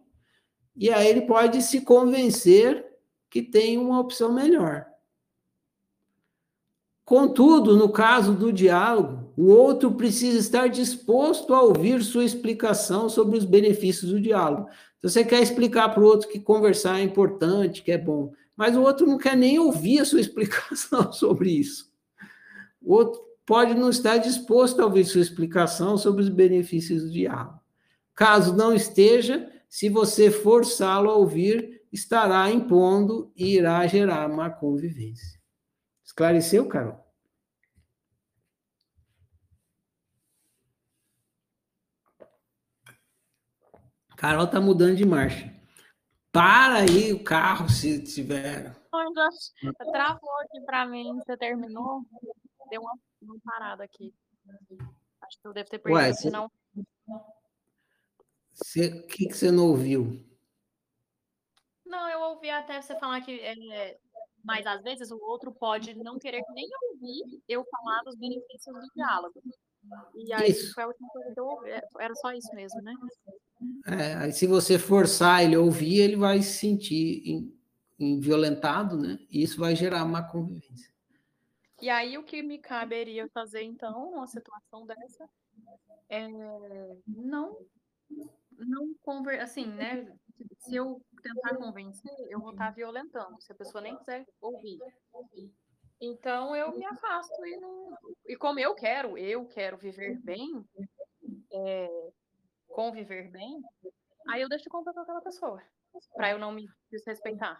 e 0.77 0.91
aí 0.91 1.07
ele 1.07 1.21
pode 1.21 1.61
se 1.63 1.81
convencer 1.81 2.85
que 3.29 3.41
tem 3.41 3.77
uma 3.77 3.99
opção 3.99 4.31
melhor. 4.31 4.85
Contudo, 7.03 7.75
no 7.75 7.89
caso 7.89 8.33
do 8.33 8.51
diálogo, 8.51 9.33
o 9.35 9.47
outro 9.47 9.91
precisa 9.93 10.37
estar 10.37 10.67
disposto 10.67 11.53
a 11.53 11.61
ouvir 11.61 12.03
sua 12.03 12.25
explicação 12.25 13.09
sobre 13.09 13.37
os 13.37 13.45
benefícios 13.45 14.11
do 14.11 14.21
diálogo. 14.21 14.69
Então, 14.97 15.09
você 15.09 15.23
quer 15.23 15.41
explicar 15.41 15.89
para 15.89 16.03
o 16.03 16.05
outro 16.05 16.27
que 16.27 16.39
conversar 16.39 16.99
é 16.99 17.03
importante, 17.03 17.81
que 17.81 17.91
é 17.91 17.97
bom, 17.97 18.33
mas 18.55 18.75
o 18.75 18.81
outro 18.81 19.07
não 19.07 19.17
quer 19.17 19.37
nem 19.37 19.57
ouvir 19.57 19.99
a 19.99 20.05
sua 20.05 20.19
explicação 20.21 21.11
sobre 21.11 21.51
isso. 21.51 21.89
O 22.81 22.93
outro 22.93 23.21
pode 23.45 23.73
não 23.73 23.89
estar 23.89 24.17
disposto 24.17 24.81
a 24.81 24.85
ouvir 24.85 25.05
sua 25.05 25.21
explicação 25.21 25.97
sobre 25.97 26.21
os 26.21 26.29
benefícios 26.29 27.03
do 27.03 27.09
diálogo. 27.09 27.59
Caso 28.13 28.53
não 28.53 28.73
esteja, 28.73 29.49
se 29.69 29.89
você 29.89 30.31
forçá-lo 30.31 31.09
a 31.09 31.15
ouvir, 31.15 31.85
estará 31.91 32.49
impondo 32.49 33.31
e 33.35 33.55
irá 33.55 33.85
gerar 33.87 34.27
má 34.29 34.49
convivência. 34.49 35.39
Esclareceu, 36.03 36.67
Carol? 36.67 37.05
Carol 44.15 44.47
tá 44.47 44.59
mudando 44.59 44.95
de 44.95 45.05
marcha. 45.05 45.53
Para 46.31 46.79
aí 46.79 47.13
o 47.13 47.23
carro, 47.23 47.69
se 47.69 48.03
tiver. 48.03 48.75
Travou 49.91 50.39
aqui 50.41 50.61
para 50.65 50.85
mim. 50.87 51.13
Você 51.15 51.37
terminou? 51.37 52.01
Deu 52.69 52.81
uma, 52.81 52.93
uma, 53.21 53.39
parada 53.43 53.83
aqui. 53.83 54.13
Acho 55.21 55.39
que 55.41 55.47
eu 55.47 55.53
devo 55.53 55.69
ter 55.69 55.79
perdido, 55.79 55.99
Ué, 55.99 56.13
senão. 56.13 56.51
O 58.59 59.07
que, 59.07 59.27
que 59.27 59.37
você 59.37 59.51
não 59.51 59.67
ouviu? 59.67 60.23
Não, 61.85 62.09
eu 62.09 62.19
ouvi 62.21 62.49
até 62.49 62.81
você 62.81 62.97
falar 62.99 63.21
que 63.21 63.39
é, 63.39 63.97
mas 64.43 64.65
às 64.65 64.81
vezes 64.81 65.11
o 65.11 65.17
outro 65.17 65.51
pode 65.51 65.93
não 65.95 66.17
querer 66.17 66.41
nem 66.53 66.67
ouvir 66.91 67.41
eu 67.47 67.65
falar 67.65 68.01
dos 68.03 68.15
benefícios 68.15 68.73
do 68.73 68.87
diálogo. 68.95 69.41
E 70.15 70.33
aí 70.33 70.51
isso. 70.51 70.73
foi 70.73 70.83
a 70.83 70.87
última 70.87 71.09
coisa 71.09 71.33
que 71.33 71.39
eu 71.39 71.45
ouvi. 71.45 71.69
É, 71.69 71.81
era 71.99 72.15
só 72.15 72.31
isso 72.31 72.53
mesmo, 72.53 72.81
né? 72.81 72.93
É, 73.85 74.15
aí 74.15 74.31
se 74.31 74.47
você 74.47 74.77
forçar 74.79 75.43
ele 75.43 75.55
a 75.55 75.59
ouvir, 75.59 75.99
ele 75.99 76.15
vai 76.15 76.41
se 76.41 76.59
sentir 76.59 77.51
violentado, 77.99 78.97
né? 78.97 79.19
E 79.29 79.43
isso 79.43 79.59
vai 79.59 79.75
gerar 79.75 80.05
má 80.05 80.23
convivência. 80.23 80.91
E 81.81 81.89
aí 81.89 82.17
o 82.17 82.23
que 82.23 82.41
me 82.41 82.57
caberia 82.57 83.27
fazer, 83.29 83.63
então, 83.63 84.11
numa 84.11 84.27
situação 84.27 84.85
dessa, 84.85 85.29
é 86.09 86.27
não, 87.05 87.57
não 88.57 88.93
conver... 89.01 89.39
assim, 89.39 89.65
né? 89.65 90.07
Se 90.59 90.75
eu 90.75 91.01
tentar 91.21 91.55
convencer, 91.55 92.13
eu 92.29 92.39
vou 92.39 92.51
estar 92.51 92.71
violentando, 92.71 93.41
se 93.41 93.51
a 93.51 93.55
pessoa 93.55 93.81
nem 93.81 93.97
quiser 93.97 94.25
ouvir. 94.41 94.79
Então 95.99 96.55
eu 96.55 96.77
me 96.77 96.85
afasto 96.85 97.45
e 97.45 97.57
não. 97.57 97.97
E 98.27 98.35
como 98.35 98.59
eu 98.59 98.75
quero, 98.75 99.17
eu 99.17 99.45
quero 99.45 99.77
viver 99.77 100.19
bem, 100.19 100.63
é, 101.51 102.11
conviver 102.67 103.31
bem, 103.31 103.61
aí 104.29 104.41
eu 104.41 104.49
deixo 104.49 104.65
de 104.65 104.69
contar 104.69 104.93
com 104.93 104.99
aquela 104.99 105.21
pessoa, 105.21 105.61
para 106.13 106.31
eu 106.31 106.39
não 106.39 106.51
me 106.51 106.67
desrespeitar. 106.91 107.59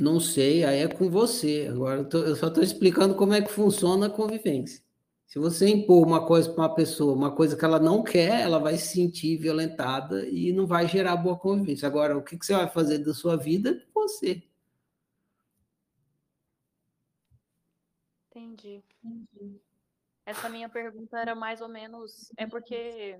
Não 0.00 0.18
sei, 0.18 0.64
aí 0.64 0.78
é 0.78 0.88
com 0.88 1.10
você. 1.10 1.68
Agora 1.70 2.00
eu, 2.00 2.08
tô, 2.08 2.18
eu 2.18 2.34
só 2.34 2.48
estou 2.48 2.62
explicando 2.62 3.14
como 3.14 3.34
é 3.34 3.42
que 3.42 3.52
funciona 3.52 4.06
a 4.06 4.10
convivência. 4.10 4.82
Se 5.30 5.38
você 5.38 5.68
impor 5.68 6.04
uma 6.04 6.26
coisa 6.26 6.52
para 6.52 6.64
uma 6.64 6.74
pessoa, 6.74 7.14
uma 7.14 7.32
coisa 7.32 7.56
que 7.56 7.64
ela 7.64 7.78
não 7.78 8.02
quer, 8.02 8.40
ela 8.40 8.58
vai 8.58 8.76
se 8.76 8.94
sentir 8.94 9.36
violentada 9.36 10.28
e 10.28 10.52
não 10.52 10.66
vai 10.66 10.88
gerar 10.88 11.16
boa 11.16 11.38
convivência. 11.38 11.86
Agora, 11.86 12.18
o 12.18 12.22
que, 12.24 12.36
que 12.36 12.44
você 12.44 12.52
vai 12.52 12.68
fazer 12.68 12.98
da 12.98 13.14
sua 13.14 13.36
vida? 13.36 13.80
Você. 13.94 14.42
Entendi. 18.28 18.82
Essa 20.26 20.48
minha 20.48 20.68
pergunta 20.68 21.16
era 21.16 21.36
mais 21.36 21.60
ou 21.60 21.68
menos. 21.68 22.32
É 22.36 22.44
porque. 22.44 23.16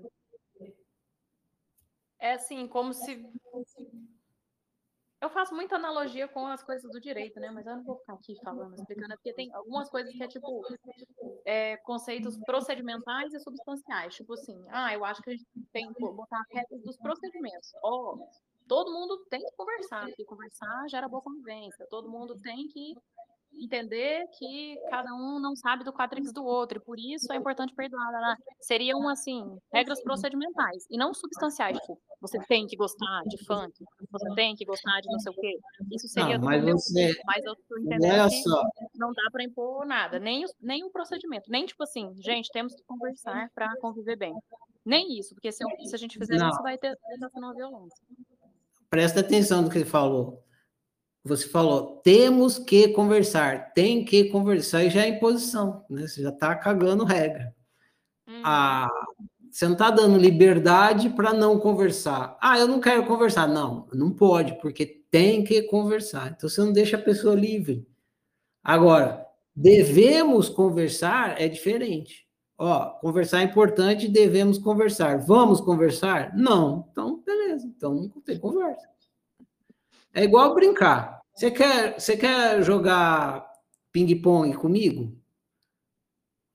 É 2.19 2.33
assim, 2.33 2.67
como 2.67 2.93
se 2.93 3.25
eu 5.21 5.29
faço 5.29 5.53
muita 5.53 5.75
analogia 5.75 6.27
com 6.27 6.47
as 6.47 6.63
coisas 6.63 6.91
do 6.91 6.99
direito, 6.99 7.39
né? 7.39 7.51
Mas 7.51 7.67
eu 7.67 7.77
não 7.77 7.83
vou 7.83 7.95
ficar 7.97 8.13
aqui 8.13 8.35
falando, 8.43 8.73
explicando, 8.73 9.13
porque 9.15 9.33
tem 9.33 9.53
algumas 9.53 9.87
coisas 9.87 10.11
que 10.11 10.23
é 10.23 10.27
tipo 10.27 10.63
é, 11.45 11.77
conceitos 11.77 12.37
procedimentais 12.39 13.31
e 13.31 13.39
substanciais. 13.39 14.15
Tipo 14.15 14.33
assim, 14.33 14.59
ah, 14.69 14.91
eu 14.93 15.05
acho 15.05 15.21
que 15.21 15.29
a 15.29 15.33
gente 15.33 15.45
tem 15.71 15.93
que 15.93 16.01
botar 16.01 16.43
regras 16.49 16.81
dos 16.81 16.97
procedimentos. 16.97 17.71
Ó, 17.83 18.15
oh, 18.15 18.27
todo 18.67 18.91
mundo 18.91 19.23
tem 19.29 19.39
que 19.41 19.51
conversar, 19.55 20.07
porque 20.07 20.25
conversar 20.25 20.87
gera 20.89 21.07
boa 21.07 21.21
convivência, 21.21 21.85
todo 21.87 22.09
mundo 22.09 22.35
tem 22.41 22.67
que 22.67 22.95
entender 23.53 24.25
que 24.37 24.77
cada 24.89 25.13
um 25.13 25.39
não 25.39 25.55
sabe 25.55 25.83
do 25.83 25.93
quadrix 25.93 26.31
do 26.31 26.43
outro, 26.43 26.77
e 26.77 26.81
por 26.81 26.99
isso 26.99 27.31
é 27.31 27.35
importante 27.35 27.73
perdoar. 27.73 28.11
Né? 28.11 28.35
Seriam, 28.59 29.07
assim, 29.09 29.43
regras 29.73 30.01
procedimentais, 30.01 30.85
e 30.89 30.97
não 30.97 31.13
substanciais, 31.13 31.77
tipo, 31.79 31.99
você 32.19 32.39
tem 32.47 32.67
que 32.67 32.75
gostar 32.75 33.21
de 33.27 33.43
funk, 33.45 33.73
você 34.09 34.33
tem 34.35 34.55
que 34.55 34.65
gostar 34.65 34.99
de 35.01 35.11
não 35.11 35.19
sei 35.19 35.31
o 35.31 35.35
quê. 35.35 35.59
Isso 35.91 36.07
seria 36.07 36.37
não, 36.37 36.45
mas 36.45 36.63
você... 36.63 37.13
Mas 37.25 37.43
eu 37.43 37.53
estou 37.53 37.79
entendendo 37.79 38.29
que 38.29 38.99
não 38.99 39.11
dá 39.11 39.29
para 39.31 39.43
impor 39.43 39.85
nada, 39.85 40.19
nem, 40.19 40.45
nem 40.61 40.83
o 40.83 40.91
procedimento, 40.91 41.49
nem 41.49 41.65
tipo 41.65 41.83
assim, 41.83 42.13
gente, 42.21 42.49
temos 42.51 42.75
que 42.75 42.83
conversar 42.83 43.49
para 43.53 43.75
conviver 43.79 44.15
bem. 44.15 44.33
Nem 44.83 45.19
isso, 45.19 45.35
porque 45.35 45.51
se, 45.51 45.63
se 45.85 45.95
a 45.95 45.97
gente 45.97 46.17
fizer 46.17 46.37
não. 46.37 46.49
isso, 46.49 46.61
vai 46.63 46.77
ter 46.77 46.97
uma 47.35 47.53
violência. 47.53 48.03
Presta 48.89 49.19
atenção 49.19 49.61
no 49.61 49.69
que 49.69 49.77
ele 49.77 49.85
falou 49.85 50.43
você 51.23 51.47
falou, 51.47 52.01
temos 52.03 52.57
que 52.57 52.87
conversar, 52.89 53.73
tem 53.73 54.03
que 54.03 54.25
conversar, 54.25 54.83
e 54.83 54.89
já 54.89 55.03
é 55.03 55.09
imposição, 55.09 55.85
né? 55.89 56.07
Você 56.07 56.21
já 56.21 56.29
está 56.29 56.55
cagando 56.55 57.03
regra. 57.03 57.53
Uhum. 58.27 58.41
Ah, 58.43 58.89
você 59.51 59.65
não 59.65 59.73
está 59.73 59.91
dando 59.91 60.17
liberdade 60.17 61.09
para 61.09 61.33
não 61.33 61.59
conversar. 61.59 62.37
Ah, 62.41 62.57
eu 62.57 62.67
não 62.67 62.79
quero 62.79 63.05
conversar. 63.05 63.47
Não, 63.47 63.87
não 63.93 64.11
pode, 64.11 64.53
porque 64.61 64.85
tem 65.11 65.43
que 65.43 65.61
conversar. 65.63 66.33
Então 66.35 66.49
você 66.49 66.61
não 66.61 66.71
deixa 66.71 66.95
a 66.95 67.01
pessoa 67.01 67.35
livre. 67.35 67.85
Agora, 68.63 69.25
devemos 69.55 70.47
conversar 70.49 71.39
é 71.41 71.47
diferente. 71.47 72.25
Ó, 72.57 72.91
conversar 73.01 73.41
é 73.41 73.43
importante, 73.43 74.07
devemos 74.07 74.57
conversar. 74.57 75.17
Vamos 75.19 75.59
conversar? 75.59 76.35
Não. 76.35 76.87
Então, 76.91 77.21
beleza. 77.25 77.67
Então 77.67 77.93
não 77.93 78.21
tem 78.21 78.39
conversa. 78.39 78.87
É 80.13 80.23
igual 80.23 80.53
brincar. 80.53 81.21
Você 81.33 81.49
quer, 81.49 81.99
você 81.99 82.17
quer 82.17 82.61
jogar 82.63 83.49
ping-pong 83.91 84.53
comigo? 84.55 85.17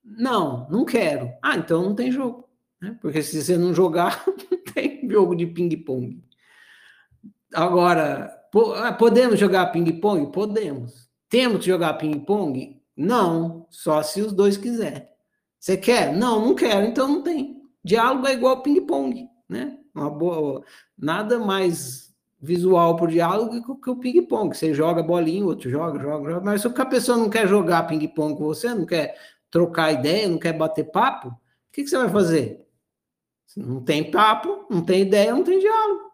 Não, 0.03 0.67
não 0.69 0.85
quero. 0.85 1.31
Ah, 1.43 1.57
então 1.57 1.83
não 1.83 1.95
tem 1.95 2.11
jogo. 2.11 2.47
Né? 2.81 2.97
Porque 3.01 3.21
se 3.21 3.41
você 3.41 3.57
não 3.57 3.73
jogar, 3.73 4.23
não 4.49 4.73
tem 4.73 5.09
jogo 5.09 5.35
de 5.35 5.47
ping-pong. 5.47 6.23
Agora, 7.53 8.31
ah, 8.75 8.93
podemos 8.93 9.39
jogar 9.39 9.67
ping-pong? 9.67 10.31
Podemos. 10.31 11.09
Temos 11.29 11.59
que 11.59 11.67
jogar 11.67 11.95
ping-pong? 11.95 12.81
Não, 12.95 13.67
só 13.69 14.01
se 14.01 14.21
os 14.21 14.31
dois 14.31 14.57
quiserem. 14.57 15.07
Você 15.59 15.75
quer? 15.75 16.15
Não, 16.15 16.45
não 16.45 16.55
quero, 16.55 16.85
então 16.85 17.07
não 17.07 17.23
tem. 17.23 17.61
Diálogo 17.83 18.27
é 18.27 18.33
igual 18.33 18.61
ping-pong, 18.61 19.27
né? 19.49 19.77
Uma 19.93 20.09
boa, 20.09 20.63
nada 20.97 21.39
mais 21.39 22.06
visual 22.39 22.95
por 22.95 23.09
diálogo 23.09 23.79
que 23.81 23.89
o 23.89 23.95
ping-pong. 23.95 24.55
Você 24.55 24.73
joga 24.73 25.01
bolinha, 25.01 25.43
o 25.43 25.47
outro 25.47 25.69
joga, 25.69 25.99
joga, 25.99 26.31
joga. 26.31 26.45
Mas 26.45 26.61
se 26.61 26.67
a 26.67 26.85
pessoa 26.85 27.17
não 27.17 27.29
quer 27.29 27.47
jogar 27.47 27.87
ping-pong 27.87 28.37
com 28.37 28.45
você, 28.45 28.73
não 28.73 28.85
quer 28.85 29.17
trocar 29.49 29.91
ideia, 29.91 30.27
não 30.27 30.37
quer 30.37 30.53
bater 30.53 30.85
papo, 30.85 31.29
o 31.29 31.33
que, 31.71 31.83
que 31.83 31.89
você 31.89 31.97
vai 31.97 32.09
fazer? 32.09 32.65
Não 33.55 33.81
tem 33.83 34.11
papo, 34.11 34.65
não 34.69 34.83
tem 34.83 35.01
ideia, 35.01 35.33
não 35.33 35.43
tem 35.43 35.59
diálogo. 35.59 36.07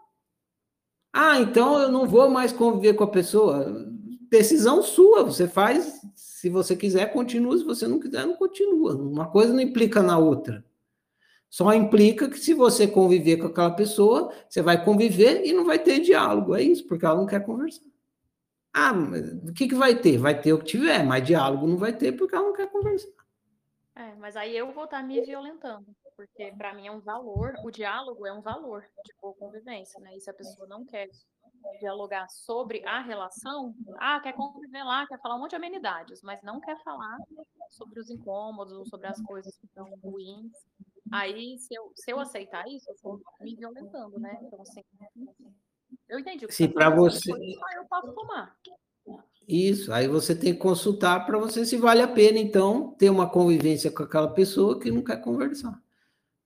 Ah, 1.12 1.40
então 1.40 1.80
eu 1.80 1.92
não 1.92 2.08
vou 2.08 2.30
mais 2.30 2.52
conviver 2.52 2.94
com 2.94 3.04
a 3.04 3.10
pessoa. 3.10 3.86
Decisão 4.30 4.82
sua, 4.82 5.24
você 5.24 5.48
faz, 5.48 6.02
se 6.16 6.50
você 6.50 6.76
quiser, 6.76 7.14
continua, 7.14 7.58
se 7.58 7.64
você 7.64 7.88
não 7.88 8.00
quiser, 8.00 8.26
não 8.26 8.36
continua. 8.36 8.96
Uma 8.96 9.28
coisa 9.30 9.54
não 9.54 9.62
implica 9.62 10.02
na 10.02 10.18
outra. 10.18 10.64
Só 11.54 11.72
implica 11.72 12.28
que 12.28 12.40
se 12.40 12.52
você 12.52 12.88
conviver 12.88 13.38
com 13.38 13.46
aquela 13.46 13.70
pessoa, 13.70 14.34
você 14.50 14.60
vai 14.60 14.84
conviver 14.84 15.46
e 15.46 15.54
não 15.54 15.64
vai 15.64 15.78
ter 15.78 16.00
diálogo. 16.00 16.56
É 16.56 16.64
isso, 16.64 16.88
porque 16.88 17.06
ela 17.06 17.18
não 17.18 17.28
quer 17.28 17.46
conversar. 17.46 17.86
Ah, 18.74 18.92
o 18.92 19.54
que, 19.54 19.68
que 19.68 19.76
vai 19.76 19.94
ter? 19.94 20.18
Vai 20.18 20.42
ter 20.42 20.52
o 20.52 20.58
que 20.58 20.66
tiver, 20.66 21.04
mas 21.04 21.24
diálogo 21.24 21.68
não 21.68 21.78
vai 21.78 21.96
ter 21.96 22.14
porque 22.14 22.34
ela 22.34 22.48
não 22.48 22.56
quer 22.56 22.72
conversar. 22.72 23.12
É, 23.96 24.16
mas 24.16 24.36
aí 24.36 24.58
eu 24.58 24.72
vou 24.72 24.86
estar 24.86 25.04
me 25.04 25.22
violentando, 25.22 25.86
porque 26.16 26.52
para 26.58 26.74
mim 26.74 26.88
é 26.88 26.92
um 26.92 27.02
valor, 27.02 27.54
o 27.64 27.70
diálogo 27.70 28.26
é 28.26 28.34
um 28.34 28.42
valor 28.42 28.84
de 29.06 29.14
boa 29.22 29.36
convivência, 29.36 30.00
né? 30.00 30.18
E 30.18 30.22
se 30.22 30.32
a 30.32 30.34
pessoa 30.34 30.68
não 30.68 30.84
quer 30.84 31.08
dialogar 31.80 32.28
sobre 32.30 32.84
a 32.84 33.00
relação, 33.00 33.76
ah, 34.00 34.20
quer 34.20 34.34
conviver 34.34 34.84
lá, 34.84 35.06
quer 35.06 35.22
falar 35.22 35.36
um 35.36 35.42
monte 35.42 35.52
de 35.52 35.58
amenidades, 35.58 36.24
mas 36.24 36.42
não 36.42 36.60
quer 36.60 36.82
falar 36.84 37.16
sobre 37.70 38.00
os 38.00 38.10
incômodos 38.10 38.90
sobre 38.90 39.06
as 39.06 39.22
coisas 39.22 39.56
que 39.56 39.68
estão 39.68 39.88
ruins, 40.04 40.52
Aí, 41.12 41.58
se 41.58 41.74
eu, 41.76 41.92
se 41.96 42.12
eu 42.12 42.20
aceitar 42.20 42.68
isso, 42.68 42.90
eu 42.90 42.96
estou 42.96 43.22
me 43.42 43.56
violentando, 43.56 44.20
né? 44.20 44.38
Então, 44.42 44.62
assim, 44.62 44.84
eu 46.10 46.20
entendi. 46.20 46.46
Se 46.50 46.68
para 46.68 46.90
você. 46.90 47.32
Ah, 47.32 47.76
eu 47.76 47.86
posso 47.86 48.14
tomar. 48.14 48.56
Isso, 49.48 49.92
aí 49.92 50.08
você 50.08 50.34
tem 50.34 50.54
que 50.54 50.60
consultar 50.60 51.26
para 51.26 51.38
você 51.38 51.66
se 51.66 51.76
vale 51.76 52.02
a 52.02 52.08
pena, 52.08 52.40
então, 52.40 52.92
ter 52.98 53.10
uma 53.10 53.30
convivência 53.30 53.92
com 53.92 54.04
aquela 54.04 54.30
pessoa 54.30 54.80
que 54.80 54.90
não 54.90 55.04
quer 55.04 55.18
conversar. 55.18 55.78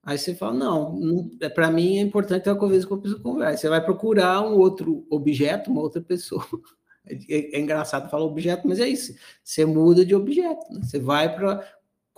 Aí 0.02 0.18
você 0.18 0.34
fala, 0.34 0.54
não, 0.54 0.92
não 0.96 1.30
é, 1.40 1.48
para 1.48 1.70
mim 1.70 1.98
é 1.98 2.00
importante 2.00 2.42
ter 2.44 2.50
uma 2.50 2.58
convivência 2.58 2.88
com 2.88 2.94
a 2.96 3.00
pessoa 3.00 3.18
que 3.18 3.22
conversa. 3.22 3.58
Você 3.58 3.68
vai 3.68 3.84
procurar 3.84 4.40
um 4.40 4.56
outro 4.56 5.06
objeto, 5.10 5.70
uma 5.70 5.82
outra 5.82 6.00
pessoa. 6.02 6.44
É, 7.10 7.56
é 7.56 7.60
engraçado 7.60 8.10
falar 8.10 8.26
objeto, 8.26 8.68
mas 8.68 8.78
é 8.78 8.86
isso. 8.86 9.14
Você 9.42 9.64
muda 9.64 10.04
de 10.04 10.14
objeto. 10.14 10.70
Né? 10.70 10.80
Você 10.82 10.98
vai 10.98 11.34
para 11.34 11.66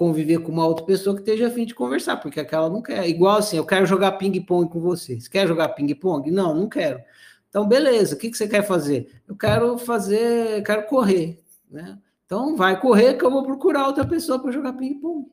conviver 0.01 0.39
com 0.39 0.51
uma 0.51 0.67
outra 0.67 0.87
pessoa 0.87 1.15
que 1.15 1.21
esteja 1.21 1.49
afim 1.49 1.67
de 1.67 1.75
conversar, 1.75 2.17
porque 2.17 2.41
aquela 2.41 2.71
não 2.71 2.81
quer. 2.81 3.07
Igual 3.07 3.37
assim, 3.37 3.59
eu 3.59 3.67
quero 3.67 3.85
jogar 3.85 4.13
ping-pong 4.13 4.67
com 4.73 4.81
vocês. 4.81 5.29
Quer 5.29 5.47
jogar 5.47 5.69
ping-pong? 5.69 6.31
Não, 6.31 6.55
não 6.55 6.71
quero. 6.71 7.05
Então, 7.51 7.69
beleza, 7.69 8.15
o 8.15 8.19
que, 8.19 8.31
que 8.31 8.37
você 8.39 8.49
quer 8.49 8.63
fazer? 8.63 9.23
Eu 9.29 9.37
quero 9.37 9.77
fazer, 9.77 10.65
quero 10.65 10.87
correr, 10.87 11.45
né? 11.71 12.01
Então, 12.25 12.57
vai 12.57 12.81
correr 12.81 13.19
que 13.19 13.25
eu 13.27 13.31
vou 13.31 13.45
procurar 13.45 13.87
outra 13.89 14.07
pessoa 14.07 14.41
para 14.41 14.51
jogar 14.51 14.73
ping-pong. 14.73 15.31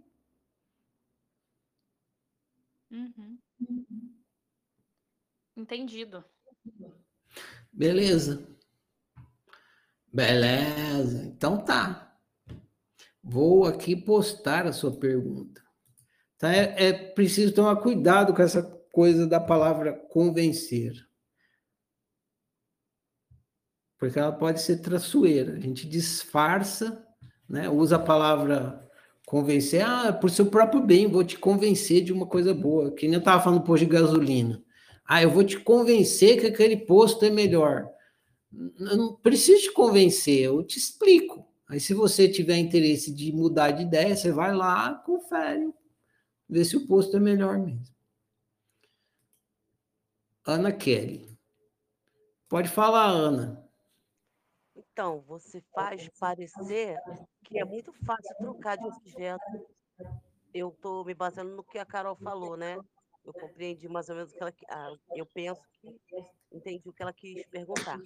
Uhum. 2.92 3.38
Entendido. 5.56 6.26
Beleza. 7.72 8.46
Beleza. 10.12 11.24
Então 11.24 11.64
tá. 11.64 12.07
Vou 13.30 13.66
aqui 13.66 13.94
postar 13.94 14.66
a 14.66 14.72
sua 14.72 14.98
pergunta. 14.98 15.62
Tá? 16.38 16.54
É, 16.54 16.88
é 16.88 16.94
preciso 16.94 17.54
tomar 17.54 17.76
cuidado 17.76 18.34
com 18.34 18.42
essa 18.42 18.64
coisa 18.90 19.28
da 19.28 19.38
palavra 19.38 19.92
convencer. 20.10 20.94
Porque 24.00 24.18
ela 24.18 24.32
pode 24.32 24.62
ser 24.62 24.78
traiçoeira. 24.78 25.56
A 25.56 25.60
gente 25.60 25.86
disfarça, 25.86 27.06
né? 27.50 27.68
usa 27.68 27.98
a 27.98 28.00
palavra 28.00 28.82
convencer, 29.26 29.82
ah, 29.82 30.14
por 30.14 30.30
seu 30.30 30.46
próprio 30.46 30.82
bem, 30.82 31.06
vou 31.06 31.22
te 31.22 31.38
convencer 31.38 32.02
de 32.02 32.14
uma 32.14 32.26
coisa 32.26 32.54
boa. 32.54 32.96
Que 32.96 33.08
nem 33.08 33.16
eu 33.16 33.20
estava 33.20 33.44
falando 33.44 33.62
posto 33.62 33.86
de 33.86 33.92
gasolina. 33.92 34.64
Ah, 35.06 35.22
eu 35.22 35.30
vou 35.30 35.44
te 35.44 35.60
convencer 35.60 36.40
que 36.40 36.48
aquele 36.48 36.78
posto 36.78 37.26
é 37.26 37.30
melhor. 37.30 37.90
Eu 38.80 38.96
não 38.96 39.16
preciso 39.16 39.64
te 39.64 39.74
convencer, 39.74 40.46
eu 40.46 40.64
te 40.64 40.80
explico. 40.80 41.46
Aí, 41.68 41.80
se 41.80 41.94
você 41.94 42.30
tiver 42.30 42.58
interesse 42.58 43.14
de 43.14 43.32
mudar 43.34 43.72
de 43.72 43.84
ideia, 43.84 44.16
você 44.16 44.32
vai 44.32 44.56
lá, 44.56 44.96
confere, 44.96 45.74
vê 46.48 46.64
se 46.64 46.78
o 46.78 46.88
posto 46.88 47.18
é 47.18 47.20
melhor 47.20 47.60
mesmo. 47.60 47.84
Ana 50.46 50.72
Kelly. 50.72 51.38
Pode 52.48 52.70
falar, 52.70 53.08
Ana. 53.08 53.70
Então, 54.74 55.22
você 55.28 55.62
faz 55.74 56.08
parecer 56.18 56.98
que 57.44 57.60
é 57.60 57.66
muito 57.66 57.92
fácil 58.06 58.34
trocar 58.38 58.78
de 58.78 58.86
objeto. 58.86 59.68
Eu 60.54 60.70
estou 60.70 61.04
me 61.04 61.14
baseando 61.14 61.54
no 61.54 61.64
que 61.64 61.78
a 61.78 61.86
Carol 61.86 62.16
falou, 62.16 62.56
né? 62.56 62.78
Eu 63.26 63.34
compreendi 63.34 63.90
mais 63.90 64.08
ou 64.08 64.16
menos 64.16 64.32
o 64.32 64.36
que 64.36 64.42
ela. 64.42 64.54
Ah, 64.70 64.96
eu 65.14 65.26
penso 65.26 65.62
que 65.82 66.00
entendi 66.52 66.88
o 66.88 66.94
que 66.94 67.04
ela 67.04 67.12
quis 67.12 67.46
perguntar. 67.48 68.00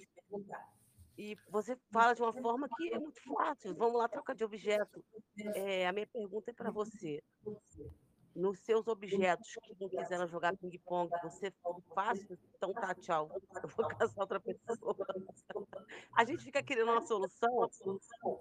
E 1.16 1.36
você 1.50 1.76
fala 1.92 2.14
de 2.14 2.22
uma 2.22 2.32
forma 2.32 2.68
que 2.76 2.94
é 2.94 2.98
muito 2.98 3.22
fácil. 3.24 3.74
Vamos 3.74 3.98
lá 3.98 4.08
trocar 4.08 4.34
de 4.34 4.44
objeto. 4.44 5.04
É, 5.54 5.86
a 5.86 5.92
minha 5.92 6.06
pergunta 6.06 6.50
é 6.50 6.54
para 6.54 6.70
você. 6.70 7.22
Nos 8.34 8.60
seus 8.60 8.88
objetos 8.88 9.46
que 9.62 9.76
não 9.78 9.90
quiseram 9.90 10.26
jogar 10.26 10.56
ping-pong, 10.56 11.10
você 11.22 11.52
faz, 11.94 12.18
então 12.56 12.72
tá, 12.72 12.94
tchau. 12.94 13.30
Eu 13.62 13.68
vou 13.68 13.86
casar 13.98 14.22
outra 14.22 14.40
pessoa. 14.40 14.96
A 16.16 16.24
gente 16.24 16.42
fica 16.42 16.62
querendo 16.62 16.92
uma 16.92 17.02
solução 17.02 17.68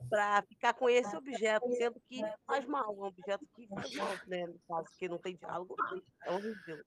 para 0.10 0.42
ficar 0.44 0.74
com 0.74 0.90
esse 0.90 1.14
objeto, 1.14 1.70
sendo 1.74 2.00
que 2.08 2.22
faz 2.48 2.66
mal, 2.66 2.96
um 2.96 3.04
objeto 3.04 3.46
que 3.54 3.68
faz 3.68 3.94
mal, 3.96 4.16
né? 4.28 4.48
No 4.48 4.60
caso, 4.66 4.88
que 4.98 5.10
não 5.10 5.18
tem 5.18 5.36
diálogo, 5.36 5.76
é 6.24 6.32
horrível. 6.32 6.86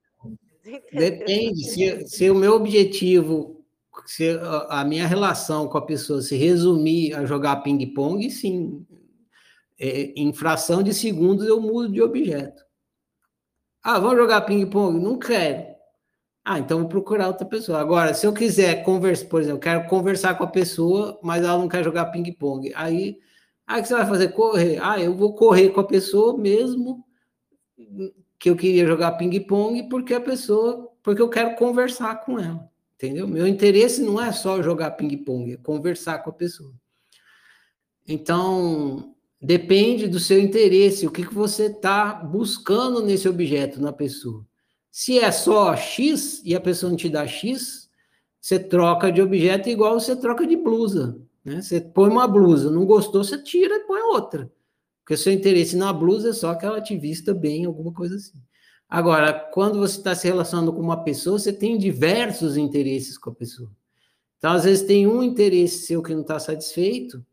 Depende. 0.90 1.62
Se, 1.62 2.06
se 2.08 2.30
o 2.30 2.34
meu 2.34 2.54
objetivo 2.54 3.63
se 4.06 4.38
a 4.68 4.84
minha 4.84 5.06
relação 5.06 5.68
com 5.68 5.78
a 5.78 5.86
pessoa 5.86 6.22
se 6.22 6.36
resumir 6.36 7.14
a 7.14 7.24
jogar 7.24 7.56
ping-pong, 7.62 8.30
sim. 8.30 8.86
É, 9.78 10.12
em 10.16 10.32
fração 10.32 10.82
de 10.82 10.94
segundos 10.94 11.46
eu 11.46 11.60
mudo 11.60 11.88
de 11.92 12.00
objeto. 12.02 12.62
Ah, 13.82 13.98
vamos 13.98 14.16
jogar 14.16 14.40
ping-pong? 14.42 14.98
Não 14.98 15.18
quero. 15.18 15.74
Ah, 16.44 16.58
então 16.58 16.80
vou 16.80 16.88
procurar 16.88 17.28
outra 17.28 17.46
pessoa. 17.46 17.80
Agora, 17.80 18.14
se 18.14 18.26
eu 18.26 18.32
quiser 18.34 18.84
conversar, 18.84 19.26
por 19.28 19.40
exemplo, 19.42 19.60
quero 19.60 19.86
conversar 19.88 20.36
com 20.36 20.44
a 20.44 20.48
pessoa, 20.48 21.18
mas 21.22 21.44
ela 21.44 21.58
não 21.58 21.68
quer 21.68 21.84
jogar 21.84 22.06
ping-pong, 22.06 22.72
aí 22.74 23.18
Ah, 23.66 23.78
o 23.78 23.82
que 23.82 23.88
você 23.88 23.94
vai 23.94 24.06
fazer? 24.06 24.28
Correr. 24.32 24.78
Ah, 24.82 25.00
eu 25.00 25.16
vou 25.16 25.34
correr 25.34 25.70
com 25.70 25.80
a 25.80 25.86
pessoa 25.86 26.36
mesmo 26.38 27.04
que 28.38 28.50
eu 28.50 28.56
queria 28.56 28.86
jogar 28.86 29.12
ping-pong 29.12 29.88
porque 29.88 30.14
a 30.14 30.20
pessoa, 30.20 30.90
porque 31.02 31.22
eu 31.22 31.28
quero 31.30 31.56
conversar 31.56 32.16
com 32.24 32.38
ela, 32.38 32.70
entendeu? 33.06 33.28
Meu 33.28 33.46
interesse 33.46 34.02
não 34.02 34.20
é 34.20 34.32
só 34.32 34.62
jogar 34.62 34.92
ping-pong, 34.92 35.52
é 35.52 35.56
conversar 35.56 36.18
com 36.20 36.30
a 36.30 36.32
pessoa. 36.32 36.72
Então, 38.06 39.14
depende 39.40 40.06
do 40.06 40.18
seu 40.18 40.38
interesse, 40.38 41.06
o 41.06 41.10
que, 41.10 41.26
que 41.26 41.34
você 41.34 41.66
está 41.66 42.14
buscando 42.14 43.02
nesse 43.02 43.28
objeto, 43.28 43.80
na 43.80 43.92
pessoa. 43.92 44.46
Se 44.90 45.18
é 45.18 45.30
só 45.32 45.74
X 45.74 46.40
e 46.44 46.54
a 46.54 46.60
pessoa 46.60 46.90
não 46.90 46.96
te 46.96 47.08
dá 47.08 47.26
X, 47.26 47.88
você 48.40 48.58
troca 48.58 49.10
de 49.10 49.20
objeto 49.20 49.68
igual 49.68 49.98
você 49.98 50.14
troca 50.14 50.46
de 50.46 50.56
blusa. 50.56 51.18
Né? 51.44 51.60
Você 51.60 51.80
põe 51.80 52.10
uma 52.10 52.28
blusa, 52.28 52.70
não 52.70 52.86
gostou, 52.86 53.24
você 53.24 53.42
tira 53.42 53.76
e 53.76 53.80
põe 53.80 54.00
outra. 54.00 54.50
Porque 55.00 55.14
o 55.14 55.18
seu 55.18 55.32
interesse 55.32 55.76
na 55.76 55.92
blusa 55.92 56.30
é 56.30 56.32
só 56.32 56.54
que 56.54 56.64
ela 56.64 56.80
te 56.80 56.96
vista 56.96 57.34
bem, 57.34 57.64
alguma 57.64 57.92
coisa 57.92 58.16
assim. 58.16 58.38
Agora, 58.88 59.32
quando 59.32 59.78
você 59.78 59.98
está 59.98 60.14
se 60.14 60.26
relacionando 60.26 60.72
com 60.72 60.80
uma 60.80 61.02
pessoa, 61.02 61.38
você 61.38 61.52
tem 61.52 61.78
diversos 61.78 62.56
interesses 62.56 63.18
com 63.18 63.30
a 63.30 63.34
pessoa. 63.34 63.70
Então, 64.38 64.52
às 64.52 64.64
vezes, 64.64 64.86
tem 64.86 65.06
um 65.06 65.22
interesse 65.22 65.86
seu 65.86 66.02
que 66.02 66.14
não 66.14 66.20
está 66.20 66.38
satisfeito, 66.38 67.24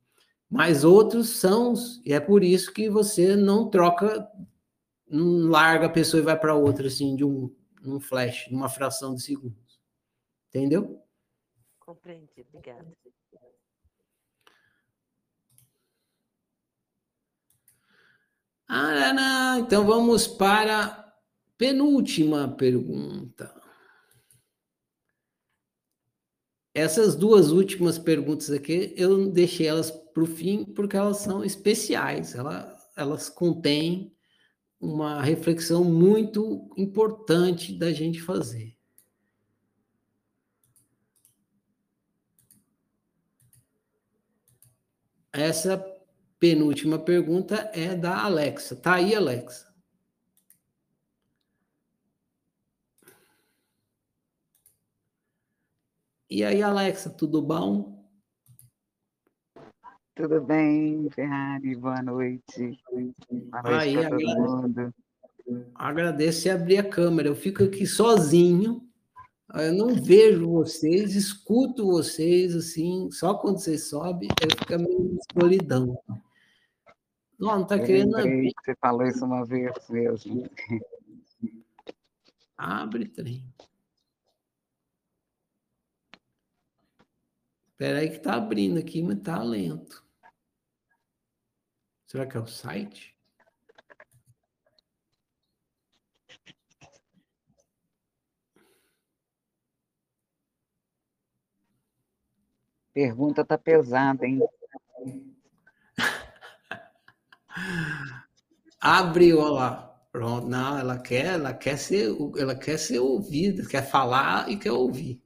mas 0.49 0.83
outros 0.83 1.29
são, 1.29 1.73
e 2.05 2.13
é 2.13 2.19
por 2.19 2.43
isso 2.43 2.73
que 2.73 2.89
você 2.89 3.35
não 3.35 3.69
troca, 3.69 4.27
não 5.07 5.49
larga 5.49 5.85
a 5.87 5.89
pessoa 5.89 6.21
e 6.21 6.25
vai 6.25 6.39
para 6.39 6.55
outra, 6.55 6.87
assim, 6.87 7.15
de 7.15 7.23
um, 7.23 7.53
um 7.85 7.99
flash, 7.99 8.47
numa 8.49 8.69
fração 8.69 9.13
de 9.13 9.21
segundos. 9.21 9.79
Entendeu? 10.49 11.01
Compreendi, 11.79 12.45
obrigada. 12.47 12.91
Ah, 18.67 19.11
não. 19.11 19.59
Então 19.59 19.85
vamos 19.85 20.27
para 20.27 21.00
penúltima 21.61 22.47
pergunta. 22.47 23.53
Essas 26.73 27.15
duas 27.15 27.51
últimas 27.51 27.99
perguntas 27.99 28.49
aqui, 28.49 28.95
eu 28.97 29.29
deixei 29.29 29.67
elas 29.67 29.91
para 29.91 30.23
o 30.23 30.25
fim 30.25 30.65
porque 30.65 30.97
elas 30.97 31.17
são 31.17 31.45
especiais. 31.45 32.33
Elas, 32.33 32.89
elas 32.97 33.29
contêm 33.29 34.11
uma 34.79 35.21
reflexão 35.21 35.83
muito 35.83 36.67
importante 36.75 37.77
da 37.77 37.93
gente 37.93 38.19
fazer. 38.19 38.75
Essa 45.31 45.77
penúltima 46.39 46.97
pergunta 46.97 47.69
é 47.71 47.95
da 47.95 48.23
Alexa. 48.23 48.75
Tá 48.75 48.95
aí, 48.95 49.13
Alexa? 49.13 49.70
E 56.31 56.45
aí, 56.45 56.63
Alexa, 56.63 57.09
tudo 57.09 57.41
bom? 57.41 58.07
Tudo 60.15 60.39
bem, 60.39 61.09
Ferrari? 61.09 61.75
Boa 61.75 62.01
noite. 62.01 62.79
Boa 62.89 63.61
noite 63.61 63.67
Aí, 63.67 63.95
todo 63.95 64.05
agradeço. 64.05 64.39
mundo. 64.39 64.95
Agradeço 65.75 66.39
você 66.39 66.49
abrir 66.49 66.77
a 66.77 66.89
câmera. 66.89 67.27
Eu 67.27 67.35
fico 67.35 67.65
aqui 67.65 67.85
sozinho. 67.85 68.81
Eu 69.53 69.73
não 69.73 69.93
vejo 70.01 70.49
vocês, 70.49 71.17
escuto 71.17 71.85
vocês 71.85 72.55
assim, 72.55 73.11
só 73.11 73.33
quando 73.33 73.59
vocês 73.59 73.89
sobem, 73.89 74.29
aí 74.41 74.57
fica 74.57 74.77
meio 74.77 75.17
solidão. 75.37 76.01
Não, 77.37 77.59
não 77.59 77.67
tá 77.67 77.75
Eu 77.75 77.85
querendo 77.85 78.15
que 78.15 78.53
você 78.63 78.73
falou 78.79 79.05
isso 79.05 79.25
uma 79.25 79.45
vez 79.45 79.73
mesmo. 79.89 80.49
Abre 82.57 83.09
trem. 83.09 83.45
Espera 87.81 87.97
aí 87.97 88.11
que 88.11 88.19
tá 88.19 88.35
abrindo 88.35 88.77
aqui, 88.77 89.01
mas 89.01 89.19
tá 89.21 89.41
lento. 89.41 90.05
Será 92.05 92.27
que 92.27 92.37
é 92.37 92.39
o 92.39 92.45
site? 92.45 93.17
Pergunta 102.93 103.43
tá 103.43 103.57
pesada, 103.57 104.27
hein? 104.27 104.41
Abriu, 108.79 109.39
olha 109.39 109.53
lá. 109.53 110.05
Pronto, 110.11 110.47
não, 110.47 110.77
ela 110.77 110.99
quer, 110.99 111.33
ela 111.33 111.51
quer 111.51 111.77
ser, 111.77 112.15
ela 112.37 112.53
quer 112.53 112.77
ser 112.77 112.99
ouvida, 112.99 113.67
quer 113.67 113.89
falar 113.89 114.51
e 114.51 114.55
quer 114.55 114.71
ouvir. 114.71 115.19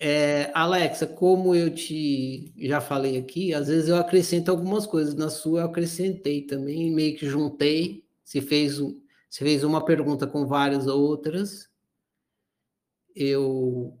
É, 0.00 0.52
Alexa, 0.54 1.08
como 1.08 1.56
eu 1.56 1.74
te 1.74 2.52
já 2.56 2.80
falei 2.80 3.18
aqui, 3.18 3.52
às 3.52 3.66
vezes 3.66 3.88
eu 3.88 3.96
acrescento 3.96 4.48
algumas 4.50 4.86
coisas. 4.86 5.14
Na 5.14 5.28
sua 5.28 5.62
eu 5.62 5.66
acrescentei 5.66 6.42
também, 6.42 6.92
meio 6.92 7.16
que 7.16 7.26
juntei. 7.26 8.04
Se 8.24 8.40
fez, 8.40 8.76
se 9.28 9.44
fez 9.44 9.64
uma 9.64 9.84
pergunta 9.84 10.26
com 10.26 10.46
várias 10.46 10.86
outras, 10.86 11.68
eu 13.14 13.98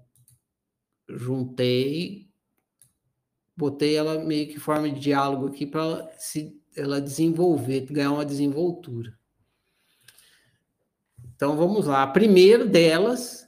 juntei, 1.08 2.28
botei 3.56 3.96
ela 3.96 4.22
meio 4.24 4.46
que 4.48 4.60
forma 4.60 4.88
de 4.88 5.00
diálogo 5.00 5.48
aqui 5.48 5.66
para 5.66 6.08
se 6.18 6.56
ela 6.76 7.00
desenvolver, 7.00 7.80
ganhar 7.90 8.12
uma 8.12 8.24
desenvoltura. 8.24 9.18
Então 11.34 11.56
vamos 11.56 11.86
lá. 11.86 12.04
A 12.04 12.06
primeira 12.06 12.64
delas 12.64 13.46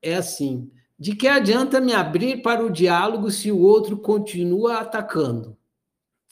é 0.00 0.14
assim: 0.14 0.68
de 1.02 1.16
que 1.16 1.26
adianta 1.26 1.80
me 1.80 1.92
abrir 1.92 2.42
para 2.42 2.64
o 2.64 2.70
diálogo 2.70 3.28
se 3.28 3.50
o 3.50 3.58
outro 3.58 3.98
continua 3.98 4.78
atacando? 4.78 5.58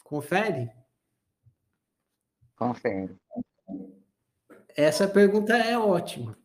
Confere? 0.05 0.71
Confere. 2.55 3.17
Essa 4.77 5.09
pergunta 5.09 5.57
é 5.57 5.77
ótima. 5.77 6.39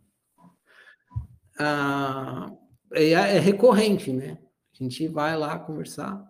Ah, 1.59 2.51
é, 2.93 3.11
é 3.11 3.39
recorrente, 3.39 4.11
né? 4.11 4.39
A 4.73 4.83
gente 4.83 5.07
vai 5.07 5.37
lá 5.37 5.59
conversar. 5.59 6.27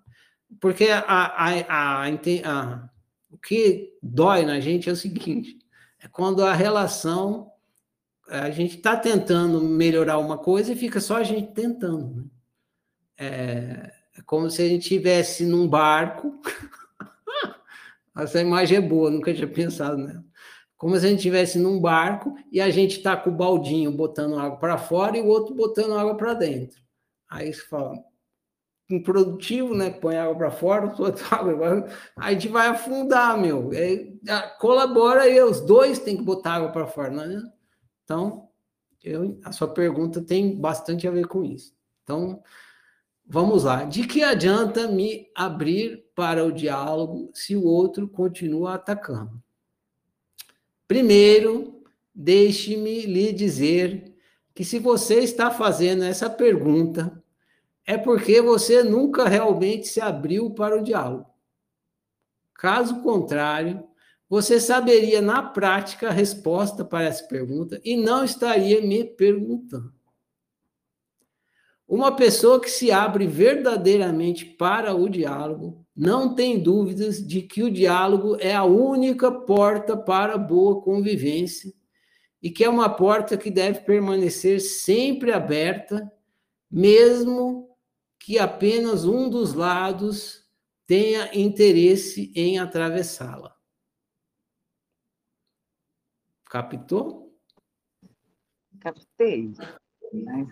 Porque 0.60 0.90
a, 0.90 1.00
a, 1.00 2.04
a, 2.04 2.08
a- 2.10 2.90
o 3.32 3.38
que 3.38 3.98
dói 4.04 4.46
na 4.46 4.60
gente 4.60 4.90
é 4.90 4.92
o 4.92 4.98
seguinte: 4.98 5.58
é 6.00 6.10
quando 6.10 6.44
a 6.44 6.54
relação. 6.54 7.50
A 8.30 8.50
gente 8.50 8.78
está 8.78 8.98
tentando 8.98 9.62
melhorar 9.62 10.18
uma 10.18 10.38
coisa 10.38 10.74
e 10.74 10.76
fica 10.76 11.00
só 11.00 11.18
a 11.18 11.24
gente 11.24 11.54
tentando. 11.54 12.16
Né? 12.16 12.24
É, 13.18 13.94
é 14.18 14.22
como 14.26 14.50
se 14.50 14.62
a 14.62 14.68
gente 14.68 14.82
estivesse 14.82 15.46
num 15.46 15.68
barco. 15.68 16.40
Essa 18.18 18.42
imagem 18.42 18.78
é 18.78 18.82
boa, 18.82 19.12
nunca 19.12 19.34
tinha 19.34 19.48
pensado 19.48 19.98
nela 19.98 20.26
como 20.78 20.98
se 21.00 21.06
a 21.06 21.10
gente 21.10 21.18
estivesse 21.20 21.58
num 21.58 21.80
barco 21.80 22.36
e 22.52 22.60
a 22.60 22.70
gente 22.70 22.98
está 22.98 23.16
com 23.16 23.30
o 23.30 23.36
baldinho 23.36 23.92
botando 23.92 24.38
água 24.38 24.58
para 24.58 24.78
fora 24.78 25.18
e 25.18 25.22
o 25.22 25.28
outro 25.28 25.56
botando 25.56 25.98
água 25.98 26.16
para 26.16 26.34
dentro. 26.34 26.80
Aí 27.30 27.52
você 27.54 27.62
fala, 27.62 27.98
improdutivo, 28.90 29.74
né? 29.74 29.90
Põe 29.90 30.18
água 30.18 30.36
para 30.36 30.52
fora, 30.52 30.94
água. 31.32 31.88
a 32.18 32.32
gente 32.34 32.50
vai 32.50 32.68
afundar, 32.68 33.38
meu. 33.38 33.72
É, 33.74 34.14
a- 34.30 34.50
colabora 34.60 35.24
aí, 35.24 35.42
os 35.42 35.62
dois 35.62 36.00
têm 36.00 36.18
que 36.18 36.24
botar 36.24 36.56
água 36.56 36.72
para 36.72 36.88
fora, 36.88 37.10
não 37.10 37.24
é? 37.24 37.55
Então, 38.06 38.50
eu, 39.04 39.38
a 39.44 39.52
sua 39.52 39.68
pergunta 39.68 40.22
tem 40.22 40.56
bastante 40.56 41.08
a 41.08 41.12
ver 41.12 41.28
com 41.28 41.44
isso. 41.44 41.76
Então, 42.04 42.42
vamos 43.26 43.64
lá. 43.64 43.84
De 43.84 44.08
que 44.08 44.24
adianta 44.24 44.88
me 44.88 45.30
abrir 45.36 46.06
para 46.16 46.46
o 46.46 46.52
diálogo 46.52 47.30
se 47.34 47.56
o 47.56 47.66
outro 47.66 48.08
continua 48.08 48.76
atacando? 48.76 49.44
Primeiro, 50.88 51.84
deixe-me 52.14 53.02
lhe 53.02 53.34
dizer 53.34 54.16
que 54.54 54.64
se 54.64 54.80
você 54.80 55.20
está 55.20 55.52
fazendo 55.52 56.04
essa 56.04 56.30
pergunta, 56.30 57.22
é 57.86 57.98
porque 57.98 58.42
você 58.42 58.84
nunca 58.84 59.28
realmente 59.28 59.88
se 59.88 60.00
abriu 60.00 60.52
para 60.52 60.80
o 60.80 60.84
diálogo. 60.84 61.30
Caso 62.54 63.02
contrário, 63.02 63.88
você 64.30 64.60
saberia 64.60 65.22
na 65.22 65.42
prática 65.42 66.10
a 66.10 66.12
resposta 66.12 66.84
para 66.84 67.04
essa 67.04 67.24
pergunta 67.26 67.80
e 67.84 67.96
não 67.96 68.24
estaria 68.24 68.82
me 68.82 69.04
perguntando. 69.04 69.94
Uma 71.88 72.16
pessoa 72.16 72.60
que 72.60 72.70
se 72.70 72.92
abre 72.92 73.28
verdadeiramente 73.28 74.44
para 74.44 74.96
o 74.96 75.08
diálogo 75.08 75.86
não 75.96 76.34
tem 76.34 76.60
dúvidas 76.60 77.26
de 77.26 77.44
que 77.44 77.62
o 77.62 77.72
diálogo 77.72 78.38
é 78.40 78.56
a 78.56 78.64
única 78.64 79.32
porta 79.32 79.96
para 79.96 80.38
boa 80.38 80.82
convivência 80.82 81.72
e 82.42 82.50
que 82.50 82.64
é 82.64 82.70
uma 82.70 82.90
porta 82.90 83.38
que 83.38 83.52
deve 83.52 83.82
permanecer 83.82 84.60
sempre 84.60 85.32
aberta, 85.32 86.12
mesmo 86.70 87.70
que 88.20 88.40
apenas 88.40 89.06
um 89.06 89.30
dos 89.30 89.54
lados 89.54 90.44
tenha 90.88 91.30
interesse 91.34 92.32
em 92.36 92.58
atravessá-la. 92.58 93.55
Captou? 96.46 97.36
Captei, 98.80 99.52
mas 100.14 100.48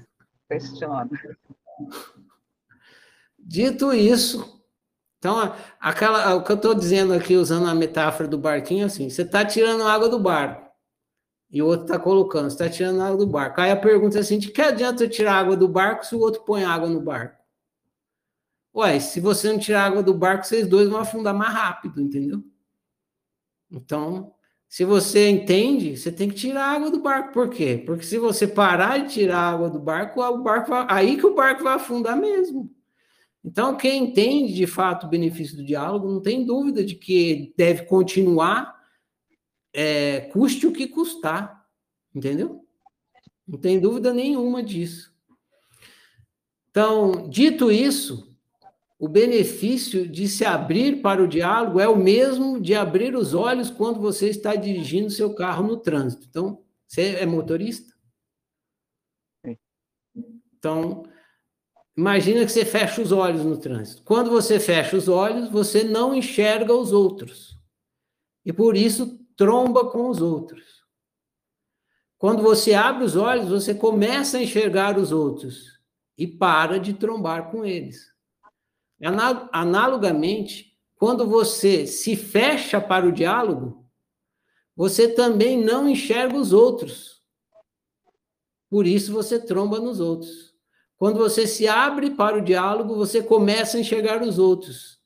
questiona. 0.49 1.09
Dito 3.37 3.93
isso, 3.93 4.63
então, 5.23 5.55
aquela, 5.79 6.35
o 6.35 6.43
que 6.43 6.51
eu 6.51 6.57
estou 6.57 6.75
dizendo 6.75 7.13
aqui, 7.13 7.37
usando 7.37 7.65
a 7.65 7.73
metáfora 7.73 8.27
do 8.27 8.37
barquinho, 8.37 8.85
assim, 8.85 9.09
você 9.09 9.21
está 9.21 9.45
tirando 9.45 9.87
água 9.87 10.09
do 10.09 10.19
barco, 10.19 10.69
e 11.49 11.61
o 11.61 11.65
outro 11.65 11.85
está 11.85 11.97
colocando, 11.97 12.49
você 12.49 12.55
está 12.55 12.69
tirando 12.69 13.01
água 13.01 13.15
do 13.15 13.25
barco. 13.25 13.61
Aí 13.61 13.71
a 13.71 13.77
pergunta 13.77 14.17
é 14.17 14.19
assim, 14.19 14.37
de 14.37 14.51
que 14.51 14.61
adianta 14.61 15.01
eu 15.01 15.09
tirar 15.09 15.35
água 15.35 15.55
do 15.55 15.65
barco 15.65 16.05
se 16.05 16.13
o 16.13 16.19
outro 16.19 16.41
põe 16.41 16.65
água 16.65 16.89
no 16.89 16.99
barco? 16.99 17.41
Ué, 18.75 18.99
se 18.99 19.21
você 19.21 19.49
não 19.49 19.57
tirar 19.57 19.85
água 19.85 20.03
do 20.03 20.13
barco, 20.13 20.45
vocês 20.45 20.67
dois 20.67 20.89
vão 20.89 20.99
afundar 20.99 21.33
mais 21.33 21.53
rápido, 21.53 22.01
entendeu? 22.01 22.43
Então, 23.71 24.35
se 24.73 24.83
você 24.85 25.29
entende, 25.29 25.95
você 25.95 26.11
tem 26.11 26.27
que 26.27 26.33
tirar 26.33 26.73
água 26.73 26.89
do 26.89 26.99
barco. 26.99 27.31
Por 27.31 27.47
quê? 27.47 27.83
Porque 27.85 28.03
se 28.03 28.17
você 28.17 28.47
parar 28.47 28.97
de 28.97 29.13
tirar 29.13 29.37
água 29.37 29.69
do 29.69 29.77
barco, 29.77 30.19
o 30.19 30.41
barco 30.41 30.71
vai, 30.71 30.87
aí 30.89 31.15
que 31.15 31.27
o 31.27 31.35
barco 31.35 31.63
vai 31.63 31.75
afundar 31.75 32.17
mesmo. 32.17 32.73
Então, 33.45 33.77
quem 33.77 34.05
entende 34.05 34.51
de 34.51 34.65
fato 34.65 35.05
o 35.05 35.09
benefício 35.11 35.57
do 35.57 35.63
diálogo, 35.63 36.09
não 36.09 36.19
tem 36.19 36.43
dúvida 36.43 36.83
de 36.83 36.95
que 36.95 37.53
deve 37.55 37.85
continuar, 37.85 38.75
é, 39.71 40.21
custe 40.31 40.65
o 40.65 40.73
que 40.73 40.87
custar, 40.87 41.67
entendeu? 42.11 42.65
Não 43.47 43.59
tem 43.59 43.79
dúvida 43.79 44.11
nenhuma 44.11 44.63
disso. 44.63 45.13
Então, 46.71 47.29
dito 47.29 47.71
isso, 47.71 48.32
o 49.03 49.07
benefício 49.09 50.07
de 50.07 50.29
se 50.29 50.45
abrir 50.45 51.01
para 51.01 51.21
o 51.21 51.27
diálogo 51.27 51.77
é 51.77 51.89
o 51.89 51.97
mesmo 51.97 52.57
de 52.61 52.73
abrir 52.73 53.17
os 53.17 53.33
olhos 53.33 53.69
quando 53.69 53.99
você 53.99 54.29
está 54.29 54.55
dirigindo 54.55 55.09
seu 55.09 55.35
carro 55.35 55.67
no 55.67 55.75
trânsito. 55.75 56.25
Então, 56.29 56.63
você 56.87 57.15
é 57.15 57.25
motorista? 57.25 57.93
Então, 60.57 61.03
Imagina 61.97 62.45
que 62.45 62.51
você 62.51 62.63
fecha 62.63 63.01
os 63.01 63.11
olhos 63.11 63.43
no 63.43 63.57
trânsito. 63.57 64.03
Quando 64.03 64.29
você 64.31 64.57
fecha 64.57 64.95
os 64.95 65.09
olhos, 65.09 65.49
você 65.49 65.83
não 65.83 66.15
enxerga 66.15 66.73
os 66.73 66.93
outros. 66.93 67.59
E 68.45 68.53
por 68.53 68.77
isso 68.77 69.19
tromba 69.35 69.91
com 69.91 70.09
os 70.09 70.21
outros. 70.21 70.81
Quando 72.17 72.41
você 72.41 72.73
abre 72.73 73.03
os 73.03 73.17
olhos, 73.17 73.49
você 73.49 73.75
começa 73.75 74.37
a 74.37 74.41
enxergar 74.41 74.97
os 74.97 75.11
outros 75.11 75.77
e 76.17 76.25
para 76.25 76.79
de 76.79 76.93
trombar 76.93 77.51
com 77.51 77.65
eles. 77.65 78.12
Analogamente, 79.51 80.73
quando 80.95 81.27
você 81.27 81.85
se 81.85 82.15
fecha 82.15 82.79
para 82.79 83.05
o 83.05 83.11
diálogo, 83.11 83.85
você 84.75 85.07
também 85.07 85.61
não 85.61 85.87
enxerga 85.87 86.37
os 86.37 86.53
outros. 86.53 87.21
Por 88.69 88.87
isso 88.87 89.11
você 89.11 89.39
tromba 89.39 89.79
nos 89.79 89.99
outros. 89.99 90.53
Quando 90.97 91.17
você 91.17 91.45
se 91.45 91.67
abre 91.67 92.11
para 92.11 92.37
o 92.37 92.41
diálogo, 92.41 92.95
você 92.95 93.21
começa 93.21 93.77
a 93.77 93.79
enxergar 93.81 94.21
os 94.21 94.39
outros 94.39 94.99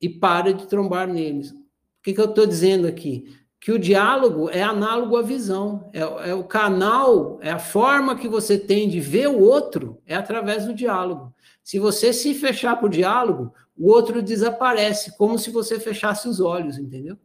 e 0.00 0.08
para 0.08 0.54
de 0.54 0.66
trombar 0.66 1.06
neles. 1.06 1.50
O 1.50 2.02
que, 2.02 2.14
que 2.14 2.20
eu 2.20 2.30
estou 2.30 2.46
dizendo 2.46 2.86
aqui? 2.86 3.36
Que 3.60 3.72
o 3.72 3.78
diálogo 3.78 4.48
é 4.50 4.62
análogo 4.62 5.16
à 5.16 5.22
visão, 5.22 5.90
é, 5.92 6.30
é 6.30 6.34
o 6.34 6.44
canal, 6.44 7.38
é 7.42 7.50
a 7.50 7.58
forma 7.58 8.16
que 8.16 8.28
você 8.28 8.56
tem 8.56 8.88
de 8.88 9.00
ver 9.00 9.28
o 9.28 9.40
outro, 9.40 10.00
é 10.06 10.14
através 10.14 10.64
do 10.64 10.72
diálogo. 10.72 11.34
Se 11.68 11.78
você 11.78 12.14
se 12.14 12.32
fechar 12.32 12.76
para 12.76 12.86
o 12.86 12.88
diálogo, 12.88 13.52
o 13.76 13.90
outro 13.90 14.22
desaparece, 14.22 15.14
como 15.18 15.38
se 15.38 15.50
você 15.50 15.78
fechasse 15.78 16.26
os 16.26 16.40
olhos, 16.40 16.78
entendeu? 16.78 17.18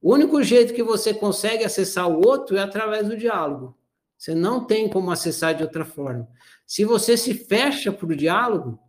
O 0.00 0.14
único 0.14 0.42
jeito 0.42 0.72
que 0.72 0.82
você 0.82 1.12
consegue 1.12 1.62
acessar 1.62 2.08
o 2.08 2.26
outro 2.26 2.56
é 2.56 2.62
através 2.62 3.06
do 3.06 3.18
diálogo. 3.18 3.76
Você 4.16 4.34
não 4.34 4.64
tem 4.64 4.88
como 4.88 5.10
acessar 5.10 5.54
de 5.54 5.62
outra 5.62 5.84
forma. 5.84 6.26
Se 6.66 6.86
você 6.86 7.18
se 7.18 7.34
fecha 7.34 7.92
para 7.92 8.06
o 8.06 8.16
diálogo, 8.16 8.80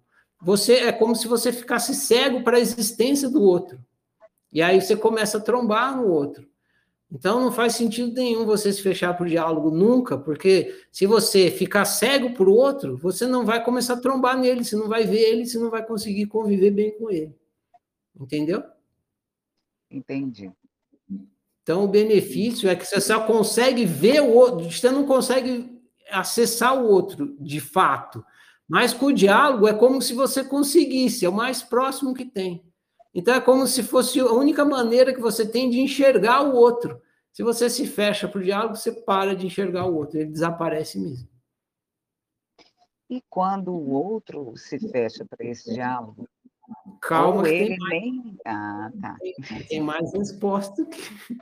você 0.41 0.75
é 0.75 0.91
como 0.93 1.17
se 1.17 1.27
você 1.27 1.51
ficasse 1.51 1.93
cego 1.93 2.41
para 2.41 2.55
a 2.55 2.61
existência 2.61 3.29
do 3.29 3.41
outro. 3.41 3.77
E 4.53 4.61
aí 4.61 4.79
você 4.79 4.95
começa 4.95 5.37
a 5.37 5.41
trombar 5.41 5.97
no 5.97 6.07
outro. 6.07 6.47
Então 7.13 7.39
não 7.39 7.51
faz 7.51 7.75
sentido 7.75 8.11
nenhum 8.11 8.43
você 8.43 8.73
se 8.73 8.81
fechar 8.81 9.13
para 9.13 9.23
o 9.23 9.29
diálogo 9.29 9.69
nunca, 9.69 10.17
porque 10.17 10.75
se 10.91 11.05
você 11.05 11.51
ficar 11.51 11.85
cego 11.85 12.33
para 12.33 12.49
o 12.49 12.55
outro, 12.55 12.97
você 12.97 13.27
não 13.27 13.45
vai 13.45 13.63
começar 13.63 13.93
a 13.93 14.01
trombar 14.01 14.35
nele, 14.35 14.63
você 14.63 14.75
não 14.75 14.87
vai 14.87 15.05
ver 15.05 15.21
ele, 15.21 15.45
você 15.45 15.59
não 15.59 15.69
vai 15.69 15.85
conseguir 15.85 16.25
conviver 16.25 16.71
bem 16.71 16.97
com 16.97 17.11
ele. 17.11 17.35
Entendeu? 18.19 18.63
Entendi. 19.91 20.51
Então 21.61 21.83
o 21.83 21.87
benefício 21.87 22.67
é 22.67 22.75
que 22.75 22.83
você 22.83 22.99
só 22.99 23.19
consegue 23.27 23.85
ver 23.85 24.19
o 24.21 24.33
outro, 24.33 24.71
você 24.71 24.89
não 24.89 25.05
consegue 25.05 25.79
acessar 26.09 26.75
o 26.75 26.87
outro 26.87 27.37
de 27.39 27.59
fato. 27.59 28.25
Mas 28.67 28.91
com 28.91 29.07
o 29.07 29.13
diálogo 29.13 29.67
é 29.67 29.73
como 29.73 30.01
se 30.01 30.15
você 30.15 30.43
conseguisse, 30.43 31.25
é 31.25 31.29
o 31.29 31.33
mais 31.33 31.61
próximo 31.61 32.11
que 32.11 32.25
tem. 32.25 32.65
Então 33.13 33.35
é 33.35 33.39
como 33.39 33.67
se 33.67 33.83
fosse 33.83 34.19
a 34.19 34.31
única 34.31 34.65
maneira 34.65 35.13
que 35.13 35.21
você 35.21 35.45
tem 35.45 35.69
de 35.69 35.79
enxergar 35.79 36.41
o 36.41 36.55
outro. 36.55 36.99
Se 37.33 37.41
você 37.41 37.67
se 37.67 37.87
fecha 37.87 38.27
para 38.27 38.39
o 38.39 38.43
diálogo, 38.43 38.75
você 38.75 38.91
para 38.91 39.35
de 39.35 39.47
enxergar 39.47 39.85
o 39.87 39.95
outro, 39.95 40.19
ele 40.19 40.29
desaparece 40.29 40.99
mesmo. 40.99 41.27
E 43.09 43.21
quando 43.27 43.73
o 43.73 43.89
outro 43.89 44.53
se 44.55 44.79
fecha 44.91 45.25
para 45.25 45.43
esse 45.45 45.73
diálogo? 45.73 46.29
Calma, 47.01 47.49
ele 47.49 47.69
tem 47.69 47.77
mais, 47.79 47.91
nem. 47.91 48.37
Ah, 48.45 48.91
tá. 49.01 49.17
Tem, 49.19 49.63
tem 49.63 49.81
mais 49.81 50.13
resposta. 50.13 50.87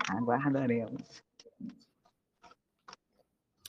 Aguardaremos. 0.09 1.23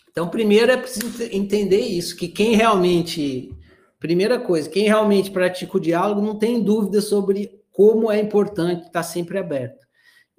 Então, 0.09 0.29
primeiro 0.29 0.70
é 0.70 0.77
preciso 0.77 1.25
entender 1.25 1.81
isso, 1.81 2.16
que 2.16 2.29
quem 2.29 2.55
realmente, 2.55 3.53
primeira 3.99 4.39
coisa, 4.39 4.70
quem 4.70 4.85
realmente 4.85 5.31
pratica 5.31 5.77
o 5.77 5.81
diálogo 5.81 6.20
não 6.20 6.39
tem 6.39 6.62
dúvida 6.62 7.01
sobre 7.01 7.64
como 7.73 8.12
é 8.12 8.20
importante 8.20 8.87
estar 8.87 9.03
sempre 9.03 9.39
aberto. 9.39 9.82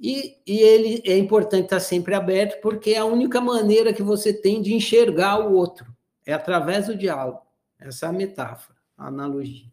E, 0.03 0.37
e 0.45 0.59
ele 0.59 1.01
é 1.05 1.17
importante 1.17 1.63
estar 1.63 1.79
sempre 1.79 2.13
aberto 2.13 2.59
porque 2.61 2.89
é 2.89 2.97
a 2.97 3.05
única 3.05 3.39
maneira 3.39 3.93
que 3.93 4.03
você 4.03 4.33
tem 4.33 4.61
de 4.61 4.73
enxergar 4.73 5.39
o 5.39 5.53
outro, 5.53 5.95
é 6.25 6.33
através 6.33 6.87
do 6.87 6.97
diálogo. 6.97 7.39
Essa 7.79 8.07
é 8.07 8.09
a 8.09 8.11
metáfora, 8.11 8.77
a 8.97 9.07
analogia. 9.07 9.71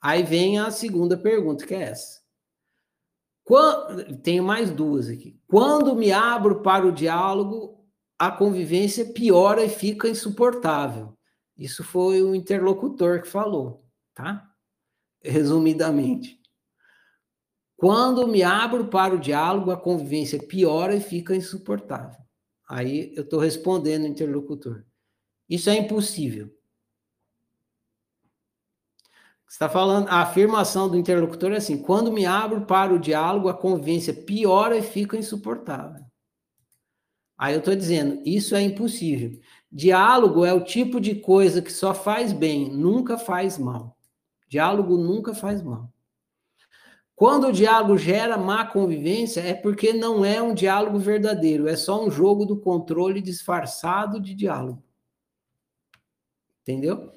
Aí 0.00 0.22
vem 0.22 0.60
a 0.60 0.70
segunda 0.70 1.16
pergunta, 1.16 1.66
que 1.66 1.74
é 1.74 1.82
essa. 1.82 2.20
Quando, 3.42 4.16
tenho 4.18 4.44
mais 4.44 4.70
duas 4.70 5.08
aqui. 5.08 5.36
Quando 5.48 5.96
me 5.96 6.12
abro 6.12 6.62
para 6.62 6.86
o 6.86 6.92
diálogo, 6.92 7.84
a 8.16 8.30
convivência 8.30 9.12
piora 9.12 9.64
e 9.64 9.68
fica 9.68 10.08
insuportável. 10.08 11.18
Isso 11.58 11.82
foi 11.82 12.22
o 12.22 12.32
interlocutor 12.32 13.22
que 13.22 13.28
falou, 13.28 13.84
tá? 14.14 14.48
Resumidamente. 15.20 16.39
Quando 17.80 18.28
me 18.28 18.42
abro 18.42 18.88
para 18.88 19.14
o 19.14 19.18
diálogo, 19.18 19.70
a 19.70 19.76
convivência 19.76 20.38
piora 20.38 20.94
e 20.94 21.00
fica 21.00 21.34
insuportável. 21.34 22.20
Aí 22.68 23.10
eu 23.16 23.22
estou 23.22 23.40
respondendo 23.40 24.02
o 24.02 24.06
interlocutor. 24.06 24.84
Isso 25.48 25.70
é 25.70 25.76
impossível. 25.78 26.50
está 29.48 29.66
falando, 29.66 30.08
a 30.08 30.20
afirmação 30.20 30.90
do 30.90 30.98
interlocutor 30.98 31.52
é 31.52 31.56
assim: 31.56 31.78
quando 31.78 32.12
me 32.12 32.26
abro 32.26 32.66
para 32.66 32.92
o 32.92 32.98
diálogo, 32.98 33.48
a 33.48 33.54
convivência 33.56 34.12
piora 34.12 34.76
e 34.76 34.82
fica 34.82 35.16
insuportável. 35.16 36.04
Aí 37.38 37.54
eu 37.54 37.60
estou 37.60 37.74
dizendo, 37.74 38.20
isso 38.26 38.54
é 38.54 38.60
impossível. 38.60 39.40
Diálogo 39.72 40.44
é 40.44 40.52
o 40.52 40.62
tipo 40.62 41.00
de 41.00 41.14
coisa 41.14 41.62
que 41.62 41.72
só 41.72 41.94
faz 41.94 42.30
bem, 42.30 42.70
nunca 42.70 43.16
faz 43.16 43.56
mal. 43.56 43.96
Diálogo 44.46 44.98
nunca 44.98 45.34
faz 45.34 45.62
mal. 45.62 45.90
Quando 47.20 47.48
o 47.48 47.52
diálogo 47.52 47.98
gera 47.98 48.38
má 48.38 48.64
convivência, 48.64 49.42
é 49.42 49.52
porque 49.52 49.92
não 49.92 50.24
é 50.24 50.40
um 50.40 50.54
diálogo 50.54 50.98
verdadeiro, 50.98 51.68
é 51.68 51.76
só 51.76 52.02
um 52.02 52.10
jogo 52.10 52.46
do 52.46 52.58
controle 52.58 53.20
disfarçado 53.20 54.18
de 54.18 54.34
diálogo. 54.34 54.82
Entendeu? 56.62 57.12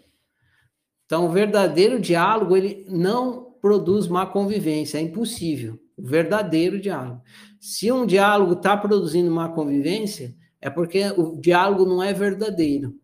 Então, 1.06 1.26
o 1.26 1.30
verdadeiro 1.30 2.02
diálogo, 2.02 2.58
ele 2.58 2.86
não 2.90 3.54
produz 3.62 4.10
má 4.10 4.26
convivência, 4.26 4.98
é 4.98 5.02
impossível. 5.02 5.80
O 5.96 6.04
verdadeiro 6.06 6.82
diálogo. 6.82 7.22
Se 7.58 7.90
um 7.90 8.06
diálogo 8.06 8.56
está 8.56 8.76
produzindo 8.76 9.32
uma 9.32 9.54
convivência, 9.54 10.36
é 10.60 10.70
porque 10.70 11.02
o 11.12 11.40
diálogo 11.40 11.86
não 11.86 12.04
é 12.04 12.12
verdadeiro. 12.12 13.00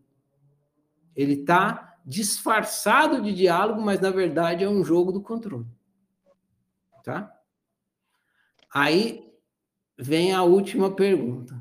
Ele 1.16 1.32
está 1.32 1.98
disfarçado 2.04 3.22
de 3.22 3.32
diálogo, 3.32 3.80
mas 3.80 4.00
na 4.00 4.10
verdade 4.10 4.64
é 4.64 4.68
um 4.68 4.84
jogo 4.84 5.10
do 5.10 5.22
controle. 5.22 5.79
Tá? 7.02 7.32
Aí 8.72 9.24
vem 9.98 10.32
a 10.32 10.42
última 10.42 10.94
pergunta. 10.94 11.60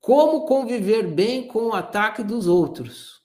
Como 0.00 0.46
conviver 0.46 1.02
bem 1.02 1.46
com 1.46 1.66
o 1.66 1.72
ataque 1.72 2.22
dos 2.22 2.46
outros? 2.46 3.22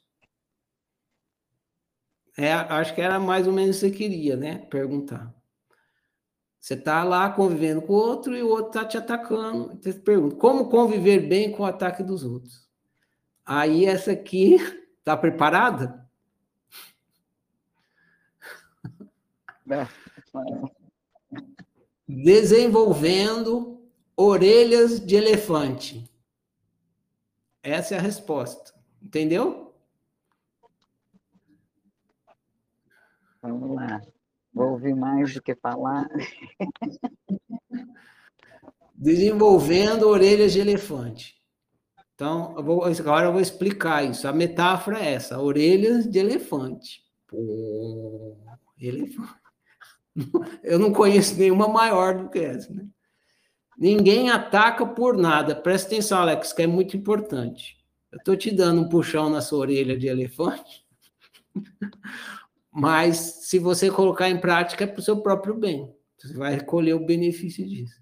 É, 2.37 2.53
acho 2.53 2.95
que 2.95 3.01
era 3.01 3.19
mais 3.19 3.45
ou 3.45 3.53
menos 3.53 3.77
o 3.77 3.79
que 3.79 3.87
você 3.87 3.91
queria, 3.95 4.35
né? 4.35 4.59
Perguntar. 4.69 5.33
Você 6.59 6.75
está 6.75 7.03
lá 7.03 7.29
convivendo 7.31 7.81
com 7.81 7.93
o 7.93 7.95
outro 7.95 8.35
e 8.35 8.43
o 8.43 8.47
outro 8.47 8.67
está 8.67 8.85
te 8.85 8.97
atacando. 8.97 9.79
Você 9.81 9.93
pergunta, 9.93 10.35
como 10.35 10.69
conviver 10.69 11.27
bem 11.27 11.51
com 11.51 11.63
o 11.63 11.65
ataque 11.65 12.03
dos 12.03 12.23
outros? 12.23 12.69
Aí 13.45 13.85
essa 13.85 14.11
aqui, 14.11 14.55
está 14.99 15.17
preparada? 15.17 16.07
Desenvolvendo 22.13 23.81
orelhas 24.17 24.99
de 24.99 25.15
elefante. 25.15 26.03
Essa 27.63 27.95
é 27.95 27.97
a 27.97 28.01
resposta. 28.01 28.73
Entendeu? 29.01 29.73
Vamos 33.41 33.75
lá. 33.75 34.01
Vou 34.53 34.71
ouvir 34.71 34.93
mais 34.93 35.33
do 35.33 35.41
que 35.41 35.55
falar. 35.55 36.07
Desenvolvendo 38.93 40.07
orelhas 40.07 40.51
de 40.51 40.59
elefante. 40.59 41.41
Então, 42.13 42.53
eu 42.57 42.63
vou, 42.63 42.83
agora 42.83 43.27
eu 43.27 43.31
vou 43.31 43.41
explicar 43.41 44.03
isso. 44.03 44.27
A 44.27 44.33
metáfora 44.33 44.99
é 44.99 45.13
essa: 45.13 45.39
orelhas 45.39 46.07
de 46.07 46.19
elefante. 46.19 47.03
Pô, 47.25 48.37
elefante. 48.77 49.40
Eu 50.63 50.79
não 50.79 50.91
conheço 50.91 51.37
nenhuma 51.37 51.67
maior 51.67 52.17
do 52.17 52.29
que 52.29 52.39
essa. 52.39 52.73
Né? 52.73 52.85
Ninguém 53.77 54.29
ataca 54.29 54.85
por 54.85 55.17
nada. 55.17 55.55
Presta 55.55 55.87
atenção, 55.87 56.19
Alex, 56.19 56.53
que 56.53 56.61
é 56.61 56.67
muito 56.67 56.95
importante. 56.95 57.77
Eu 58.11 58.17
estou 58.17 58.35
te 58.35 58.51
dando 58.51 58.81
um 58.81 58.89
puxão 58.89 59.29
na 59.29 59.41
sua 59.41 59.59
orelha 59.59 59.97
de 59.97 60.07
elefante, 60.07 60.85
mas 62.71 63.17
se 63.17 63.57
você 63.57 63.89
colocar 63.89 64.29
em 64.29 64.39
prática 64.39 64.83
é 64.83 64.87
para 64.87 64.99
o 64.99 65.03
seu 65.03 65.21
próprio 65.21 65.55
bem. 65.55 65.93
Você 66.17 66.33
vai 66.33 66.53
recolher 66.53 66.93
o 66.93 67.05
benefício 67.05 67.67
disso. 67.67 67.99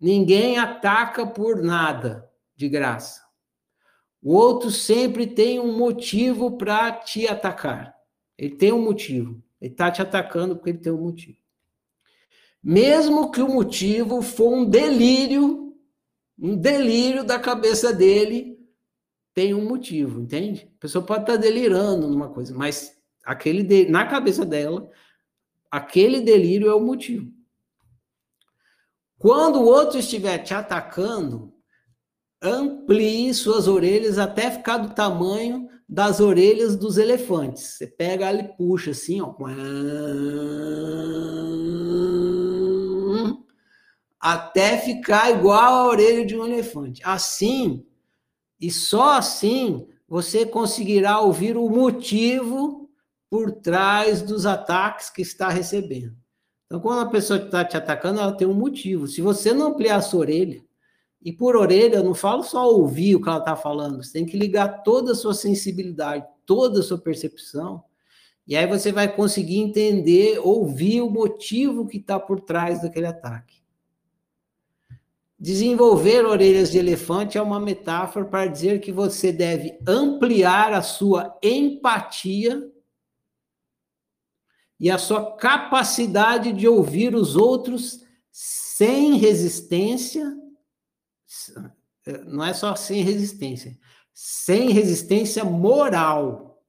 Ninguém 0.00 0.58
ataca 0.58 1.26
por 1.26 1.62
nada 1.62 2.30
de 2.54 2.68
graça. 2.68 3.22
O 4.22 4.34
outro 4.34 4.70
sempre 4.70 5.26
tem 5.26 5.58
um 5.58 5.76
motivo 5.76 6.56
para 6.56 6.92
te 6.92 7.26
atacar. 7.26 7.94
Ele 8.38 8.54
tem 8.54 8.72
um 8.72 8.82
motivo. 8.82 9.43
Ele 9.60 9.72
está 9.72 9.90
te 9.90 10.02
atacando 10.02 10.56
porque 10.56 10.70
ele 10.70 10.78
tem 10.78 10.92
um 10.92 11.02
motivo. 11.02 11.38
Mesmo 12.62 13.30
que 13.30 13.42
o 13.42 13.48
motivo 13.48 14.22
for 14.22 14.52
um 14.52 14.64
delírio, 14.64 15.76
um 16.38 16.56
delírio 16.56 17.22
da 17.22 17.38
cabeça 17.38 17.92
dele, 17.92 18.58
tem 19.34 19.52
um 19.52 19.66
motivo, 19.66 20.20
entende? 20.20 20.72
A 20.76 20.80
pessoa 20.80 21.04
pode 21.04 21.22
estar 21.22 21.34
tá 21.34 21.38
delirando 21.38 22.08
numa 22.08 22.30
coisa, 22.30 22.54
mas 22.54 22.96
aquele 23.24 23.62
de, 23.62 23.86
na 23.88 24.06
cabeça 24.06 24.46
dela, 24.46 24.88
aquele 25.70 26.20
delírio 26.20 26.68
é 26.68 26.74
o 26.74 26.80
motivo. 26.80 27.32
Quando 29.18 29.60
o 29.60 29.64
outro 29.64 29.98
estiver 29.98 30.38
te 30.38 30.54
atacando, 30.54 31.52
amplie 32.40 33.32
suas 33.34 33.66
orelhas 33.66 34.18
até 34.18 34.50
ficar 34.50 34.78
do 34.78 34.94
tamanho 34.94 35.68
das 35.94 36.18
orelhas 36.18 36.74
dos 36.74 36.98
elefantes. 36.98 37.76
Você 37.76 37.86
pega 37.86 38.32
e 38.32 38.42
puxa 38.56 38.90
assim, 38.90 39.20
ó. 39.20 39.32
Até 44.18 44.76
ficar 44.78 45.30
igual 45.30 45.72
a 45.72 45.86
orelha 45.86 46.26
de 46.26 46.36
um 46.36 46.44
elefante. 46.44 47.00
Assim, 47.04 47.86
e 48.60 48.72
só 48.72 49.12
assim, 49.12 49.86
você 50.08 50.44
conseguirá 50.44 51.20
ouvir 51.20 51.56
o 51.56 51.70
motivo 51.70 52.90
por 53.30 53.52
trás 53.52 54.20
dos 54.20 54.46
ataques 54.46 55.08
que 55.10 55.22
está 55.22 55.48
recebendo. 55.48 56.16
Então, 56.66 56.80
quando 56.80 57.06
a 57.06 57.10
pessoa 57.10 57.38
está 57.38 57.64
te 57.64 57.76
atacando, 57.76 58.18
ela 58.18 58.36
tem 58.36 58.48
um 58.48 58.54
motivo. 58.54 59.06
Se 59.06 59.22
você 59.22 59.52
não 59.52 59.68
ampliar 59.68 59.96
a 59.98 60.02
sua 60.02 60.20
orelha, 60.20 60.60
e 61.24 61.32
por 61.32 61.56
orelha, 61.56 61.96
eu 61.96 62.04
não 62.04 62.14
falo 62.14 62.42
só 62.42 62.70
ouvir 62.70 63.16
o 63.16 63.22
que 63.22 63.28
ela 63.28 63.38
está 63.38 63.56
falando, 63.56 64.02
você 64.02 64.12
tem 64.12 64.26
que 64.26 64.36
ligar 64.36 64.82
toda 64.82 65.12
a 65.12 65.14
sua 65.14 65.32
sensibilidade, 65.32 66.26
toda 66.44 66.80
a 66.80 66.82
sua 66.82 66.98
percepção, 66.98 67.82
e 68.46 68.54
aí 68.54 68.66
você 68.66 68.92
vai 68.92 69.10
conseguir 69.10 69.58
entender, 69.58 70.38
ouvir 70.38 71.00
o 71.00 71.08
motivo 71.08 71.86
que 71.86 71.96
está 71.96 72.20
por 72.20 72.40
trás 72.40 72.82
daquele 72.82 73.06
ataque. 73.06 73.64
Desenvolver 75.40 76.26
orelhas 76.26 76.70
de 76.70 76.78
elefante 76.78 77.38
é 77.38 77.42
uma 77.42 77.58
metáfora 77.58 78.26
para 78.26 78.46
dizer 78.46 78.80
que 78.80 78.92
você 78.92 79.32
deve 79.32 79.78
ampliar 79.88 80.74
a 80.74 80.82
sua 80.82 81.38
empatia 81.42 82.70
e 84.78 84.90
a 84.90 84.98
sua 84.98 85.36
capacidade 85.36 86.52
de 86.52 86.68
ouvir 86.68 87.14
os 87.14 87.34
outros 87.34 88.04
sem 88.30 89.16
resistência 89.16 90.43
não 92.26 92.44
é 92.44 92.52
só 92.52 92.74
sem 92.76 93.02
resistência, 93.02 93.78
sem 94.12 94.70
resistência 94.70 95.44
moral. 95.44 96.62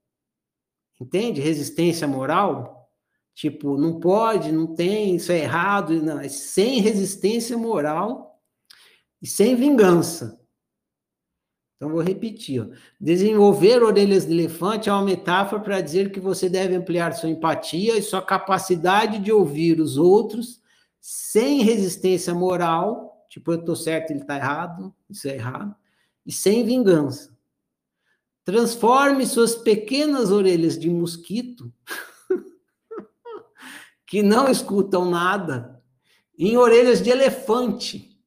Entende? 1.00 1.42
Resistência 1.42 2.08
moral, 2.08 2.90
tipo, 3.34 3.78
não 3.78 4.00
pode, 4.00 4.52
não 4.52 4.74
tem, 4.74 5.16
isso 5.16 5.32
é 5.32 5.40
errado, 5.40 6.02
não, 6.02 6.20
é 6.20 6.30
sem 6.30 6.80
resistência 6.80 7.58
moral 7.58 8.42
e 9.22 9.28
sem 9.28 9.56
vingança. 9.56 10.40
Então, 11.76 11.90
vou 11.90 12.02
repetir. 12.02 12.62
Ó. 12.62 12.74
Desenvolver 13.00 13.84
orelhas 13.84 14.26
de 14.26 14.32
elefante 14.32 14.88
é 14.88 14.94
uma 14.94 15.04
metáfora 15.04 15.62
para 15.62 15.82
dizer 15.82 16.12
que 16.12 16.20
você 16.22 16.48
deve 16.48 16.76
ampliar 16.76 17.14
sua 17.14 17.30
empatia 17.30 17.98
e 17.98 18.02
sua 18.02 18.22
capacidade 18.22 19.20
de 19.20 19.32
ouvir 19.32 19.82
os 19.82 19.98
outros 19.98 20.62
sem 21.02 21.62
resistência 21.62 22.34
moral 22.34 23.15
Tipo, 23.36 23.52
eu 23.52 23.60
estou 23.60 23.76
certo, 23.76 24.12
ele 24.12 24.22
está 24.22 24.38
errado, 24.38 24.96
isso 25.10 25.28
é 25.28 25.34
errado. 25.36 25.76
E 26.26 26.32
sem 26.32 26.64
vingança. 26.64 27.38
Transforme 28.46 29.28
suas 29.28 29.56
pequenas 29.56 30.32
orelhas 30.32 30.80
de 30.80 30.90
mosquito, 30.90 31.70
que 34.08 34.24
não 34.24 34.48
escutam 34.48 35.10
nada, 35.10 35.84
em 36.38 36.56
orelhas 36.56 37.02
de 37.02 37.10
elefante. 37.10 38.18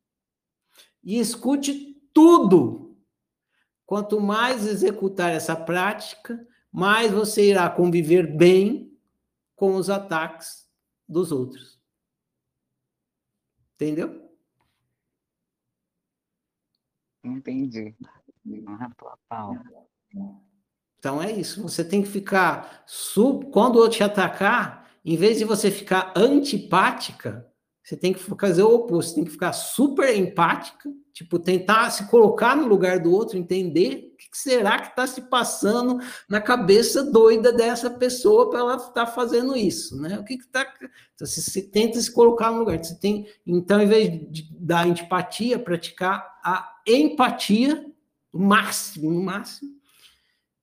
E 1.03 1.19
escute 1.19 1.99
tudo. 2.13 2.95
Quanto 3.87 4.21
mais 4.21 4.67
executar 4.67 5.33
essa 5.33 5.57
prática, 5.57 6.47
mais 6.71 7.11
você 7.11 7.49
irá 7.49 7.71
conviver 7.71 8.37
bem 8.37 8.95
com 9.57 9.75
os 9.75 9.89
ataques 9.89 10.69
dos 11.09 11.33
outros. 11.33 11.81
Entendeu? 13.75 14.28
Entendi. 17.25 17.95
Ah. 19.31 19.51
Então 20.99 21.23
é 21.23 21.31
isso. 21.33 21.63
Você 21.63 21.85
tem 21.85 22.03
que 22.03 22.09
ficar. 22.09 22.83
Sub... 22.87 23.51
Quando 23.51 23.77
o 23.77 23.79
outro 23.81 23.99
te 23.99 24.03
atacar, 24.03 24.89
em 25.05 25.17
vez 25.17 25.39
de 25.39 25.45
você 25.45 25.71
ficar 25.71 26.13
antipática, 26.17 27.47
você 27.89 27.97
tem 27.97 28.13
que 28.13 28.21
fazer 28.21 28.63
o 28.63 28.75
oposto. 28.75 29.11
Você 29.11 29.15
tem 29.15 29.25
que 29.25 29.31
ficar 29.31 29.53
super 29.55 30.15
empática, 30.15 30.91
tipo, 31.13 31.39
tentar 31.39 31.91
se 31.91 32.07
colocar 32.11 32.55
no 32.55 32.67
lugar 32.67 32.99
do 32.99 33.11
outro, 33.11 33.39
entender 33.39 34.13
o 34.13 34.17
que 34.19 34.29
será 34.35 34.79
que 34.79 34.89
está 34.89 35.07
se 35.07 35.23
passando 35.23 35.99
na 36.29 36.39
cabeça 36.39 37.03
doida 37.03 37.51
dessa 37.51 37.89
pessoa 37.89 38.51
para 38.51 38.59
ela 38.59 38.77
estar 38.77 38.93
tá 38.93 39.07
fazendo 39.07 39.57
isso, 39.57 39.99
né? 39.99 40.19
O 40.19 40.25
que 40.25 40.35
está. 40.35 40.71
Então, 41.15 41.27
você, 41.27 41.41
você, 41.41 41.63
tenta 41.63 41.99
se 41.99 42.13
colocar 42.13 42.51
no 42.51 42.59
lugar. 42.59 42.77
Você 42.77 42.99
tem, 42.99 43.27
então, 43.47 43.81
em 43.81 43.87
vez 43.87 44.31
de, 44.31 44.55
da 44.61 44.83
antipatia, 44.83 45.59
praticar 45.59 46.39
a 46.45 46.78
empatia, 46.89 47.87
o 48.33 48.39
máximo, 48.39 49.11
no 49.11 49.23
máximo, 49.23 49.71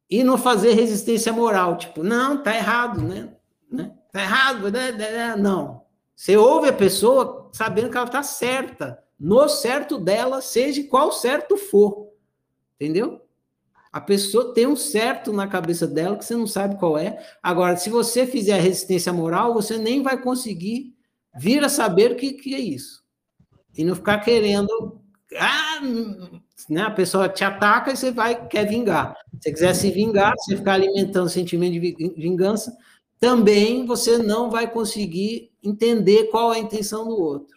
e 0.09 0.23
não 0.23 0.37
fazer 0.37 0.73
resistência 0.73 1.33
moral, 1.33 1.77
tipo, 1.77 2.03
não, 2.03 2.41
tá 2.41 2.55
errado, 2.55 3.01
né? 3.01 3.33
né? 3.71 3.91
Tá 4.11 4.21
errado, 4.21 4.71
né? 4.71 4.91
né, 4.91 5.11
né? 5.11 5.35
Não. 5.35 5.83
Você 6.15 6.37
ouve 6.37 6.69
a 6.69 6.73
pessoa 6.73 7.49
sabendo 7.51 7.89
que 7.89 7.97
ela 7.97 8.07
tá 8.07 8.23
certa, 8.23 9.03
no 9.19 9.47
certo 9.49 9.97
dela, 9.97 10.41
seja 10.41 10.83
qual 10.87 11.11
certo 11.11 11.57
for. 11.57 12.09
Entendeu? 12.75 13.21
A 13.91 14.01
pessoa 14.01 14.53
tem 14.53 14.67
um 14.67 14.75
certo 14.75 15.31
na 15.31 15.47
cabeça 15.47 15.87
dela 15.87 16.17
que 16.17 16.25
você 16.25 16.35
não 16.35 16.47
sabe 16.47 16.77
qual 16.77 16.97
é. 16.97 17.17
Agora, 17.41 17.77
se 17.77 17.89
você 17.89 18.27
fizer 18.27 18.59
resistência 18.59 19.13
moral, 19.13 19.53
você 19.53 19.77
nem 19.77 20.03
vai 20.03 20.21
conseguir 20.21 20.93
vir 21.37 21.63
a 21.63 21.69
saber 21.69 22.11
o 22.11 22.15
que, 22.15 22.33
que 22.33 22.53
é 22.53 22.59
isso. 22.59 23.03
E 23.77 23.83
não 23.83 23.95
ficar 23.95 24.19
querendo 24.19 25.01
ah, 25.37 25.81
né, 26.69 26.81
a 26.81 26.91
pessoa 26.91 27.29
te 27.29 27.43
ataca 27.43 27.91
e 27.91 27.97
você 27.97 28.11
vai 28.11 28.47
quer 28.47 28.65
vingar. 28.65 29.15
Se 29.33 29.43
você 29.43 29.51
quiser 29.51 29.73
se 29.73 29.91
vingar, 29.91 30.33
você 30.37 30.57
ficar 30.57 30.73
alimentando 30.73 31.27
o 31.27 31.29
sentimento 31.29 31.73
de 31.73 32.13
vingança, 32.17 32.75
também 33.19 33.85
você 33.85 34.17
não 34.17 34.49
vai 34.49 34.69
conseguir 34.71 35.51
entender 35.63 36.25
qual 36.25 36.53
é 36.53 36.57
a 36.57 36.59
intenção 36.59 37.07
do 37.07 37.19
outro. 37.19 37.55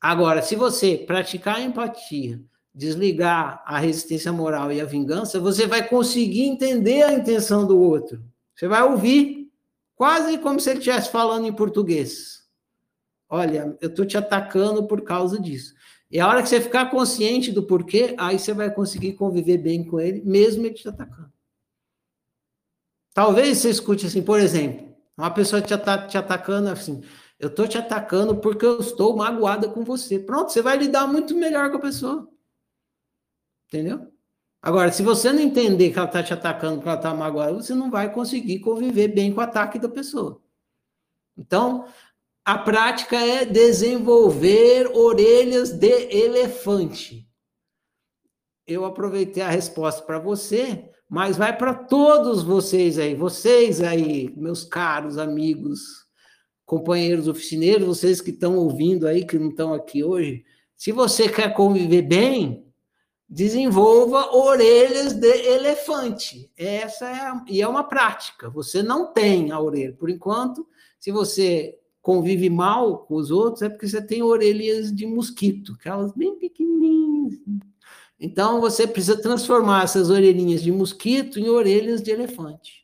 Agora, 0.00 0.42
se 0.42 0.56
você 0.56 0.96
praticar 0.96 1.56
a 1.56 1.62
empatia, 1.62 2.40
desligar 2.74 3.62
a 3.66 3.78
resistência 3.78 4.32
moral 4.32 4.72
e 4.72 4.80
a 4.80 4.84
vingança, 4.84 5.38
você 5.38 5.66
vai 5.66 5.86
conseguir 5.86 6.42
entender 6.42 7.02
a 7.02 7.12
intenção 7.12 7.66
do 7.66 7.78
outro. 7.78 8.22
Você 8.54 8.66
vai 8.66 8.82
ouvir 8.82 9.50
quase 9.94 10.38
como 10.38 10.58
se 10.58 10.70
ele 10.70 10.78
estivesse 10.78 11.10
falando 11.10 11.46
em 11.46 11.52
português. 11.52 12.42
Olha, 13.28 13.76
eu 13.80 13.88
estou 13.88 14.04
te 14.04 14.18
atacando 14.18 14.86
por 14.86 15.02
causa 15.02 15.40
disso. 15.40 15.74
E 16.12 16.20
a 16.20 16.28
hora 16.28 16.42
que 16.42 16.48
você 16.50 16.60
ficar 16.60 16.90
consciente 16.90 17.50
do 17.50 17.62
porquê, 17.62 18.14
aí 18.18 18.38
você 18.38 18.52
vai 18.52 18.70
conseguir 18.70 19.14
conviver 19.14 19.56
bem 19.56 19.82
com 19.82 19.98
ele, 19.98 20.20
mesmo 20.20 20.66
ele 20.66 20.74
te 20.74 20.86
atacando. 20.86 21.32
Talvez 23.14 23.56
você 23.56 23.70
escute 23.70 24.04
assim, 24.04 24.22
por 24.22 24.38
exemplo, 24.38 24.94
uma 25.16 25.30
pessoa 25.30 25.62
te, 25.62 25.72
at 25.72 26.08
te 26.10 26.18
atacando 26.18 26.68
assim, 26.68 27.02
eu 27.38 27.48
estou 27.48 27.66
te 27.66 27.78
atacando 27.78 28.36
porque 28.36 28.66
eu 28.66 28.80
estou 28.80 29.16
magoada 29.16 29.70
com 29.70 29.84
você. 29.84 30.18
Pronto, 30.18 30.52
você 30.52 30.60
vai 30.60 30.76
lidar 30.76 31.06
muito 31.06 31.34
melhor 31.34 31.70
com 31.70 31.78
a 31.78 31.80
pessoa. 31.80 32.28
Entendeu? 33.68 34.12
Agora, 34.60 34.92
se 34.92 35.02
você 35.02 35.32
não 35.32 35.40
entender 35.40 35.92
que 35.92 35.98
ela 35.98 36.06
está 36.06 36.22
te 36.22 36.34
atacando 36.34 36.76
porque 36.76 36.88
ela 36.90 36.98
está 36.98 37.14
magoada, 37.14 37.54
você 37.54 37.74
não 37.74 37.90
vai 37.90 38.12
conseguir 38.12 38.60
conviver 38.60 39.08
bem 39.08 39.32
com 39.32 39.40
o 39.40 39.44
ataque 39.44 39.78
da 39.78 39.88
pessoa. 39.88 40.42
Então, 41.36 41.86
a 42.44 42.58
prática 42.58 43.16
é 43.16 43.44
desenvolver 43.44 44.88
orelhas 44.88 45.70
de 45.70 46.08
elefante. 46.10 47.28
Eu 48.66 48.84
aproveitei 48.84 49.42
a 49.42 49.50
resposta 49.50 50.02
para 50.02 50.18
você, 50.18 50.90
mas 51.08 51.36
vai 51.36 51.56
para 51.56 51.74
todos 51.74 52.42
vocês 52.42 52.98
aí, 52.98 53.14
vocês 53.14 53.80
aí, 53.80 54.32
meus 54.36 54.64
caros 54.64 55.18
amigos, 55.18 55.80
companheiros 56.64 57.28
oficineiros, 57.28 57.86
vocês 57.86 58.20
que 58.20 58.30
estão 58.30 58.56
ouvindo 58.56 59.06
aí, 59.06 59.24
que 59.24 59.38
não 59.38 59.50
estão 59.50 59.74
aqui 59.74 60.02
hoje. 60.02 60.44
Se 60.76 60.90
você 60.90 61.28
quer 61.28 61.54
conviver 61.54 62.02
bem, 62.02 62.66
desenvolva 63.28 64.34
orelhas 64.34 65.12
de 65.12 65.28
elefante. 65.28 66.50
Essa 66.56 67.08
é 67.08 67.20
a, 67.20 67.44
e 67.48 67.62
é 67.62 67.68
uma 67.68 67.84
prática. 67.84 68.50
Você 68.50 68.82
não 68.82 69.12
tem 69.12 69.52
a 69.52 69.60
orelha 69.60 69.92
por 69.92 70.10
enquanto. 70.10 70.66
Se 70.98 71.10
você 71.12 71.78
convive 72.02 72.50
mal 72.50 72.98
com 72.98 73.14
os 73.14 73.30
outros, 73.30 73.62
é 73.62 73.68
porque 73.68 73.88
você 73.88 74.04
tem 74.04 74.22
orelhas 74.22 74.92
de 74.92 75.06
mosquito, 75.06 75.74
aquelas 75.78 76.12
bem 76.12 76.36
pequenininhas. 76.36 77.38
Então, 78.18 78.60
você 78.60 78.86
precisa 78.86 79.20
transformar 79.20 79.84
essas 79.84 80.10
orelhinhas 80.10 80.62
de 80.62 80.72
mosquito 80.72 81.38
em 81.38 81.48
orelhas 81.48 82.02
de 82.02 82.10
elefante. 82.10 82.82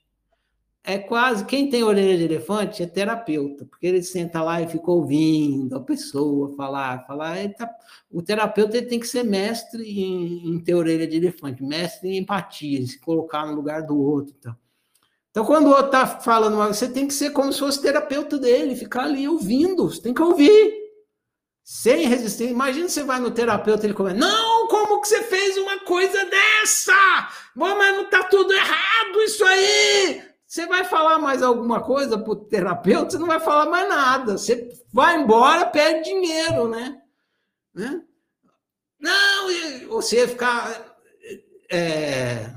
É 0.84 0.96
quase, 0.98 1.44
quem 1.44 1.68
tem 1.68 1.82
orelha 1.82 2.16
de 2.16 2.24
elefante 2.24 2.82
é 2.82 2.86
terapeuta, 2.86 3.66
porque 3.66 3.86
ele 3.86 4.02
senta 4.02 4.42
lá 4.42 4.62
e 4.62 4.68
fica 4.68 4.90
ouvindo 4.90 5.76
a 5.76 5.80
pessoa 5.80 6.56
falar, 6.56 7.04
falar. 7.06 7.36
Tá, 7.54 7.68
o 8.10 8.22
terapeuta 8.22 8.78
ele 8.78 8.86
tem 8.86 8.98
que 8.98 9.06
ser 9.06 9.22
mestre 9.22 9.82
em, 9.82 10.48
em 10.48 10.60
ter 10.60 10.74
orelha 10.74 11.06
de 11.06 11.16
elefante, 11.16 11.62
mestre 11.62 12.08
em 12.08 12.18
empatia, 12.18 12.86
se 12.86 12.98
colocar 13.00 13.44
no 13.46 13.54
lugar 13.54 13.82
do 13.82 14.00
outro. 14.00 14.34
Então. 14.38 14.56
Então, 15.30 15.44
quando 15.44 15.66
o 15.66 15.70
outro 15.70 15.86
está 15.86 16.06
falando, 16.06 16.56
você 16.56 16.88
tem 16.88 17.06
que 17.06 17.14
ser 17.14 17.30
como 17.30 17.52
se 17.52 17.58
fosse 17.58 17.80
terapeuta 17.80 18.38
dele, 18.38 18.74
ficar 18.74 19.04
ali 19.04 19.28
ouvindo, 19.28 19.88
você 19.88 20.00
tem 20.00 20.14
que 20.14 20.22
ouvir, 20.22 20.74
sem 21.62 22.06
resistência. 22.06 22.52
Imagina 22.52 22.88
você 22.88 23.04
vai 23.04 23.20
no 23.20 23.30
terapeuta 23.30 23.84
e 23.84 23.86
ele 23.86 23.94
começa, 23.94 24.16
não, 24.16 24.66
como 24.68 25.00
que 25.00 25.08
você 25.08 25.22
fez 25.22 25.56
uma 25.58 25.80
coisa 25.80 26.24
dessa? 26.24 27.28
Bom, 27.54 27.76
mas 27.76 27.94
não 27.94 28.04
está 28.04 28.24
tudo 28.24 28.52
errado 28.52 29.22
isso 29.22 29.44
aí. 29.44 30.22
Você 30.46 30.66
vai 30.66 30.82
falar 30.82 31.18
mais 31.18 31.42
alguma 31.42 31.82
coisa 31.82 32.16
para 32.16 32.32
o 32.32 32.36
terapeuta, 32.36 33.10
você 33.10 33.18
não 33.18 33.26
vai 33.26 33.38
falar 33.38 33.66
mais 33.66 33.86
nada. 33.86 34.38
Você 34.38 34.66
vai 34.90 35.20
embora, 35.20 35.66
perde 35.66 36.04
dinheiro, 36.04 36.68
né? 36.68 37.02
né? 37.74 38.00
Não, 38.98 39.48
você 39.90 40.26
ficar... 40.26 40.96
É, 41.70 42.50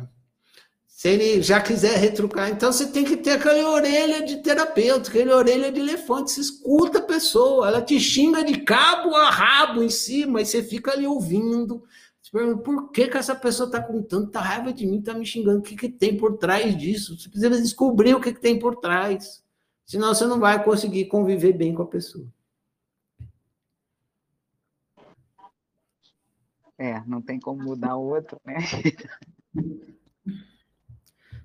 se 1.01 1.09
ele 1.09 1.41
já 1.41 1.59
quiser 1.59 1.97
retrucar, 1.97 2.51
então 2.51 2.71
você 2.71 2.85
tem 2.91 3.03
que 3.03 3.17
ter 3.17 3.31
aquela 3.31 3.71
orelha 3.71 4.23
de 4.23 4.37
terapeuta, 4.37 5.09
aquela 5.09 5.35
orelha 5.35 5.71
de 5.71 5.79
elefante. 5.79 6.29
Você 6.29 6.41
escuta 6.41 6.99
a 6.99 7.01
pessoa, 7.01 7.67
ela 7.67 7.81
te 7.81 7.99
xinga 7.99 8.43
de 8.43 8.61
cabo 8.61 9.15
a 9.15 9.31
rabo 9.31 9.81
em 9.81 9.89
cima, 9.89 10.39
e 10.39 10.45
você 10.45 10.61
fica 10.61 10.91
ali 10.91 11.07
ouvindo. 11.07 11.83
Você 12.21 12.31
pergunta, 12.31 12.61
por 12.61 12.91
que, 12.91 13.07
que 13.07 13.17
essa 13.17 13.33
pessoa 13.33 13.65
está 13.65 13.81
com 13.81 14.03
tanta 14.03 14.39
raiva 14.39 14.71
de 14.71 14.85
mim, 14.85 14.99
está 14.99 15.15
me 15.15 15.25
xingando? 15.25 15.57
O 15.57 15.63
que, 15.63 15.75
que 15.75 15.89
tem 15.89 16.15
por 16.15 16.37
trás 16.37 16.77
disso? 16.77 17.17
Você 17.17 17.29
precisa 17.29 17.49
descobrir 17.59 18.13
o 18.13 18.21
que, 18.21 18.31
que 18.31 18.39
tem 18.39 18.59
por 18.59 18.75
trás. 18.75 19.43
Senão 19.87 20.13
você 20.13 20.27
não 20.27 20.39
vai 20.39 20.63
conseguir 20.63 21.05
conviver 21.05 21.53
bem 21.53 21.73
com 21.73 21.81
a 21.81 21.87
pessoa. 21.87 22.27
É, 26.77 27.03
não 27.07 27.23
tem 27.23 27.39
como 27.39 27.63
mudar 27.63 27.95
o 27.95 28.07
outro, 28.07 28.39
né? 28.45 28.57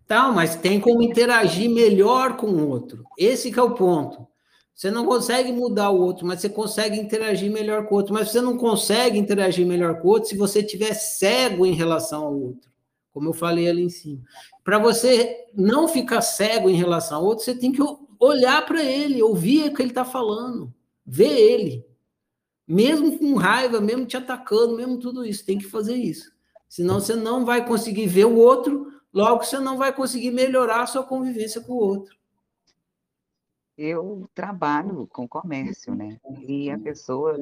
Tal, 0.07 0.33
mas 0.33 0.55
tem 0.55 0.81
como 0.81 1.03
interagir 1.03 1.69
melhor 1.69 2.37
com 2.37 2.47
o 2.47 2.69
outro. 2.69 3.05
Esse 3.19 3.57
é 3.59 3.63
o 3.63 3.75
ponto. 3.75 4.27
Você 4.73 4.91
não 4.91 5.07
consegue 5.07 5.51
mudar 5.53 5.91
o 5.91 6.01
outro, 6.01 6.27
mas 6.27 6.41
você 6.41 6.49
consegue 6.49 7.01
interagir 7.01 7.51
melhor 7.51 7.87
com 7.87 7.95
o 7.95 7.99
outro. 7.99 8.15
Mas 8.15 8.31
você 8.31 8.41
não 8.41 8.57
consegue 8.57 9.19
interagir 9.19 9.67
melhor 9.67 10.01
com 10.01 10.09
o 10.09 10.11
outro 10.11 10.29
se 10.29 10.37
você 10.37 10.61
estiver 10.61 10.95
cego 10.95 11.67
em 11.67 11.73
relação 11.73 12.25
ao 12.25 12.39
outro. 12.39 12.71
Como 13.13 13.31
eu 13.31 13.33
falei 13.33 13.69
ali 13.69 13.83
em 13.83 13.89
cima. 13.89 14.21
Para 14.63 14.79
você 14.79 15.47
não 15.55 15.89
ficar 15.89 16.21
cego 16.21 16.69
em 16.69 16.77
relação 16.77 17.19
ao 17.19 17.25
outro, 17.25 17.45
você 17.45 17.55
tem 17.55 17.73
que 17.73 17.83
olhar 18.21 18.65
para 18.67 18.85
ele, 18.85 19.23
ouvir 19.23 19.71
o 19.71 19.75
que 19.75 19.83
ele 19.83 19.91
está 19.91 20.05
falando, 20.05 20.73
ver 21.05 21.37
ele. 21.37 21.85
Mesmo 22.69 23.19
com 23.19 23.35
raiva, 23.35 23.81
mesmo 23.81 24.07
te 24.07 24.17
atacando, 24.17 24.77
mesmo 24.77 24.99
tudo 24.99 25.25
isso, 25.25 25.47
tem 25.47 25.57
que 25.57 25.65
fazer 25.65 25.95
isso. 25.95 26.31
Senão 26.69 27.01
você 27.01 27.15
não 27.15 27.45
vai 27.45 27.67
conseguir 27.67 28.07
ver 28.07 28.27
o 28.27 28.37
outro 28.37 28.89
Logo, 29.17 29.43
você 29.43 29.59
não 29.59 29.79
vai 29.79 29.95
conseguir 29.95 30.31
melhorar 30.31 30.83
a 30.83 30.87
sua 30.87 31.03
convivência 31.03 31.63
com 31.63 31.73
o 31.73 31.79
outro. 31.79 32.15
Eu 33.79 34.29
trabalho 34.35 35.07
com 35.07 35.27
comércio, 35.27 35.95
né? 35.95 36.21
E 36.47 36.71
a 36.71 36.79
pessoa 36.79 37.35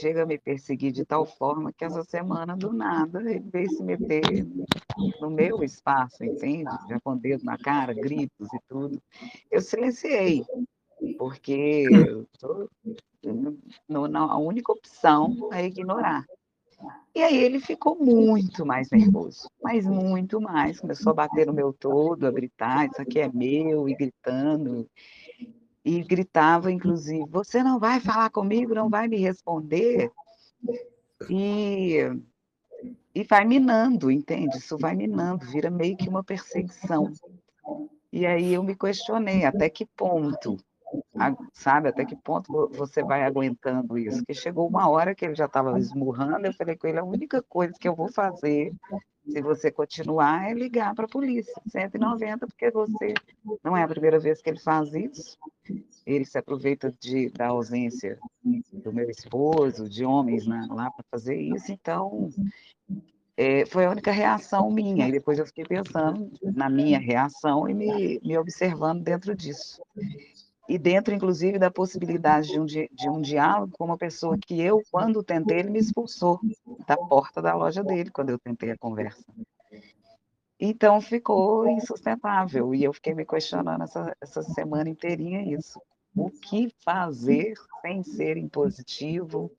chega 0.00 0.24
a 0.24 0.26
me 0.26 0.36
perseguir 0.36 0.90
de 0.90 1.04
tal 1.04 1.24
forma 1.24 1.72
que 1.72 1.84
essa 1.84 2.02
semana, 2.02 2.56
do 2.56 2.72
nada, 2.72 3.20
ele 3.20 3.38
veio 3.38 3.70
se 3.70 3.80
meter 3.80 4.44
no 5.20 5.30
meu 5.30 5.62
espaço, 5.62 6.24
entende? 6.24 6.68
Já 6.88 6.98
com 6.98 7.16
dedo 7.16 7.44
na 7.44 7.56
cara, 7.56 7.94
gritos 7.94 8.52
e 8.52 8.58
tudo. 8.68 9.00
Eu 9.52 9.60
silenciei, 9.60 10.44
porque 11.16 11.86
eu 12.08 12.26
tô, 12.40 12.68
a 14.16 14.36
única 14.36 14.72
opção 14.72 15.48
é 15.52 15.64
ignorar. 15.64 16.26
E 17.14 17.22
aí 17.22 17.36
ele 17.36 17.58
ficou 17.58 17.96
muito 17.98 18.64
mais 18.64 18.90
nervoso, 18.90 19.50
mas 19.62 19.84
muito 19.84 20.40
mais. 20.40 20.78
Começou 20.78 21.10
a 21.10 21.14
bater 21.14 21.46
no 21.46 21.52
meu 21.52 21.72
todo, 21.72 22.26
a 22.26 22.30
gritar, 22.30 22.86
isso 22.86 23.02
aqui 23.02 23.18
é 23.18 23.28
meu, 23.32 23.88
e 23.88 23.94
gritando. 23.94 24.88
E 25.84 26.02
gritava, 26.04 26.70
inclusive, 26.70 27.24
você 27.28 27.62
não 27.62 27.78
vai 27.78 27.98
falar 27.98 28.30
comigo, 28.30 28.74
não 28.74 28.88
vai 28.88 29.08
me 29.08 29.16
responder. 29.16 30.12
E, 31.28 31.96
e 33.14 33.24
vai 33.24 33.44
minando, 33.44 34.10
entende? 34.10 34.58
Isso 34.58 34.78
vai 34.78 34.94
minando, 34.94 35.46
vira 35.46 35.70
meio 35.70 35.96
que 35.96 36.08
uma 36.08 36.22
perseguição. 36.22 37.12
E 38.12 38.26
aí 38.26 38.54
eu 38.54 38.62
me 38.62 38.76
questionei 38.76 39.44
até 39.44 39.68
que 39.68 39.84
ponto 39.84 40.56
sabe 41.52 41.88
até 41.88 42.04
que 42.04 42.16
ponto 42.16 42.70
você 42.72 43.02
vai 43.02 43.22
aguentando 43.22 43.98
isso? 43.98 44.24
Que 44.24 44.34
chegou 44.34 44.68
uma 44.68 44.88
hora 44.88 45.14
que 45.14 45.24
ele 45.24 45.34
já 45.34 45.46
estava 45.46 45.78
esmurrando, 45.78 46.46
eu 46.46 46.52
falei 46.52 46.76
com 46.76 46.86
ele, 46.86 46.98
a 46.98 47.04
única 47.04 47.42
coisa 47.42 47.74
que 47.78 47.88
eu 47.88 47.94
vou 47.94 48.10
fazer, 48.10 48.72
se 49.24 49.42
você 49.42 49.70
continuar, 49.70 50.50
é 50.50 50.54
ligar 50.54 50.94
para 50.94 51.04
a 51.04 51.08
polícia, 51.08 51.52
190, 51.66 52.46
porque 52.46 52.70
você 52.70 53.14
não 53.62 53.76
é 53.76 53.82
a 53.82 53.88
primeira 53.88 54.18
vez 54.18 54.40
que 54.40 54.48
ele 54.48 54.60
faz 54.60 54.94
isso, 54.94 55.36
ele 56.06 56.24
se 56.24 56.38
aproveita 56.38 56.94
de, 57.00 57.28
da 57.30 57.48
ausência 57.48 58.18
do 58.72 58.92
meu 58.92 59.10
esposo, 59.10 59.88
de 59.88 60.04
homens 60.04 60.46
né, 60.46 60.66
lá 60.70 60.90
para 60.90 61.04
fazer 61.10 61.36
isso, 61.36 61.70
então 61.70 62.30
é, 63.36 63.66
foi 63.66 63.84
a 63.84 63.90
única 63.90 64.10
reação 64.10 64.70
minha. 64.70 65.08
E 65.08 65.12
depois 65.12 65.38
eu 65.38 65.46
fiquei 65.46 65.64
pensando 65.64 66.30
na 66.42 66.68
minha 66.68 66.98
reação 66.98 67.68
e 67.68 67.74
me, 67.74 68.20
me 68.24 68.36
observando 68.38 69.02
dentro 69.02 69.34
disso 69.34 69.80
e 70.68 70.76
dentro, 70.78 71.14
inclusive, 71.14 71.58
da 71.58 71.70
possibilidade 71.70 72.48
de 72.48 72.60
um, 72.60 72.66
de, 72.66 72.90
de 72.92 73.08
um 73.08 73.22
diálogo 73.22 73.72
com 73.78 73.86
uma 73.86 73.96
pessoa 73.96 74.36
que 74.36 74.60
eu, 74.60 74.82
quando 74.90 75.22
tentei, 75.22 75.60
ele 75.60 75.70
me 75.70 75.78
expulsou 75.78 76.38
da 76.86 76.94
porta 76.94 77.40
da 77.40 77.54
loja 77.54 77.82
dele, 77.82 78.10
quando 78.10 78.28
eu 78.28 78.38
tentei 78.38 78.70
a 78.70 78.76
conversa. 78.76 79.24
Então, 80.60 81.00
ficou 81.00 81.66
insustentável, 81.66 82.74
e 82.74 82.84
eu 82.84 82.92
fiquei 82.92 83.14
me 83.14 83.24
questionando 83.24 83.82
essa, 83.82 84.14
essa 84.20 84.42
semana 84.42 84.90
inteirinha 84.90 85.40
isso. 85.40 85.80
O 86.14 86.30
que 86.30 86.70
fazer 86.84 87.54
sem 87.80 88.02
ser 88.02 88.36
impositivo, 88.36 89.50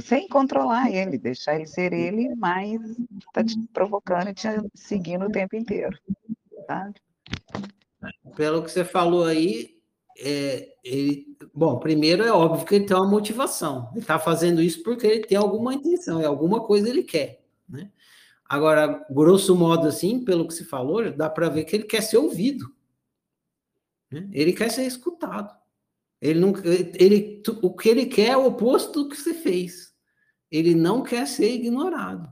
sem 0.00 0.28
controlar 0.28 0.92
ele, 0.92 1.18
deixar 1.18 1.56
ele 1.56 1.66
ser 1.66 1.92
ele, 1.92 2.34
mas 2.36 2.80
está 3.18 3.42
te 3.42 3.58
provocando 3.72 4.28
e 4.28 4.34
te 4.34 4.46
seguindo 4.74 5.24
o 5.24 5.32
tempo 5.32 5.56
inteiro? 5.56 5.98
Pelo 8.36 8.62
que 8.62 8.70
você 8.70 8.84
falou 8.84 9.24
aí, 9.24 9.79
é, 10.20 10.74
ele, 10.84 11.36
bom, 11.54 11.78
primeiro 11.78 12.22
é 12.22 12.32
óbvio 12.32 12.66
que 12.66 12.74
ele 12.74 12.86
tem 12.86 12.96
uma 12.96 13.08
motivação. 13.08 13.88
Ele 13.92 14.00
está 14.00 14.18
fazendo 14.18 14.62
isso 14.62 14.82
porque 14.82 15.06
ele 15.06 15.26
tem 15.26 15.38
alguma 15.38 15.74
intenção, 15.74 16.20
é 16.20 16.26
alguma 16.26 16.62
coisa 16.62 16.88
ele 16.88 17.02
quer, 17.02 17.42
né? 17.68 17.90
Agora, 18.44 19.06
grosso 19.08 19.54
modo, 19.54 19.86
assim, 19.86 20.24
pelo 20.24 20.46
que 20.46 20.52
se 20.52 20.64
falou, 20.64 21.08
dá 21.12 21.30
para 21.30 21.48
ver 21.48 21.62
que 21.64 21.76
ele 21.76 21.84
quer 21.84 22.02
ser 22.02 22.16
ouvido. 22.16 22.66
Né? 24.10 24.28
Ele 24.32 24.52
quer 24.52 24.70
ser 24.70 24.82
escutado. 24.82 25.56
Ele 26.20 26.40
não, 26.40 26.52
ele, 26.64 27.40
o 27.62 27.72
que 27.72 27.88
ele 27.88 28.06
quer 28.06 28.30
é 28.30 28.36
o 28.36 28.46
oposto 28.46 29.04
do 29.04 29.08
que 29.08 29.16
você 29.16 29.32
fez. 29.32 29.94
Ele 30.50 30.74
não 30.74 31.00
quer 31.00 31.28
ser 31.28 31.54
ignorado. 31.54 32.28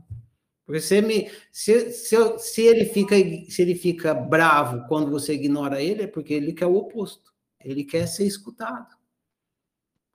Porque 0.67 1.01
me, 1.01 1.31
se, 1.53 1.93
se, 1.93 2.39
se, 2.39 2.63
ele 2.63 2.87
fica, 2.87 3.15
se 3.49 3.63
ele 3.63 3.77
fica 3.77 4.13
bravo 4.13 4.89
quando 4.89 5.13
você 5.13 5.35
ignora 5.35 5.81
ele, 5.81 6.03
é 6.03 6.07
porque 6.09 6.35
ele 6.35 6.53
quer 6.53 6.67
o 6.67 6.75
oposto. 6.75 7.33
Ele 7.65 7.85
quer 7.85 8.07
ser 8.07 8.27
escutado. 8.27 8.97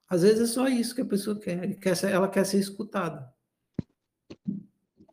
Às 0.10 0.22
vezes 0.22 0.50
é 0.50 0.54
só 0.54 0.68
isso 0.68 0.94
que 0.94 1.02
a 1.02 1.06
pessoa 1.06 1.40
quer. 1.40 1.76
quer 1.80 1.96
ser, 1.96 2.12
ela 2.12 2.30
quer 2.30 2.46
ser 2.46 2.60
escutada. 2.60 3.34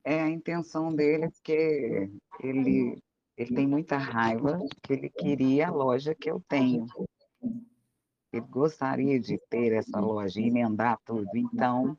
É 0.05 0.21
a 0.21 0.29
intenção 0.29 0.95
dele, 0.95 1.31
porque 1.31 2.11
ele, 2.41 3.03
ele 3.37 3.55
tem 3.55 3.67
muita 3.67 3.97
raiva, 3.97 4.59
que 4.83 4.93
ele 4.93 5.11
queria 5.11 5.69
a 5.69 5.73
loja 5.73 6.15
que 6.15 6.31
eu 6.31 6.41
tenho. 6.49 6.87
Ele 8.33 8.47
gostaria 8.47 9.19
de 9.19 9.39
ter 9.49 9.73
essa 9.73 9.99
loja, 9.99 10.41
emendar 10.41 10.99
tudo. 11.05 11.29
Então, 11.35 11.99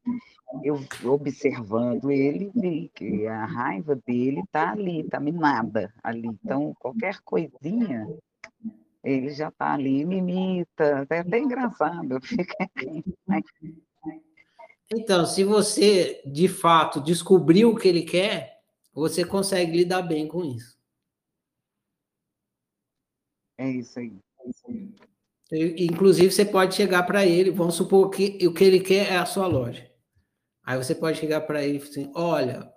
eu 0.63 0.79
observando 1.05 2.09
ele, 2.09 2.51
vi 2.55 2.89
que 2.93 3.27
a 3.27 3.45
raiva 3.45 3.95
dele 3.95 4.39
está 4.41 4.71
ali, 4.71 5.01
está 5.01 5.19
minada 5.19 5.93
ali. 6.01 6.27
Então, 6.27 6.73
qualquer 6.79 7.19
coisinha, 7.21 8.07
ele 9.03 9.29
já 9.31 9.49
está 9.49 9.73
ali, 9.73 10.05
me 10.05 10.17
imita. 10.17 11.07
É 11.09 11.19
até 11.19 11.39
engraçado. 11.39 12.19
Então, 14.93 15.25
se 15.25 15.45
você, 15.45 16.21
de 16.25 16.49
fato, 16.49 16.99
descobriu 16.99 17.69
o 17.69 17.77
que 17.77 17.87
ele 17.87 18.03
quer, 18.03 18.59
você 18.93 19.23
consegue 19.23 19.77
lidar 19.77 20.01
bem 20.01 20.27
com 20.27 20.43
isso. 20.43 20.77
É 23.57 23.69
isso 23.69 23.97
aí. 23.97 24.19
É 24.43 24.49
isso 24.49 24.65
aí. 24.67 25.85
Inclusive, 25.85 26.29
você 26.29 26.43
pode 26.43 26.75
chegar 26.75 27.03
para 27.03 27.25
ele, 27.25 27.51
vamos 27.51 27.75
supor 27.75 28.09
que 28.09 28.45
o 28.45 28.53
que 28.53 28.63
ele 28.65 28.81
quer 28.81 29.13
é 29.13 29.17
a 29.17 29.25
sua 29.25 29.47
loja. 29.47 29.89
Aí 30.63 30.77
você 30.77 30.93
pode 30.93 31.17
chegar 31.17 31.41
para 31.41 31.63
ele 31.63 31.77
e 31.77 31.81
assim: 31.81 32.11
olha, 32.13 32.71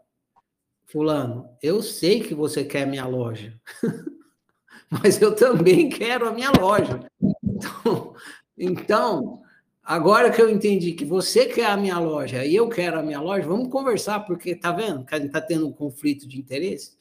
Fulano, 0.87 1.57
eu 1.63 1.83
sei 1.83 2.21
que 2.21 2.35
você 2.35 2.65
quer 2.65 2.87
minha 2.87 3.07
loja, 3.07 3.61
mas 5.03 5.21
eu 5.21 5.35
também 5.35 5.89
quero 5.89 6.29
a 6.29 6.33
minha 6.33 6.51
loja. 6.51 7.01
Então, 7.43 8.15
então, 8.57 9.43
agora 9.83 10.31
que 10.31 10.41
eu 10.41 10.49
entendi 10.49 10.93
que 10.93 11.05
você 11.05 11.47
quer 11.47 11.66
a 11.66 11.77
minha 11.77 11.99
loja 11.99 12.45
e 12.45 12.55
eu 12.55 12.69
quero 12.69 12.99
a 12.99 13.03
minha 13.03 13.21
loja, 13.21 13.47
vamos 13.47 13.69
conversar, 13.69 14.21
porque 14.21 14.55
tá 14.55 14.73
vendo 14.73 15.05
que 15.05 15.15
a 15.15 15.19
gente 15.19 15.29
está 15.29 15.41
tendo 15.41 15.66
um 15.66 15.73
conflito 15.73 16.29
de 16.29 16.39
interesse? 16.39 16.97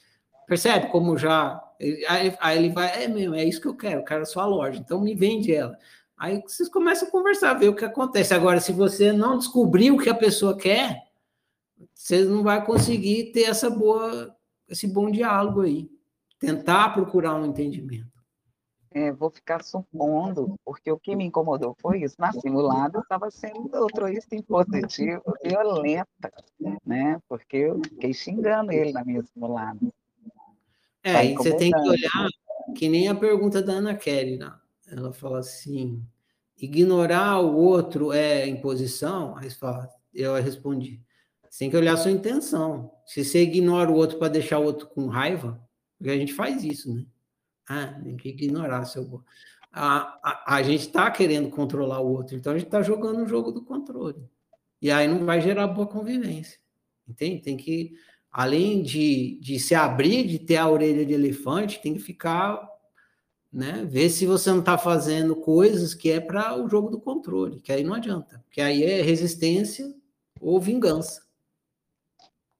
Percebe 0.47 0.87
como 0.87 1.17
já. 1.17 1.61
Aí, 2.07 2.57
ele 2.57 2.69
vai, 2.69 3.03
é 3.03 3.07
mesmo, 3.07 3.35
é 3.35 3.43
isso 3.43 3.61
que 3.61 3.67
eu 3.67 3.75
quero, 3.75 4.01
eu 4.01 4.05
quero 4.05 4.23
a 4.23 4.25
sua 4.25 4.45
loja, 4.45 4.79
então 4.79 5.01
me 5.01 5.13
vende 5.13 5.53
ela. 5.53 5.77
Aí 6.17 6.41
vocês 6.41 6.69
começam 6.69 7.07
a 7.07 7.11
conversar, 7.11 7.53
ver 7.55 7.69
o 7.69 7.75
que 7.75 7.83
acontece. 7.83 8.33
Agora, 8.33 8.59
se 8.59 8.71
você 8.71 9.11
não 9.11 9.37
descobrir 9.37 9.91
o 9.91 9.97
que 9.97 10.09
a 10.09 10.15
pessoa 10.15 10.55
quer, 10.55 11.03
você 11.93 12.23
não 12.23 12.43
vai 12.43 12.65
conseguir 12.65 13.31
ter 13.33 13.43
essa 13.43 13.69
boa, 13.69 14.33
esse 14.69 14.87
bom 14.87 15.11
diálogo 15.11 15.61
aí. 15.61 15.89
Tentar 16.45 16.89
procurar 16.89 17.35
um 17.35 17.45
entendimento. 17.45 18.11
É, 18.91 19.11
vou 19.11 19.31
ficar 19.31 19.63
supondo, 19.63 20.55
porque 20.63 20.91
o 20.91 20.99
que 20.99 21.15
me 21.15 21.25
incomodou 21.25 21.75
foi 21.81 22.03
isso. 22.03 22.15
Na 22.19 22.31
simulada, 22.31 22.99
estava 22.99 23.31
sendo 23.31 23.75
altruísta 23.75 24.35
impositivo, 24.35 25.23
violenta, 25.43 26.31
né? 26.85 27.19
Porque 27.27 27.57
eu 27.57 27.81
fiquei 27.83 28.13
xingando 28.13 28.71
ele 28.71 28.91
na 28.91 29.03
minha 29.03 29.23
simulada. 29.23 29.79
É, 31.01 31.13
tá 31.13 31.23
e 31.23 31.33
você 31.33 31.55
tem 31.55 31.71
que 31.71 31.89
olhar 31.89 32.29
que 32.75 32.87
nem 32.87 33.07
a 33.07 33.15
pergunta 33.15 33.61
da 33.61 33.73
Ana 33.73 33.95
Kelly, 33.95 34.37
né? 34.37 34.53
ela 34.87 35.11
fala 35.11 35.39
assim, 35.39 36.05
ignorar 36.57 37.39
o 37.39 37.55
outro 37.55 38.11
é 38.11 38.47
imposição? 38.47 39.35
Aí 39.37 39.49
fala, 39.49 39.89
eu 40.13 40.35
respondi, 40.35 41.01
você 41.49 41.59
tem 41.59 41.69
que 41.69 41.77
olhar 41.77 41.93
a 41.93 41.97
sua 41.97 42.11
intenção. 42.11 42.91
Se 43.05 43.23
você 43.23 43.41
ignora 43.43 43.89
o 43.89 43.95
outro 43.95 44.17
para 44.17 44.27
deixar 44.27 44.59
o 44.59 44.63
outro 44.63 44.87
com 44.87 45.07
raiva, 45.07 45.59
porque 46.03 46.11
a 46.11 46.17
gente 46.17 46.33
faz 46.33 46.65
isso, 46.65 46.93
né? 46.93 47.05
Ah, 47.65 47.87
tem 48.03 48.17
que 48.17 48.27
ignorar 48.27 48.83
seu. 48.83 49.23
A, 49.71 50.19
a, 50.21 50.55
a 50.55 50.61
gente 50.61 50.81
está 50.81 51.09
querendo 51.09 51.49
controlar 51.49 52.01
o 52.01 52.11
outro, 52.11 52.35
então 52.35 52.51
a 52.51 52.57
gente 52.57 52.67
está 52.67 52.81
jogando 52.81 53.23
o 53.23 53.27
jogo 53.27 53.53
do 53.53 53.63
controle. 53.63 54.21
E 54.81 54.91
aí 54.91 55.07
não 55.07 55.25
vai 55.25 55.39
gerar 55.39 55.65
boa 55.67 55.87
convivência. 55.87 56.59
Entende? 57.07 57.41
Tem 57.41 57.55
que 57.55 57.93
além 58.29 58.83
de, 58.83 59.39
de 59.39 59.57
se 59.61 59.73
abrir, 59.73 60.27
de 60.27 60.39
ter 60.39 60.57
a 60.57 60.67
orelha 60.67 61.05
de 61.05 61.13
elefante, 61.13 61.81
tem 61.81 61.93
que 61.93 62.01
ficar, 62.01 62.61
né? 63.49 63.87
Ver 63.89 64.09
se 64.09 64.25
você 64.25 64.49
não 64.49 64.59
está 64.59 64.77
fazendo 64.77 65.37
coisas 65.37 65.93
que 65.93 66.11
é 66.11 66.19
para 66.19 66.61
o 66.61 66.67
jogo 66.67 66.89
do 66.89 66.99
controle, 66.99 67.61
que 67.61 67.71
aí 67.71 67.81
não 67.81 67.93
adianta, 67.93 68.43
porque 68.43 68.59
aí 68.59 68.83
é 68.83 69.01
resistência 69.01 69.89
ou 70.41 70.59
vingança. 70.59 71.22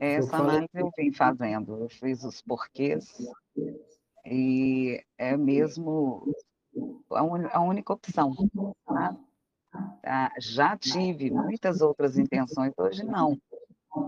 Essa 0.04 0.36
análise 0.36 0.70
eu 0.74 0.92
vim 0.98 1.14
fazendo, 1.14 1.78
eu 1.78 1.88
fiz 1.88 2.26
os 2.26 2.42
porquês 2.42 3.08
e 4.26 5.02
é 5.18 5.38
mesmo 5.38 6.30
a, 7.10 7.24
un, 7.24 7.48
a 7.50 7.62
única 7.62 7.94
opção. 7.94 8.34
Tá? 8.86 9.16
Já 10.40 10.78
tive 10.78 11.32
muitas 11.32 11.80
outras 11.80 12.18
intenções, 12.18 12.74
hoje 12.78 13.06
não. 13.06 13.40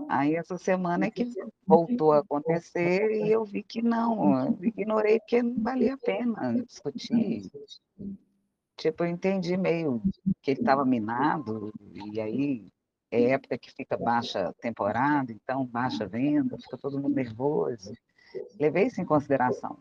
Aí 0.06 0.34
essa 0.34 0.58
semana 0.58 1.06
é 1.06 1.10
que 1.10 1.32
voltou 1.66 2.12
a 2.12 2.18
acontecer 2.18 3.10
e 3.12 3.30
eu 3.30 3.46
vi 3.46 3.62
que 3.62 3.80
não, 3.80 4.48
eu 4.48 4.64
ignorei 4.64 5.18
porque 5.18 5.42
não 5.42 5.62
valia 5.62 5.94
a 5.94 5.98
pena 5.98 6.62
discutir. 6.62 7.50
Tipo, 8.76 9.04
eu 9.04 9.08
entendi 9.08 9.56
meio 9.56 10.02
que 10.42 10.50
ele 10.50 10.60
estava 10.60 10.84
minado, 10.84 11.72
e 12.12 12.20
aí 12.20 12.70
é 13.10 13.30
época 13.30 13.58
que 13.58 13.72
fica 13.72 13.96
baixa 13.96 14.52
temporada, 14.60 15.32
então 15.32 15.64
baixa 15.66 16.06
venda, 16.06 16.58
fica 16.58 16.76
todo 16.76 16.98
mundo 16.98 17.14
nervoso. 17.14 17.92
Levei 18.58 18.86
isso 18.86 19.00
em 19.00 19.04
consideração. 19.04 19.78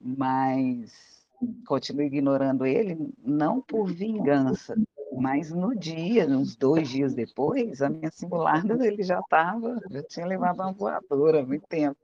Mas 0.00 1.26
continuo 1.66 2.02
ignorando 2.02 2.66
ele, 2.66 2.96
não 3.22 3.60
por 3.60 3.90
vingança, 3.90 4.76
mas 5.12 5.50
no 5.50 5.74
dia, 5.74 6.26
uns 6.26 6.54
dois 6.56 6.88
dias 6.88 7.14
depois, 7.14 7.82
a 7.82 7.88
minha 7.88 8.10
simulada 8.10 8.86
ele 8.86 9.02
já 9.02 9.20
estava, 9.20 9.80
já 9.90 10.02
tinha 10.02 10.26
levado 10.26 10.60
uma 10.60 10.72
voadora 10.72 11.40
há 11.40 11.46
muito 11.46 11.66
tempo. 11.66 11.98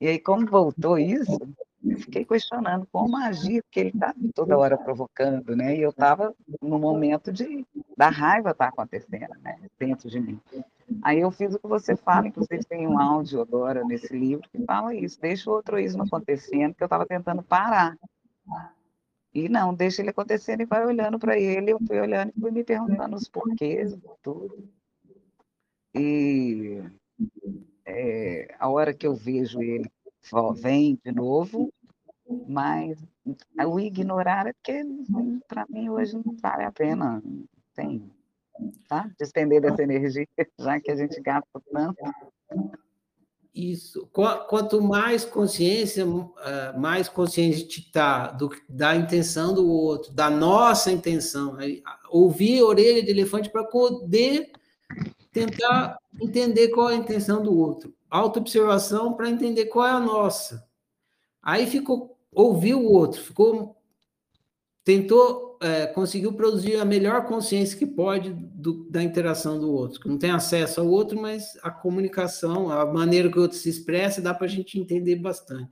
E 0.00 0.08
aí, 0.08 0.18
como 0.18 0.46
voltou 0.46 0.98
isso, 0.98 1.38
eu 1.82 1.98
fiquei 1.98 2.24
questionando 2.24 2.86
como 2.92 3.16
agir, 3.16 3.62
porque 3.62 3.80
ele 3.80 3.90
está 3.90 4.14
toda 4.34 4.58
hora 4.58 4.76
provocando, 4.76 5.56
né? 5.56 5.76
E 5.76 5.82
eu 5.82 5.90
estava 5.90 6.34
no 6.60 6.78
momento 6.78 7.32
de 7.32 7.66
da 7.96 8.10
raiva 8.10 8.50
estar 8.50 8.66
tá 8.66 8.70
acontecendo, 8.70 9.34
né? 9.42 9.58
Dentro 9.78 10.08
de 10.08 10.20
mim. 10.20 10.40
Aí 11.02 11.20
eu 11.20 11.30
fiz 11.30 11.54
o 11.54 11.58
que 11.58 11.66
você 11.66 11.96
fala, 11.96 12.28
inclusive 12.28 12.64
tem 12.64 12.86
um 12.86 12.98
áudio 12.98 13.40
agora 13.40 13.84
nesse 13.84 14.14
livro 14.16 14.48
que 14.50 14.64
fala 14.64 14.94
isso, 14.94 15.20
deixa 15.20 15.48
o 15.48 15.54
altruísmo 15.54 16.02
acontecendo, 16.02 16.74
que 16.74 16.82
eu 16.82 16.86
estava 16.86 17.06
tentando 17.06 17.42
parar. 17.42 17.96
E 19.32 19.48
não, 19.48 19.72
deixa 19.72 20.02
ele 20.02 20.10
acontecendo 20.10 20.62
e 20.62 20.66
vai 20.66 20.84
olhando 20.84 21.18
para 21.18 21.38
ele. 21.38 21.72
Eu 21.72 21.78
fui 21.86 22.00
olhando 22.00 22.32
e 22.36 22.40
fui 22.40 22.50
me 22.50 22.64
perguntando 22.64 23.16
os 23.16 23.28
porquês, 23.28 23.96
tudo. 24.22 24.68
E 25.94 26.82
é, 27.84 28.54
a 28.58 28.68
hora 28.68 28.92
que 28.92 29.06
eu 29.06 29.14
vejo 29.14 29.62
ele, 29.62 29.90
vem 30.54 30.98
de 31.04 31.12
novo, 31.12 31.72
mas 32.46 32.98
o 33.66 33.80
ignorar 33.80 34.46
é 34.46 34.52
porque 34.52 34.84
para 35.48 35.66
mim 35.68 35.88
hoje 35.88 36.14
não 36.14 36.36
vale 36.40 36.64
a 36.64 36.72
pena. 36.72 37.22
Tem, 37.74 38.10
tá? 38.88 39.10
Despender 39.18 39.60
dessa 39.60 39.82
energia, 39.82 40.26
já 40.58 40.80
que 40.80 40.90
a 40.90 40.96
gente 40.96 41.20
gasta 41.20 41.60
tanto. 41.72 41.98
Isso. 43.54 44.08
Quanto 44.12 44.80
mais 44.80 45.24
consciência, 45.24 46.04
eh, 46.44 46.72
mais 46.78 47.08
consciente 47.08 47.80
está 47.80 48.36
da 48.68 48.94
intenção 48.94 49.52
do 49.52 49.68
outro, 49.68 50.12
da 50.12 50.30
nossa 50.30 50.92
intenção. 50.92 51.58
Ouvir 52.08 52.60
a 52.60 52.64
orelha 52.64 53.02
de 53.02 53.10
elefante 53.10 53.50
para 53.50 53.64
poder 53.64 54.52
tentar 55.32 55.98
entender 56.20 56.68
qual 56.68 56.90
é 56.90 56.94
a 56.94 56.98
intenção 56.98 57.42
do 57.42 57.56
outro. 57.56 57.92
Autoobservação 58.10 59.12
para 59.14 59.30
entender 59.30 59.66
qual 59.66 59.86
é 59.86 59.90
a 59.90 60.00
nossa. 60.00 60.66
Aí 61.42 61.66
ficou, 61.66 62.18
ouviu 62.32 62.80
o 62.80 62.92
outro, 62.92 63.20
ficou, 63.22 63.76
tentou 64.84 65.50
é, 65.60 65.86
conseguiu 65.86 66.32
produzir 66.32 66.76
a 66.76 66.84
melhor 66.86 67.26
consciência 67.26 67.78
que 67.78 67.86
pode 67.86 68.32
do, 68.32 68.84
da 68.90 69.02
interação 69.02 69.60
do 69.60 69.70
outro, 69.70 70.00
que 70.00 70.08
não 70.08 70.16
tem 70.16 70.30
acesso 70.30 70.80
ao 70.80 70.88
outro, 70.88 71.20
mas 71.20 71.58
a 71.62 71.70
comunicação, 71.70 72.70
a 72.70 72.86
maneira 72.86 73.30
que 73.30 73.38
o 73.38 73.42
outro 73.42 73.58
se 73.58 73.68
expressa, 73.68 74.22
dá 74.22 74.32
para 74.32 74.46
a 74.46 74.50
gente 74.50 74.78
entender 74.78 75.16
bastante. 75.16 75.70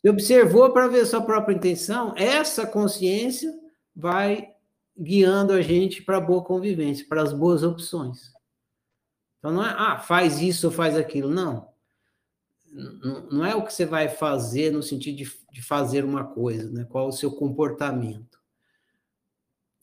Se 0.00 0.08
observou 0.08 0.70
para 0.70 0.88
ver 0.88 1.04
sua 1.06 1.20
própria 1.20 1.54
intenção, 1.54 2.14
essa 2.16 2.66
consciência 2.66 3.52
vai 3.94 4.48
guiando 4.98 5.52
a 5.52 5.60
gente 5.60 6.02
para 6.02 6.16
a 6.16 6.20
boa 6.20 6.42
convivência, 6.42 7.06
para 7.08 7.22
as 7.22 7.32
boas 7.32 7.62
opções. 7.62 8.33
Então 9.44 9.52
não 9.52 9.62
é, 9.62 9.74
ah, 9.76 9.98
faz 9.98 10.40
isso 10.40 10.68
ou 10.68 10.72
faz 10.72 10.96
aquilo, 10.96 11.28
não. 11.28 11.68
Não, 13.30 13.44
é 13.44 13.54
o 13.54 13.62
que 13.62 13.74
você 13.74 13.84
vai 13.84 14.08
fazer 14.08 14.72
no 14.72 14.82
sentido 14.82 15.18
de, 15.18 15.30
de 15.52 15.60
fazer 15.60 16.02
uma 16.02 16.24
coisa, 16.24 16.70
né? 16.70 16.86
Qual 16.88 17.08
o 17.08 17.12
seu 17.12 17.30
comportamento. 17.30 18.38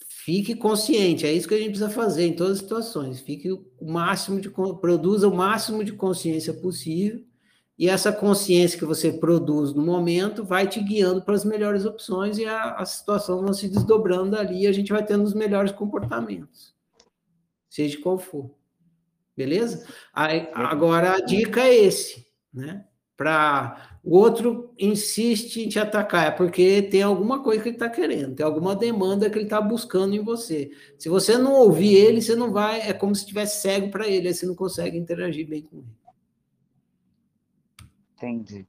Fique 0.04 0.56
consciente, 0.56 1.28
é 1.28 1.32
isso 1.32 1.48
que 1.48 1.54
a 1.54 1.60
gente 1.60 1.70
precisa 1.70 1.92
fazer 1.92 2.26
em 2.26 2.36
todas 2.36 2.54
as 2.54 2.64
situações. 2.64 3.20
Fique 3.20 3.52
o 3.52 3.64
máximo 3.82 4.42
de 4.42 4.50
produza 4.50 5.28
o 5.28 5.36
máximo 5.36 5.84
de 5.84 5.94
consciência 5.94 6.56
possível, 6.56 7.24
e 7.78 7.88
essa 7.88 8.12
consciência 8.12 8.80
que 8.80 8.86
você 8.86 9.14
produz 9.14 9.76
no 9.76 9.86
momento 9.86 10.44
vai 10.44 10.68
te 10.68 10.82
guiando 10.82 11.22
para 11.22 11.36
as 11.36 11.46
melhores 11.46 11.86
opções 11.86 12.40
e 12.40 12.46
a, 12.46 12.78
a 12.78 12.86
situação 12.88 13.44
vai 13.44 13.54
se 13.54 13.70
desdobrando 13.70 14.36
ali 14.36 14.64
e 14.64 14.68
a 14.68 14.72
gente 14.72 14.92
vai 14.92 15.06
tendo 15.06 15.24
os 15.24 15.36
melhores 15.36 15.72
comportamentos. 15.72 16.74
Seja 17.70 18.02
qual 18.02 18.18
for. 18.18 18.60
Beleza? 19.36 19.88
Aí, 20.14 20.50
agora 20.54 21.16
a 21.16 21.22
dica 21.22 21.62
é 21.62 21.74
esse, 21.74 22.28
né? 22.54 22.86
Para 23.16 24.00
o 24.04 24.18
outro 24.18 24.74
insiste 24.80 25.58
em 25.58 25.70
te 25.70 25.78
atacar, 25.78 26.28
é 26.28 26.32
porque 26.32 26.82
tem 26.82 27.04
alguma 27.04 27.44
coisa 27.44 27.62
que 27.62 27.70
ele 27.70 27.76
está 27.76 27.88
querendo, 27.88 28.36
tem 28.36 28.46
alguma 28.46 28.76
demanda 28.76 29.30
que 29.30 29.38
ele 29.38 29.46
está 29.46 29.62
buscando 29.62 30.16
em 30.16 30.24
você. 30.24 30.72
Se 30.98 31.08
você 31.08 31.38
não 31.38 31.54
ouvir 31.54 31.94
ele, 31.94 32.22
você 32.22 32.36
não 32.36 32.52
vai, 32.52 32.82
é 32.82 32.94
como 32.94 33.14
se 33.16 33.22
estivesse 33.22 33.62
cego 33.62 33.92
para 33.92 34.08
ele, 34.08 34.28
aí 34.28 34.34
você 34.34 34.46
não 34.46 34.56
consegue 34.56 34.98
interagir 34.98 35.48
bem 35.48 35.62
com 35.62 35.78
ele. 35.78 36.02
Entendi. 38.18 38.68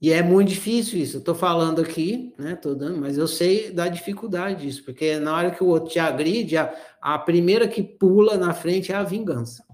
E 0.00 0.12
é 0.12 0.22
muito 0.22 0.48
difícil 0.50 1.00
isso. 1.00 1.16
Eu 1.16 1.20
estou 1.20 1.34
falando 1.34 1.80
aqui, 1.80 2.32
né? 2.38 2.54
Tô 2.54 2.74
dando, 2.74 2.98
mas 3.00 3.18
eu 3.18 3.26
sei 3.26 3.70
da 3.72 3.88
dificuldade 3.88 4.62
disso, 4.62 4.84
porque 4.84 5.18
na 5.18 5.34
hora 5.34 5.50
que 5.50 5.62
o 5.62 5.66
outro 5.66 5.90
te 5.90 5.98
agride, 5.98 6.56
a, 6.56 6.72
a 7.00 7.18
primeira 7.18 7.66
que 7.66 7.82
pula 7.82 8.36
na 8.36 8.54
frente 8.54 8.92
é 8.92 8.94
a 8.94 9.02
vingança. 9.02 9.64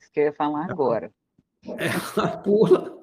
Isso 0.00 0.12
que 0.12 0.20
eu 0.20 0.24
ia 0.24 0.32
falar 0.32 0.70
agora. 0.70 1.12
Ela 1.66 2.36
pula. 2.38 3.00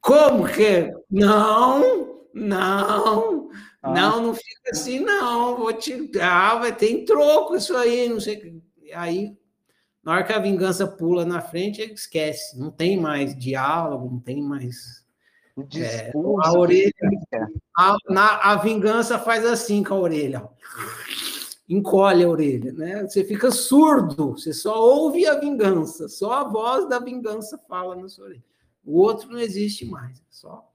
Como 0.00 0.46
que? 0.48 0.92
Não, 1.10 2.22
não, 2.34 3.50
ah. 3.82 3.92
não, 3.92 4.22
não 4.22 4.34
fica 4.34 4.70
assim, 4.70 5.00
não. 5.00 5.56
Vou 5.56 5.72
te 5.72 6.10
dar, 6.10 6.60
vai 6.60 6.74
ter 6.74 7.04
troco 7.04 7.56
isso 7.56 7.76
aí, 7.76 8.08
não 8.08 8.20
sei. 8.20 8.62
Aí, 8.94 9.36
na 10.02 10.12
hora 10.12 10.24
que 10.24 10.32
a 10.32 10.38
vingança 10.38 10.86
pula 10.86 11.24
na 11.24 11.40
frente, 11.40 11.82
esquece. 11.82 12.58
Não 12.58 12.70
tem 12.70 12.98
mais 12.98 13.36
diálogo, 13.36 14.10
não 14.10 14.20
tem 14.20 14.42
mais. 14.42 15.01
O 15.54 15.62
discurso. 15.62 16.40
É, 16.42 16.46
a 16.46 16.52
orelha. 16.52 16.92
A, 17.76 17.96
na, 18.08 18.36
a 18.52 18.56
vingança 18.56 19.18
faz 19.18 19.44
assim 19.44 19.82
com 19.82 19.94
a 19.94 20.00
orelha. 20.00 20.48
Encolhe 21.68 22.24
a 22.24 22.28
orelha, 22.28 22.72
né? 22.72 23.02
Você 23.06 23.24
fica 23.24 23.50
surdo, 23.50 24.32
você 24.32 24.52
só 24.52 24.80
ouve 24.80 25.26
a 25.26 25.38
vingança, 25.38 26.08
só 26.08 26.32
a 26.32 26.44
voz 26.44 26.88
da 26.88 26.98
vingança 26.98 27.58
fala 27.68 27.94
na 27.94 28.08
sua 28.08 28.26
orelha. 28.26 28.44
O 28.84 29.00
outro 29.00 29.30
não 29.30 29.38
existe 29.38 29.84
mais, 29.84 30.18
é 30.18 30.24
só. 30.28 30.68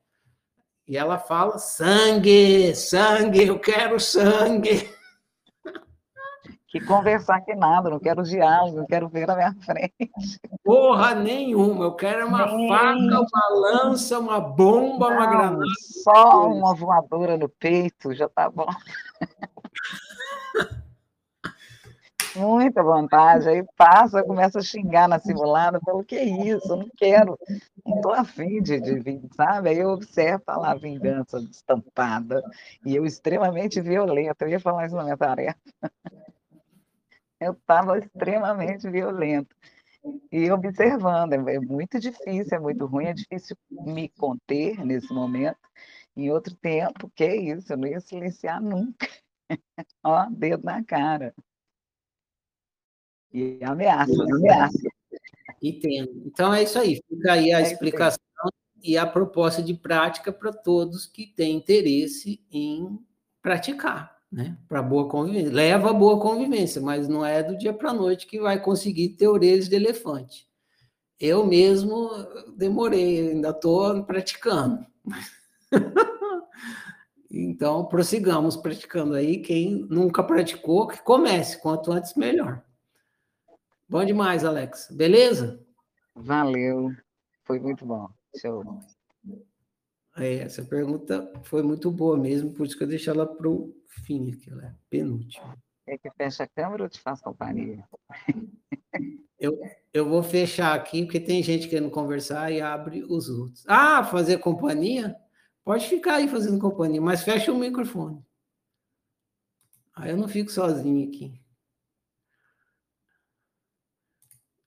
E 0.87 0.95
ela 0.95 1.17
fala: 1.17 1.57
sangue, 1.57 2.73
sangue, 2.73 3.47
eu 3.47 3.59
quero 3.59 3.99
sangue. 3.99 4.89
Que 6.67 6.81
conversar 6.81 7.41
que 7.41 7.55
nada, 7.55 7.89
não 7.89 7.99
quero 7.99 8.23
diálogo, 8.23 8.77
não 8.77 8.85
quero 8.85 9.07
ver 9.07 9.25
na 9.25 9.35
minha 9.35 9.55
frente. 9.65 10.11
Porra 10.63 11.15
nenhuma, 11.15 11.85
eu 11.85 11.95
quero 11.95 12.27
uma 12.27 12.45
Nem... 12.45 12.67
faca, 12.67 13.21
uma 13.21 13.49
lança, 13.51 14.19
uma 14.19 14.39
bomba, 14.39 15.09
não, 15.09 15.17
uma 15.17 15.27
granada. 15.27 15.63
Só 16.03 16.47
uma 16.47 16.75
voadora 16.75 17.37
no 17.37 17.47
peito, 17.47 18.13
já 18.13 18.27
tá 18.27 18.49
bom. 18.49 18.67
muita 22.37 22.83
vontade, 22.83 23.49
aí 23.49 23.65
passa, 23.75 24.23
começa 24.23 24.59
a 24.59 24.61
xingar 24.61 25.07
na 25.07 25.19
simulada, 25.19 25.79
falo, 25.83 26.03
que 26.03 26.15
é 26.15 26.23
isso, 26.23 26.71
eu 26.71 26.77
não 26.77 26.89
quero, 26.95 27.37
não 27.85 27.97
estou 27.97 28.13
afim 28.13 28.61
de, 28.61 28.79
de 28.79 28.99
vir, 28.99 29.21
sabe? 29.35 29.69
Aí 29.69 29.79
eu 29.79 29.89
observo 29.89 30.43
tá 30.45 30.55
lá 30.55 30.71
a 30.71 30.75
vingança 30.75 31.39
estampada, 31.39 32.41
e 32.85 32.95
eu 32.95 33.05
extremamente 33.05 33.81
violenta, 33.81 34.45
eu 34.45 34.49
ia 34.49 34.59
falar 34.59 34.85
isso 34.85 34.95
na 34.95 35.03
minha 35.03 35.17
tarefa. 35.17 35.57
Eu 37.39 37.53
estava 37.53 37.97
extremamente 37.99 38.89
violento. 38.89 39.55
E 40.31 40.49
observando, 40.51 41.33
é, 41.33 41.55
é 41.55 41.59
muito 41.59 41.99
difícil, 41.99 42.57
é 42.57 42.59
muito 42.59 42.85
ruim, 42.85 43.05
é 43.05 43.13
difícil 43.13 43.57
me 43.69 44.09
conter 44.09 44.83
nesse 44.85 45.13
momento. 45.13 45.59
Em 46.15 46.31
outro 46.31 46.55
tempo, 46.55 47.11
que 47.15 47.23
é 47.23 47.35
isso, 47.35 47.73
eu 47.73 47.77
não 47.77 47.87
ia 47.87 47.99
silenciar 47.99 48.61
nunca. 48.61 49.07
Ó, 50.03 50.25
dedo 50.29 50.63
na 50.63 50.83
cara. 50.83 51.33
E 53.31 53.59
ameaça, 53.63 54.23
ameaça. 54.23 54.89
Entendo. 55.61 56.23
Então 56.25 56.53
é 56.53 56.63
isso 56.63 56.79
aí. 56.79 57.01
Fica 57.07 57.33
aí 57.33 57.51
a 57.51 57.59
é 57.59 57.63
explicação 57.63 58.17
e 58.81 58.97
a 58.97 59.05
proposta 59.05 59.61
de 59.61 59.73
prática 59.73 60.31
para 60.31 60.53
todos 60.53 61.05
que 61.05 61.27
têm 61.27 61.57
interesse 61.57 62.43
em 62.51 62.99
praticar, 63.41 64.16
né? 64.31 64.57
Para 64.67 64.81
boa 64.81 65.07
convivência. 65.07 65.51
Leva 65.51 65.89
a 65.89 65.93
boa 65.93 66.19
convivência, 66.19 66.81
mas 66.81 67.07
não 67.07 67.25
é 67.25 67.41
do 67.41 67.57
dia 67.57 67.73
para 67.73 67.91
a 67.91 67.93
noite 67.93 68.27
que 68.27 68.39
vai 68.39 68.61
conseguir 68.61 69.09
ter 69.09 69.27
orelhas 69.27 69.69
de 69.69 69.75
elefante. 69.75 70.47
Eu 71.19 71.45
mesmo 71.45 72.09
demorei, 72.55 73.31
ainda 73.31 73.49
estou 73.49 74.03
praticando. 74.03 74.85
então, 77.31 77.85
prossigamos 77.85 78.55
praticando 78.55 79.15
aí. 79.15 79.41
Quem 79.41 79.87
nunca 79.89 80.23
praticou, 80.23 80.87
que 80.87 81.01
comece, 81.01 81.59
quanto 81.59 81.91
antes 81.91 82.13
melhor. 82.15 82.63
Bom 83.89 84.05
demais, 84.05 84.45
Alex. 84.45 84.89
Beleza? 84.91 85.59
Valeu. 86.13 86.91
Foi 87.45 87.59
muito 87.59 87.85
bom. 87.85 88.07
Show. 88.39 88.63
Essa 90.17 90.63
pergunta 90.63 91.31
foi 91.43 91.61
muito 91.61 91.91
boa 91.91 92.17
mesmo, 92.17 92.51
por 92.51 92.65
isso 92.65 92.77
que 92.77 92.83
eu 92.83 92.87
deixei 92.87 93.13
ela 93.13 93.25
para 93.25 93.47
o 93.47 93.73
fim, 93.87 94.31
aqui, 94.31 94.49
ela 94.49 94.65
é 94.65 94.75
penúltima. 94.89 95.55
É 95.85 95.97
que 95.97 96.09
fecha 96.11 96.43
a 96.43 96.47
câmera 96.47 96.83
ou 96.83 96.89
te 96.89 96.99
faz 96.99 97.21
companhia? 97.21 97.87
Eu, 99.39 99.55
eu 99.93 100.09
vou 100.09 100.23
fechar 100.23 100.73
aqui, 100.73 101.03
porque 101.03 101.19
tem 101.19 101.43
gente 101.43 101.67
querendo 101.67 101.91
conversar 101.91 102.51
e 102.51 102.59
abre 102.59 103.03
os 103.03 103.29
outros. 103.29 103.63
Ah, 103.67 104.03
fazer 104.03 104.39
companhia? 104.39 105.15
Pode 105.63 105.87
ficar 105.87 106.15
aí 106.15 106.27
fazendo 106.27 106.59
companhia, 106.59 106.99
mas 106.99 107.21
fecha 107.21 107.51
o 107.51 107.57
microfone. 107.57 108.25
Aí 109.95 110.09
eu 110.09 110.17
não 110.17 110.27
fico 110.27 110.51
sozinho 110.51 111.07
aqui. 111.07 111.39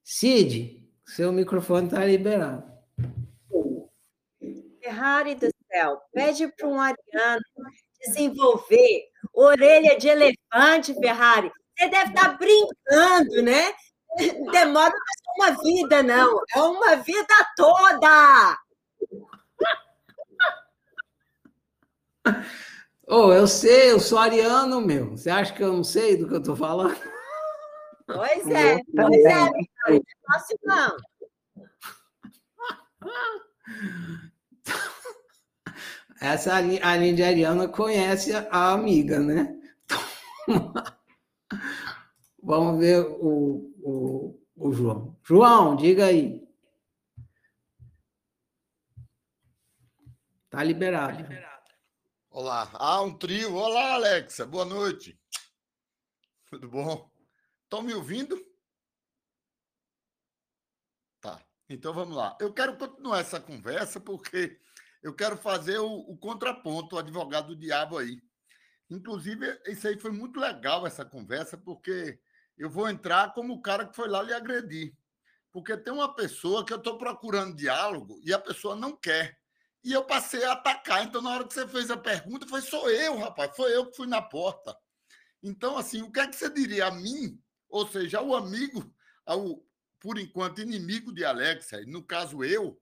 Cid, 0.04 0.88
seu 1.04 1.32
microfone 1.32 1.86
está 1.86 2.04
liberado. 2.04 2.70
Ferrari 5.00 5.34
do 5.34 5.48
céu, 5.72 5.98
pede 6.12 6.46
para 6.48 6.68
um 6.68 6.78
Ariano 6.78 7.40
desenvolver 7.98 9.08
orelha 9.32 9.98
de 9.98 10.08
elefante, 10.08 10.94
Ferrari. 11.00 11.50
Você 11.74 11.88
deve 11.88 12.10
estar 12.10 12.32
tá 12.32 12.36
brincando, 12.36 13.42
né? 13.42 13.72
Demora 14.52 14.92
uma 15.36 15.50
vida, 15.62 16.02
não. 16.02 16.42
É 16.54 16.60
uma 16.60 16.96
vida 16.96 17.34
toda. 17.56 18.58
Oh, 23.12 23.32
eu 23.32 23.44
sei, 23.48 23.90
eu 23.90 23.98
sou 23.98 24.16
ariano, 24.18 24.80
meu. 24.80 25.10
Você 25.16 25.28
acha 25.28 25.52
que 25.52 25.60
eu 25.60 25.72
não 25.72 25.82
sei 25.82 26.16
do 26.16 26.28
que 26.28 26.34
eu 26.34 26.38
estou 26.38 26.54
falando? 26.54 26.96
Pois 28.06 28.46
é, 28.46 28.80
pois 28.94 29.24
é, 29.24 29.34
não 29.34 29.96
é 29.96 30.00
fácil 30.28 30.56
não. 30.62 30.96
Essa 36.20 36.56
a 36.56 36.96
Lindy 36.96 37.22
Ariana 37.22 37.66
conhece 37.66 38.32
a 38.34 38.72
amiga, 38.72 39.18
né? 39.18 39.56
Vamos 42.42 42.78
ver 42.78 43.00
o, 43.00 43.72
o, 43.82 44.40
o 44.56 44.72
João. 44.72 45.16
João, 45.22 45.76
diga 45.76 46.06
aí. 46.06 46.46
Tá 50.50 50.62
liberado. 50.64 51.16
Tá 51.16 51.22
liberado. 51.22 51.70
Olá. 52.30 52.70
Ah, 52.74 53.00
um 53.02 53.16
trio. 53.16 53.54
Olá, 53.54 53.94
Alexa. 53.94 54.44
Boa 54.44 54.64
noite. 54.64 55.18
Tudo 56.46 56.68
bom? 56.68 57.10
Estão 57.64 57.82
me 57.82 57.94
ouvindo? 57.94 58.36
Tá. 61.20 61.40
Então 61.70 61.94
vamos 61.94 62.16
lá. 62.16 62.36
Eu 62.40 62.52
quero 62.52 62.76
continuar 62.76 63.20
essa 63.20 63.40
conversa 63.40 64.00
porque 64.00 64.58
eu 65.02 65.14
quero 65.14 65.36
fazer 65.36 65.78
o, 65.78 66.00
o 66.00 66.18
contraponto, 66.18 66.96
o 66.96 66.98
advogado 66.98 67.54
do 67.54 67.56
diabo 67.56 67.96
aí. 67.96 68.20
Inclusive, 68.90 69.56
isso 69.66 69.86
aí 69.86 69.98
foi 69.98 70.10
muito 70.10 70.40
legal, 70.40 70.84
essa 70.84 71.04
conversa, 71.04 71.56
porque 71.56 72.18
eu 72.58 72.68
vou 72.68 72.90
entrar 72.90 73.32
como 73.32 73.54
o 73.54 73.62
cara 73.62 73.86
que 73.86 73.94
foi 73.94 74.08
lá 74.08 74.20
lhe 74.20 74.34
agredir. 74.34 74.92
Porque 75.52 75.76
tem 75.76 75.92
uma 75.92 76.12
pessoa 76.12 76.66
que 76.66 76.72
eu 76.72 76.78
estou 76.78 76.98
procurando 76.98 77.54
diálogo 77.54 78.20
e 78.24 78.34
a 78.34 78.38
pessoa 78.38 78.74
não 78.74 78.96
quer. 78.96 79.38
E 79.84 79.92
eu 79.92 80.04
passei 80.04 80.44
a 80.44 80.52
atacar. 80.52 81.04
Então, 81.04 81.22
na 81.22 81.30
hora 81.30 81.46
que 81.46 81.54
você 81.54 81.66
fez 81.68 81.90
a 81.90 81.96
pergunta, 81.96 82.46
foi 82.48 82.60
sou 82.60 82.90
eu, 82.90 83.16
rapaz, 83.16 83.56
foi 83.56 83.74
eu 83.74 83.86
que 83.86 83.96
fui 83.96 84.08
na 84.08 84.20
porta. 84.20 84.76
Então, 85.40 85.78
assim, 85.78 86.02
o 86.02 86.10
que 86.10 86.20
é 86.20 86.26
que 86.26 86.36
você 86.36 86.50
diria 86.50 86.86
a 86.86 86.90
mim 86.90 87.40
ou 87.70 87.86
seja, 87.86 88.18
ao 88.18 88.34
amigo, 88.34 88.92
ao 89.24 89.62
por 90.00 90.18
enquanto, 90.18 90.60
inimigo 90.60 91.12
de 91.12 91.24
Alexa, 91.24 91.80
no 91.86 92.02
caso 92.02 92.42
eu, 92.42 92.80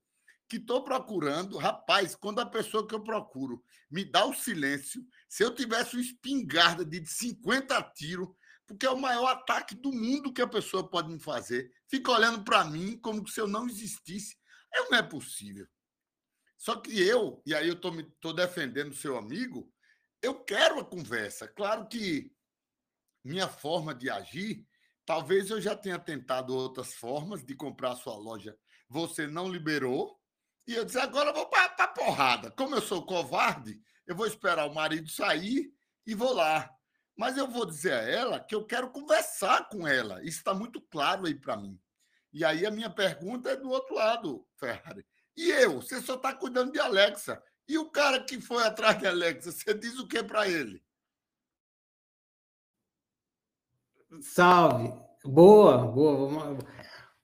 que 0.49 0.57
estou 0.57 0.83
procurando, 0.83 1.59
rapaz, 1.59 2.15
quando 2.15 2.39
a 2.41 2.47
pessoa 2.47 2.87
que 2.87 2.95
eu 2.95 3.03
procuro 3.03 3.63
me 3.91 4.05
dá 4.05 4.25
o 4.25 4.33
silêncio, 4.33 5.05
se 5.29 5.43
eu 5.43 5.55
tivesse 5.55 5.97
uma 5.97 6.03
espingarda 6.03 6.85
de 6.85 7.05
50 7.05 7.83
tiros, 7.95 8.29
porque 8.67 8.87
é 8.87 8.91
o 8.91 8.99
maior 8.99 9.27
ataque 9.27 9.75
do 9.75 9.93
mundo 9.93 10.33
que 10.33 10.43
a 10.43 10.47
pessoa 10.47 10.89
pode 10.89 11.09
me 11.11 11.19
fazer, 11.19 11.71
fica 11.89 12.13
olhando 12.13 12.45
para 12.45 12.65
mim 12.65 12.99
como 12.99 13.27
se 13.27 13.41
eu 13.41 13.49
não 13.49 13.67
existisse. 13.67 14.37
Não 14.73 14.95
é 14.95 15.03
possível. 15.03 15.67
Só 16.57 16.77
que 16.77 17.01
eu, 17.01 17.43
e 17.47 17.55
aí 17.55 17.67
eu 17.67 17.75
estou 17.75 18.35
defendendo 18.35 18.95
seu 18.95 19.17
amigo, 19.17 19.73
eu 20.21 20.35
quero 20.45 20.81
a 20.81 20.85
conversa. 20.85 21.49
Claro 21.49 21.89
que 21.89 22.31
minha 23.25 23.49
forma 23.49 23.95
de 23.95 24.11
agir, 24.11 24.68
talvez 25.09 25.49
eu 25.49 25.59
já 25.59 25.75
tenha 25.75 25.99
tentado 25.99 26.55
outras 26.55 26.93
formas 26.93 27.43
de 27.43 27.55
comprar 27.55 27.93
a 27.93 27.97
sua 27.97 28.15
loja. 28.15 28.55
Você 28.91 29.27
não 29.27 29.49
liberou. 29.49 30.21
E 30.67 30.75
eu 30.75 30.85
disse, 30.85 30.99
agora 30.99 31.31
eu 31.31 31.35
vou 31.35 31.49
para 31.49 31.65
a 31.79 31.89
porrada. 31.89 32.51
Como 32.51 32.75
eu 32.75 32.83
sou 32.83 33.07
covarde, 33.07 33.81
eu 34.07 34.15
vou 34.15 34.27
esperar 34.27 34.69
o 34.69 34.75
marido 34.75 35.09
sair 35.09 35.73
e 36.07 36.15
vou 36.15 36.35
lá. 36.35 36.71
Mas 37.17 37.39
eu 37.39 37.49
vou 37.49 37.65
dizer 37.65 37.95
a 37.95 38.03
ela 38.03 38.39
que 38.39 38.55
eu 38.55 38.67
quero 38.67 38.91
conversar 38.91 39.67
com 39.71 39.89
ela. 39.89 40.23
Isso 40.23 40.41
está 40.41 40.53
muito 40.53 40.79
claro 40.79 41.25
aí 41.25 41.35
para 41.35 41.57
mim. 41.57 41.81
E 42.31 42.45
aí 42.45 42.67
a 42.67 42.71
minha 42.71 42.91
pergunta 42.91 43.49
é 43.49 43.57
do 43.57 43.71
outro 43.71 43.95
lado, 43.95 44.47
Ferrari. 44.57 45.07
E 45.35 45.51
eu? 45.51 45.81
Você 45.81 46.03
só 46.03 46.17
está 46.17 46.35
cuidando 46.35 46.71
de 46.71 46.81
Alexa. 46.81 47.43
E 47.67 47.79
o 47.79 47.91
cara 47.91 48.23
que 48.23 48.39
foi 48.43 48.63
atrás 48.63 48.99
de 48.99 49.07
Alexa, 49.07 49.53
você 49.53 49.73
diz 49.73 49.99
o 49.99 50.07
que 50.07 50.23
para 50.23 50.47
ele? 50.47 50.85
Salve. 54.21 54.93
Boa, 55.25 55.79
boa. 55.79 56.59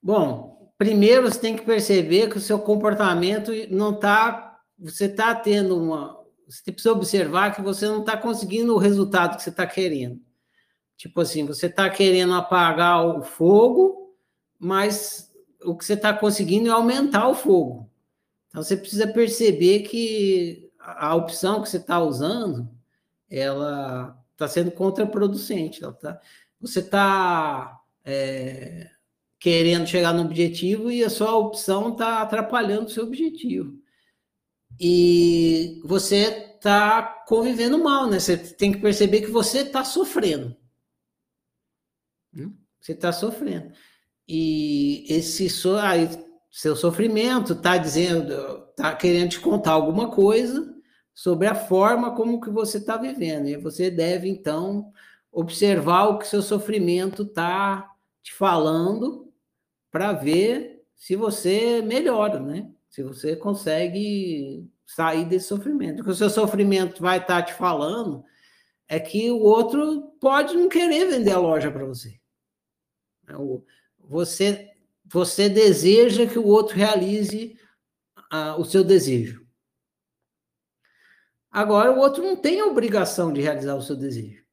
Bom, 0.02 0.72
primeiro 0.76 1.22
você 1.22 1.40
tem 1.40 1.56
que 1.56 1.64
perceber 1.64 2.28
que 2.28 2.38
o 2.38 2.40
seu 2.40 2.58
comportamento 2.58 3.50
não 3.70 3.94
está. 3.94 4.58
Você 4.78 5.06
está 5.06 5.34
tendo 5.34 5.80
uma. 5.82 6.22
Você 6.46 6.70
precisa 6.70 6.92
observar 6.92 7.54
que 7.54 7.62
você 7.62 7.86
não 7.86 8.00
está 8.00 8.16
conseguindo 8.16 8.74
o 8.74 8.78
resultado 8.78 9.36
que 9.36 9.42
você 9.42 9.50
está 9.50 9.66
querendo. 9.66 10.20
Tipo 10.96 11.20
assim, 11.22 11.46
você 11.46 11.66
está 11.66 11.88
querendo 11.88 12.34
apagar 12.34 13.04
o 13.04 13.22
fogo, 13.22 14.14
mas 14.58 15.32
o 15.64 15.76
que 15.76 15.84
você 15.84 15.94
está 15.94 16.12
conseguindo 16.12 16.68
é 16.68 16.72
aumentar 16.72 17.28
o 17.28 17.34
fogo. 17.34 17.90
Então 18.48 18.62
você 18.62 18.76
precisa 18.76 19.06
perceber 19.06 19.80
que 19.80 20.70
a 20.78 21.14
opção 21.14 21.62
que 21.62 21.68
você 21.68 21.78
está 21.78 21.98
usando, 21.98 22.68
ela 23.28 24.22
está 24.32 24.46
sendo 24.46 24.70
contraproducente. 24.70 25.82
Ela 25.82 25.92
tá, 25.94 26.20
você 26.66 26.80
está 26.80 27.80
é, 28.04 28.90
querendo 29.38 29.86
chegar 29.86 30.12
no 30.12 30.22
objetivo 30.22 30.90
e 30.90 31.04
a 31.04 31.10
sua 31.10 31.36
opção 31.36 31.92
está 31.92 32.22
atrapalhando 32.22 32.86
o 32.86 32.90
seu 32.90 33.04
objetivo. 33.04 33.78
E 34.80 35.80
você 35.84 36.54
está 36.56 37.02
convivendo 37.28 37.82
mal, 37.82 38.08
né? 38.08 38.18
Você 38.18 38.36
tem 38.36 38.72
que 38.72 38.80
perceber 38.80 39.20
que 39.20 39.30
você 39.30 39.60
está 39.60 39.84
sofrendo. 39.84 40.56
Você 42.80 42.92
está 42.92 43.12
sofrendo. 43.12 43.72
E 44.26 45.04
esse 45.08 45.48
so, 45.48 45.76
seu 46.50 46.74
sofrimento 46.74 47.52
está 47.52 47.76
dizendo, 47.76 48.32
está 48.70 48.94
querendo 48.94 49.30
te 49.30 49.40
contar 49.40 49.72
alguma 49.72 50.10
coisa 50.10 50.74
sobre 51.14 51.46
a 51.46 51.54
forma 51.54 52.14
como 52.14 52.40
que 52.40 52.50
você 52.50 52.78
está 52.78 52.96
vivendo. 52.96 53.48
E 53.48 53.56
você 53.56 53.90
deve, 53.90 54.28
então, 54.28 54.92
observar 55.34 56.06
o 56.06 56.18
que 56.18 56.28
seu 56.28 56.40
sofrimento 56.40 57.24
está 57.24 57.92
te 58.22 58.32
falando 58.32 59.32
para 59.90 60.12
ver 60.12 60.82
se 60.94 61.16
você 61.16 61.82
melhora, 61.82 62.38
né? 62.38 62.70
Se 62.88 63.02
você 63.02 63.34
consegue 63.34 64.70
sair 64.86 65.24
desse 65.24 65.48
sofrimento. 65.48 66.00
O 66.00 66.04
que 66.04 66.10
o 66.10 66.14
seu 66.14 66.30
sofrimento 66.30 67.02
vai 67.02 67.18
estar 67.18 67.42
tá 67.42 67.42
te 67.42 67.52
falando 67.52 68.24
é 68.86 69.00
que 69.00 69.30
o 69.30 69.40
outro 69.40 70.12
pode 70.20 70.54
não 70.54 70.68
querer 70.68 71.06
vender 71.06 71.32
a 71.32 71.38
loja 71.38 71.70
para 71.70 71.84
você. 71.84 72.20
É 73.28 73.34
você 73.98 74.70
você 75.06 75.48
deseja 75.48 76.26
que 76.26 76.38
o 76.38 76.46
outro 76.46 76.76
realize 76.76 77.58
uh, 78.32 78.58
o 78.58 78.64
seu 78.64 78.82
desejo. 78.82 79.46
Agora, 81.50 81.92
o 81.92 81.98
outro 81.98 82.22
não 82.22 82.34
tem 82.36 82.60
a 82.60 82.66
obrigação 82.66 83.32
de 83.32 83.40
realizar 83.40 83.76
o 83.76 83.82
seu 83.82 83.94
desejo. 83.94 84.43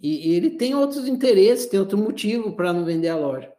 E, 0.00 0.34
ele 0.34 0.50
tem 0.50 0.74
outros 0.74 1.06
interesses, 1.06 1.66
tem 1.66 1.78
outro 1.78 1.98
motivo 1.98 2.52
para 2.52 2.72
não 2.72 2.84
vender 2.84 3.08
a 3.08 3.16
loja. 3.16 3.52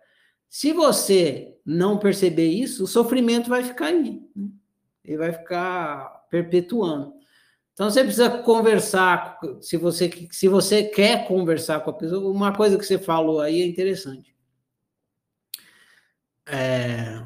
Se 0.49 0.73
você 0.73 1.57
não 1.65 1.97
perceber 1.97 2.47
isso, 2.47 2.83
o 2.83 2.87
sofrimento 2.87 3.49
vai 3.49 3.63
ficar 3.63 3.87
aí. 3.87 4.21
Né? 4.35 4.49
Ele 5.05 5.17
vai 5.17 5.31
ficar 5.31 6.25
perpetuando. 6.29 7.13
Então 7.73 7.89
você 7.89 8.03
precisa 8.03 8.29
conversar, 8.29 9.39
se 9.61 9.77
você, 9.77 10.09
se 10.31 10.47
você 10.47 10.83
quer 10.83 11.27
conversar 11.27 11.79
com 11.79 11.89
a 11.91 11.93
pessoa, 11.93 12.31
uma 12.31 12.55
coisa 12.55 12.77
que 12.77 12.85
você 12.85 12.99
falou 12.99 13.39
aí 13.39 13.61
é 13.61 13.65
interessante. 13.65 14.35
É, 16.45 17.23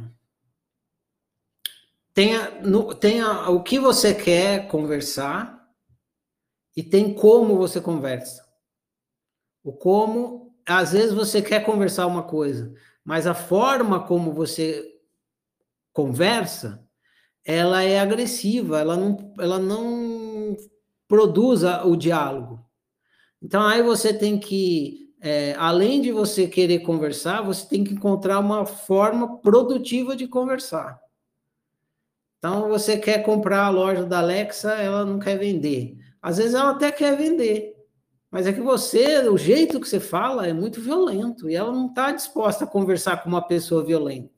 tenha, 2.14 2.62
no, 2.62 2.94
tenha 2.94 3.50
o 3.50 3.64
que 3.64 3.80
você 3.80 4.14
quer 4.14 4.68
conversar 4.68 5.68
e 6.76 6.84
tem 6.84 7.14
como 7.14 7.58
você 7.58 7.82
conversa. 7.82 8.45
O 9.66 9.74
como, 9.74 10.54
às 10.64 10.92
vezes 10.92 11.12
você 11.12 11.42
quer 11.42 11.66
conversar 11.66 12.06
uma 12.06 12.22
coisa, 12.22 12.72
mas 13.04 13.26
a 13.26 13.34
forma 13.34 14.06
como 14.06 14.32
você 14.32 14.96
conversa, 15.92 16.88
ela 17.44 17.82
é 17.82 18.00
agressiva, 18.00 18.80
ela 18.80 18.96
não, 18.96 19.34
ela 19.40 19.58
não 19.58 20.56
produz 21.08 21.64
o 21.64 21.96
diálogo. 21.96 22.64
Então 23.42 23.66
aí 23.66 23.82
você 23.82 24.14
tem 24.14 24.38
que, 24.38 25.12
é, 25.20 25.56
além 25.58 26.00
de 26.00 26.12
você 26.12 26.46
querer 26.46 26.82
conversar, 26.82 27.42
você 27.42 27.68
tem 27.68 27.84
que 27.84 27.96
encontrar 27.96 28.38
uma 28.38 28.68
forma 28.68 29.40
produtiva 29.40 30.16
de 30.16 30.28
conversar. 30.28 31.02
Então 32.38 32.70
você 32.70 33.00
quer 33.00 33.24
comprar 33.24 33.66
a 33.66 33.70
loja 33.70 34.06
da 34.06 34.20
Alexa, 34.20 34.74
ela 34.74 35.04
não 35.04 35.18
quer 35.18 35.40
vender. 35.40 35.98
Às 36.22 36.38
vezes 36.38 36.54
ela 36.54 36.70
até 36.70 36.92
quer 36.92 37.18
vender, 37.18 37.75
mas 38.36 38.48
é 38.48 38.52
que 38.52 38.60
você, 38.60 39.30
o 39.30 39.38
jeito 39.38 39.80
que 39.80 39.88
você 39.88 39.98
fala 39.98 40.46
é 40.46 40.52
muito 40.52 40.82
violento 40.82 41.50
e 41.50 41.56
ela 41.56 41.72
não 41.72 41.88
está 41.88 42.12
disposta 42.12 42.66
a 42.66 42.68
conversar 42.68 43.24
com 43.24 43.30
uma 43.30 43.42
pessoa 43.42 43.82
violenta. 43.82 44.30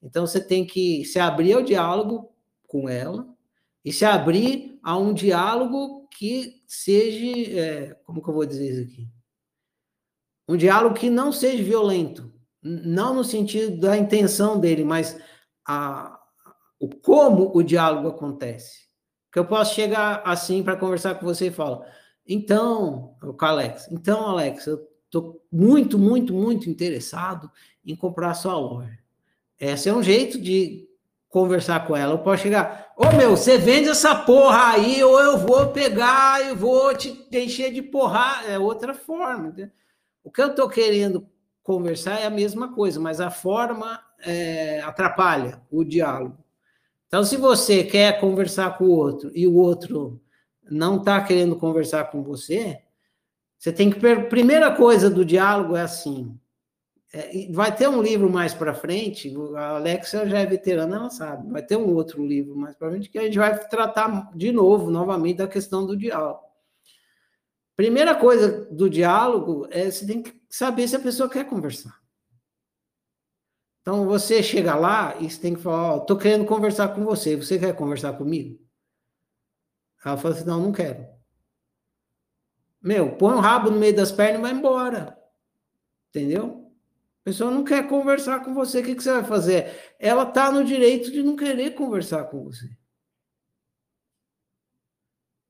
Então 0.00 0.24
você 0.24 0.40
tem 0.40 0.64
que 0.64 1.04
se 1.04 1.18
abrir 1.18 1.54
ao 1.54 1.62
diálogo 1.64 2.32
com 2.68 2.88
ela 2.88 3.26
e 3.84 3.92
se 3.92 4.04
abrir 4.04 4.78
a 4.84 4.96
um 4.96 5.12
diálogo 5.12 6.06
que 6.16 6.62
seja, 6.64 7.58
é, 7.58 7.94
como 8.04 8.22
que 8.22 8.30
eu 8.30 8.34
vou 8.34 8.46
dizer 8.46 8.70
isso 8.70 8.82
aqui? 8.82 9.08
Um 10.48 10.56
diálogo 10.56 10.94
que 10.94 11.10
não 11.10 11.32
seja 11.32 11.60
violento, 11.60 12.32
não 12.62 13.14
no 13.14 13.24
sentido 13.24 13.80
da 13.80 13.96
intenção 13.96 14.60
dele, 14.60 14.84
mas 14.84 15.20
a, 15.66 16.16
o 16.78 16.88
como 16.88 17.50
o 17.52 17.64
diálogo 17.64 18.06
acontece. 18.06 18.86
Que 19.32 19.40
eu 19.40 19.44
posso 19.44 19.74
chegar 19.74 20.22
assim 20.24 20.62
para 20.62 20.76
conversar 20.76 21.16
com 21.16 21.26
você 21.26 21.48
e 21.48 21.50
falar 21.50 21.84
então, 22.28 23.16
o 23.22 23.34
Alex, 23.44 23.88
então, 23.90 24.26
Alex, 24.26 24.66
eu 24.66 24.86
estou 25.06 25.42
muito, 25.50 25.98
muito, 25.98 26.34
muito 26.34 26.68
interessado 26.68 27.50
em 27.84 27.96
comprar 27.96 28.34
sua 28.34 28.56
loja. 28.58 28.98
Esse 29.58 29.88
é 29.88 29.94
um 29.94 30.02
jeito 30.02 30.38
de 30.38 30.86
conversar 31.28 31.86
com 31.86 31.96
ela. 31.96 32.12
Eu 32.12 32.18
posso 32.18 32.42
chegar, 32.42 32.92
ô 32.96 33.10
meu, 33.16 33.30
você 33.30 33.56
vende 33.56 33.88
essa 33.88 34.14
porra 34.14 34.72
aí, 34.72 35.02
ou 35.02 35.18
eu 35.18 35.38
vou 35.38 35.68
pegar 35.68 36.44
e 36.46 36.54
vou 36.54 36.94
te 36.94 37.26
encher 37.32 37.72
de 37.72 37.82
porra. 37.82 38.44
É 38.46 38.58
outra 38.58 38.92
forma. 38.92 39.48
Entendeu? 39.48 39.70
O 40.22 40.30
que 40.30 40.42
eu 40.42 40.48
estou 40.48 40.68
querendo 40.68 41.26
conversar 41.62 42.20
é 42.20 42.26
a 42.26 42.30
mesma 42.30 42.74
coisa, 42.74 43.00
mas 43.00 43.20
a 43.20 43.30
forma 43.30 44.00
é, 44.20 44.80
atrapalha 44.80 45.62
o 45.70 45.82
diálogo. 45.82 46.38
Então, 47.06 47.24
se 47.24 47.36
você 47.36 47.82
quer 47.84 48.20
conversar 48.20 48.76
com 48.76 48.84
o 48.84 48.90
outro 48.90 49.30
e 49.34 49.46
o 49.46 49.54
outro 49.54 50.20
não 50.70 50.98
está 50.98 51.22
querendo 51.22 51.56
conversar 51.56 52.10
com 52.10 52.22
você, 52.22 52.82
você 53.58 53.72
tem 53.72 53.90
que. 53.90 53.98
Primeira 54.28 54.74
coisa 54.74 55.10
do 55.10 55.24
diálogo 55.24 55.76
é 55.76 55.82
assim. 55.82 56.38
É, 57.12 57.50
vai 57.50 57.74
ter 57.74 57.88
um 57.88 58.02
livro 58.02 58.30
mais 58.30 58.52
para 58.52 58.74
frente, 58.74 59.34
a 59.56 59.76
Alexia 59.76 60.28
já 60.28 60.40
é 60.40 60.46
veterana, 60.46 60.96
ela 60.96 61.10
sabe. 61.10 61.50
Vai 61.50 61.62
ter 61.62 61.76
um 61.76 61.94
outro 61.94 62.24
livro 62.24 62.54
mais 62.54 62.76
para 62.76 62.90
frente 62.90 63.08
que 63.08 63.18
a 63.18 63.22
gente 63.22 63.38
vai 63.38 63.58
tratar 63.66 64.30
de 64.36 64.52
novo, 64.52 64.90
novamente, 64.90 65.38
da 65.38 65.48
questão 65.48 65.86
do 65.86 65.96
diálogo. 65.96 66.40
Primeira 67.74 68.14
coisa 68.14 68.66
do 68.70 68.90
diálogo 68.90 69.66
é 69.70 69.90
você 69.90 70.06
tem 70.06 70.22
que 70.22 70.38
saber 70.50 70.86
se 70.86 70.96
a 70.96 71.00
pessoa 71.00 71.30
quer 71.30 71.44
conversar. 71.48 71.98
Então 73.80 74.04
você 74.06 74.42
chega 74.42 74.74
lá 74.74 75.16
e 75.18 75.30
você 75.30 75.40
tem 75.40 75.54
que 75.54 75.62
falar: 75.62 75.94
Ó, 75.94 76.00
tô 76.00 76.16
querendo 76.16 76.44
conversar 76.44 76.88
com 76.88 77.04
você, 77.04 77.36
você 77.36 77.58
quer 77.58 77.74
conversar 77.74 78.12
comigo? 78.14 78.58
Ela 80.04 80.16
falou 80.16 80.36
assim: 80.36 80.46
não, 80.46 80.60
não 80.60 80.72
quero. 80.72 81.06
Meu, 82.80 83.16
põe 83.16 83.34
o 83.34 83.40
rabo 83.40 83.70
no 83.70 83.78
meio 83.78 83.94
das 83.94 84.12
pernas 84.12 84.38
e 84.38 84.42
vai 84.42 84.52
embora. 84.52 85.18
Entendeu? 86.10 86.72
A 87.20 87.24
pessoa 87.24 87.50
não 87.50 87.64
quer 87.64 87.86
conversar 87.88 88.44
com 88.44 88.54
você, 88.54 88.80
o 88.80 88.84
que, 88.84 88.94
que 88.94 89.02
você 89.02 89.12
vai 89.12 89.24
fazer? 89.24 89.96
Ela 89.98 90.22
está 90.22 90.50
no 90.50 90.64
direito 90.64 91.10
de 91.10 91.22
não 91.22 91.36
querer 91.36 91.72
conversar 91.72 92.24
com 92.24 92.44
você. 92.44 92.68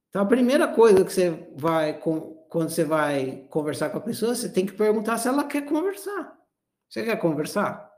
Então, 0.09 0.23
a 0.23 0.27
primeira 0.27 0.67
coisa 0.67 1.05
que 1.05 1.13
você 1.13 1.31
vai, 1.55 2.01
quando 2.01 2.71
você 2.71 2.83
vai 2.83 3.47
conversar 3.51 3.91
com 3.91 3.99
a 3.99 4.01
pessoa, 4.01 4.35
você 4.35 4.49
tem 4.49 4.67
que 4.67 4.73
perguntar 4.73 5.19
se 5.19 5.29
ela 5.29 5.45
quer 5.45 5.63
conversar. 5.67 6.37
Você 6.89 7.05
quer 7.05 7.17
conversar? 7.17 7.89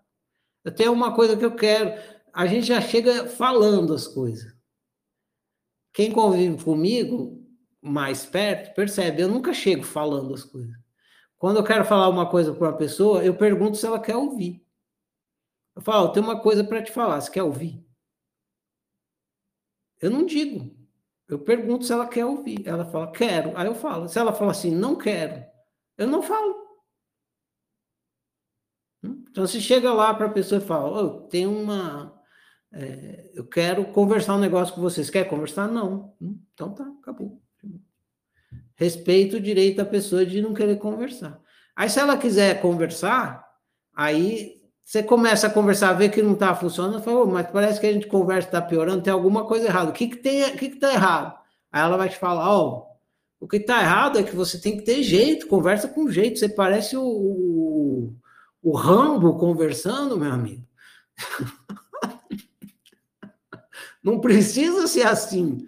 Eu 0.65 0.75
tenho 0.75 0.93
uma 0.93 1.15
coisa 1.15 1.37
que 1.37 1.45
eu 1.45 1.55
quero. 1.55 1.93
A 2.35 2.47
gente 2.47 2.67
já 2.67 2.81
chega 2.81 3.27
falando 3.27 3.95
as 3.95 4.07
coisas. 4.07 4.60
Quem 5.93 6.13
convive 6.13 6.63
comigo 6.63 7.41
mais 7.83 8.27
perto 8.27 8.75
percebe, 8.75 9.23
eu 9.23 9.29
nunca 9.29 9.53
chego 9.53 9.83
falando 9.83 10.35
as 10.35 10.45
coisas. 10.45 10.75
Quando 11.39 11.57
eu 11.57 11.65
quero 11.65 11.85
falar 11.85 12.09
uma 12.09 12.29
coisa 12.29 12.53
para 12.53 12.69
uma 12.69 12.77
pessoa, 12.77 13.25
eu 13.25 13.35
pergunto 13.35 13.77
se 13.77 13.87
ela 13.87 13.99
quer 13.99 14.17
ouvir. 14.17 14.63
Eu 15.75 15.83
falo, 15.83 16.13
tem 16.13 16.23
uma 16.23 16.41
coisa 16.41 16.63
para 16.63 16.83
te 16.83 16.93
falar, 16.93 17.21
você 17.21 17.31
quer 17.31 17.43
ouvir? 17.43 17.83
Eu 20.01 20.11
não 20.11 20.25
digo. 20.25 20.77
Eu 21.29 21.39
pergunto 21.39 21.85
se 21.85 21.93
ela 21.93 22.09
quer 22.09 22.27
ouvir. 22.27 22.67
Ela 22.67 22.85
fala, 22.85 23.13
quero. 23.13 23.57
Aí 23.57 23.67
eu 23.67 23.75
falo. 23.75 24.09
Se 24.09 24.19
ela 24.19 24.33
fala 24.33 24.51
assim, 24.51 24.71
não 24.71 24.97
quero, 24.97 25.45
eu 25.97 26.07
não 26.07 26.23
falo. 26.23 26.55
Hum? 29.03 29.25
Então, 29.31 29.47
se 29.47 29.61
chega 29.61 29.93
lá 29.93 30.13
para 30.13 30.27
a 30.27 30.33
pessoa 30.33 30.61
e 30.61 30.65
fala, 30.67 31.03
oh, 31.03 31.21
tem 31.29 31.47
uma. 31.47 32.20
É, 32.73 33.31
eu 33.35 33.45
quero 33.45 33.85
conversar 33.87 34.37
um 34.37 34.41
negócio 34.41 34.75
com 34.75 34.81
vocês. 34.81 35.11
Quer 35.11 35.25
conversar? 35.25 35.69
Não. 35.69 36.15
Hum? 36.21 36.39
Então 36.55 36.73
tá, 36.73 36.85
acabou. 37.03 37.41
Respeito 38.75 39.37
o 39.37 39.41
direito 39.41 39.77
da 39.77 39.85
pessoa 39.85 40.25
de 40.25 40.41
não 40.41 40.55
querer 40.55 40.77
conversar. 40.79 41.39
Aí, 41.77 41.89
se 41.89 41.99
ela 41.99 42.17
quiser 42.17 42.61
conversar, 42.61 43.45
aí 43.95 44.61
você 44.85 45.03
começa 45.03 45.47
a 45.47 45.51
conversar, 45.51 45.93
vê 45.93 46.09
que 46.09 46.23
não 46.23 46.33
está 46.33 46.55
funcionando, 46.55 47.03
fala, 47.03 47.25
mas 47.27 47.51
parece 47.51 47.81
que 47.81 47.87
a 47.87 47.93
gente 47.93 48.07
conversa 48.07 48.49
está 48.49 48.61
piorando, 48.61 49.03
tem 49.03 49.13
alguma 49.13 49.47
coisa 49.47 49.67
errada. 49.67 49.91
O 49.91 49.93
que 49.93 50.09
que 50.09 50.17
tem, 50.17 50.43
o 50.45 50.57
que 50.57 50.67
está 50.67 50.93
errado? 50.93 51.39
Aí 51.71 51.83
ela 51.83 51.97
vai 51.97 52.09
te 52.09 52.17
falar, 52.17 52.51
ó, 52.51 52.69
oh, 52.69 53.45
o 53.45 53.47
que 53.47 53.59
está 53.59 53.81
errado 53.81 54.19
é 54.19 54.23
que 54.23 54.35
você 54.35 54.61
tem 54.61 54.77
que 54.77 54.83
ter 54.83 55.03
jeito, 55.03 55.47
conversa 55.47 55.89
com 55.89 56.11
jeito. 56.11 56.39
Você 56.39 56.49
parece 56.49 56.97
o, 56.97 57.03
o, 57.05 58.15
o 58.63 58.77
Rambo 58.77 59.39
conversando, 59.39 60.19
meu 60.19 60.33
amigo. 60.33 60.67
não 64.03 64.21
precisa 64.21 64.87
ser 64.87 65.07
assim. 65.07 65.67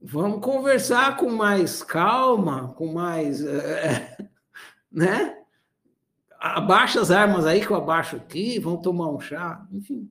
Vamos 0.00 0.40
conversar 0.44 1.16
com 1.16 1.30
mais 1.30 1.82
calma, 1.82 2.72
com 2.74 2.92
mais. 2.92 3.44
É, 3.44 4.16
né? 4.90 5.36
Abaixa 6.38 7.00
as 7.00 7.10
armas 7.10 7.46
aí 7.46 7.60
que 7.60 7.70
eu 7.70 7.76
abaixo 7.76 8.16
aqui, 8.16 8.60
vamos 8.60 8.82
tomar 8.82 9.10
um 9.10 9.18
chá, 9.18 9.66
enfim. 9.72 10.08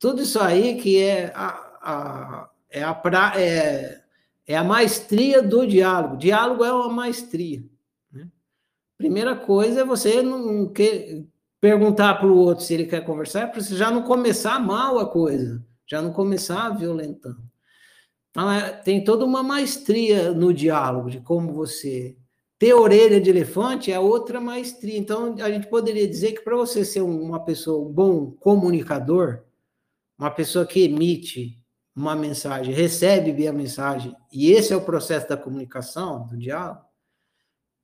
Tudo 0.00 0.22
isso 0.22 0.40
aí 0.40 0.80
que 0.80 1.00
é 1.00 1.32
a, 1.34 1.48
a 1.80 2.50
é, 2.70 2.84
a 2.84 2.94
pra, 2.94 3.32
é, 3.36 4.02
é 4.46 4.56
a 4.56 4.64
maestria 4.64 5.42
do 5.42 5.66
diálogo. 5.66 6.16
Diálogo 6.16 6.64
é 6.64 6.72
uma 6.72 6.88
maestria. 6.88 7.64
Né? 8.12 8.28
Primeira 8.96 9.34
coisa 9.34 9.80
é 9.80 9.84
você 9.84 10.22
não 10.22 10.68
quer 10.68 11.24
perguntar 11.60 12.14
para 12.14 12.28
o 12.28 12.36
outro 12.36 12.64
se 12.64 12.72
ele 12.72 12.86
quer 12.86 13.04
conversar, 13.04 13.40
é 13.40 13.46
para 13.46 13.60
você 13.60 13.76
já 13.76 13.90
não 13.90 14.02
começar 14.02 14.58
mal 14.58 14.98
a 14.98 15.06
coisa, 15.06 15.62
já 15.90 16.00
não 16.00 16.12
começar 16.12 16.70
violentando. 16.70 17.42
Então, 18.30 18.50
é, 18.50 18.70
tem 18.70 19.02
toda 19.02 19.24
uma 19.24 19.42
maestria 19.42 20.30
no 20.32 20.54
diálogo, 20.54 21.10
de 21.10 21.20
como 21.20 21.52
você. 21.52 22.16
Ter 22.58 22.74
orelha 22.74 23.20
de 23.20 23.28
elefante 23.28 23.90
é 23.90 23.98
outra 23.98 24.40
maestria. 24.40 24.96
Então, 24.96 25.34
a 25.40 25.50
gente 25.50 25.66
poderia 25.66 26.06
dizer 26.06 26.32
que 26.32 26.42
para 26.42 26.56
você 26.56 26.84
ser 26.84 27.00
uma 27.00 27.44
pessoa, 27.44 27.88
um 27.88 27.92
bom 27.92 28.30
comunicador, 28.30 29.42
uma 30.16 30.30
pessoa 30.30 30.64
que 30.66 30.84
emite 30.84 31.58
uma 31.96 32.14
mensagem, 32.14 32.72
recebe 32.72 33.32
bem 33.32 33.48
a 33.48 33.52
mensagem, 33.52 34.14
e 34.32 34.52
esse 34.52 34.72
é 34.72 34.76
o 34.76 34.84
processo 34.84 35.28
da 35.28 35.36
comunicação, 35.36 36.26
do 36.26 36.36
diálogo, 36.36 36.84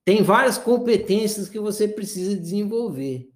tem 0.05 0.23
várias 0.23 0.57
competências 0.57 1.49
que 1.49 1.59
você 1.59 1.89
precisa 1.89 2.37
desenvolver. 2.37 3.29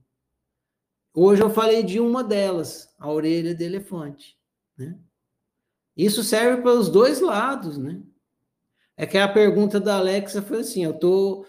Hoje 1.13 1.43
eu 1.43 1.51
falei 1.51 1.83
de 1.83 1.99
uma 1.99 2.23
delas, 2.23 2.95
a 2.99 3.11
orelha 3.11 3.53
de 3.55 3.65
elefante. 3.65 4.40
Né? 4.81 4.99
Isso 5.97 6.23
serve 6.25 6.63
para 6.63 6.73
os 6.73 6.89
dois 6.89 7.21
lados, 7.21 7.77
né? 7.77 8.01
É 8.97 9.07
que 9.07 9.19
a 9.19 9.29
pergunta 9.29 9.79
da 9.79 9.97
Alexa 9.97 10.43
foi 10.43 10.61
assim: 10.61 10.85
eu 10.85 10.95
tô, 10.95 11.45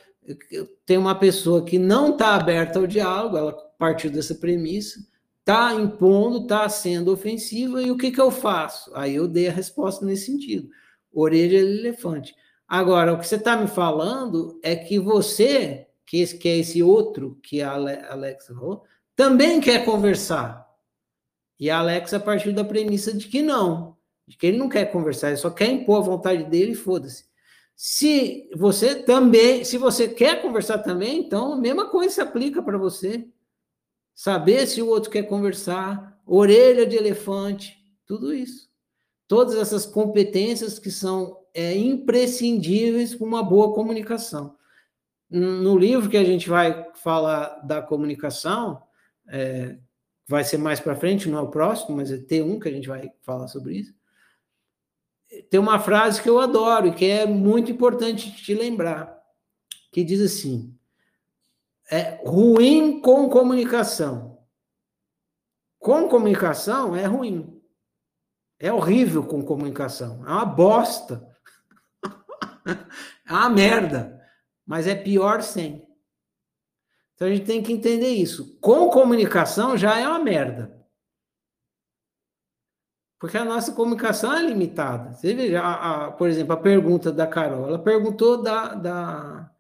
eu 0.50 0.68
tenho 0.86 1.02
uma 1.02 1.16
pessoa 1.16 1.64
que 1.64 1.80
não 1.80 2.12
está 2.12 2.36
aberta 2.36 2.80
ao 2.80 2.88
diálogo, 2.88 3.38
ela 3.38 3.54
partiu 3.78 4.12
dessa 4.12 4.36
premissa, 4.36 5.00
está 5.40 5.74
impondo, 5.74 6.44
está 6.44 6.68
sendo 6.70 7.12
ofensiva, 7.12 7.82
e 7.82 7.92
o 7.92 7.98
que, 7.98 8.12
que 8.12 8.22
eu 8.22 8.32
faço? 8.32 8.92
Aí 8.94 9.16
eu 9.16 9.28
dei 9.28 9.48
a 9.48 9.52
resposta 9.52 10.06
nesse 10.06 10.26
sentido: 10.26 10.70
orelha 11.12 11.64
de 11.64 11.80
elefante. 11.80 12.36
Agora, 12.68 13.14
o 13.14 13.20
que 13.20 13.28
você 13.28 13.36
está 13.36 13.58
me 13.58 13.68
falando 13.68 14.58
é 14.64 14.76
que 14.76 14.98
você, 14.98 15.88
que, 16.06 16.22
esse, 16.22 16.38
que 16.38 16.48
é 16.48 16.58
esse 16.58 16.82
outro 16.82 17.38
que 17.44 17.62
a 17.62 17.74
Alexa 17.74 18.54
falou, 18.54 18.84
também 19.14 19.60
quer 19.60 19.84
conversar. 19.84 20.71
E 21.62 21.70
a 21.70 21.80
Alexa 21.80 22.20
partiu 22.20 22.52
da 22.52 22.66
premissa 22.66 23.14
de 23.14 23.30
que 23.30 23.42
não 23.42 23.96
de 24.32 24.38
que 24.38 24.48
ele 24.48 24.58
não 24.58 24.70
quer 24.70 24.86
conversar, 24.86 25.28
ele 25.28 25.38
só 25.38 25.50
quer 25.50 25.70
impor 25.70 25.98
a 25.98 26.06
vontade 26.06 26.46
dele 26.46 26.72
e 26.72 26.76
foda-se. 26.76 27.26
Se 27.76 28.50
você 28.56 28.96
também, 28.96 29.66
se 29.66 29.78
você 29.78 30.08
quer 30.08 30.42
conversar 30.42 30.78
também, 30.80 31.20
então 31.20 31.54
a 31.54 31.58
mesma 31.58 31.90
coisa 31.90 32.16
se 32.16 32.22
aplica 32.22 32.64
para 32.64 32.78
você. 32.78 33.28
Saber 34.14 34.68
se 34.68 34.82
o 34.82 34.88
outro 34.88 35.10
quer 35.10 35.24
conversar, 35.24 36.18
orelha 36.26 36.86
de 36.86 36.96
elefante, 36.96 37.78
tudo 38.06 38.34
isso. 38.34 38.70
Todas 39.28 39.56
essas 39.56 39.86
competências 39.86 40.80
que 40.80 40.92
são 40.92 41.38
é, 41.54 41.76
imprescindíveis 41.76 43.14
para 43.14 43.28
uma 43.28 43.44
boa 43.44 43.74
comunicação. 43.74 44.56
No 45.30 45.78
livro 45.78 46.10
que 46.10 46.18
a 46.18 46.24
gente 46.24 46.48
vai 46.48 46.90
falar 46.94 47.66
da 47.66 47.82
comunicação, 47.82 48.82
é, 49.28 49.78
vai 50.32 50.44
ser 50.44 50.58
mais 50.58 50.80
para 50.80 50.96
frente, 50.96 51.30
não 51.30 51.38
é 51.38 51.42
o 51.42 51.52
próximo, 51.52 51.98
mas 51.98 52.12
é 52.12 52.18
T1 52.18 52.60
que 52.60 52.70
a 52.70 52.72
gente 52.72 52.88
vai 52.88 53.12
falar 53.22 53.48
sobre 53.48 53.76
isso 53.76 53.94
tem 55.50 55.60
uma 55.60 55.80
frase 55.80 56.22
que 56.22 56.30
eu 56.30 56.40
adoro 56.40 56.88
e 56.88 56.94
que 56.94 57.06
é 57.06 57.26
muito 57.26 57.72
importante 57.72 58.32
te 58.36 58.54
lembrar, 58.54 59.18
que 59.92 60.04
diz 60.04 60.20
assim: 60.20 60.78
é 61.90 62.22
ruim 62.26 63.02
com 63.02 63.30
comunicação. 63.30 64.40
Com 65.80 66.08
comunicação 66.08 66.96
é 66.96 67.06
ruim. 67.06 67.60
É 68.60 68.72
horrível 68.72 69.24
com 69.24 69.44
comunicação. 69.44 70.24
É 70.28 70.32
uma 70.32 70.46
bosta. 70.46 71.28
é 73.26 73.32
uma 73.32 73.50
merda. 73.50 74.22
Mas 74.66 74.86
é 74.86 74.94
pior 74.94 75.42
sem. 75.42 75.88
Então 77.22 77.30
a 77.30 77.36
gente 77.36 77.46
tem 77.46 77.62
que 77.62 77.72
entender 77.72 78.10
isso. 78.10 78.58
Com 78.60 78.90
comunicação 78.90 79.78
já 79.78 80.00
é 80.00 80.08
uma 80.08 80.18
merda. 80.18 80.76
Porque 83.20 83.38
a 83.38 83.46
nossa 83.46 83.74
comunicação 83.74 84.34
é 84.34 84.42
limitada. 84.42 85.14
Você 85.14 85.36
veja, 85.36 85.62
a, 85.62 86.08
a, 86.08 86.12
por 86.14 86.28
exemplo, 86.28 86.54
a 86.54 86.58
pergunta 86.58 87.12
da 87.12 87.28
Carol, 87.28 87.68
ela 87.68 87.78
perguntou 87.78 88.42
da, 88.42 88.74
da, 88.74 89.52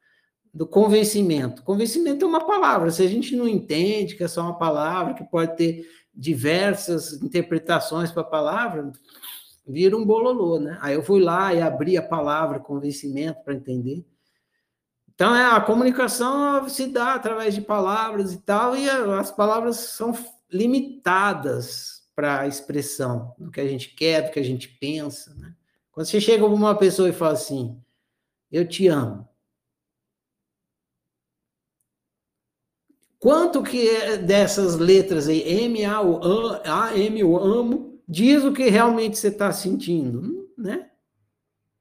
do 0.52 0.66
convencimento. 0.66 1.62
Convencimento 1.62 2.26
é 2.26 2.28
uma 2.28 2.48
palavra, 2.48 2.90
se 2.90 3.04
a 3.04 3.08
gente 3.08 3.36
não 3.36 3.48
entende 3.48 4.16
que 4.16 4.24
é 4.24 4.28
só 4.28 4.42
uma 4.42 4.58
palavra, 4.58 5.14
que 5.14 5.24
pode 5.24 5.56
ter 5.56 5.86
diversas 6.12 7.22
interpretações 7.22 8.12
para 8.12 8.24
a 8.24 8.26
palavra, 8.26 8.92
vira 9.68 9.96
um 9.96 10.04
bololô, 10.04 10.60
né? 10.60 10.80
Aí 10.82 10.96
eu 10.96 11.04
fui 11.04 11.22
lá 11.22 11.54
e 11.54 11.62
abri 11.62 11.96
a 11.96 12.02
palavra 12.02 12.60
convencimento 12.60 13.44
para 13.44 13.54
entender. 13.54 14.04
Então, 15.22 15.36
é, 15.36 15.46
a 15.46 15.62
comunicação 15.62 16.68
se 16.68 16.88
dá 16.88 17.14
através 17.14 17.54
de 17.54 17.62
palavras 17.62 18.34
e 18.34 18.40
tal, 18.40 18.76
e 18.76 18.90
as 18.90 19.30
palavras 19.30 19.76
são 19.76 20.18
limitadas 20.52 22.02
para 22.16 22.40
a 22.40 22.48
expressão 22.48 23.36
do 23.38 23.52
que 23.52 23.62
a 23.62 23.68
gente 23.68 23.94
quer, 23.94 24.24
do 24.24 24.32
que 24.32 24.40
a 24.40 24.44
gente 24.44 24.68
pensa. 24.68 25.32
Né? 25.36 25.54
Quando 25.92 26.08
você 26.08 26.20
chega 26.20 26.44
para 26.44 26.52
uma 26.52 26.76
pessoa 26.76 27.08
e 27.08 27.14
fala 27.14 27.34
assim, 27.34 27.80
eu 28.52 28.68
te 28.68 28.88
amo. 28.88 29.30
Quanto 33.20 33.62
que 33.62 33.88
é 33.90 34.18
dessas 34.18 34.78
letras 34.78 35.28
aí, 35.28 35.42
M, 35.42 35.86
A, 35.86 36.02
O, 36.02 36.50
A, 36.66 36.98
M, 36.98 37.24
O, 37.24 37.38
amo, 37.38 38.02
diz 38.08 38.44
o 38.44 38.52
que 38.52 38.72
realmente 38.72 39.20
você 39.20 39.28
está 39.28 39.52
sentindo, 39.52 40.52
né? 40.58 40.91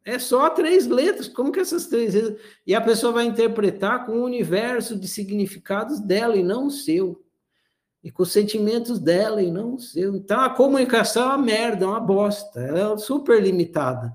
É 0.04 0.18
só 0.18 0.48
três 0.50 0.86
letras, 0.86 1.28
como 1.28 1.52
que 1.52 1.60
essas 1.60 1.86
três 1.86 2.14
letras... 2.14 2.40
E 2.66 2.74
a 2.74 2.80
pessoa 2.80 3.12
vai 3.12 3.24
interpretar 3.26 4.06
com 4.06 4.12
o 4.12 4.24
universo 4.24 4.98
de 4.98 5.06
significados 5.06 6.00
dela 6.00 6.36
e 6.36 6.42
não 6.42 6.66
o 6.66 6.70
seu 6.70 7.22
e 8.02 8.10
com 8.10 8.22
os 8.22 8.32
sentimentos 8.32 8.98
dela 8.98 9.42
e 9.42 9.50
não 9.50 9.74
o 9.74 9.80
seu. 9.80 10.16
Então 10.16 10.40
a 10.40 10.50
comunicação 10.50 11.22
é 11.22 11.26
uma 11.26 11.38
merda, 11.38 11.84
é 11.84 11.88
uma 11.88 12.00
bosta, 12.00 12.60
ela 12.60 12.94
é 12.94 12.96
super 12.98 13.42
limitada. 13.42 14.12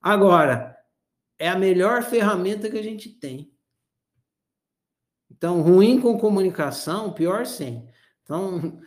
Agora, 0.00 0.76
é 1.38 1.48
a 1.48 1.58
melhor 1.58 2.02
ferramenta 2.02 2.68
que 2.68 2.78
a 2.78 2.82
gente 2.82 3.08
tem. 3.08 3.52
Então, 5.30 5.62
ruim 5.62 6.00
com 6.00 6.18
comunicação, 6.18 7.12
pior 7.12 7.46
sem. 7.46 7.88
Então, 8.22 8.78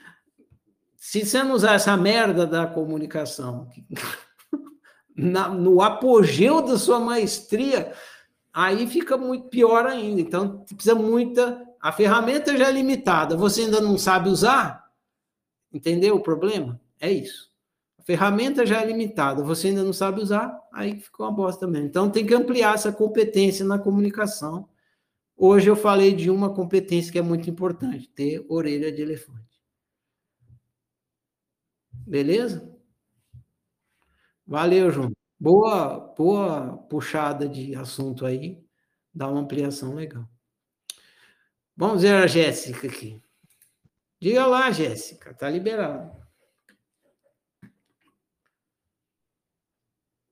se 0.95 1.25
você 1.25 1.41
não 1.41 1.53
usar 1.53 1.73
essa 1.73 1.95
merda 1.97 2.45
da 2.45 2.67
comunicação 2.67 3.69
na, 5.15 5.49
no 5.49 5.81
apogeu 5.81 6.61
da 6.61 6.77
sua 6.77 6.99
maestria, 6.99 7.93
aí 8.53 8.87
fica 8.87 9.17
muito 9.17 9.47
pior 9.47 9.85
ainda. 9.85 10.21
Então, 10.21 10.59
precisa 10.59 10.95
muita. 10.95 11.61
A 11.81 11.91
ferramenta 11.91 12.57
já 12.57 12.69
é 12.69 12.71
limitada, 12.71 13.35
você 13.35 13.61
ainda 13.61 13.81
não 13.81 13.97
sabe 13.97 14.29
usar? 14.29 14.89
Entendeu 15.71 16.15
o 16.15 16.23
problema? 16.23 16.79
É 16.99 17.11
isso. 17.11 17.51
A 17.99 18.03
ferramenta 18.03 18.65
já 18.65 18.81
é 18.81 18.85
limitada, 18.85 19.43
você 19.43 19.67
ainda 19.67 19.83
não 19.83 19.93
sabe 19.93 20.21
usar, 20.21 20.57
aí 20.73 20.99
ficou 20.99 21.25
uma 21.25 21.31
bosta 21.31 21.67
mesmo. 21.67 21.87
Então, 21.87 22.09
tem 22.09 22.25
que 22.25 22.33
ampliar 22.33 22.75
essa 22.75 22.91
competência 22.91 23.65
na 23.65 23.79
comunicação. 23.79 24.69
Hoje 25.35 25.69
eu 25.69 25.75
falei 25.75 26.13
de 26.13 26.29
uma 26.29 26.53
competência 26.53 27.11
que 27.11 27.19
é 27.19 27.21
muito 27.21 27.49
importante: 27.49 28.07
ter 28.09 28.45
orelha 28.47 28.91
de 28.91 29.01
elefante. 29.01 29.41
Beleza? 31.91 32.72
Valeu, 34.45 34.91
João. 34.91 35.11
Boa, 35.39 35.99
boa 36.15 36.77
puxada 36.89 37.47
de 37.47 37.73
assunto 37.75 38.25
aí. 38.25 38.61
Dá 39.13 39.27
uma 39.29 39.39
ampliação 39.39 39.95
legal. 39.95 40.27
Vamos 41.75 42.01
ver 42.01 42.13
a 42.15 42.27
Jéssica 42.27 42.87
aqui. 42.87 43.23
Diga 44.19 44.45
lá, 44.45 44.69
Jéssica, 44.69 45.33
tá 45.33 45.49
liberado. 45.49 46.11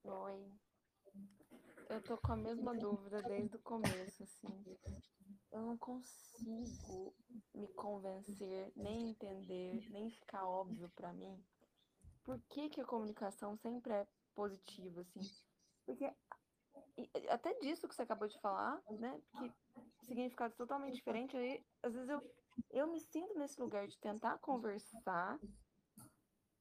Oi. 0.04 0.52
Eu 1.90 2.02
tô 2.04 2.18
com 2.18 2.34
a 2.34 2.38
mesma 2.38 2.76
dúvida 2.76 3.22
desde 3.24 3.56
o 3.56 3.60
começo, 3.60 4.24
assim. 4.24 4.78
Eu 5.54 5.62
não 5.62 5.78
consigo 5.78 7.16
me 7.56 7.68
convencer, 7.70 8.72
nem 8.76 9.12
entender, 9.12 9.90
nem 9.90 10.12
ficar 10.12 10.46
óbvio 10.46 10.90
para 10.96 11.14
mim 11.14 11.42
por 12.24 12.40
que, 12.50 12.70
que 12.70 12.82
a 12.82 12.86
comunicação 12.86 13.56
sempre 13.58 13.94
é 13.94 14.08
positiva, 14.36 15.02
assim. 15.02 15.22
Porque 15.86 16.14
até 17.30 17.54
disso 17.60 17.88
que 17.88 17.96
você 17.96 18.04
acabou 18.04 18.28
de 18.28 18.40
falar, 18.40 18.82
né? 18.90 19.22
Que 19.38 19.52
significado 20.06 20.54
totalmente 20.56 20.96
diferente, 20.96 21.38
aí 21.38 21.64
às 21.82 21.94
vezes 21.94 22.10
eu, 22.10 22.22
eu 22.70 22.88
me 22.88 23.00
sinto 23.00 23.34
nesse 23.38 23.60
lugar 23.60 23.88
de 23.88 23.98
tentar 24.00 24.38
conversar, 24.40 25.40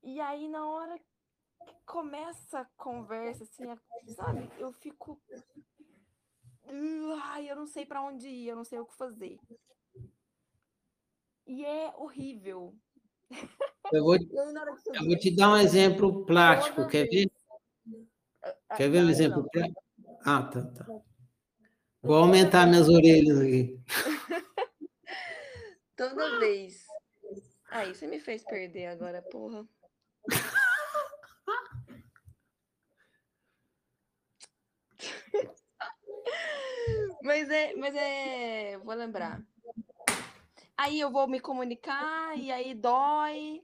e 0.02 0.20
aí 0.20 0.48
na 0.48 0.66
hora 0.68 0.98
que 0.98 1.74
começa 1.84 2.60
a 2.60 2.64
conversa, 2.76 3.44
assim, 3.44 3.64
sabe, 4.14 4.50
eu 4.58 4.72
fico. 4.72 5.20
Ai, 7.24 7.50
eu 7.50 7.56
não 7.56 7.66
sei 7.66 7.84
para 7.84 8.02
onde 8.02 8.28
ir, 8.28 8.48
eu 8.48 8.56
não 8.56 8.64
sei 8.64 8.78
o 8.78 8.86
que 8.86 8.96
fazer. 8.96 9.38
E 11.46 11.64
é 11.64 11.92
horrível. 11.96 12.74
Eu 13.92 14.04
vou, 14.04 14.16
eu 14.16 15.04
vou 15.04 15.18
te 15.18 15.34
dar 15.34 15.50
um 15.50 15.56
exemplo 15.56 16.24
prático, 16.24 16.86
quer 16.86 17.08
ver? 17.08 17.28
Quer 18.76 18.88
ver 18.88 19.04
um 19.04 19.10
exemplo 19.10 19.50
prático? 19.50 19.82
Ah, 20.24 20.44
tá, 20.44 20.62
tá. 20.62 20.86
Vou 22.02 22.16
aumentar 22.16 22.66
minhas 22.66 22.88
orelhas 22.88 23.40
aqui. 23.40 23.78
Toda 25.96 26.38
vez. 26.38 26.86
Aí, 27.70 27.92
você 27.94 28.06
me 28.06 28.20
fez 28.20 28.44
perder 28.44 28.86
agora, 28.86 29.20
porra. 29.22 29.66
mas 37.22 37.50
é, 37.50 37.74
mas 37.74 37.94
é, 37.94 38.78
vou 38.78 38.94
lembrar. 38.94 39.42
Aí 40.80 40.98
eu 40.98 41.10
vou 41.10 41.28
me 41.28 41.38
comunicar 41.38 42.38
e 42.38 42.50
aí 42.50 42.72
dói. 42.72 43.62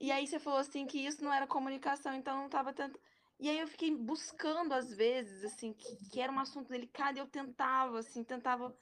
E 0.00 0.10
aí 0.10 0.26
você 0.26 0.40
falou 0.40 0.58
assim 0.58 0.84
que 0.84 0.98
isso 0.98 1.22
não 1.22 1.32
era 1.32 1.46
comunicação, 1.46 2.12
então 2.12 2.36
não 2.36 2.46
estava 2.46 2.72
tanto. 2.72 2.98
E 3.38 3.48
aí 3.48 3.60
eu 3.60 3.68
fiquei 3.68 3.94
buscando 3.94 4.74
às 4.74 4.92
vezes 4.92 5.44
assim 5.44 5.72
que, 5.72 5.96
que 6.10 6.20
era 6.20 6.32
um 6.32 6.40
assunto 6.40 6.68
delicado 6.68 7.18
e 7.18 7.20
eu 7.20 7.26
tentava 7.28 8.00
assim, 8.00 8.24
tentava 8.24 8.76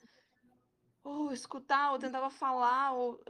ou 1.02 1.30
escutar, 1.30 1.92
ou 1.92 1.98
tentava 1.98 2.30
falar, 2.30 2.92
ou 2.92 3.22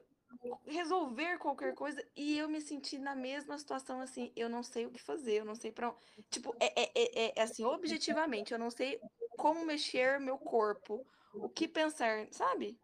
resolver 0.64 1.36
qualquer 1.38 1.74
coisa 1.74 2.00
e 2.14 2.38
eu 2.38 2.48
me 2.48 2.60
senti 2.60 2.96
na 2.96 3.16
mesma 3.16 3.58
situação 3.58 4.00
assim, 4.00 4.32
eu 4.36 4.48
não 4.48 4.62
sei 4.62 4.86
o 4.86 4.90
que 4.92 5.02
fazer, 5.02 5.40
eu 5.40 5.44
não 5.44 5.56
sei 5.56 5.72
para 5.72 5.92
tipo, 6.30 6.54
é, 6.60 6.80
é, 6.80 6.92
é, 6.94 7.32
é, 7.36 7.42
assim, 7.42 7.64
objetivamente, 7.64 8.52
eu 8.52 8.58
não 8.60 8.70
sei 8.70 9.00
como 9.36 9.66
mexer 9.66 10.20
meu 10.20 10.38
corpo, 10.38 11.04
o 11.34 11.48
que 11.48 11.66
pensar, 11.66 12.28
sabe? 12.30 12.78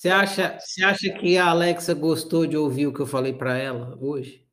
Você 0.00 0.08
acha, 0.08 0.58
você 0.58 0.82
acha 0.82 1.12
que 1.12 1.36
a 1.36 1.50
Alexa 1.50 1.92
gostou 1.92 2.46
de 2.46 2.56
ouvir 2.56 2.86
o 2.86 2.92
que 2.92 3.00
eu 3.00 3.06
falei 3.06 3.34
para 3.34 3.58
ela 3.58 3.98
hoje? 4.00 4.46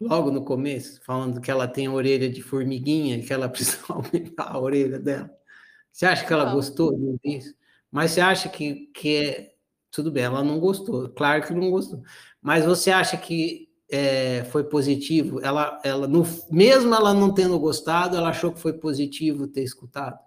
Logo 0.00 0.32
no 0.32 0.44
começo, 0.44 1.00
falando 1.04 1.40
que 1.40 1.48
ela 1.48 1.68
tem 1.68 1.88
orelha 1.88 2.28
de 2.28 2.42
formiguinha, 2.42 3.22
que 3.22 3.32
ela 3.32 3.46
precisa 3.48 3.84
aumentar 3.88 4.50
a 4.50 4.58
orelha 4.58 4.98
dela. 4.98 5.30
Você 5.92 6.06
acha 6.06 6.26
que 6.26 6.32
ela 6.32 6.46
não. 6.46 6.54
gostou 6.54 6.90
de 6.92 7.04
ouvir 7.04 7.38
isso? 7.38 7.54
Mas 7.88 8.10
você 8.10 8.20
acha 8.20 8.48
que, 8.48 8.88
que 8.92 9.16
é. 9.16 9.54
Tudo 9.92 10.10
bem, 10.10 10.24
ela 10.24 10.42
não 10.42 10.58
gostou, 10.58 11.08
claro 11.10 11.46
que 11.46 11.54
não 11.54 11.70
gostou. 11.70 12.02
Mas 12.42 12.64
você 12.64 12.90
acha 12.90 13.16
que 13.16 13.68
é, 13.88 14.42
foi 14.50 14.64
positivo? 14.64 15.40
Ela, 15.40 15.80
ela 15.84 16.08
no, 16.08 16.24
mesmo 16.50 16.92
ela 16.96 17.14
não 17.14 17.32
tendo 17.32 17.60
gostado, 17.60 18.16
ela 18.16 18.30
achou 18.30 18.52
que 18.52 18.58
foi 18.58 18.72
positivo 18.72 19.46
ter 19.46 19.62
escutado? 19.62 20.18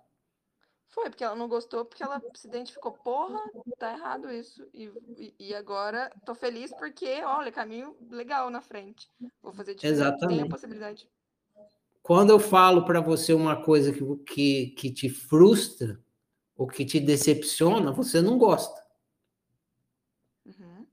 Foi, 0.91 1.09
porque 1.09 1.23
ela 1.23 1.35
não 1.35 1.47
gostou, 1.47 1.85
porque 1.85 2.03
ela 2.03 2.21
se 2.35 2.47
identificou, 2.47 2.91
porra, 2.91 3.39
tá 3.79 3.93
errado 3.93 4.29
isso. 4.29 4.67
E, 4.73 5.33
e, 5.39 5.55
agora 5.55 6.11
tô 6.25 6.35
feliz 6.35 6.71
porque, 6.77 7.23
olha, 7.23 7.51
caminho 7.51 7.95
legal 8.09 8.49
na 8.49 8.61
frente. 8.61 9.09
Vou 9.41 9.53
fazer 9.53 9.73
diferente, 9.73 9.95
Exatamente. 9.95 10.37
tem 10.37 10.47
a 10.47 10.49
possibilidade. 10.49 11.09
Quando 12.03 12.31
eu 12.31 12.39
falo 12.39 12.83
para 12.83 12.99
você 12.99 13.33
uma 13.33 13.63
coisa 13.63 13.93
que, 13.93 14.03
que, 14.25 14.67
que 14.71 14.91
te 14.91 15.09
frustra 15.09 15.99
ou 16.57 16.67
que 16.67 16.83
te 16.83 16.99
decepciona, 16.99 17.91
você 17.91 18.21
não 18.21 18.37
gosta. 18.37 18.83
Uhum. 20.45 20.85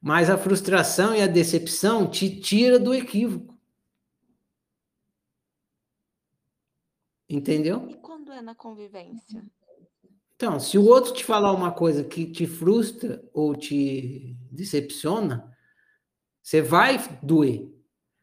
Mas 0.00 0.28
a 0.28 0.36
frustração 0.36 1.14
e 1.14 1.22
a 1.22 1.26
decepção 1.26 2.08
te 2.08 2.38
tira 2.38 2.78
do 2.78 2.92
equívoco. 2.92 3.49
Entendeu? 7.30 7.86
E 7.88 7.94
quando 7.94 8.32
é 8.32 8.42
na 8.42 8.56
convivência? 8.56 9.44
Então, 10.34 10.58
se 10.58 10.76
o 10.76 10.84
outro 10.84 11.14
te 11.14 11.24
falar 11.24 11.52
uma 11.52 11.70
coisa 11.70 12.02
que 12.02 12.26
te 12.26 12.44
frustra 12.44 13.22
ou 13.32 13.54
te 13.54 14.36
decepciona, 14.50 15.56
você 16.42 16.60
vai 16.60 16.98
doer. 17.22 17.72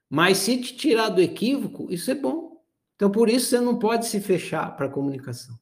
Mas 0.09 0.39
se 0.39 0.59
te 0.59 0.75
tirar 0.75 1.07
do 1.07 1.21
equívoco, 1.21 1.87
isso 1.89 2.11
é 2.11 2.15
bom. 2.15 2.61
Então, 2.95 3.09
por 3.09 3.29
isso 3.29 3.45
você 3.47 3.61
não 3.61 3.79
pode 3.79 4.07
se 4.07 4.19
fechar 4.19 4.75
para 4.75 4.87
a 4.87 4.91
comunicação. 4.91 5.57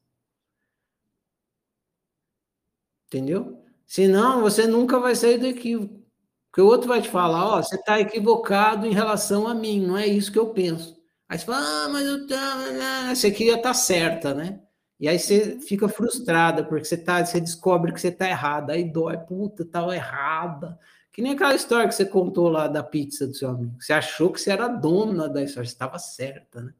Entendeu? 3.06 3.62
Senão, 3.86 4.40
você 4.40 4.66
nunca 4.66 4.98
vai 4.98 5.14
sair 5.14 5.38
do 5.38 5.46
equívoco. 5.46 6.02
Porque 6.50 6.62
o 6.62 6.66
outro 6.66 6.88
vai 6.88 7.00
te 7.00 7.08
falar, 7.08 7.46
ó, 7.46 7.58
oh, 7.58 7.62
você 7.62 7.76
está 7.76 8.00
equivocado 8.00 8.86
em 8.86 8.92
relação 8.92 9.46
a 9.46 9.54
mim, 9.54 9.86
não 9.86 9.96
é 9.96 10.06
isso 10.06 10.32
que 10.32 10.38
eu 10.38 10.52
penso. 10.52 10.95
Aí 11.28 11.38
você 11.38 11.44
fala, 11.44 11.84
ah, 11.84 11.88
mas 11.88 12.06
eu 12.06 12.26
tá, 12.26 13.14
você 13.14 13.30
queria 13.30 13.56
estar 13.56 13.70
tá 13.70 13.74
certa, 13.74 14.32
né? 14.34 14.60
E 14.98 15.08
aí 15.08 15.18
você 15.18 15.60
fica 15.60 15.88
frustrada, 15.88 16.64
porque 16.64 16.84
você, 16.84 16.96
tá, 16.96 17.24
você 17.24 17.40
descobre 17.40 17.92
que 17.92 18.00
você 18.00 18.08
está 18.08 18.28
errada, 18.28 18.72
aí 18.72 18.84
dói, 18.84 19.18
puta, 19.18 19.62
estava 19.62 19.94
errada. 19.94 20.78
Que 21.12 21.20
nem 21.20 21.32
aquela 21.32 21.54
história 21.54 21.88
que 21.88 21.94
você 21.94 22.04
contou 22.04 22.48
lá 22.48 22.68
da 22.68 22.82
pizza 22.82 23.26
do 23.26 23.34
seu 23.34 23.50
amigo. 23.50 23.76
Você 23.80 23.92
achou 23.92 24.30
que 24.30 24.40
você 24.40 24.50
era 24.50 24.68
dona 24.68 25.28
da 25.28 25.42
história, 25.42 25.68
você 25.68 25.74
estava 25.74 25.98
certa, 25.98 26.62
né? 26.62 26.72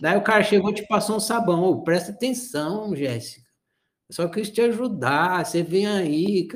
Daí 0.00 0.16
o 0.16 0.22
cara 0.22 0.44
chegou 0.44 0.70
e 0.70 0.74
te 0.74 0.86
passou 0.86 1.16
um 1.16 1.20
sabão. 1.20 1.64
Oh, 1.64 1.82
presta 1.82 2.12
atenção, 2.12 2.94
Jéssica. 2.94 3.48
Eu 4.08 4.14
só 4.14 4.28
quis 4.28 4.50
te 4.50 4.60
ajudar. 4.60 5.44
Você 5.44 5.62
vem 5.62 5.86
aí 5.86 6.46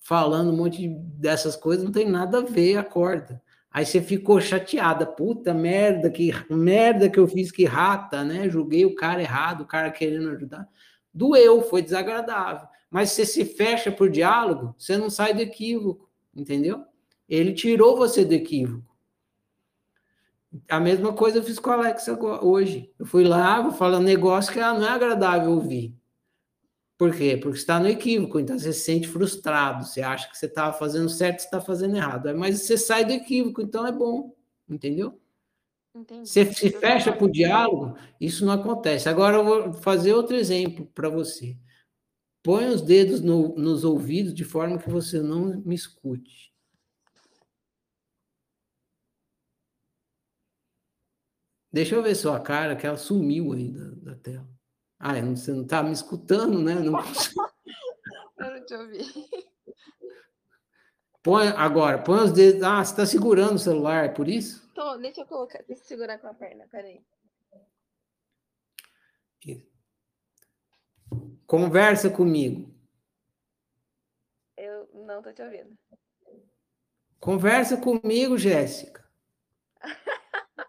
falando 0.00 0.52
um 0.52 0.56
monte 0.56 0.88
dessas 0.88 1.56
coisas, 1.56 1.84
não 1.84 1.92
tem 1.92 2.08
nada 2.08 2.38
a 2.38 2.42
ver, 2.42 2.76
acorda. 2.76 3.40
Aí 3.74 3.84
você 3.84 4.00
ficou 4.00 4.40
chateada, 4.40 5.04
puta 5.04 5.52
merda, 5.52 6.08
que 6.08 6.30
merda 6.48 7.10
que 7.10 7.18
eu 7.18 7.26
fiz, 7.26 7.50
que 7.50 7.64
rata, 7.64 8.22
né? 8.22 8.48
Julguei 8.48 8.86
o 8.86 8.94
cara 8.94 9.20
errado, 9.20 9.62
o 9.62 9.66
cara 9.66 9.90
querendo 9.90 10.30
ajudar. 10.30 10.68
Doeu, 11.12 11.60
foi 11.60 11.82
desagradável. 11.82 12.68
Mas 12.88 13.10
você 13.10 13.26
se 13.26 13.44
fecha 13.44 13.90
por 13.90 14.08
diálogo, 14.08 14.76
você 14.78 14.96
não 14.96 15.10
sai 15.10 15.34
do 15.34 15.42
equívoco, 15.42 16.08
entendeu? 16.32 16.84
Ele 17.28 17.52
tirou 17.52 17.96
você 17.96 18.24
do 18.24 18.32
equívoco. 18.32 18.94
A 20.68 20.78
mesma 20.78 21.12
coisa 21.12 21.38
eu 21.38 21.42
fiz 21.42 21.58
com 21.58 21.70
a 21.70 21.74
Alexa 21.74 22.16
hoje. 22.44 22.94
Eu 22.96 23.04
fui 23.04 23.24
lá, 23.24 23.60
vou 23.60 23.72
falar 23.72 23.98
um 23.98 24.02
negócio 24.02 24.52
que 24.52 24.60
ela 24.60 24.78
não 24.78 24.86
é 24.86 24.90
agradável 24.90 25.50
ouvir. 25.50 25.92
Por 27.04 27.14
quê? 27.14 27.36
Porque 27.36 27.58
está 27.58 27.78
no 27.78 27.86
equívoco, 27.86 28.40
então 28.40 28.58
você 28.58 28.72
se 28.72 28.80
sente 28.80 29.06
frustrado, 29.06 29.84
você 29.84 30.00
acha 30.00 30.26
que 30.30 30.38
você 30.38 30.46
estava 30.46 30.72
fazendo 30.72 31.10
certo, 31.10 31.40
você 31.40 31.44
está 31.44 31.60
fazendo 31.60 31.94
errado. 31.96 32.34
Mas 32.34 32.62
você 32.62 32.78
sai 32.78 33.04
do 33.04 33.12
equívoco, 33.12 33.60
então 33.60 33.86
é 33.86 33.92
bom, 33.92 34.34
entendeu? 34.66 35.20
Entendi. 35.94 36.26
Você 36.26 36.50
se 36.50 36.70
fecha 36.70 37.12
para 37.12 37.24
o 37.26 37.30
diálogo, 37.30 37.94
isso 38.18 38.46
não 38.46 38.54
acontece. 38.54 39.06
Agora 39.06 39.36
eu 39.36 39.44
vou 39.44 39.72
fazer 39.74 40.14
outro 40.14 40.34
exemplo 40.34 40.86
para 40.94 41.10
você. 41.10 41.58
Põe 42.42 42.68
os 42.68 42.80
dedos 42.80 43.20
no- 43.20 43.54
nos 43.54 43.84
ouvidos 43.84 44.32
de 44.32 44.42
forma 44.42 44.78
que 44.78 44.88
você 44.88 45.20
não 45.20 45.60
me 45.60 45.74
escute. 45.74 46.54
Deixa 51.70 51.94
eu 51.96 52.02
ver 52.02 52.14
sua 52.14 52.40
cara, 52.40 52.74
que 52.74 52.86
ela 52.86 52.96
sumiu 52.96 53.52
aí 53.52 53.70
da, 53.70 54.12
da 54.12 54.14
tela. 54.16 54.53
Ah, 55.06 55.18
eu 55.18 55.36
você 55.36 55.52
não 55.52 55.64
está 55.64 55.82
me 55.82 55.92
escutando, 55.92 56.62
né? 56.62 56.76
Não 56.76 56.94
consigo. 56.94 57.46
Eu 58.38 58.50
não 58.56 58.64
te 58.64 58.74
ouvi. 58.74 59.04
Põe, 61.22 61.48
agora, 61.48 62.02
põe 62.02 62.20
os 62.20 62.32
dedos. 62.32 62.62
Ah, 62.62 62.82
você 62.82 62.92
está 62.92 63.04
segurando 63.04 63.56
o 63.56 63.58
celular, 63.58 64.06
é 64.06 64.08
por 64.08 64.26
isso? 64.26 64.66
Tô, 64.74 64.96
deixa 64.96 65.20
eu 65.20 65.26
colocar, 65.26 65.62
deixa 65.68 65.82
eu 65.82 65.86
segurar 65.86 66.18
com 66.18 66.26
a 66.28 66.32
perna, 66.32 66.66
peraí. 66.70 67.04
Conversa 71.46 72.08
comigo. 72.08 72.74
Eu 74.56 74.88
não 74.94 75.20
tô 75.20 75.34
te 75.34 75.42
ouvindo. 75.42 75.78
Conversa 77.20 77.76
comigo, 77.76 78.38
Jéssica. 78.38 79.04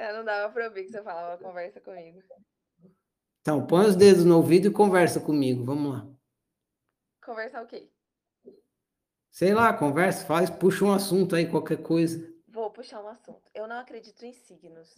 É, 0.00 0.12
não 0.12 0.24
dava 0.24 0.52
pra 0.52 0.66
ouvir 0.66 0.84
que 0.84 0.92
você 0.92 1.02
falava 1.02 1.42
conversa 1.42 1.80
comigo. 1.80 2.22
Então, 3.48 3.66
põe 3.66 3.86
os 3.86 3.96
dedos 3.96 4.26
no 4.26 4.36
ouvido 4.36 4.68
e 4.68 4.70
conversa 4.70 5.18
comigo. 5.18 5.64
Vamos 5.64 5.90
lá. 5.90 6.06
Conversar 7.24 7.62
o 7.62 7.66
quê? 7.66 7.88
Sei 9.30 9.54
lá, 9.54 9.72
conversa, 9.72 10.26
faz, 10.26 10.50
puxa 10.50 10.84
um 10.84 10.92
assunto 10.92 11.34
aí, 11.34 11.48
qualquer 11.48 11.82
coisa. 11.82 12.30
Vou 12.46 12.70
puxar 12.70 13.02
um 13.02 13.08
assunto. 13.08 13.40
Eu 13.54 13.66
não 13.66 13.78
acredito 13.78 14.22
em 14.22 14.34
signos, 14.34 14.94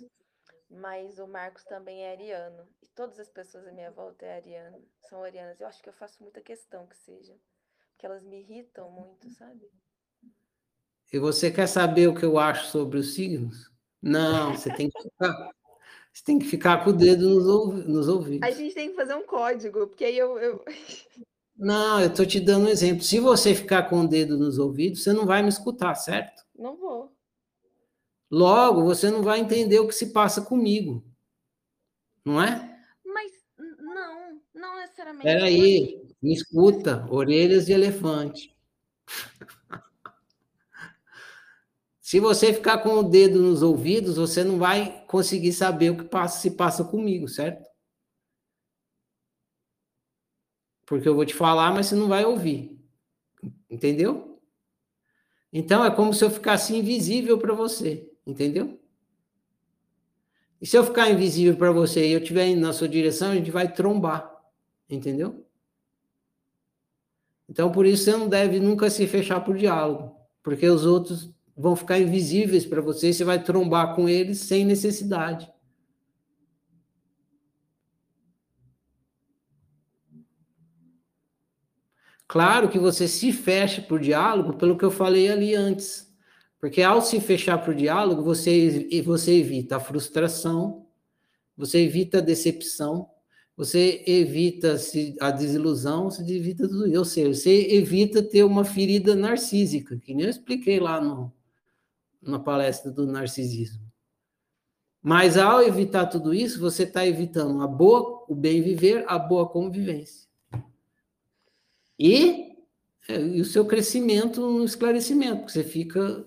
mas 0.68 1.20
o 1.20 1.28
Marcos 1.28 1.62
também 1.62 2.02
é 2.02 2.10
ariano. 2.10 2.66
E 2.82 2.88
todas 2.88 3.20
as 3.20 3.28
pessoas 3.28 3.68
à 3.68 3.70
minha 3.70 3.92
volta 3.92 4.26
é 4.26 4.38
ariano, 4.38 4.84
são 5.08 5.22
arianas. 5.22 5.60
Eu 5.60 5.68
acho 5.68 5.80
que 5.80 5.88
eu 5.88 5.92
faço 5.92 6.20
muita 6.20 6.40
questão 6.40 6.88
que 6.88 6.96
sejam. 6.96 7.36
Porque 7.92 8.04
elas 8.04 8.24
me 8.24 8.40
irritam 8.40 8.90
muito, 8.90 9.30
sabe? 9.30 9.70
E 11.12 11.20
você 11.20 11.52
quer 11.52 11.68
saber 11.68 12.08
o 12.08 12.16
que 12.16 12.24
eu 12.24 12.36
acho 12.36 12.66
sobre 12.66 12.98
os 12.98 13.14
signos? 13.14 13.70
Não, 14.02 14.56
você 14.56 14.74
tem 14.74 14.90
que 14.90 15.02
ficar, 15.02 15.52
você 16.12 16.24
tem 16.24 16.38
que 16.38 16.46
ficar 16.46 16.84
com 16.84 16.90
o 16.90 16.92
dedo 16.92 17.28
nos, 17.28 17.86
nos 17.86 18.08
ouvidos. 18.08 18.48
A 18.48 18.50
gente 18.50 18.74
tem 18.74 18.90
que 18.90 18.96
fazer 18.96 19.14
um 19.14 19.22
código, 19.24 19.86
porque 19.86 20.04
aí 20.04 20.18
eu. 20.18 20.38
eu... 20.38 20.64
Não, 21.56 22.00
eu 22.00 22.08
estou 22.08 22.24
te 22.24 22.40
dando 22.40 22.66
um 22.66 22.70
exemplo. 22.70 23.04
Se 23.04 23.20
você 23.20 23.54
ficar 23.54 23.82
com 23.82 24.00
o 24.00 24.08
dedo 24.08 24.38
nos 24.38 24.58
ouvidos, 24.58 25.02
você 25.02 25.12
não 25.12 25.26
vai 25.26 25.42
me 25.42 25.50
escutar, 25.50 25.94
certo? 25.94 26.42
Não 26.58 26.74
vou. 26.74 27.14
Logo, 28.30 28.82
você 28.82 29.10
não 29.10 29.22
vai 29.22 29.40
entender 29.40 29.78
o 29.78 29.86
que 29.86 29.94
se 29.94 30.10
passa 30.10 30.40
comigo. 30.40 31.04
Não 32.24 32.42
é? 32.42 32.82
Mas 33.04 33.32
não, 33.58 34.40
não 34.54 34.76
necessariamente. 34.76 35.26
Espera 35.26 35.44
aí, 35.44 36.02
me 36.22 36.32
escuta, 36.32 37.06
orelhas 37.10 37.66
de 37.66 37.72
elefante. 37.72 38.56
Se 42.10 42.18
você 42.18 42.52
ficar 42.52 42.78
com 42.78 42.98
o 42.98 43.02
dedo 43.04 43.40
nos 43.40 43.62
ouvidos, 43.62 44.16
você 44.16 44.42
não 44.42 44.58
vai 44.58 45.04
conseguir 45.06 45.52
saber 45.52 45.90
o 45.90 45.96
que 45.96 46.02
passa, 46.02 46.40
se 46.40 46.50
passa 46.50 46.82
comigo, 46.82 47.28
certo? 47.28 47.64
Porque 50.84 51.08
eu 51.08 51.14
vou 51.14 51.24
te 51.24 51.32
falar, 51.32 51.72
mas 51.72 51.86
você 51.86 51.94
não 51.94 52.08
vai 52.08 52.24
ouvir. 52.24 52.76
Entendeu? 53.70 54.42
Então 55.52 55.84
é 55.84 55.90
como 55.94 56.12
se 56.12 56.24
eu 56.24 56.30
ficasse 56.32 56.74
invisível 56.74 57.38
para 57.38 57.54
você, 57.54 58.12
entendeu? 58.26 58.82
E 60.60 60.66
se 60.66 60.76
eu 60.76 60.82
ficar 60.82 61.08
invisível 61.10 61.56
para 61.56 61.70
você 61.70 62.08
e 62.08 62.12
eu 62.12 62.18
estiver 62.18 62.48
indo 62.48 62.60
na 62.60 62.72
sua 62.72 62.88
direção, 62.88 63.30
a 63.30 63.36
gente 63.36 63.52
vai 63.52 63.72
trombar, 63.72 64.28
entendeu? 64.88 65.46
Então 67.48 67.70
por 67.70 67.86
isso 67.86 68.02
você 68.02 68.16
não 68.16 68.28
deve 68.28 68.58
nunca 68.58 68.90
se 68.90 69.06
fechar 69.06 69.44
por 69.44 69.56
diálogo, 69.56 70.16
porque 70.42 70.68
os 70.68 70.84
outros 70.84 71.32
vão 71.60 71.76
ficar 71.76 71.98
invisíveis 71.98 72.64
para 72.64 72.80
você 72.80 73.12
você 73.12 73.24
vai 73.24 73.42
trombar 73.42 73.94
com 73.94 74.08
eles 74.08 74.38
sem 74.38 74.64
necessidade. 74.64 75.50
Claro 82.26 82.68
que 82.68 82.78
você 82.78 83.08
se 83.08 83.32
fecha 83.32 83.82
por 83.82 84.00
diálogo, 84.00 84.56
pelo 84.56 84.78
que 84.78 84.84
eu 84.84 84.90
falei 84.90 85.28
ali 85.28 85.54
antes. 85.54 86.08
Porque 86.60 86.80
ao 86.80 87.02
se 87.02 87.20
fechar 87.20 87.58
para 87.58 87.72
o 87.72 87.74
diálogo, 87.74 88.22
você, 88.22 88.88
você 89.04 89.38
evita 89.38 89.76
a 89.76 89.80
frustração, 89.80 90.86
você 91.56 91.80
evita 91.80 92.18
a 92.18 92.20
decepção, 92.20 93.08
você 93.56 94.04
evita 94.06 94.76
a 95.20 95.30
desilusão, 95.30 96.04
você 96.08 96.22
evita 96.22 96.68
tudo. 96.68 96.96
Ou 96.96 97.04
seja, 97.04 97.34
você 97.34 97.72
evita 97.72 98.22
ter 98.22 98.44
uma 98.44 98.64
ferida 98.64 99.16
narcísica, 99.16 99.98
que 99.98 100.14
nem 100.14 100.26
eu 100.26 100.30
expliquei 100.30 100.78
lá 100.78 101.00
no, 101.00 101.32
na 102.22 102.38
palestra 102.38 102.90
do 102.90 103.06
narcisismo. 103.06 103.90
Mas 105.02 105.38
ao 105.38 105.62
evitar 105.62 106.06
tudo 106.06 106.34
isso, 106.34 106.60
você 106.60 106.82
está 106.82 107.06
evitando 107.06 107.62
a 107.62 107.66
boa, 107.66 108.24
o 108.28 108.34
bem 108.34 108.60
viver, 108.60 109.04
a 109.08 109.18
boa 109.18 109.48
convivência. 109.48 110.28
E, 111.98 112.56
é, 113.08 113.20
e 113.20 113.40
o 113.40 113.44
seu 113.44 113.64
crescimento 113.64 114.40
no 114.40 114.64
esclarecimento, 114.64 115.38
porque 115.38 115.52
você 115.52 115.64
fica 115.64 116.26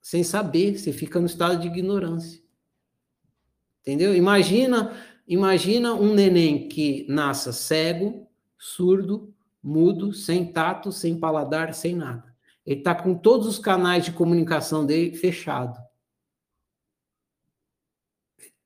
sem 0.00 0.24
saber, 0.24 0.78
você 0.78 0.92
fica 0.92 1.20
no 1.20 1.26
estado 1.26 1.60
de 1.60 1.68
ignorância. 1.68 2.42
Entendeu? 3.80 4.14
Imagina, 4.14 4.96
imagina 5.26 5.94
um 5.94 6.14
neném 6.14 6.68
que 6.68 7.06
nasça 7.08 7.52
cego, 7.52 8.26
surdo, 8.58 9.32
mudo, 9.62 10.12
sem 10.12 10.52
tato, 10.52 10.90
sem 10.90 11.18
paladar, 11.18 11.74
sem 11.74 11.94
nada. 11.94 12.29
Ele 12.70 12.78
está 12.78 12.94
com 12.94 13.16
todos 13.16 13.48
os 13.48 13.58
canais 13.58 14.04
de 14.04 14.12
comunicação 14.12 14.86
dele 14.86 15.16
fechado. 15.16 15.76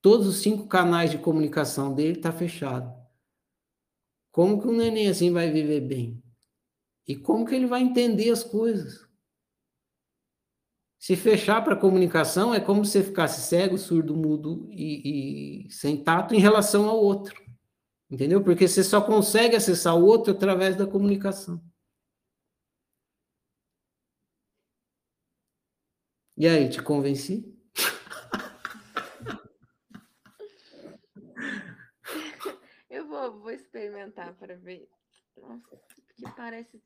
Todos 0.03 0.27
os 0.27 0.43
cinco 0.43 0.69
canais 0.69 1.11
de 1.11 1.17
comunicação 1.17 1.95
dele 1.95 2.19
está 2.19 2.31
fechado. 2.31 2.95
Como 4.31 4.61
que 4.61 4.69
um 4.69 4.77
neném 4.77 5.09
assim 5.09 5.33
vai 5.33 5.51
viver 5.51 5.81
bem? 5.81 6.23
E 7.09 7.17
como 7.17 7.47
que 7.47 7.55
ele 7.55 7.67
vai 7.67 7.81
entender 7.81 8.29
as 8.29 8.45
coisas? 8.45 9.09
Se 10.99 11.17
fechar 11.17 11.65
para 11.65 11.73
a 11.73 11.81
comunicação 11.81 12.53
é 12.53 12.61
como 12.61 12.85
se 12.85 12.93
você 12.93 13.05
ficasse 13.05 13.49
cego, 13.49 13.79
surdo, 13.79 14.15
mudo 14.15 14.69
e, 14.71 15.65
e 15.67 15.73
sem 15.73 16.05
tato 16.05 16.35
em 16.35 16.41
relação 16.41 16.91
ao 16.91 17.03
outro. 17.03 17.43
Entendeu? 18.11 18.45
Porque 18.45 18.69
você 18.69 18.85
só 18.85 19.01
consegue 19.01 19.57
acessar 19.57 19.97
o 19.97 20.05
outro 20.05 20.35
através 20.35 20.77
da 20.77 20.87
comunicação. 20.87 21.59
E 26.37 26.49
aí, 26.49 26.69
te 26.69 26.83
convenci? 26.83 27.55
Eu 32.91 33.07
vou, 33.09 33.41
vou 33.41 33.51
experimentar 33.51 34.35
para 34.35 34.57
ver. 34.57 34.89
Nossa, 35.37 35.77
porque 36.07 36.25
parece. 36.37 36.83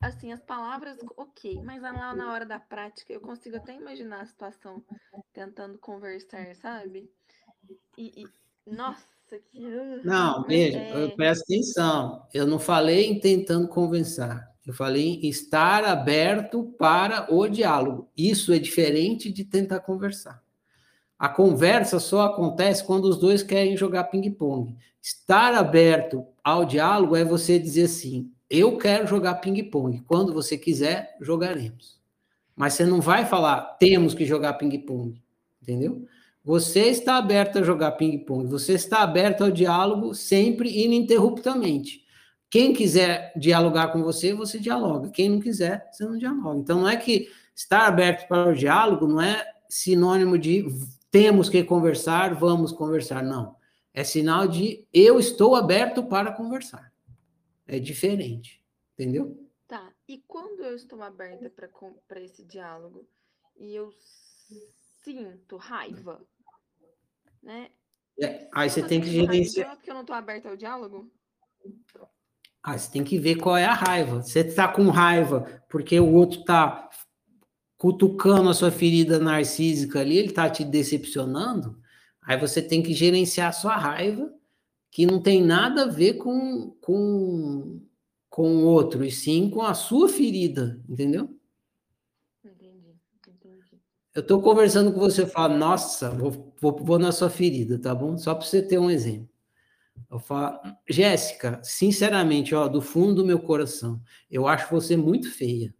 Assim, 0.00 0.32
as 0.32 0.42
palavras, 0.42 0.98
ok, 1.16 1.62
mas 1.62 1.80
lá 1.80 2.14
na 2.14 2.32
hora 2.32 2.44
da 2.44 2.60
prática 2.60 3.12
eu 3.12 3.20
consigo 3.20 3.56
até 3.56 3.74
imaginar 3.74 4.20
a 4.20 4.26
situação 4.26 4.84
tentando 5.32 5.78
conversar, 5.78 6.54
sabe? 6.56 7.10
E, 7.96 8.22
e- 8.24 8.70
nossa, 8.70 9.06
que. 9.50 9.60
Não, 10.04 10.42
veja, 10.44 10.78
é- 10.78 11.08
presta 11.16 11.44
atenção. 11.44 12.28
Eu 12.34 12.46
não 12.46 12.58
falei 12.58 13.06
em 13.06 13.20
tentando 13.20 13.68
convencer. 13.68 14.53
Eu 14.66 14.72
falei 14.72 15.20
estar 15.22 15.84
aberto 15.84 16.74
para 16.78 17.32
o 17.32 17.46
diálogo. 17.46 18.08
Isso 18.16 18.52
é 18.52 18.58
diferente 18.58 19.30
de 19.30 19.44
tentar 19.44 19.80
conversar. 19.80 20.42
A 21.18 21.28
conversa 21.28 22.00
só 22.00 22.22
acontece 22.22 22.84
quando 22.84 23.04
os 23.04 23.18
dois 23.18 23.42
querem 23.42 23.76
jogar 23.76 24.04
ping-pong. 24.04 24.74
Estar 25.02 25.54
aberto 25.54 26.24
ao 26.42 26.64
diálogo 26.64 27.14
é 27.14 27.24
você 27.24 27.58
dizer 27.58 27.84
assim: 27.84 28.30
eu 28.48 28.78
quero 28.78 29.06
jogar 29.06 29.34
ping-pong. 29.36 30.00
Quando 30.06 30.32
você 30.32 30.56
quiser, 30.56 31.16
jogaremos. 31.20 32.00
Mas 32.56 32.74
você 32.74 32.86
não 32.86 33.00
vai 33.00 33.26
falar, 33.26 33.76
temos 33.78 34.14
que 34.14 34.24
jogar 34.24 34.54
ping-pong. 34.54 35.20
Entendeu? 35.62 36.06
Você 36.44 36.82
está 36.82 37.16
aberto 37.16 37.58
a 37.58 37.62
jogar 37.62 37.92
ping-pong, 37.92 38.46
você 38.46 38.74
está 38.74 38.98
aberto 38.98 39.44
ao 39.44 39.50
diálogo 39.50 40.14
sempre 40.14 40.84
ininterruptamente. 40.84 42.03
Quem 42.50 42.72
quiser 42.72 43.32
dialogar 43.36 43.88
com 43.88 44.02
você, 44.02 44.32
você 44.32 44.58
dialoga. 44.58 45.10
Quem 45.10 45.28
não 45.28 45.40
quiser, 45.40 45.88
você 45.90 46.04
não 46.04 46.16
dialoga. 46.16 46.60
Então, 46.60 46.80
não 46.80 46.88
é 46.88 46.96
que 46.96 47.28
estar 47.54 47.86
aberto 47.86 48.28
para 48.28 48.50
o 48.50 48.54
diálogo 48.54 49.06
não 49.06 49.20
é 49.20 49.52
sinônimo 49.68 50.38
de 50.38 50.64
temos 51.10 51.48
que 51.48 51.62
conversar, 51.62 52.34
vamos 52.34 52.72
conversar. 52.72 53.22
Não. 53.22 53.56
É 53.92 54.02
sinal 54.02 54.48
de 54.48 54.86
eu 54.92 55.18
estou 55.18 55.54
aberto 55.54 56.04
para 56.04 56.32
conversar. 56.32 56.92
É 57.66 57.78
diferente. 57.78 58.62
Entendeu? 58.94 59.36
Tá, 59.66 59.92
e 60.06 60.18
quando 60.26 60.62
eu 60.62 60.74
estou 60.74 61.02
aberta 61.02 61.50
para 62.06 62.20
esse 62.20 62.44
diálogo 62.44 63.08
e 63.56 63.74
eu 63.74 63.92
sinto 65.02 65.56
raiva, 65.56 66.20
né? 67.42 67.70
É, 68.20 68.48
Aí 68.52 68.70
você 68.70 68.82
tem 68.86 69.00
que 69.00 69.08
gerenciar. 69.08 69.74
Porque 69.74 69.90
eu 69.90 69.94
não 69.94 70.02
estou 70.02 70.14
aberta 70.14 70.48
ao 70.48 70.56
diálogo? 70.56 71.10
Ah, 72.66 72.78
você 72.78 72.90
tem 72.90 73.04
que 73.04 73.18
ver 73.18 73.34
qual 73.36 73.58
é 73.58 73.66
a 73.66 73.74
raiva. 73.74 74.22
Você 74.22 74.40
está 74.40 74.66
com 74.66 74.88
raiva 74.88 75.46
porque 75.68 76.00
o 76.00 76.14
outro 76.14 76.40
está 76.40 76.88
cutucando 77.76 78.48
a 78.48 78.54
sua 78.54 78.70
ferida 78.70 79.18
narcísica 79.18 80.00
ali, 80.00 80.16
ele 80.16 80.28
está 80.28 80.48
te 80.48 80.64
decepcionando. 80.64 81.78
Aí 82.22 82.38
você 82.38 82.62
tem 82.62 82.82
que 82.82 82.94
gerenciar 82.94 83.50
a 83.50 83.52
sua 83.52 83.76
raiva, 83.76 84.32
que 84.90 85.04
não 85.04 85.20
tem 85.20 85.42
nada 85.42 85.82
a 85.82 85.88
ver 85.88 86.14
com, 86.14 86.74
com, 86.80 87.82
com 88.30 88.56
o 88.56 88.64
outro, 88.64 89.04
e 89.04 89.10
sim 89.10 89.50
com 89.50 89.60
a 89.60 89.74
sua 89.74 90.08
ferida, 90.08 90.80
entendeu? 90.88 91.28
Entendi, 92.42 92.96
entendi. 93.28 93.82
Eu 94.14 94.22
estou 94.22 94.40
conversando 94.40 94.90
com 94.90 95.00
você, 95.00 95.20
eu 95.20 95.26
falo, 95.26 95.58
nossa, 95.58 96.08
vou, 96.08 96.54
vou, 96.58 96.76
vou 96.82 96.98
na 96.98 97.12
sua 97.12 97.28
ferida, 97.28 97.78
tá 97.78 97.94
bom? 97.94 98.16
Só 98.16 98.34
para 98.34 98.46
você 98.46 98.62
ter 98.62 98.78
um 98.78 98.90
exemplo. 98.90 99.33
Eu 100.10 100.18
falo, 100.18 100.60
Jéssica, 100.88 101.60
sinceramente, 101.62 102.54
ó, 102.54 102.68
do 102.68 102.80
fundo 102.80 103.14
do 103.16 103.24
meu 103.26 103.38
coração, 103.40 104.00
eu 104.30 104.46
acho 104.46 104.70
você 104.70 104.96
muito 104.96 105.30
feia. 105.30 105.74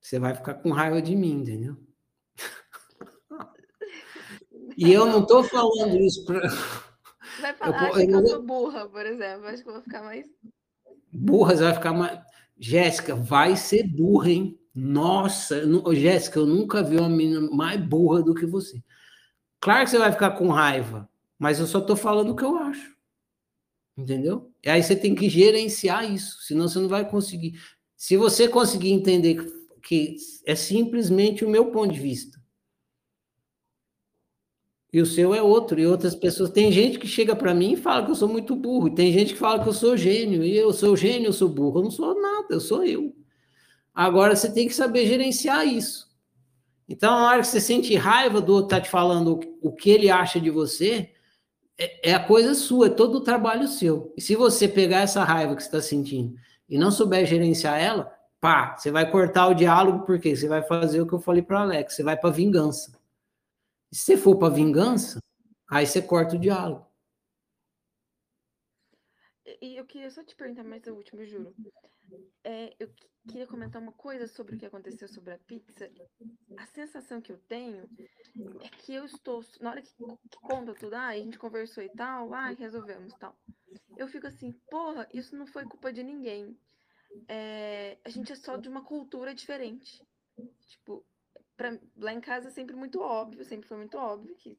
Você 0.00 0.18
vai 0.18 0.34
ficar 0.34 0.54
com 0.54 0.70
raiva 0.70 1.02
de 1.02 1.14
mim, 1.16 1.40
entendeu? 1.42 1.76
E 4.78 4.92
eu 4.92 5.06
não 5.06 5.22
estou 5.22 5.42
falando 5.42 5.96
isso 5.98 6.24
para. 6.26 6.48
Vai 7.40 7.54
falar, 7.54 7.88
Eu- 7.98 8.10
eu- 8.10 8.20
eu 8.20 8.26
sou 8.28 8.42
burra, 8.42 8.86
por 8.88 9.06
exemplo. 9.06 9.46
Acho 9.46 9.62
que 9.62 9.68
eu 9.68 9.72
vou 9.72 9.82
ficar 9.82 10.02
mais. 10.02 10.26
Burra, 11.10 11.56
você 11.56 11.62
vai 11.64 11.74
ficar 11.74 11.92
mais. 11.94 12.20
Jéssica, 12.58 13.14
vai 13.14 13.56
ser 13.56 13.84
burra, 13.88 14.28
hein? 14.30 14.58
Nossa, 14.74 15.62
Ô, 15.82 15.94
Jéssica, 15.94 16.38
eu 16.38 16.46
nunca 16.46 16.82
vi 16.82 16.98
uma 16.98 17.08
menina 17.08 17.40
mais 17.50 17.80
burra 17.80 18.22
do 18.22 18.34
que 18.34 18.44
você. 18.44 18.82
Claro 19.60 19.84
que 19.84 19.90
você 19.90 19.98
vai 19.98 20.12
ficar 20.12 20.32
com 20.32 20.48
raiva, 20.48 21.08
mas 21.38 21.60
eu 21.60 21.66
só 21.66 21.78
estou 21.78 21.96
falando 21.96 22.30
o 22.30 22.36
que 22.36 22.44
eu 22.44 22.56
acho. 22.56 22.96
Entendeu? 23.96 24.52
E 24.64 24.68
aí 24.68 24.82
você 24.82 24.94
tem 24.94 25.14
que 25.14 25.28
gerenciar 25.28 26.10
isso, 26.10 26.42
senão 26.42 26.68
você 26.68 26.78
não 26.78 26.88
vai 26.88 27.08
conseguir. 27.08 27.58
Se 27.96 28.16
você 28.16 28.46
conseguir 28.46 28.90
entender 28.90 29.44
que 29.82 30.16
é 30.44 30.54
simplesmente 30.54 31.44
o 31.44 31.48
meu 31.48 31.70
ponto 31.70 31.94
de 31.94 32.00
vista. 32.00 32.36
E 34.92 35.00
o 35.00 35.06
seu 35.06 35.34
é 35.34 35.42
outro, 35.42 35.78
e 35.78 35.86
outras 35.86 36.14
pessoas. 36.14 36.50
Tem 36.50 36.72
gente 36.72 36.98
que 36.98 37.06
chega 37.06 37.36
para 37.36 37.54
mim 37.54 37.72
e 37.72 37.76
fala 37.76 38.04
que 38.04 38.10
eu 38.10 38.14
sou 38.14 38.28
muito 38.28 38.56
burro, 38.56 38.88
e 38.88 38.94
tem 38.94 39.12
gente 39.12 39.34
que 39.34 39.38
fala 39.38 39.62
que 39.62 39.68
eu 39.68 39.72
sou 39.72 39.96
gênio, 39.96 40.42
e 40.42 40.56
eu 40.56 40.72
sou 40.72 40.96
gênio, 40.96 41.28
eu 41.28 41.32
sou 41.32 41.48
burro. 41.48 41.80
Eu 41.80 41.84
não 41.84 41.90
sou 41.90 42.20
nada, 42.20 42.48
eu 42.50 42.60
sou 42.60 42.84
eu. 42.84 43.14
Agora 43.94 44.34
você 44.34 44.52
tem 44.52 44.66
que 44.66 44.74
saber 44.74 45.06
gerenciar 45.06 45.66
isso. 45.66 46.06
Então, 46.88 47.10
na 47.10 47.28
hora 47.28 47.40
que 47.40 47.48
você 47.48 47.60
sente 47.60 47.94
raiva 47.94 48.40
do 48.40 48.52
outro 48.52 48.66
estar 48.66 48.80
te 48.80 48.90
falando 48.90 49.40
o 49.60 49.72
que 49.72 49.90
ele 49.90 50.10
acha 50.10 50.40
de 50.40 50.50
você, 50.50 51.12
é, 51.78 52.10
é 52.10 52.14
a 52.14 52.24
coisa 52.26 52.54
sua, 52.54 52.86
é 52.86 52.90
todo 52.90 53.16
o 53.16 53.20
trabalho 53.20 53.68
seu. 53.68 54.12
E 54.16 54.20
se 54.20 54.34
você 54.36 54.66
pegar 54.68 55.00
essa 55.00 55.22
raiva 55.24 55.54
que 55.54 55.62
você 55.62 55.68
está 55.68 55.80
sentindo 55.82 56.38
e 56.68 56.78
não 56.78 56.90
souber 56.90 57.26
gerenciar 57.26 57.78
ela, 57.80 58.04
pá, 58.40 58.76
você 58.76 58.90
vai 58.90 59.10
cortar 59.10 59.48
o 59.48 59.54
diálogo, 59.54 60.04
porque 60.06 60.34
você 60.34 60.48
vai 60.48 60.62
fazer 60.62 61.00
o 61.00 61.06
que 61.06 61.12
eu 61.14 61.20
falei 61.20 61.42
para 61.42 61.60
Alex, 61.60 61.94
você 61.94 62.02
vai 62.02 62.16
para 62.16 62.30
vingança. 62.30 62.98
Se 63.92 64.00
você 64.04 64.16
for 64.16 64.36
para 64.38 64.52
vingança, 64.52 65.18
aí 65.68 65.86
você 65.86 66.00
corta 66.02 66.36
o 66.36 66.38
diálogo. 66.38 66.86
E- 69.44 69.58
E 69.62 69.76
eu 69.76 69.84
queria 69.86 70.10
só 70.10 70.22
te 70.24 70.34
perguntar 70.34 70.64
mais 70.64 70.86
a 70.88 70.92
última, 70.92 71.22
eu 71.22 71.26
juro. 71.26 71.54
É, 72.44 72.74
eu 72.78 72.92
que- 72.92 73.10
queria 73.26 73.46
comentar 73.46 73.82
uma 73.82 73.92
coisa 73.92 74.26
sobre 74.26 74.54
o 74.54 74.58
que 74.58 74.66
aconteceu 74.66 75.08
sobre 75.08 75.34
a 75.34 75.38
pizza. 75.38 75.90
A 76.56 76.66
sensação 76.66 77.20
que 77.20 77.32
eu 77.32 77.38
tenho 77.38 77.88
é 78.62 78.68
que 78.68 78.94
eu 78.94 79.04
estou, 79.04 79.40
na 79.60 79.70
hora 79.70 79.82
que, 79.82 79.90
que 80.30 80.38
conta 80.40 80.74
tudo, 80.74 80.94
ah, 80.94 81.08
a 81.08 81.16
gente 81.16 81.38
conversou 81.38 81.82
e 81.82 81.88
tal, 81.88 82.32
ah, 82.32 82.50
resolvemos 82.50 83.14
tal. 83.14 83.36
Eu 83.96 84.06
fico 84.08 84.26
assim, 84.26 84.52
porra, 84.70 85.08
isso 85.12 85.36
não 85.36 85.46
foi 85.46 85.66
culpa 85.66 85.92
de 85.92 86.02
ninguém. 86.02 86.56
É, 87.28 87.98
a 88.04 88.08
gente 88.08 88.32
é 88.32 88.36
só 88.36 88.56
de 88.56 88.68
uma 88.68 88.84
cultura 88.84 89.34
diferente. 89.34 90.06
Tipo, 90.66 91.04
pra, 91.56 91.70
lá 91.96 92.12
em 92.12 92.20
casa 92.20 92.48
é 92.48 92.50
sempre 92.50 92.76
muito 92.76 93.00
óbvio, 93.00 93.44
sempre 93.44 93.68
foi 93.68 93.76
muito 93.76 93.98
óbvio 93.98 94.34
que, 94.36 94.56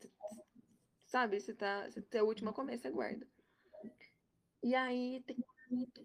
sabe, 1.05 1.39
você 1.39 1.53
tá, 1.55 1.89
você 1.89 2.05
é 2.13 2.19
a 2.19 2.23
última 2.23 2.51
a 2.51 2.53
comer, 2.53 2.77
você 2.77 2.91
guarda. 2.91 3.27
E 4.63 4.75
aí, 4.75 5.23
tem- 5.23 5.37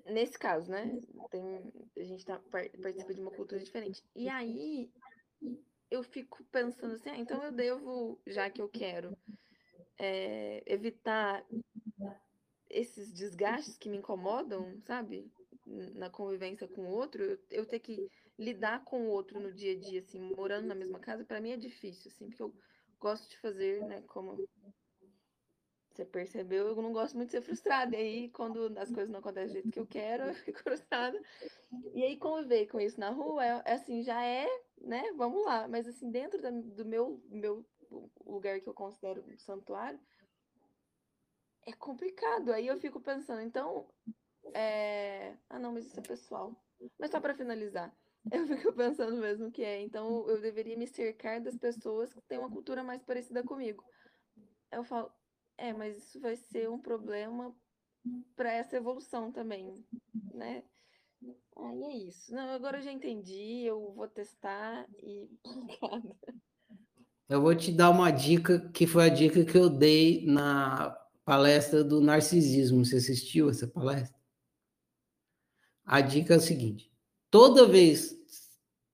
nesse 0.06 0.38
caso, 0.38 0.70
né? 0.70 0.98
Tem, 1.30 1.72
a 1.96 2.02
gente 2.02 2.24
tá, 2.24 2.38
par- 2.50 2.68
participa 2.82 3.14
de 3.14 3.20
uma 3.20 3.30
cultura 3.30 3.62
diferente. 3.62 4.02
E 4.14 4.28
aí, 4.28 4.90
eu 5.90 6.02
fico 6.02 6.42
pensando 6.44 6.94
assim, 6.94 7.10
ah, 7.10 7.18
então 7.18 7.42
eu 7.42 7.52
devo, 7.52 8.18
já 8.26 8.50
que 8.50 8.60
eu 8.60 8.68
quero 8.68 9.16
é, 9.98 10.62
evitar 10.66 11.44
esses 12.68 13.12
desgastes 13.12 13.76
que 13.76 13.88
me 13.88 13.98
incomodam, 13.98 14.80
sabe? 14.82 15.30
Na 15.94 16.10
convivência 16.10 16.66
com 16.66 16.82
o 16.82 16.90
outro, 16.90 17.22
eu, 17.22 17.38
eu 17.50 17.66
ter 17.66 17.78
que 17.78 18.08
lidar 18.38 18.84
com 18.84 19.02
o 19.02 19.10
outro 19.10 19.38
no 19.38 19.52
dia 19.52 19.76
a 19.76 19.78
dia, 19.78 20.00
assim, 20.00 20.18
morando 20.18 20.66
na 20.66 20.74
mesma 20.74 20.98
casa, 20.98 21.24
para 21.24 21.40
mim 21.40 21.50
é 21.50 21.56
difícil, 21.56 22.10
assim, 22.10 22.28
porque 22.28 22.42
eu 22.42 22.52
gosto 22.98 23.28
de 23.28 23.38
fazer, 23.38 23.84
né, 23.86 24.02
como 24.02 24.48
você 25.94 26.04
percebeu, 26.04 26.68
eu 26.68 26.76
não 26.82 26.92
gosto 26.92 27.16
muito 27.16 27.28
de 27.28 27.32
ser 27.32 27.42
frustrada. 27.42 27.96
E 27.96 27.98
aí, 27.98 28.30
quando 28.30 28.66
as 28.78 28.90
coisas 28.90 29.10
não 29.10 29.20
acontecem 29.20 29.48
do 29.48 29.52
jeito 29.52 29.70
que 29.70 29.78
eu 29.78 29.86
quero, 29.86 30.24
eu 30.28 30.34
fico 30.34 30.58
frustrada. 30.60 31.20
E 31.94 32.02
aí, 32.02 32.18
conviver 32.18 32.66
com 32.66 32.80
isso 32.80 32.98
na 33.00 33.10
rua, 33.10 33.44
é, 33.44 33.62
é 33.66 33.72
assim, 33.74 34.02
já 34.02 34.24
é, 34.24 34.46
né? 34.80 35.12
Vamos 35.16 35.44
lá. 35.44 35.68
Mas, 35.68 35.86
assim, 35.88 36.10
dentro 36.10 36.40
da- 36.40 36.50
do 36.50 36.84
meu, 36.84 37.22
meu 37.28 37.66
lugar 38.24 38.60
que 38.60 38.68
eu 38.68 38.74
considero 38.74 39.22
um 39.26 39.38
santuário, 39.38 40.00
é 41.66 41.72
complicado. 41.72 42.52
Aí 42.52 42.66
eu 42.66 42.78
fico 42.78 43.00
pensando, 43.00 43.42
então. 43.42 43.88
É... 44.54 45.38
Ah, 45.48 45.58
não, 45.58 45.72
mas 45.72 45.86
isso 45.86 46.00
é 46.00 46.02
pessoal. 46.02 46.56
Mas 46.98 47.10
só 47.10 47.20
para 47.20 47.34
finalizar, 47.34 47.96
eu 48.32 48.46
fico 48.46 48.72
pensando 48.74 49.16
mesmo 49.16 49.50
que 49.50 49.62
é. 49.62 49.80
Então, 49.80 50.28
eu 50.28 50.40
deveria 50.40 50.76
me 50.76 50.86
cercar 50.86 51.40
das 51.40 51.56
pessoas 51.56 52.12
que 52.12 52.20
têm 52.22 52.38
uma 52.38 52.50
cultura 52.50 52.82
mais 52.82 53.02
parecida 53.02 53.42
comigo. 53.44 53.84
Eu 54.70 54.84
falo, 54.84 55.12
é, 55.56 55.72
mas 55.72 55.96
isso 55.96 56.20
vai 56.20 56.36
ser 56.36 56.68
um 56.68 56.78
problema 56.78 57.54
para 58.34 58.52
essa 58.52 58.76
evolução 58.76 59.30
também, 59.30 59.84
né? 60.34 60.62
Aí 61.56 61.82
é 61.84 61.96
isso. 62.08 62.34
Não, 62.34 62.50
agora 62.50 62.78
eu 62.78 62.82
já 62.82 62.92
entendi, 62.92 63.64
eu 63.64 63.92
vou 63.92 64.08
testar 64.08 64.86
e. 64.98 65.28
Eu 67.28 67.40
vou 67.40 67.54
te 67.54 67.72
dar 67.72 67.88
uma 67.88 68.10
dica 68.10 68.68
que 68.74 68.86
foi 68.86 69.06
a 69.06 69.08
dica 69.08 69.42
que 69.42 69.56
eu 69.56 69.70
dei 69.70 70.26
na 70.26 70.90
palestra 71.24 71.82
do 71.82 71.98
narcisismo. 71.98 72.84
Você 72.84 72.96
assistiu 72.96 73.48
essa 73.48 73.66
palestra? 73.66 74.14
A 75.82 76.02
dica 76.02 76.34
é 76.34 76.36
a 76.36 76.40
seguinte: 76.40 76.92
toda 77.30 77.66
vez 77.66 78.14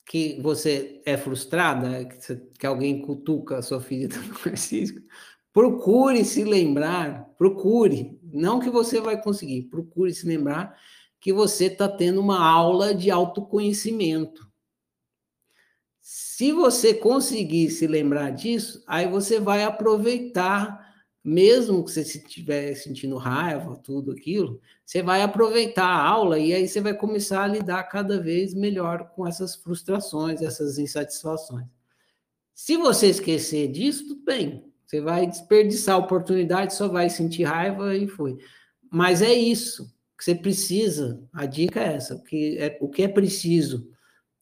que 0.06 0.40
você 0.40 1.02
é 1.04 1.16
frustrada, 1.16 2.04
que 2.58 2.66
alguém 2.66 3.02
cutuca 3.02 3.58
a 3.58 3.62
sua 3.62 3.80
ferida 3.80 4.14
narcísica, 4.46 5.02
procure 5.52 6.24
se 6.24 6.44
lembrar, 6.44 7.28
procure, 7.36 8.18
não 8.22 8.60
que 8.60 8.70
você 8.70 9.00
vai 9.00 9.20
conseguir, 9.20 9.62
procure 9.62 10.12
se 10.12 10.26
lembrar 10.26 10.78
que 11.20 11.32
você 11.32 11.66
está 11.66 11.88
tendo 11.88 12.20
uma 12.20 12.38
aula 12.38 12.94
de 12.94 13.10
autoconhecimento. 13.10 14.48
Se 16.00 16.52
você 16.52 16.94
conseguir 16.94 17.70
se 17.70 17.86
lembrar 17.86 18.30
disso, 18.30 18.82
aí 18.86 19.08
você 19.08 19.40
vai 19.40 19.64
aproveitar, 19.64 20.94
mesmo 21.22 21.84
que 21.84 21.90
você 21.90 22.02
estiver 22.02 22.74
sentindo 22.76 23.16
raiva, 23.16 23.76
tudo 23.76 24.12
aquilo, 24.12 24.60
você 24.86 25.02
vai 25.02 25.22
aproveitar 25.22 25.84
a 25.84 26.02
aula 26.02 26.38
e 26.38 26.54
aí 26.54 26.66
você 26.66 26.80
vai 26.80 26.94
começar 26.94 27.42
a 27.42 27.48
lidar 27.48 27.82
cada 27.84 28.20
vez 28.20 28.54
melhor 28.54 29.10
com 29.10 29.26
essas 29.26 29.56
frustrações, 29.56 30.40
essas 30.40 30.78
insatisfações. 30.78 31.66
Se 32.54 32.76
você 32.76 33.08
esquecer 33.08 33.68
disso, 33.68 34.08
tudo 34.08 34.24
bem. 34.24 34.67
Você 34.88 35.02
vai 35.02 35.26
desperdiçar 35.26 35.96
a 35.96 35.98
oportunidade, 35.98 36.74
só 36.74 36.88
vai 36.88 37.10
sentir 37.10 37.42
raiva 37.42 37.94
e 37.94 38.08
foi. 38.08 38.38
Mas 38.90 39.20
é 39.20 39.34
isso 39.34 39.94
que 40.16 40.24
você 40.24 40.34
precisa. 40.34 41.22
A 41.30 41.44
dica 41.44 41.78
é 41.78 41.96
essa: 41.96 42.14
o 42.14 42.22
que 42.22 42.56
é, 42.56 42.78
o 42.80 42.88
que 42.88 43.02
é 43.02 43.08
preciso 43.08 43.90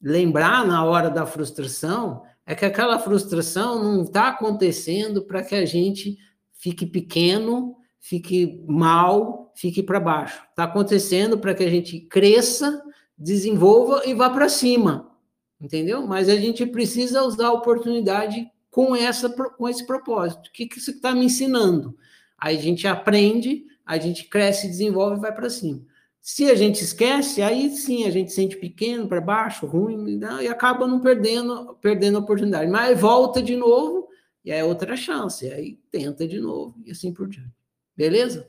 lembrar 0.01 0.65
na 0.65 0.85
hora 0.85 1.09
da 1.09 1.25
frustração 1.25 2.23
é 2.45 2.55
que 2.55 2.63
aquela 2.63 2.97
frustração 2.97 3.83
não 3.83 4.03
está 4.03 4.29
acontecendo 4.29 5.21
para 5.25 5.43
que 5.43 5.53
a 5.53 5.65
gente 5.65 6.17
fique 6.53 6.85
pequeno, 6.85 7.75
fique 7.99 8.63
mal, 8.65 9.51
fique 9.53 9.83
para 9.83 9.99
baixo. 9.99 10.41
Está 10.49 10.63
acontecendo 10.63 11.37
para 11.37 11.53
que 11.53 11.63
a 11.63 11.69
gente 11.69 11.99
cresça, 11.99 12.81
desenvolva 13.17 14.03
e 14.05 14.13
vá 14.13 14.29
para 14.29 14.47
cima, 14.47 15.11
entendeu? 15.59 16.07
Mas 16.07 16.29
a 16.29 16.37
gente 16.37 16.65
precisa 16.65 17.23
usar 17.23 17.47
a 17.47 17.53
oportunidade 17.53 18.49
com, 18.77 18.95
essa, 18.95 19.27
com 19.27 19.67
esse 19.67 19.87
propósito. 19.87 20.49
O 20.49 20.51
que, 20.51 20.67
que 20.67 20.77
está 20.77 21.11
me 21.11 21.25
ensinando? 21.25 21.97
Aí 22.37 22.55
a 22.55 22.61
gente 22.61 22.87
aprende, 22.87 23.65
a 23.83 23.97
gente 23.97 24.25
cresce, 24.25 24.67
desenvolve 24.67 25.17
e 25.17 25.19
vai 25.19 25.33
para 25.33 25.49
cima. 25.49 25.81
Se 26.21 26.45
a 26.45 26.53
gente 26.53 26.83
esquece, 26.83 27.41
aí 27.41 27.71
sim 27.71 28.05
a 28.05 28.11
gente 28.11 28.31
sente 28.31 28.55
pequeno 28.55 29.07
para 29.07 29.19
baixo, 29.19 29.65
ruim, 29.65 30.19
e 30.43 30.47
acaba 30.47 30.85
não 30.85 30.99
perdendo, 30.99 31.73
perdendo 31.81 32.19
a 32.19 32.21
oportunidade. 32.21 32.69
Mas 32.69 33.01
volta 33.01 33.41
de 33.41 33.55
novo, 33.55 34.09
e 34.45 34.51
é 34.51 34.63
outra 34.63 34.95
chance, 34.95 35.51
aí 35.51 35.79
tenta 35.89 36.27
de 36.27 36.39
novo, 36.39 36.79
e 36.85 36.91
assim 36.91 37.11
por 37.11 37.27
diante. 37.27 37.49
Beleza? 37.95 38.47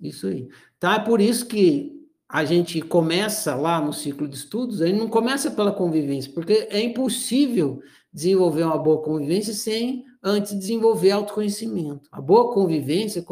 Isso 0.00 0.28
aí. 0.28 0.48
Tá? 0.78 0.94
É 0.94 1.00
por 1.00 1.20
isso 1.20 1.44
que 1.44 2.06
a 2.28 2.44
gente 2.44 2.80
começa 2.82 3.56
lá 3.56 3.80
no 3.80 3.92
ciclo 3.92 4.28
de 4.28 4.36
estudos, 4.36 4.78
gente 4.78 4.96
não 4.96 5.08
começa 5.08 5.50
pela 5.50 5.72
convivência, 5.72 6.30
porque 6.32 6.68
é 6.70 6.80
impossível 6.80 7.82
desenvolver 8.12 8.64
uma 8.64 8.78
boa 8.78 9.02
convivência 9.02 9.52
sem 9.52 10.04
antes 10.22 10.58
desenvolver 10.58 11.10
autoconhecimento. 11.10 12.08
A 12.10 12.20
boa 12.20 12.52
convivência 12.52 13.24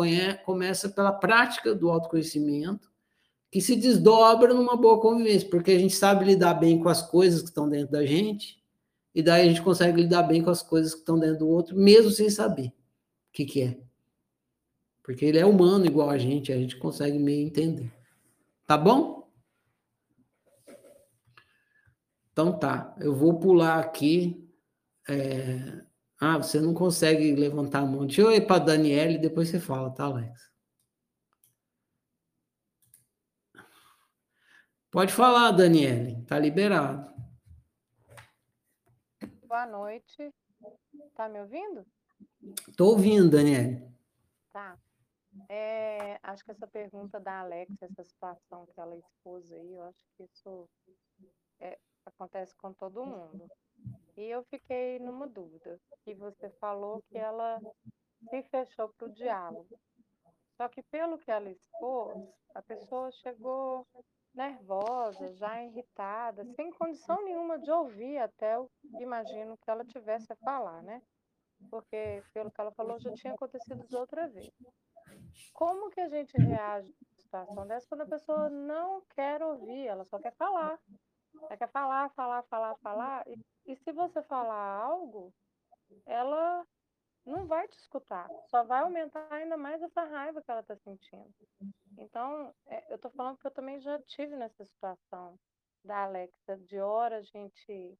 começa 0.45 0.89
pela 0.89 1.13
prática 1.13 1.75
do 1.75 1.91
autoconhecimento, 1.91 2.91
que 3.51 3.61
se 3.61 3.77
desdobra 3.77 4.53
numa 4.53 4.77
boa 4.77 5.01
convivência, 5.01 5.49
porque 5.49 5.73
a 5.73 5.79
gente 5.79 5.95
sabe 5.95 6.25
lidar 6.25 6.55
bem 6.55 6.79
com 6.79 6.89
as 6.89 7.03
coisas 7.03 7.41
que 7.41 7.49
estão 7.49 7.69
dentro 7.69 7.93
da 7.93 8.05
gente, 8.05 8.63
e 9.15 9.23
daí 9.23 9.43
a 9.43 9.49
gente 9.49 9.63
consegue 9.63 10.03
lidar 10.03 10.25
bem 10.25 10.43
com 10.43 10.51
as 10.51 10.63
coisas 10.63 10.93
que 10.93 11.01
estão 11.01 11.19
dentro 11.19 11.39
do 11.39 11.49
outro, 11.49 11.77
mesmo 11.77 12.11
sem 12.11 12.29
saber 12.29 12.69
o 12.69 12.73
que, 13.33 13.45
que 13.45 13.63
é. 13.63 13.79
Porque 15.03 15.25
ele 15.25 15.39
é 15.39 15.47
humano 15.47 15.87
igual 15.87 16.11
a 16.11 16.19
gente, 16.19 16.53
a 16.53 16.57
gente 16.57 16.77
consegue 16.77 17.19
meio 17.19 17.47
entender. 17.47 17.91
Tá 18.67 18.77
bom? 18.77 19.27
Então 22.33 22.59
tá, 22.59 22.95
eu 23.01 23.15
vou 23.15 23.39
pular 23.39 23.79
aqui. 23.79 24.46
É... 25.09 25.85
Ah, 26.19 26.39
você 26.39 26.61
não 26.61 26.73
consegue 26.73 27.35
levantar 27.35 27.81
a 27.81 27.87
mão. 27.87 28.07
Deixa 28.07 28.23
eu 28.23 28.33
ir 28.33 28.47
para 28.47 28.57
a 28.57 28.65
Daniela 28.65 29.13
e 29.13 29.19
depois 29.19 29.49
você 29.49 29.61
fala, 29.61 29.91
tá, 29.95 30.05
Alex? 30.05 30.51
Pode 34.91 35.13
falar, 35.13 35.51
Daniele, 35.53 36.25
tá 36.25 36.39
liberado. 36.39 37.15
Boa 39.47 39.67
noite. 39.67 40.33
Tá 41.15 41.29
me 41.29 41.41
ouvindo? 41.41 41.87
Tô 42.77 42.87
ouvindo, 42.93 43.31
Daniele. 43.31 43.87
Tá. 44.51 44.79
É, 45.51 46.19
acho 46.23 46.43
que 46.45 46.51
essa 46.51 46.67
pergunta 46.67 47.21
da 47.21 47.41
Alex, 47.41 47.71
essa 47.83 48.03
situação 48.05 48.67
que 48.67 48.81
ela 48.81 48.97
expôs 48.97 49.53
aí, 49.53 49.75
eu 49.75 49.83
acho 49.83 50.03
que 50.17 50.25
isso 50.25 50.69
é, 51.61 51.79
acontece 52.07 52.55
com 52.57 52.73
todo 52.73 53.05
mundo. 53.05 53.47
E 54.17 54.25
eu 54.25 54.43
fiquei 54.45 54.99
numa 54.99 55.27
dúvida, 55.27 55.79
que 56.03 56.15
você 56.15 56.49
falou 56.59 57.03
que 57.03 57.19
ela 57.19 57.61
se 58.31 58.43
fechou 58.45 58.89
para 58.95 59.09
o 59.09 59.13
diálogo. 59.13 59.79
Só 60.57 60.69
que 60.69 60.83
pelo 60.85 61.19
que 61.19 61.31
ela 61.31 61.51
expôs, 61.51 62.17
a 62.55 62.63
pessoa 62.63 63.11
chegou 63.11 63.87
nervosa, 64.35 65.33
já 65.35 65.63
irritada, 65.63 66.45
sem 66.55 66.71
condição 66.71 67.23
nenhuma 67.25 67.59
de 67.59 67.71
ouvir 67.71 68.19
até 68.19 68.57
eu 68.57 68.71
imagino 69.01 69.57
que 69.59 69.71
ela 69.71 69.85
tivesse 69.85 70.33
a 70.33 70.37
falar, 70.37 70.83
né? 70.83 71.03
Porque 71.71 72.23
pelo 72.33 72.51
que 72.51 72.61
ela 72.61 72.73
falou 72.73 72.99
já 72.99 73.13
tinha 73.15 73.35
acontecido 73.35 73.87
de 73.87 73.97
outra 73.97 74.29
vez. 74.29 74.51
Como 75.53 75.91
que 75.91 76.01
a 76.01 76.09
gente 76.09 76.37
reage 76.37 76.91
a 76.91 77.21
situação 77.21 77.67
dessa 77.67 77.87
quando 77.89 78.03
a 78.03 78.07
pessoa 78.07 78.49
não 78.51 79.03
quer 79.15 79.43
ouvir, 79.43 79.87
ela 79.87 80.05
só 80.05 80.19
quer 80.19 80.35
falar? 80.37 80.79
Ela 81.43 81.57
quer 81.57 81.71
falar, 81.71 82.11
falar, 82.11 82.43
falar, 82.45 82.77
falar. 82.77 83.27
E, 83.29 83.39
e 83.67 83.77
se 83.77 83.93
você 83.93 84.23
falar 84.23 84.83
algo, 84.83 85.33
ela 86.05 86.67
não 87.25 87.47
vai 87.47 87.67
te 87.69 87.77
escutar. 87.79 88.29
Só 88.49 88.63
vai 88.65 88.83
aumentar 88.83 89.27
ainda 89.33 89.57
mais 89.57 89.83
essa 89.83 90.05
raiva 90.05 90.43
que 90.43 90.51
ela 90.51 90.61
está 90.61 90.77
sentindo. 90.77 91.35
Então, 91.99 92.55
é, 92.67 92.93
eu 92.93 92.97
estou 92.97 93.11
falando 93.11 93.39
que 93.39 93.47
eu 93.47 93.51
também 93.51 93.81
já 93.81 94.01
tive 94.03 94.37
nessa 94.37 94.65
situação 94.65 95.39
da 95.85 96.05
Alexa, 96.05 96.57
de 96.59 96.79
hora 96.79 97.19
a 97.19 97.23
gente 97.23 97.99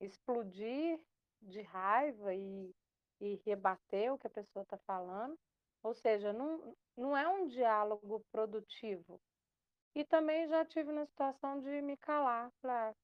explodir 0.00 1.00
de 1.40 1.62
raiva 1.62 2.34
e, 2.34 2.74
e 3.20 3.40
rebater 3.44 4.12
o 4.12 4.18
que 4.18 4.26
a 4.26 4.30
pessoa 4.30 4.62
está 4.62 4.78
falando, 4.78 5.38
ou 5.82 5.94
seja, 5.94 6.32
não, 6.32 6.76
não 6.96 7.16
é 7.16 7.28
um 7.28 7.46
diálogo 7.46 8.24
produtivo. 8.32 9.20
E 9.94 10.04
também 10.04 10.48
já 10.48 10.64
tive 10.64 10.90
na 10.90 11.06
situação 11.06 11.60
de 11.60 11.80
me 11.80 11.96
calar, 11.96 12.50
falar, 12.60 12.94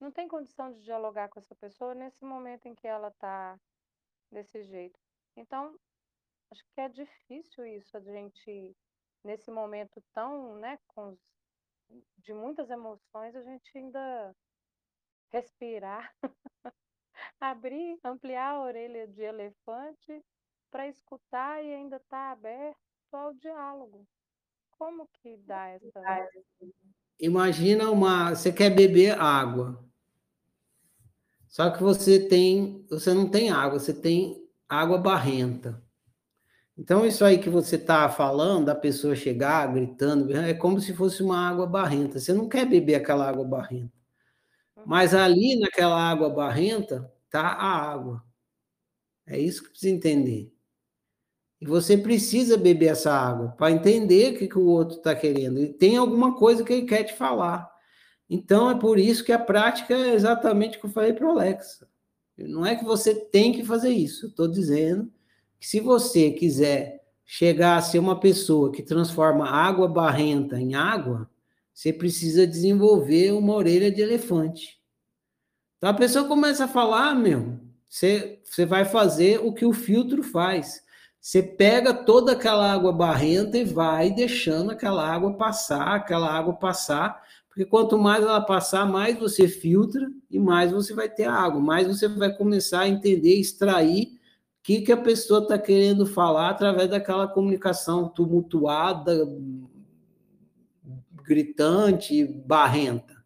não 0.00 0.12
tem 0.12 0.28
condição 0.28 0.72
de 0.72 0.82
dialogar 0.82 1.28
com 1.28 1.40
essa 1.40 1.54
pessoa 1.56 1.94
nesse 1.94 2.24
momento 2.24 2.66
em 2.66 2.74
que 2.74 2.86
ela 2.86 3.08
está 3.08 3.58
desse 4.30 4.62
jeito. 4.62 4.98
Então, 5.36 5.76
acho 6.52 6.64
que 6.72 6.80
é 6.80 6.88
difícil 6.88 7.66
isso, 7.66 7.96
a 7.96 8.00
gente, 8.00 8.76
nesse 9.24 9.50
momento 9.50 10.00
tão, 10.12 10.54
né, 10.56 10.78
com, 10.88 11.18
de 12.18 12.32
muitas 12.32 12.70
emoções, 12.70 13.34
a 13.34 13.42
gente 13.42 13.76
ainda 13.76 14.36
respirar, 15.32 16.14
abrir, 17.40 17.98
ampliar 18.04 18.52
a 18.52 18.60
orelha 18.60 19.08
de 19.08 19.22
elefante 19.22 20.24
para 20.70 20.86
escutar 20.86 21.62
e 21.64 21.74
ainda 21.74 21.96
estar 21.96 22.28
tá 22.28 22.30
aberto 22.30 22.76
ao 23.12 23.34
diálogo. 23.34 24.06
Como 24.78 25.08
que 25.22 25.36
dá 25.46 25.68
essa. 25.68 26.00
Imagina 27.18 27.90
uma. 27.90 28.34
Você 28.34 28.52
quer 28.52 28.70
beber 28.70 29.18
água. 29.18 29.84
Só 31.48 31.70
que 31.70 31.82
você 31.82 32.20
tem. 32.20 32.84
Você 32.90 33.14
não 33.14 33.28
tem 33.28 33.50
água, 33.50 33.78
você 33.78 33.94
tem 33.94 34.46
água 34.68 34.98
barrenta. 34.98 35.82
Então, 36.78 37.06
isso 37.06 37.24
aí 37.24 37.38
que 37.38 37.48
você 37.48 37.76
está 37.76 38.06
falando, 38.08 38.66
da 38.66 38.74
pessoa 38.74 39.16
chegar 39.16 39.72
gritando, 39.72 40.36
é 40.36 40.52
como 40.52 40.78
se 40.78 40.92
fosse 40.94 41.22
uma 41.22 41.38
água 41.38 41.66
barrenta. 41.66 42.20
Você 42.20 42.34
não 42.34 42.48
quer 42.48 42.66
beber 42.66 42.96
aquela 42.96 43.26
água 43.26 43.44
barrenta. 43.44 43.92
Mas 44.84 45.14
uhum. 45.14 45.20
ali 45.20 45.58
naquela 45.58 45.98
água 45.98 46.28
barrenta 46.28 47.10
está 47.24 47.40
a 47.40 47.66
água. 47.66 48.22
É 49.26 49.38
isso 49.38 49.62
que 49.62 49.70
precisa 49.70 49.94
entender. 49.94 50.55
E 51.60 51.66
você 51.66 51.96
precisa 51.96 52.56
beber 52.56 52.88
essa 52.88 53.12
água 53.12 53.54
para 53.56 53.70
entender 53.70 54.34
o 54.34 54.38
que, 54.38 54.48
que 54.48 54.58
o 54.58 54.66
outro 54.66 54.98
está 54.98 55.14
querendo. 55.14 55.60
E 55.60 55.72
tem 55.72 55.96
alguma 55.96 56.36
coisa 56.36 56.62
que 56.62 56.72
ele 56.72 56.86
quer 56.86 57.04
te 57.04 57.14
falar. 57.14 57.70
Então, 58.28 58.70
é 58.70 58.78
por 58.78 58.98
isso 58.98 59.24
que 59.24 59.32
a 59.32 59.38
prática 59.38 59.94
é 59.94 60.14
exatamente 60.14 60.76
o 60.76 60.80
que 60.80 60.86
eu 60.86 60.90
falei 60.90 61.12
para 61.12 61.26
o 61.26 61.30
Alexa. 61.30 61.88
Não 62.36 62.66
é 62.66 62.76
que 62.76 62.84
você 62.84 63.14
tem 63.14 63.52
que 63.52 63.64
fazer 63.64 63.90
isso. 63.90 64.26
Estou 64.26 64.48
dizendo 64.48 65.10
que 65.58 65.66
se 65.66 65.80
você 65.80 66.30
quiser 66.30 67.02
chegar 67.24 67.76
a 67.76 67.82
ser 67.82 67.98
uma 67.98 68.20
pessoa 68.20 68.70
que 68.70 68.82
transforma 68.82 69.48
água 69.48 69.88
barrenta 69.88 70.60
em 70.60 70.74
água, 70.74 71.28
você 71.72 71.92
precisa 71.92 72.46
desenvolver 72.46 73.32
uma 73.32 73.54
orelha 73.54 73.90
de 73.90 74.00
elefante. 74.00 74.80
Então 75.76 75.90
a 75.90 75.94
pessoa 75.94 76.26
começa 76.26 76.64
a 76.64 76.68
falar, 76.68 77.14
meu, 77.14 77.58
você, 77.88 78.40
você 78.44 78.64
vai 78.64 78.84
fazer 78.84 79.40
o 79.40 79.52
que 79.52 79.64
o 79.64 79.72
filtro 79.72 80.22
faz. 80.22 80.82
Você 81.26 81.42
pega 81.42 81.92
toda 81.92 82.30
aquela 82.30 82.72
água 82.72 82.92
barrenta 82.92 83.58
e 83.58 83.64
vai 83.64 84.12
deixando 84.12 84.70
aquela 84.70 85.04
água 85.04 85.36
passar, 85.36 85.96
aquela 85.96 86.32
água 86.32 86.54
passar, 86.54 87.20
porque 87.48 87.64
quanto 87.64 87.98
mais 87.98 88.22
ela 88.22 88.40
passar, 88.40 88.86
mais 88.86 89.18
você 89.18 89.48
filtra 89.48 90.08
e 90.30 90.38
mais 90.38 90.70
você 90.70 90.94
vai 90.94 91.08
ter 91.08 91.24
água, 91.24 91.60
mais 91.60 91.88
você 91.88 92.06
vai 92.06 92.32
começar 92.32 92.82
a 92.82 92.88
entender, 92.88 93.40
extrair 93.40 94.04
o 94.04 94.08
que, 94.62 94.82
que 94.82 94.92
a 94.92 94.96
pessoa 94.96 95.40
está 95.40 95.58
querendo 95.58 96.06
falar 96.06 96.50
através 96.50 96.88
daquela 96.88 97.26
comunicação 97.26 98.08
tumultuada, 98.08 99.28
gritante, 101.24 102.24
barrenta. 102.24 103.16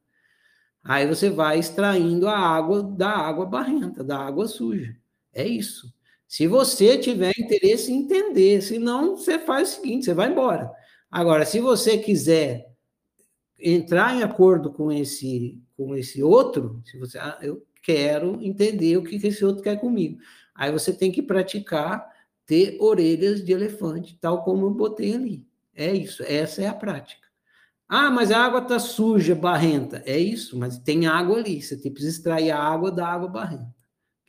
Aí 0.83 1.07
você 1.07 1.29
vai 1.29 1.59
extraindo 1.59 2.29
a 2.29 2.39
água 2.39 2.83
da 2.83 3.11
água 3.11 3.45
barrenta, 3.45 4.03
da 4.03 4.19
água 4.19 4.49
suja. 4.49 4.97
É 5.35 5.47
isso. 5.47 6.00
Se 6.31 6.47
você 6.47 6.97
tiver 6.97 7.33
interesse 7.37 7.91
em 7.91 8.03
entender, 8.03 8.63
senão 8.63 9.17
você 9.17 9.37
faz 9.37 9.73
o 9.73 9.75
seguinte, 9.75 10.05
você 10.05 10.15
vai 10.15 10.31
embora. 10.31 10.71
Agora, 11.11 11.45
se 11.45 11.59
você 11.59 11.99
quiser 11.99 12.73
entrar 13.59 14.15
em 14.15 14.23
acordo 14.23 14.73
com 14.73 14.93
esse 14.93 15.61
com 15.77 15.97
esse 15.97 16.23
outro, 16.23 16.81
se 16.85 16.97
você, 16.99 17.19
ah, 17.19 17.37
eu 17.43 17.67
quero 17.83 18.39
entender 18.41 18.97
o 18.97 19.03
que 19.03 19.17
esse 19.17 19.45
outro 19.45 19.61
quer 19.61 19.81
comigo. 19.81 20.21
Aí 20.55 20.71
você 20.71 20.93
tem 20.93 21.11
que 21.11 21.21
praticar 21.21 22.09
ter 22.47 22.77
orelhas 22.79 23.45
de 23.45 23.51
elefante, 23.53 24.17
tal 24.21 24.45
como 24.45 24.67
eu 24.67 24.71
botei 24.71 25.15
ali. 25.15 25.45
É 25.75 25.93
isso, 25.93 26.23
essa 26.23 26.63
é 26.63 26.69
a 26.69 26.75
prática. 26.75 27.27
Ah, 27.89 28.09
mas 28.09 28.31
a 28.31 28.39
água 28.39 28.61
está 28.61 28.79
suja, 28.79 29.35
barrenta. 29.35 30.01
É 30.07 30.17
isso, 30.17 30.57
mas 30.57 30.79
tem 30.79 31.09
água 31.09 31.39
ali. 31.39 31.61
Você 31.61 31.77
precisa 31.91 32.19
extrair 32.19 32.53
a 32.53 32.59
água 32.63 32.93
da 32.93 33.09
água 33.09 33.29
barrenta 33.29 33.80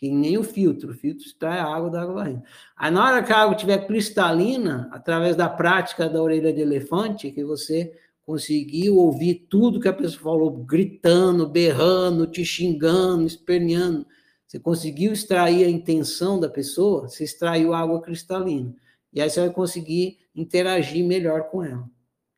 que 0.02 0.10
nem 0.10 0.36
o 0.36 0.44
filtro, 0.44 0.90
o 0.90 0.94
filtro 0.96 1.24
extrai 1.24 1.60
a 1.60 1.66
água 1.66 1.92
da 1.92 2.02
água 2.02 2.16
barrenta. 2.16 2.44
Aí 2.76 2.90
na 2.90 3.06
hora 3.06 3.24
que 3.24 3.32
a 3.32 3.38
água 3.38 3.54
estiver 3.54 3.86
cristalina, 3.86 4.90
através 4.92 5.36
da 5.36 5.48
prática 5.48 6.10
da 6.10 6.20
orelha 6.20 6.52
de 6.52 6.60
elefante, 6.60 7.30
que 7.30 7.44
você 7.44 7.96
conseguiu 8.26 8.98
ouvir 8.98 9.46
tudo 9.48 9.80
que 9.80 9.88
a 9.88 9.94
pessoa 9.94 10.24
falou, 10.24 10.50
gritando, 10.66 11.48
berrando, 11.48 12.26
te 12.26 12.44
xingando, 12.44 13.28
esperneando, 13.28 14.04
você 14.48 14.60
conseguiu 14.60 15.14
extrair 15.14 15.66
a 15.66 15.70
intenção 15.70 16.40
da 16.40 16.50
pessoa, 16.50 17.08
você 17.08 17.24
extraiu 17.24 17.72
água 17.72 18.02
cristalina. 18.02 18.76
E 19.14 19.22
aí 19.22 19.30
você 19.30 19.40
vai 19.40 19.52
conseguir 19.52 20.18
interagir 20.34 21.06
melhor 21.06 21.44
com 21.52 21.64
ela. 21.64 21.88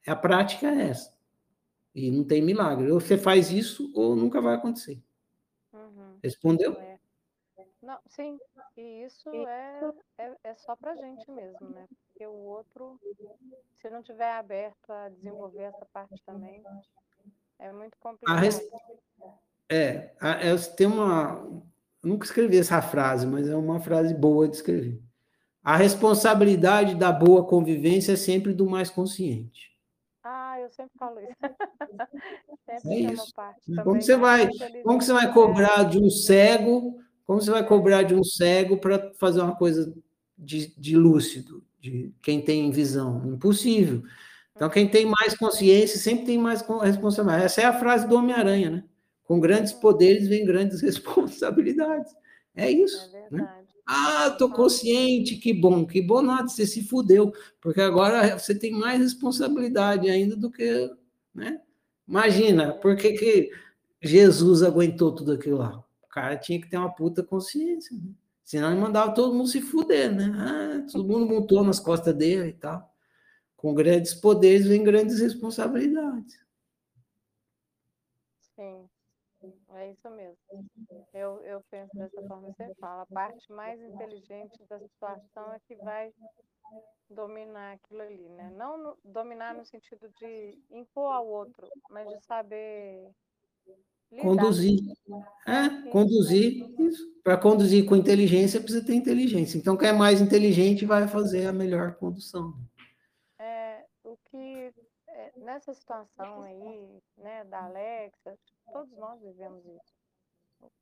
A 0.06 0.18
prática 0.18 0.68
é 0.68 0.90
essa. 0.90 1.14
E 1.96 2.12
não 2.12 2.26
tem 2.26 2.42
milagre. 2.42 2.92
Ou 2.92 3.00
você 3.00 3.18
faz 3.18 3.52
isso, 3.52 3.90
ou 3.96 4.18
nunca 4.18 4.42
vai 4.42 4.56
acontecer. 4.56 5.02
Uhum. 5.72 6.18
Respondeu? 6.22 6.76
Não, 7.84 8.00
sim, 8.08 8.40
e 8.78 9.04
isso 9.04 9.30
é, 9.30 9.82
é, 10.18 10.32
é 10.46 10.54
só 10.56 10.76
pra 10.76 10.96
gente 10.96 11.30
mesmo, 11.32 11.70
né? 11.70 11.86
porque 12.14 12.26
o 12.26 12.32
outro, 12.32 12.98
se 13.82 13.90
não 13.90 14.02
tiver 14.02 14.32
aberto 14.32 14.90
a 14.90 15.10
desenvolver 15.10 15.64
essa 15.64 15.86
parte 15.92 16.22
também, 16.26 16.64
é 17.60 17.72
muito 17.74 17.98
A 18.00 18.00
complicado. 18.00 18.40
res- 18.40 18.62
É, 19.70 20.14
a- 20.22 20.40
é, 20.42 20.56
tem 20.76 20.88
uma. 20.88 21.42
eu 21.46 21.64
Nunca 22.10 22.26
escrevi 22.26 22.58
essa 22.58 22.82
frase, 22.82 23.26
mas 23.26 23.48
é 23.48 23.56
uma 23.56 23.80
frase 23.80 24.14
boa 24.14 24.48
de 24.48 24.56
escrever. 24.58 25.02
A 25.64 25.78
responsabilidade 25.78 26.96
da 26.96 27.12
boa 27.12 27.46
convivência 27.48 28.14
é 28.14 28.18
sempre 28.18 28.54
do 28.54 28.70
mais 28.70 28.90
consciente. 28.90 29.72
Ah, 30.24 30.60
eu 30.60 30.70
sempre 30.72 30.98
falo 30.98 31.20
isso. 31.20 31.36
É 32.68 32.80
Sempre 32.80 33.14
uma 33.14 33.14
isso. 33.14 33.34
parte 33.34 33.62
Como 33.84 34.02
você 34.02 34.16
vai, 34.16 34.50
como 34.84 34.98
que 34.98 35.06
você 35.06 35.14
vai 35.14 35.34
cobrar 35.34 35.84
de 35.84 36.00
um 36.00 36.10
cego? 36.10 37.03
Como 37.26 37.42
você 37.42 37.52
vai 37.52 37.66
cobrar 37.66 38.04
de 38.04 38.14
um 38.14 38.24
cego 38.24 38.78
para 38.78 39.12
fazer 39.16 39.42
uma 39.42 39.56
coisa 39.56 39.94
de, 40.38 40.74
de 40.78 40.98
lúcido, 40.98 41.64
de 41.80 42.14
quem 42.22 42.42
tem 42.42 42.70
visão? 42.72 43.34
Impossível. 43.34 44.04
Então, 44.56 44.70
quem 44.70 44.88
tem 44.88 45.06
mais 45.06 45.36
consciência 45.36 45.98
sempre 46.00 46.26
tem 46.26 46.38
mais 46.38 46.64
responsabilidade. 46.82 47.46
Essa 47.46 47.62
é 47.62 47.66
a 47.66 47.80
frase 47.80 48.08
do 48.08 48.16
Homem-Aranha, 48.16 48.70
né? 48.70 48.84
Com 49.24 49.40
grandes 49.40 49.74
poderes 49.74 50.28
vem 50.28 50.46
grandes 50.46 50.82
responsabilidades. 50.84 52.12
É 52.56 52.66
É 52.66 52.72
isso. 52.72 53.12
né? 53.14 53.28
verdade. 53.32 53.68
Ah, 53.86 54.30
tô 54.38 54.50
consciente, 54.50 55.36
que 55.38 55.54
bom, 55.54 55.86
que 55.86 56.02
bom 56.02 56.22
nada, 56.22 56.48
você 56.48 56.66
se 56.66 56.84
fudeu, 56.88 57.34
porque 57.60 57.82
agora 57.82 58.38
você 58.40 58.58
tem 58.58 58.72
mais 58.72 59.02
responsabilidade 59.02 60.10
ainda 60.10 60.38
do 60.38 60.50
que, 60.50 60.90
né? 61.36 61.60
Imagina, 62.08 62.74
por 62.74 62.96
que, 62.96 63.12
que 63.14 63.52
Jesus 64.02 64.64
aguentou 64.64 65.14
tudo 65.14 65.34
aquilo 65.34 65.58
lá? 65.58 65.83
Cara 66.14 66.38
tinha 66.38 66.62
que 66.62 66.70
ter 66.70 66.78
uma 66.78 66.94
puta 66.94 67.24
consciência, 67.24 67.98
né? 67.98 68.14
Senão 68.44 68.72
ele 68.72 68.80
mandava 68.80 69.16
todo 69.16 69.34
mundo 69.34 69.48
se 69.48 69.60
fuder, 69.60 70.14
né? 70.14 70.26
Ah, 70.38 70.86
todo 70.92 71.08
mundo 71.08 71.26
montou 71.26 71.64
nas 71.64 71.80
costas 71.80 72.14
dele 72.14 72.50
e 72.50 72.54
tal. 72.54 72.94
Com 73.58 73.74
grandes 73.74 74.14
poderes 74.14 74.68
vem 74.68 74.84
grandes 74.84 75.20
responsabilidades. 75.20 76.38
Sim, 78.56 78.88
é 79.72 79.90
isso 79.90 80.08
mesmo. 80.12 80.38
Eu, 81.12 81.42
eu 81.42 81.64
penso 81.72 81.96
dessa 81.98 82.22
forma, 82.28 82.54
você 82.54 82.72
fala. 82.76 83.02
A 83.02 83.06
parte 83.08 83.52
mais 83.52 83.82
inteligente 83.82 84.64
da 84.70 84.78
situação 84.80 85.52
é 85.54 85.60
que 85.68 85.76
vai 85.78 86.14
dominar 87.10 87.74
aquilo 87.74 88.02
ali, 88.02 88.30
né? 88.30 88.52
Não 88.56 88.78
no- 88.78 88.98
dominar 89.04 89.56
no 89.56 89.66
sentido 89.66 90.08
de 90.20 90.60
impor 90.70 91.12
ao 91.12 91.28
outro, 91.28 91.68
mas 91.90 92.08
de 92.08 92.24
saber 92.24 93.10
lidar. 94.14 94.24
Conduzir. 94.24 94.80
É, 95.48 95.92
conduzir. 95.92 96.74
Para 97.24 97.38
conduzir 97.38 97.86
com 97.86 97.96
inteligência, 97.96 98.60
precisa 98.60 98.86
ter 98.86 98.96
inteligência. 98.96 99.58
Então, 99.58 99.78
quem 99.78 99.90
é 99.90 99.94
mais 99.94 100.20
inteligente 100.20 100.86
vai 100.86 101.08
fazer 101.08 101.48
a 101.48 101.54
melhor 101.54 101.96
condução. 101.96 102.54
É, 103.40 103.86
o 104.04 104.18
que 104.26 104.74
é, 105.08 105.32
nessa 105.38 105.74
situação 105.74 106.42
aí, 106.42 107.02
né, 107.18 107.46
da 107.46 107.64
Alexa, 107.66 108.38
todos 108.72 108.92
nós 108.98 109.22
vivemos 109.22 109.64
isso. 109.66 109.94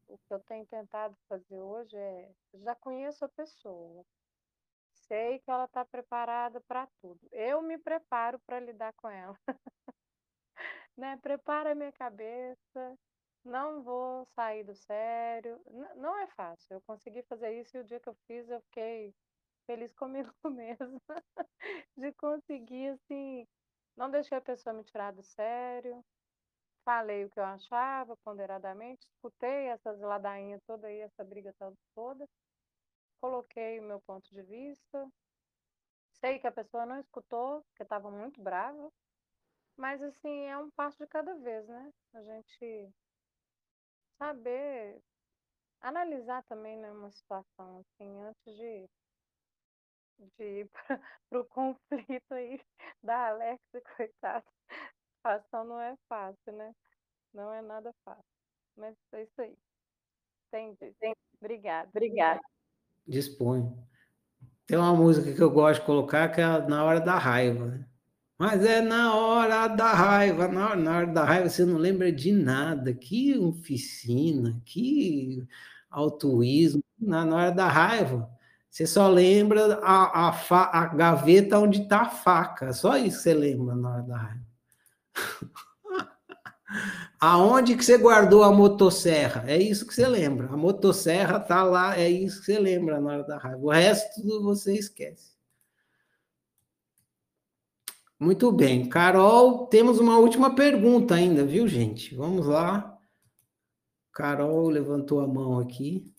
O, 0.07 0.17
que 0.17 0.33
eu 0.33 0.39
tenho 0.41 0.65
tentado 0.65 1.15
fazer 1.27 1.59
hoje 1.59 1.95
é, 1.95 2.29
já 2.63 2.75
conheço 2.75 3.25
a 3.25 3.29
pessoa, 3.29 4.05
sei 5.07 5.39
que 5.39 5.49
ela 5.49 5.65
está 5.65 5.83
preparada 5.83 6.61
para 6.61 6.87
tudo. 7.01 7.19
Eu 7.31 7.61
me 7.61 7.77
preparo 7.77 8.39
para 8.39 8.59
lidar 8.59 8.93
com 8.93 9.09
ela, 9.09 9.37
né? 10.97 11.17
Preparo 11.21 11.69
a 11.69 11.75
minha 11.75 11.91
cabeça, 11.91 12.97
não 13.43 13.83
vou 13.83 14.25
sair 14.35 14.63
do 14.63 14.75
sério. 14.75 15.61
N- 15.67 15.95
não 15.95 16.17
é 16.19 16.27
fácil. 16.27 16.75
Eu 16.75 16.81
consegui 16.81 17.23
fazer 17.23 17.59
isso 17.59 17.77
e 17.77 17.81
o 17.81 17.83
dia 17.85 17.99
que 17.99 18.09
eu 18.09 18.15
fiz, 18.27 18.49
eu 18.49 18.61
fiquei 18.61 19.13
feliz 19.67 19.93
comigo 19.95 20.33
mesma 20.51 21.01
de 21.97 22.11
conseguir, 22.13 22.89
assim, 22.89 23.47
não 23.95 24.09
deixei 24.11 24.37
a 24.37 24.41
pessoa 24.41 24.73
me 24.73 24.83
tirar 24.83 25.11
do 25.13 25.23
sério, 25.23 26.03
falei 26.85 27.25
o 27.25 27.29
que 27.31 27.39
eu 27.39 27.45
achava 27.45 28.17
ponderadamente, 28.23 29.07
escutei 29.07 29.67
essas 29.67 29.99
ladainhas 30.01 30.61
toda 30.67 30.87
aí, 30.87 31.01
essa 31.01 31.23
briga 31.23 31.53
toda, 31.95 32.25
coloquei 33.21 33.79
o 33.79 33.83
meu 33.83 34.01
ponto 34.01 34.29
de 34.33 34.43
vista, 34.43 35.09
sei 36.21 36.39
que 36.39 36.47
a 36.47 36.51
pessoa 36.51 36.85
não 36.85 36.99
escutou, 36.99 37.63
porque 37.63 37.83
estava 37.83 38.09
muito 38.11 38.41
brava, 38.41 38.89
mas 39.77 40.01
assim, 40.03 40.45
é 40.47 40.57
um 40.57 40.69
passo 40.71 40.97
de 40.99 41.07
cada 41.07 41.35
vez, 41.37 41.67
né? 41.67 41.91
A 42.13 42.23
gente 42.23 42.91
saber 44.21 45.01
analisar 45.81 46.43
também, 46.43 46.77
né, 46.77 46.91
uma 46.91 47.09
situação 47.11 47.79
assim, 47.79 48.21
antes 48.21 48.55
de 48.55 48.87
de 50.37 50.43
ir 50.43 50.69
para 51.29 51.41
o 51.41 51.45
conflito 51.45 52.31
aí 52.31 52.61
da 53.01 53.29
Alexa, 53.29 53.81
coitada. 53.97 54.45
A 55.23 55.39
situação 55.39 55.65
não 55.65 55.81
é 55.81 55.95
fácil, 56.07 56.53
né? 56.53 56.75
Não 57.33 57.51
é 57.51 57.61
nada 57.61 57.91
fácil. 58.05 58.23
Mas 58.77 58.95
é 59.13 59.23
isso 59.23 59.41
aí. 59.41 59.57
Entendi. 60.47 60.93
Obrigada. 61.39 61.89
Obrigada. 61.89 62.41
Dispõe. 63.07 63.63
Tem 64.67 64.77
uma 64.77 64.93
música 64.93 65.33
que 65.33 65.41
eu 65.41 65.49
gosto 65.49 65.79
de 65.79 65.85
colocar 65.85 66.29
que 66.29 66.39
é 66.39 66.45
na 66.67 66.83
hora 66.83 66.99
da 67.01 67.17
raiva. 67.17 67.65
né? 67.65 67.90
Mas 68.41 68.65
é 68.65 68.81
na 68.81 69.13
hora 69.15 69.67
da 69.67 69.93
raiva. 69.93 70.47
Na 70.47 70.69
hora, 70.69 70.75
na 70.75 70.97
hora 70.97 71.05
da 71.07 71.23
raiva 71.23 71.47
você 71.47 71.63
não 71.63 71.77
lembra 71.77 72.11
de 72.11 72.31
nada. 72.31 72.91
Que 72.91 73.37
oficina, 73.37 74.59
que 74.65 75.47
altruísmo. 75.91 76.83
Na, 76.99 77.23
na 77.23 77.35
hora 77.35 77.51
da 77.51 77.67
raiva, 77.67 78.27
você 78.69 78.87
só 78.87 79.07
lembra 79.07 79.75
a, 79.83 80.29
a, 80.29 80.33
fa- 80.33 80.71
a 80.73 80.85
gaveta 80.87 81.59
onde 81.59 81.83
está 81.83 82.01
a 82.01 82.09
faca. 82.09 82.73
Só 82.73 82.97
isso 82.97 83.19
você 83.21 83.33
lembra 83.35 83.75
na 83.75 83.91
hora 83.93 84.01
da 84.03 84.17
raiva. 84.17 84.45
Aonde 87.19 87.75
que 87.77 87.85
você 87.85 87.97
guardou 87.97 88.43
a 88.43 88.51
motosserra? 88.51 89.43
É 89.45 89.57
isso 89.57 89.85
que 89.85 89.93
você 89.93 90.07
lembra. 90.07 90.47
A 90.47 90.57
motosserra 90.57 91.39
tá 91.39 91.63
lá, 91.63 91.95
é 91.97 92.09
isso 92.09 92.39
que 92.39 92.45
você 92.47 92.59
lembra 92.59 92.99
na 92.99 93.11
hora 93.11 93.23
da 93.23 93.37
raiva. 93.37 93.59
O 93.61 93.69
resto 93.69 94.41
você 94.41 94.73
esquece. 94.73 95.30
Muito 98.21 98.51
bem. 98.51 98.87
Carol, 98.87 99.65
temos 99.65 99.99
uma 99.99 100.19
última 100.19 100.53
pergunta 100.53 101.15
ainda, 101.15 101.43
viu, 101.43 101.67
gente? 101.67 102.13
Vamos 102.13 102.45
lá. 102.45 102.95
Carol 104.13 104.69
levantou 104.69 105.21
a 105.21 105.27
mão 105.27 105.57
aqui. 105.57 106.13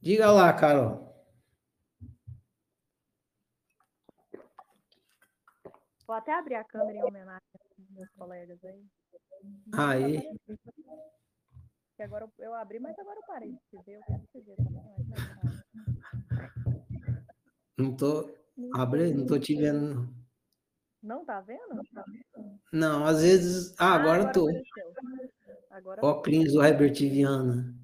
Diga 0.00 0.32
lá, 0.32 0.50
Carol. 0.54 1.14
Vou 6.06 6.16
até 6.16 6.32
abrir 6.32 6.54
a 6.54 6.64
câmera 6.64 6.96
em 6.96 7.04
homenagem 7.04 7.46
aos 7.52 7.90
meus 7.90 8.08
colegas 8.16 8.58
aí. 8.64 8.82
Aí. 9.74 10.22
Que 11.96 12.02
agora 12.02 12.26
eu, 12.38 12.54
abri, 12.54 12.80
mas 12.80 12.98
agora 12.98 13.18
eu 13.18 13.26
parei 13.26 13.52
de 13.52 13.58
te 13.68 13.76
ver. 13.84 13.96
Eu 13.96 14.02
quero 14.06 14.22
te 14.32 14.40
ver 14.40 14.56
também. 14.56 14.82
é? 14.82 14.96
Não 17.76 17.94
tô. 17.94 18.45
Abre, 18.74 19.12
não 19.12 19.26
tô 19.26 19.38
te 19.38 19.54
vendo. 19.54 19.94
não. 19.94 20.26
Não 21.02 21.24
tá 21.24 21.40
vendo? 21.40 21.80
Não, 22.72 23.04
às 23.06 23.22
vezes. 23.22 23.74
Ah, 23.78 23.94
agora 23.94 24.32
tô. 24.32 24.48
apareceu. 24.48 24.94
Agora 25.70 26.00
tô. 26.00 26.06
Óculos 26.06 26.52
do 26.52 26.62
Herbert 26.64 26.94
Viana. 26.94 27.74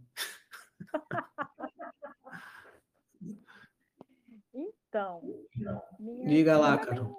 Então, 4.52 5.22
Diga 6.26 6.58
lá, 6.58 6.76
Carol. 6.78 7.16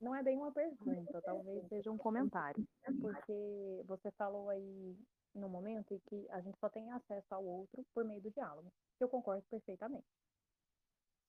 Não 0.00 0.14
é 0.14 0.22
bem 0.22 0.36
uma 0.36 0.52
pergunta, 0.52 1.22
talvez 1.22 1.66
seja 1.68 1.90
um 1.90 1.96
comentário. 1.96 2.66
Porque 3.00 3.82
você 3.86 4.10
falou 4.12 4.50
aí 4.50 4.96
no 5.34 5.48
momento 5.48 5.94
em 5.94 6.00
que 6.10 6.26
a 6.30 6.40
gente 6.40 6.58
só 6.58 6.68
tem 6.68 6.90
acesso 6.92 7.34
ao 7.34 7.44
outro 7.44 7.84
por 7.94 8.04
meio 8.04 8.20
do 8.20 8.30
diálogo. 8.30 8.70
Eu 9.00 9.08
concordo 9.08 9.44
perfeitamente. 9.48 10.04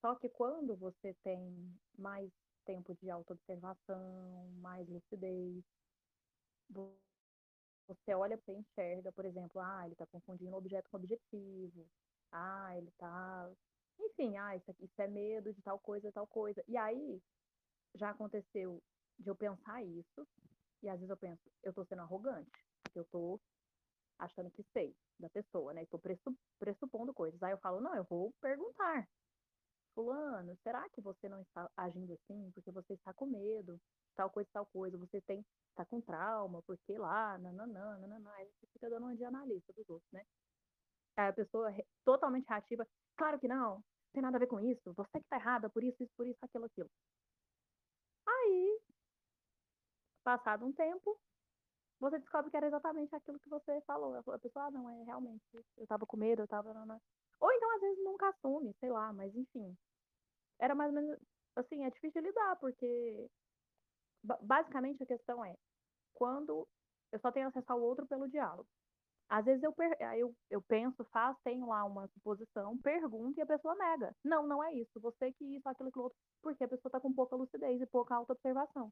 Só 0.04 0.16
que 0.16 0.28
quando 0.28 0.76
você 0.76 1.14
tem 1.24 1.80
mais 1.98 2.30
tempo 2.66 2.94
de 2.96 3.10
autoobservação, 3.10 4.50
mais 4.62 4.86
lucidez, 4.90 5.64
vo- 6.70 7.00
você 7.88 8.14
olha 8.14 8.38
para 8.38 8.54
enxerga, 8.54 9.12
por 9.14 9.26
exemplo, 9.26 9.62
ah, 9.62 9.84
ele 9.86 9.94
está 9.94 10.06
confundindo 10.08 10.56
objeto 10.58 10.90
com 10.90 10.98
objetivo, 10.98 11.88
ah, 12.32 12.78
ele 12.78 12.90
está, 12.90 13.50
enfim, 14.00 14.38
ah, 14.38 14.56
isso, 14.56 14.76
isso 14.80 15.02
é 15.02 15.08
medo 15.08 15.54
de 15.54 15.62
tal 15.62 15.80
coisa, 15.80 16.12
tal 16.12 16.28
coisa. 16.28 16.64
E 16.68 16.78
aí 16.78 17.22
já 17.96 18.12
aconteceu 18.12 18.82
de 19.20 19.30
eu 19.30 19.36
pensar 19.36 19.84
isso, 19.84 20.28
e 20.82 20.90
às 20.90 20.96
vezes 21.00 21.10
eu 21.10 21.18
penso, 21.18 21.42
eu 21.64 21.72
estou 21.72 21.86
sendo 21.86 22.02
arrogante, 22.02 22.52
porque 22.84 23.00
eu 23.00 23.04
estou 23.04 23.42
achando 24.20 24.52
que 24.52 24.64
sei 24.74 24.96
da 25.20 25.30
pessoa, 25.30 25.74
né? 25.74 25.84
Estou 25.84 26.00
pressupondo 26.60 27.14
coisas. 27.14 27.42
Aí 27.44 27.52
eu 27.52 27.60
falo, 27.60 27.82
não, 27.82 27.96
eu 27.96 28.04
vou 28.06 28.34
perguntar. 28.42 29.08
Fulano, 29.94 30.56
será 30.64 30.88
que 30.90 31.02
você 31.02 31.30
não 31.30 31.42
está 31.42 31.70
agindo 31.78 32.14
assim 32.14 32.52
porque 32.52 32.72
você 32.72 32.94
está 32.94 33.14
com 33.14 33.26
medo, 33.26 33.80
tal 34.16 34.30
coisa, 34.30 34.50
tal 34.52 34.66
coisa, 34.66 34.98
você 34.98 35.22
tem, 35.22 35.46
está 35.70 35.86
com 35.86 36.02
trauma, 36.02 36.62
porque 36.64 36.98
lá, 36.98 37.38
nananã, 37.38 37.98
nananã, 38.00 38.32
aí 38.34 38.48
você 38.48 38.68
fica 38.74 38.90
dando 38.90 39.04
uma 39.04 39.16
de 39.16 39.24
analista 39.24 39.72
dos 39.74 39.90
outros, 39.90 40.12
né? 40.12 40.24
Aí 41.18 41.28
a 41.28 41.34
pessoa 41.34 41.72
totalmente 42.04 42.48
reativa, 42.48 42.88
claro 43.16 43.40
que 43.40 43.48
não, 43.48 43.84
tem 44.14 44.22
nada 44.22 44.38
a 44.38 44.40
ver 44.40 44.48
com 44.48 44.60
isso, 44.60 44.94
você 44.94 45.20
que 45.20 45.28
tá 45.30 45.38
errada, 45.38 45.70
por 45.70 45.84
isso, 45.84 46.02
isso, 46.04 46.14
por 46.18 46.28
isso, 46.28 46.40
aquilo, 46.42 46.66
aquilo. 46.66 46.90
Aí, 48.26 48.80
passado 50.24 50.66
um 50.66 50.74
tempo, 50.74 51.20
você 52.00 52.20
descobre 52.20 52.52
que 52.52 52.58
era 52.58 52.68
exatamente 52.68 53.16
aquilo 53.16 53.40
que 53.40 53.50
você 53.50 53.80
falou. 53.82 54.16
A 54.16 54.40
pessoa, 54.40 54.66
ah, 54.66 54.72
não, 54.72 54.90
é 54.90 55.04
realmente, 55.04 55.44
eu 55.78 55.88
tava 55.88 56.06
com 56.06 56.18
medo, 56.18 56.42
eu 56.42 56.48
tava. 56.48 56.72
Às 56.72 57.02
vezes, 57.84 58.04
nunca 58.04 58.30
assume, 58.30 58.74
sei 58.80 58.90
lá, 58.90 59.14
mas 59.14 59.36
enfim. 59.36 59.78
Era 60.60 60.76
mais 60.76 60.94
ou 60.94 61.02
menos. 61.02 61.20
Assim, 61.56 61.86
é 61.86 61.90
difícil 61.92 62.22
lidar, 62.22 62.56
porque. 62.58 63.30
Basicamente, 64.42 65.04
a 65.04 65.06
questão 65.06 65.44
é: 65.46 65.56
quando 66.14 66.68
eu 67.12 67.20
só 67.20 67.32
tenho 67.32 67.48
acesso 67.48 67.72
ao 67.72 67.82
outro 67.82 68.08
pelo 68.08 68.28
diálogo. 68.28 68.68
Às 69.30 69.46
vezes 69.46 69.64
eu, 69.64 69.74
eu, 70.18 70.36
eu 70.50 70.62
penso, 70.62 71.04
faço, 71.06 71.40
tenho 71.44 71.68
lá 71.68 71.84
uma 71.86 72.08
suposição, 72.10 72.78
pergunto 72.80 73.40
e 73.40 73.42
a 73.42 73.46
pessoa 73.46 73.76
nega. 73.76 74.16
Não, 74.24 74.46
não 74.46 74.64
é 74.64 74.74
isso. 74.74 75.00
Você 75.00 75.32
que 75.32 75.46
isso, 75.56 75.68
aquilo, 75.68 75.90
aquilo 75.90 76.06
outro. 76.06 76.18
Porque 76.42 76.64
a 76.64 76.68
pessoa 76.68 76.90
está 76.90 77.00
com 77.00 77.14
pouca 77.14 77.36
lucidez 77.36 77.82
e 77.82 77.86
pouca 77.88 78.16
auto-observação. 78.16 78.92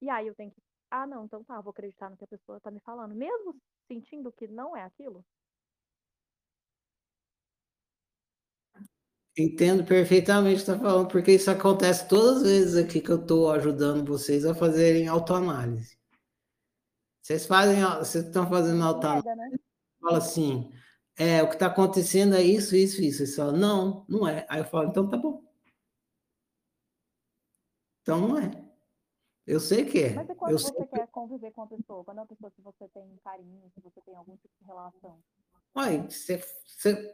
E 0.00 0.08
aí 0.08 0.26
eu 0.26 0.34
tenho 0.34 0.50
que. 0.50 0.62
Ah, 0.90 1.06
não, 1.06 1.24
então 1.24 1.44
tá, 1.44 1.60
vou 1.60 1.70
acreditar 1.70 2.10
no 2.10 2.16
que 2.16 2.24
a 2.24 2.28
pessoa 2.28 2.58
está 2.58 2.70
me 2.70 2.80
falando. 2.80 3.14
Mesmo 3.14 3.54
sentindo 3.86 4.32
que 4.32 4.48
não 4.48 4.76
é 4.76 4.82
aquilo. 4.82 5.24
Entendo 9.38 9.84
perfeitamente 9.84 10.62
o 10.62 10.64
que 10.64 10.70
está 10.70 10.78
falando, 10.78 11.08
porque 11.08 11.32
isso 11.32 11.50
acontece 11.50 12.08
todas 12.08 12.38
as 12.38 12.42
vezes 12.42 12.76
aqui 12.76 13.00
que 13.00 13.10
eu 13.10 13.20
estou 13.20 13.50
ajudando 13.52 14.04
vocês 14.04 14.44
a 14.44 14.54
fazerem 14.54 15.06
autoanálise. 15.06 15.96
Vocês 17.22 17.46
fazem, 17.46 17.82
vocês 17.98 18.26
estão 18.26 18.48
fazendo 18.48 18.82
autoanálise, 18.82 19.28
né? 19.36 19.58
fala 20.00 20.18
assim, 20.18 20.72
é, 21.16 21.42
o 21.42 21.48
que 21.48 21.54
está 21.54 21.66
acontecendo 21.66 22.34
é 22.34 22.42
isso, 22.42 22.74
isso, 22.74 23.00
isso. 23.02 23.18
Vocês 23.18 23.36
falam, 23.36 23.56
não, 23.56 24.06
não 24.08 24.26
é. 24.26 24.46
Aí 24.48 24.60
eu 24.60 24.64
falo, 24.64 24.88
então 24.88 25.08
tá 25.08 25.16
bom. 25.16 25.44
Então 28.02 28.26
não 28.26 28.38
é. 28.38 28.50
Eu 29.46 29.60
sei 29.60 29.84
que 29.84 30.02
é. 30.02 30.14
Mas 30.14 30.26
quando 30.36 30.52
eu 30.52 30.58
você 30.58 30.86
quer 30.86 31.06
conviver 31.08 31.50
com 31.52 31.62
a 31.62 31.66
pessoa? 31.66 32.04
Quando 32.04 32.18
é 32.18 32.20
uma 32.20 32.26
pessoa 32.26 32.50
que 32.50 32.62
você 32.62 32.88
tem 32.88 33.16
carinho, 33.22 33.70
que 33.74 33.80
você 33.80 34.00
tem 34.00 34.14
algum 34.14 34.36
tipo 34.36 34.54
de 34.60 34.66
relação? 34.66 35.22
Ué, 35.76 36.06
você, 36.08 36.40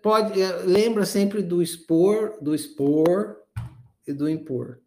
pode. 0.03 0.41
eh, 0.41 0.63
Lembra 0.65 1.05
sempre 1.05 1.43
do 1.43 1.63
expor, 1.63 2.39
do 2.41 2.55
expor 2.55 3.37
e 4.07 4.13
do 4.13 4.29
impor. 4.29 4.81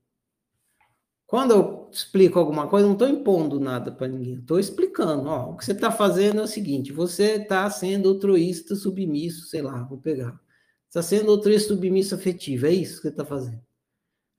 Quando 1.27 1.51
eu 1.51 1.89
explico 1.91 2.39
alguma 2.39 2.67
coisa, 2.67 2.87
não 2.87 2.93
estou 2.93 3.07
impondo 3.07 3.59
nada 3.59 3.91
para 3.91 4.07
ninguém, 4.07 4.39
estou 4.39 4.59
explicando. 4.59 5.29
Ó, 5.29 5.51
o 5.51 5.57
que 5.57 5.63
você 5.65 5.73
está 5.73 5.91
fazendo 5.91 6.39
é 6.39 6.43
o 6.43 6.47
seguinte: 6.47 6.91
você 6.91 7.33
está 7.35 7.69
sendo 7.69 8.09
altruísta, 8.09 8.75
submisso, 8.75 9.45
sei 9.47 9.61
lá, 9.61 9.83
vou 9.83 9.99
pegar. 9.99 10.39
Está 10.87 11.03
sendo 11.03 11.29
altruísta, 11.31 11.67
submisso, 11.75 12.15
afetivo, 12.15 12.65
é 12.65 12.71
isso 12.73 12.95
que 12.97 13.01
você 13.03 13.09
está 13.09 13.23
fazendo. 13.25 13.61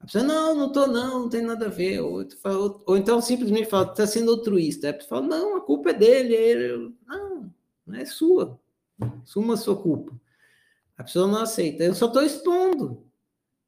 A 0.00 0.04
pessoa, 0.06 0.24
não, 0.24 0.54
não 0.56 0.66
estou, 0.68 0.86
não, 0.88 1.20
não 1.22 1.28
tem 1.28 1.42
nada 1.42 1.66
a 1.66 1.68
ver. 1.70 2.00
Ou, 2.00 2.26
ou- 2.44 2.84
ou 2.86 2.96
então 2.96 3.20
simplesmente 3.22 3.68
fala, 3.70 3.90
está 3.90 4.06
sendo 4.06 4.30
altruísta. 4.32 4.90
A 4.90 4.94
pessoa 4.94 5.20
fala, 5.22 5.28
não, 5.38 5.56
a 5.56 5.60
culpa 5.62 5.90
é 5.90 5.94
dele. 5.94 6.34
ele. 6.34 6.94
Não, 7.06 7.54
não 7.86 7.96
é 7.98 8.04
sua. 8.06 8.58
Suma 9.24 9.56
sua 9.56 9.76
culpa. 9.80 10.12
A 10.96 11.04
pessoa 11.04 11.26
não 11.26 11.38
aceita. 11.42 11.82
Eu 11.84 11.94
só 11.94 12.06
estou 12.06 12.22
expondo. 12.22 13.06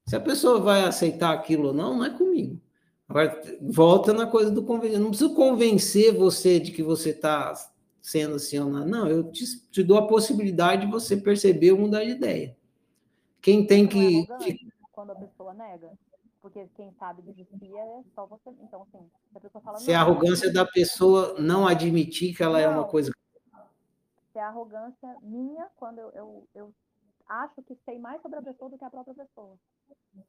Se 0.06 0.16
a 0.16 0.20
pessoa 0.20 0.60
vai 0.60 0.84
aceitar 0.84 1.32
aquilo 1.32 1.68
ou 1.68 1.74
não, 1.74 1.96
não 1.98 2.04
é 2.04 2.10
comigo. 2.10 2.60
Agora, 3.09 3.40
volta 3.60 4.12
na 4.12 4.26
coisa 4.26 4.50
do 4.50 4.62
convencer. 4.64 4.98
Não 4.98 5.09
preciso 5.10 5.34
convencer 5.34 6.14
você 6.14 6.59
de 6.59 6.72
que 6.72 6.82
você 6.82 7.10
está 7.10 7.52
sendo 8.00 8.36
assim 8.36 8.59
ou 8.59 8.68
não. 8.70 8.84
Não, 8.86 9.06
eu 9.09 9.30
te, 9.30 9.44
te 9.70 9.82
dou 9.82 9.98
a 9.98 10.06
possibilidade 10.06 10.86
de 10.86 10.92
você 10.92 11.16
perceber 11.16 11.72
ou 11.72 11.78
mudar 11.78 12.04
de 12.04 12.10
ideia. 12.10 12.56
Quem 13.40 13.66
tem 13.66 13.84
Não 13.84 13.88
é 13.88 13.92
que. 13.92 14.16
arrogante 14.30 14.66
quando 14.92 15.10
a 15.10 15.14
pessoa 15.14 15.54
nega? 15.54 15.90
Porque 16.40 16.66
quem 16.74 16.92
sabe 16.98 17.22
desistir 17.22 17.72
é 17.76 18.00
só 18.14 18.26
você. 18.26 18.50
Então, 18.62 18.82
assim, 18.82 19.04
se 19.30 19.36
a 19.38 19.40
pessoa 19.40 19.62
fala. 19.62 19.78
Se 19.78 19.92
a 19.92 19.98
"Não, 19.98 20.10
arrogância 20.10 20.52
da 20.52 20.64
pessoa 20.64 21.36
não 21.38 21.66
admitir 21.68 22.34
que 22.36 22.42
ela 22.42 22.60
é 22.60 22.66
uma 22.66 22.78
Não. 22.78 22.88
coisa. 22.88 23.12
Se 24.32 24.38
é 24.38 24.42
arrogância 24.42 25.16
minha 25.22 25.66
quando 25.76 25.98
eu, 25.98 26.10
eu, 26.14 26.48
eu 26.54 26.74
acho 27.28 27.62
que 27.62 27.76
sei 27.84 27.98
mais 27.98 28.20
sobre 28.22 28.38
a 28.38 28.42
pessoa 28.42 28.70
do 28.70 28.78
que 28.78 28.84
a 28.84 28.90
própria 28.90 29.14
pessoa. 29.14 29.56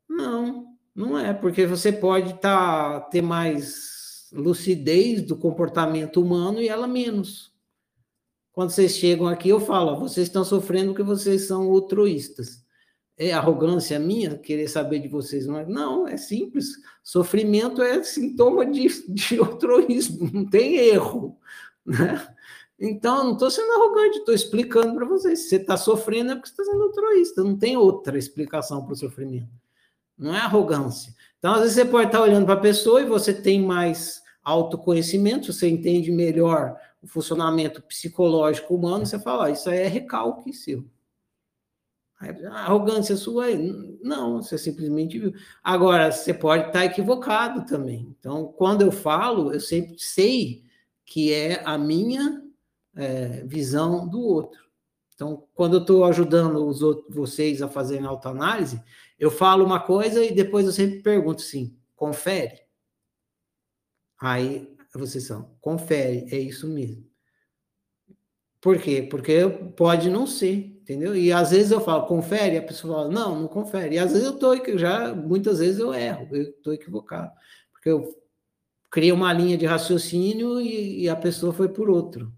Não, 0.09 0.75
não 0.95 1.17
é, 1.17 1.34
porque 1.34 1.65
você 1.65 1.91
pode 1.91 2.34
tá, 2.35 3.01
ter 3.01 3.21
mais 3.21 4.30
lucidez 4.31 5.21
do 5.21 5.38
comportamento 5.38 6.21
humano 6.21 6.61
e 6.61 6.67
ela 6.67 6.88
menos. 6.88 7.53
Quando 8.51 8.69
vocês 8.69 8.95
chegam 8.95 9.27
aqui, 9.27 9.49
eu 9.49 9.59
falo, 9.59 9.99
vocês 9.99 10.27
estão 10.27 10.43
sofrendo 10.43 10.89
porque 10.89 11.03
vocês 11.03 11.47
são 11.47 11.71
altruístas. 11.71 12.63
É 13.17 13.31
arrogância 13.31 13.99
minha 13.99 14.38
querer 14.38 14.67
saber 14.67 14.99
de 14.99 15.07
vocês? 15.07 15.47
É, 15.47 15.65
não, 15.65 16.07
é 16.07 16.17
simples. 16.17 16.67
Sofrimento 17.03 17.81
é 17.81 18.01
sintoma 18.03 18.65
de, 18.65 18.88
de 19.07 19.38
altruísmo, 19.39 20.30
não 20.31 20.45
tem 20.45 20.75
erro. 20.75 21.38
Né? 21.85 22.32
Então, 22.85 23.23
não 23.23 23.34
estou 23.34 23.49
sendo 23.49 23.72
arrogante, 23.72 24.18
estou 24.18 24.35
explicando 24.35 24.93
para 24.93 25.05
vocês. 25.05 25.39
Se 25.39 25.49
você 25.49 25.55
está 25.55 25.77
sofrendo 25.77 26.34
é 26.34 26.35
porque 26.35 26.49
você 26.49 26.61
está 26.61 26.65
sendo 26.65 26.84
altruísta, 26.84 27.41
não 27.41 27.57
tem 27.57 27.77
outra 27.77 28.18
explicação 28.18 28.84
para 28.84 28.91
o 28.91 28.97
sofrimento. 28.97 29.47
Não 30.18 30.35
é 30.35 30.39
arrogância. 30.39 31.15
Então, 31.39 31.53
às 31.53 31.61
vezes, 31.61 31.76
você 31.76 31.85
pode 31.85 32.07
estar 32.07 32.22
olhando 32.22 32.45
para 32.45 32.55
a 32.55 32.61
pessoa 32.61 33.01
e 33.01 33.05
você 33.05 33.34
tem 33.34 33.61
mais 33.61 34.22
autoconhecimento, 34.43 35.53
você 35.53 35.69
entende 35.69 36.11
melhor 36.11 36.77
o 37.01 37.07
funcionamento 37.07 37.81
psicológico 37.84 38.76
humano, 38.76 39.05
você 39.05 39.18
fala, 39.18 39.45
ah, 39.45 39.51
isso 39.51 39.69
aí 39.69 39.80
é 39.80 39.88
recalque 39.88 40.51
seu. 40.51 40.85
A 42.19 42.65
arrogância 42.65 43.15
sua 43.15 43.49
é. 43.49 43.55
Não, 44.01 44.41
você 44.41 44.57
simplesmente 44.57 45.18
viu. 45.19 45.34
Agora, 45.64 46.11
você 46.11 46.34
pode 46.34 46.68
estar 46.68 46.84
equivocado 46.84 47.65
também. 47.65 48.14
Então, 48.19 48.45
quando 48.57 48.81
eu 48.81 48.91
falo, 48.91 49.53
eu 49.53 49.60
sempre 49.61 49.97
sei 49.97 50.64
que 51.05 51.34
é 51.34 51.61
a 51.65 51.77
minha 51.77 52.43
é, 52.95 53.44
visão 53.45 54.07
do 54.07 54.22
outro. 54.22 54.64
Então, 55.15 55.48
quando 55.53 55.78
eu 55.78 55.82
estou 55.82 56.06
ajudando 56.06 56.65
os 56.65 56.82
outros, 56.82 57.15
vocês 57.15 57.61
a 57.61 57.68
fazerem 57.68 58.06
autoanálise, 58.06 58.82
eu 59.20 59.30
falo 59.30 59.64
uma 59.64 59.80
coisa 59.80 60.24
e 60.24 60.34
depois 60.34 60.65
eu 60.65 60.72
sempre 60.72 61.02
pergunto 61.02 61.41
assim: 61.41 61.78
confere? 61.95 62.61
Aí 64.20 64.76
vocês 64.94 65.26
são, 65.26 65.56
confere, 65.60 66.28
é 66.32 66.38
isso 66.38 66.68
mesmo. 66.68 67.06
Por 68.61 68.78
quê? 68.80 69.06
Porque 69.10 69.41
pode 69.76 70.10
não 70.10 70.26
ser, 70.26 70.80
entendeu? 70.82 71.15
E 71.15 71.34
às 71.34 71.52
vezes 71.52 71.72
eu 71.72 71.82
falo, 71.82 72.06
confere, 72.06 72.57
a 72.57 72.64
pessoa 72.64 72.95
fala, 72.95 73.10
não, 73.10 73.41
não 73.41 73.48
confere. 73.48 73.95
E 73.95 73.99
às 73.99 74.14
vezes 74.14 74.26
eu 74.26 74.36
estou, 74.36 74.78
já, 74.78 75.14
muitas 75.14 75.60
vezes 75.60 75.80
eu 75.80 75.94
erro, 75.94 76.30
eu 76.32 76.44
estou 76.44 76.74
equivocado. 76.74 77.32
Porque 77.74 77.90
eu 77.90 78.15
criei 78.90 79.11
uma 79.11 79.34
linha 79.34 79.57
de 79.57 79.65
raciocínio 79.65 80.61
e, 80.61 81.02
e 81.02 81.10
a 81.10 81.15
pessoa 81.15 81.52
foi 81.52 81.68
por 81.68 81.90
outro. 81.90 82.32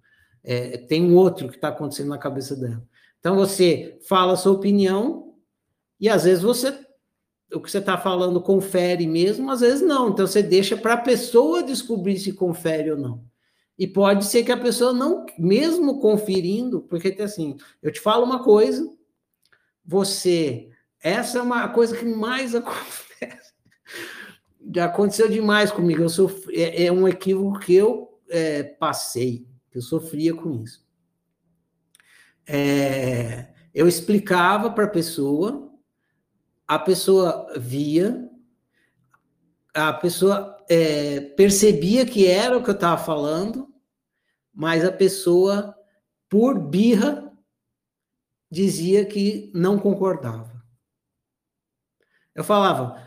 É, 0.46 0.78
tem 0.78 1.04
um 1.04 1.16
outro 1.16 1.50
que 1.50 1.56
está 1.56 1.70
acontecendo 1.70 2.10
na 2.10 2.18
cabeça 2.18 2.56
dela. 2.56 2.82
Então 3.20 3.36
você 3.36 3.98
fala 4.08 4.34
a 4.34 4.38
sua 4.38 4.54
opinião 4.54 5.34
e 6.00 6.08
às 6.08 6.24
vezes 6.24 6.44
você 6.44 6.86
o 7.54 7.60
que 7.60 7.72
você 7.72 7.78
está 7.78 7.98
falando 7.98 8.42
confere 8.42 9.08
mesmo, 9.08 9.50
às 9.50 9.62
vezes 9.62 9.82
não. 9.82 10.10
Então 10.10 10.28
você 10.28 10.44
deixa 10.44 10.76
para 10.76 10.94
a 10.94 11.02
pessoa 11.02 11.64
descobrir 11.64 12.18
se 12.20 12.34
confere 12.34 12.92
ou 12.92 12.98
não. 12.98 13.24
E 13.78 13.88
pode 13.88 14.26
ser 14.26 14.44
que 14.44 14.52
a 14.52 14.58
pessoa 14.58 14.94
não, 14.94 15.26
mesmo 15.38 16.00
conferindo, 16.00 16.82
porque 16.82 17.12
tem 17.12 17.26
assim, 17.26 17.58
eu 17.82 17.92
te 17.92 18.00
falo 18.00 18.24
uma 18.24 18.44
coisa, 18.44 18.90
você, 19.84 20.70
essa 21.02 21.40
é 21.40 21.42
uma 21.42 21.68
coisa 21.70 21.96
que 21.96 22.06
mais 22.06 22.56
acontece. 22.56 23.54
Já 24.74 24.86
aconteceu 24.86 25.30
demais 25.30 25.72
comigo. 25.72 26.04
Eu 26.04 26.42
é, 26.52 26.86
é 26.86 26.92
um 26.92 27.08
equívoco 27.08 27.60
que 27.60 27.76
eu 27.76 28.20
é, 28.30 28.64
passei, 28.64 29.46
eu 29.78 29.82
sofria 29.82 30.34
com 30.34 30.62
isso. 30.62 30.86
É, 32.48 33.54
eu 33.74 33.88
explicava 33.88 34.72
para 34.72 34.86
a 34.86 34.90
pessoa, 34.90 35.72
a 36.68 36.80
pessoa 36.80 37.54
via, 37.58 38.30
a 39.74 39.92
pessoa 39.94 40.64
é, 40.70 41.20
percebia 41.20 42.06
que 42.06 42.28
era 42.28 42.58
o 42.58 42.64
que 42.64 42.70
eu 42.70 42.76
estava 42.76 43.02
falando, 43.04 43.68
mas 44.54 44.86
a 44.86 44.92
pessoa, 44.92 45.76
por 46.30 46.58
birra, 46.58 47.32
dizia 48.50 49.06
que 49.06 49.52
não 49.54 49.78
concordava. 49.78 50.64
Eu 52.34 52.44
falava, 52.44 53.02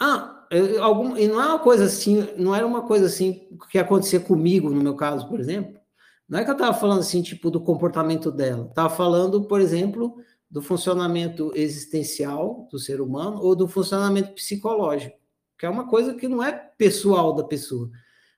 ah, 0.00 0.46
eu, 0.50 0.82
algum, 0.82 1.16
e 1.16 1.28
não 1.28 1.42
é 1.42 1.46
uma 1.46 1.58
coisa 1.58 1.84
assim, 1.84 2.26
não 2.38 2.54
era 2.54 2.66
uma 2.66 2.86
coisa 2.86 3.06
assim 3.06 3.48
que 3.70 3.78
acontecia 3.78 4.20
comigo, 4.20 4.70
no 4.70 4.82
meu 4.82 4.94
caso, 4.94 5.28
por 5.28 5.40
exemplo. 5.40 5.78
Não 6.28 6.38
é 6.38 6.44
que 6.44 6.50
eu 6.50 6.54
estava 6.54 6.74
falando 6.74 7.00
assim, 7.00 7.22
tipo, 7.22 7.50
do 7.50 7.60
comportamento 7.60 8.30
dela. 8.32 8.66
Estava 8.68 8.90
falando, 8.90 9.46
por 9.46 9.60
exemplo, 9.60 10.16
do 10.50 10.60
funcionamento 10.62 11.52
existencial 11.54 12.68
do 12.70 12.78
ser 12.78 13.00
humano 13.00 13.40
ou 13.42 13.54
do 13.54 13.68
funcionamento 13.68 14.32
psicológico, 14.34 15.16
que 15.58 15.66
é 15.66 15.68
uma 15.68 15.88
coisa 15.88 16.14
que 16.14 16.28
não 16.28 16.42
é 16.42 16.52
pessoal 16.52 17.34
da 17.34 17.44
pessoa. 17.44 17.90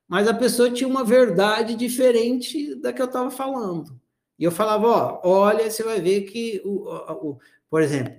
Mas 0.06 0.28
a 0.28 0.34
pessoa 0.34 0.70
tinha 0.70 0.88
uma 0.88 1.04
verdade 1.04 1.74
diferente 1.74 2.74
da 2.76 2.92
que 2.92 3.02
eu 3.02 3.06
estava 3.06 3.30
falando. 3.30 4.00
E 4.38 4.44
eu 4.44 4.50
falava, 4.52 4.86
ó, 4.86 5.20
olha, 5.24 5.70
você 5.70 5.82
vai 5.82 6.00
ver 6.00 6.22
que, 6.22 6.62
o, 6.64 6.88
o, 7.30 7.38
por 7.68 7.82
exemplo, 7.82 8.14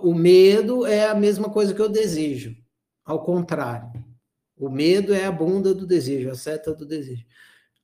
O 0.00 0.14
medo 0.14 0.86
é 0.86 1.08
a 1.08 1.14
mesma 1.14 1.50
coisa 1.50 1.74
que 1.74 1.80
eu 1.82 1.88
desejo, 1.88 2.56
ao 3.04 3.24
contrário. 3.24 4.04
O 4.56 4.70
medo 4.70 5.12
é 5.12 5.24
a 5.26 5.32
bunda 5.32 5.74
do 5.74 5.86
desejo, 5.86 6.30
a 6.30 6.34
seta 6.34 6.74
do 6.74 6.86
desejo. 6.86 7.24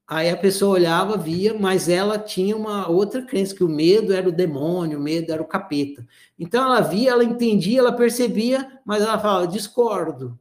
Aí 0.09 0.31
a 0.31 0.37
pessoa 0.39 0.77
olhava, 0.77 1.19
via, 1.19 1.53
mas 1.53 1.87
ela 1.87 2.19
tinha 2.19 2.57
uma 2.57 2.89
outra 2.89 3.21
crença, 3.21 3.55
que 3.55 3.63
o 3.63 3.69
medo 3.69 4.15
era 4.15 4.27
o 4.27 4.33
demônio, 4.33 4.99
o 4.99 5.03
medo 5.03 5.31
era 5.31 5.43
o 5.43 5.47
capeta. 5.47 6.07
Então 6.39 6.65
ela 6.65 6.81
via, 6.81 7.11
ela 7.11 7.23
entendia, 7.23 7.81
ela 7.81 7.93
percebia, 7.93 8.81
mas 8.87 9.03
ela 9.03 9.19
falava, 9.19 9.47
discordo. 9.47 10.39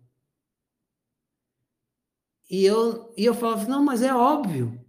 E 2.49 2.63
eu, 2.63 3.13
e 3.17 3.25
eu 3.25 3.33
falava, 3.33 3.67
não, 3.67 3.83
mas 3.83 4.01
é 4.01 4.15
óbvio. 4.15 4.79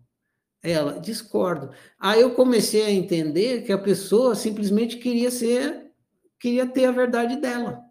Ela, 0.62 1.00
discordo. 1.00 1.72
Aí 1.98 2.20
eu 2.20 2.36
comecei 2.36 2.84
a 2.84 2.90
entender 2.92 3.62
que 3.62 3.72
a 3.72 3.78
pessoa 3.78 4.36
simplesmente 4.36 4.98
queria 4.98 5.32
ser, 5.32 5.90
queria 6.38 6.68
ter 6.68 6.84
a 6.84 6.92
verdade 6.92 7.34
dela. 7.34 7.84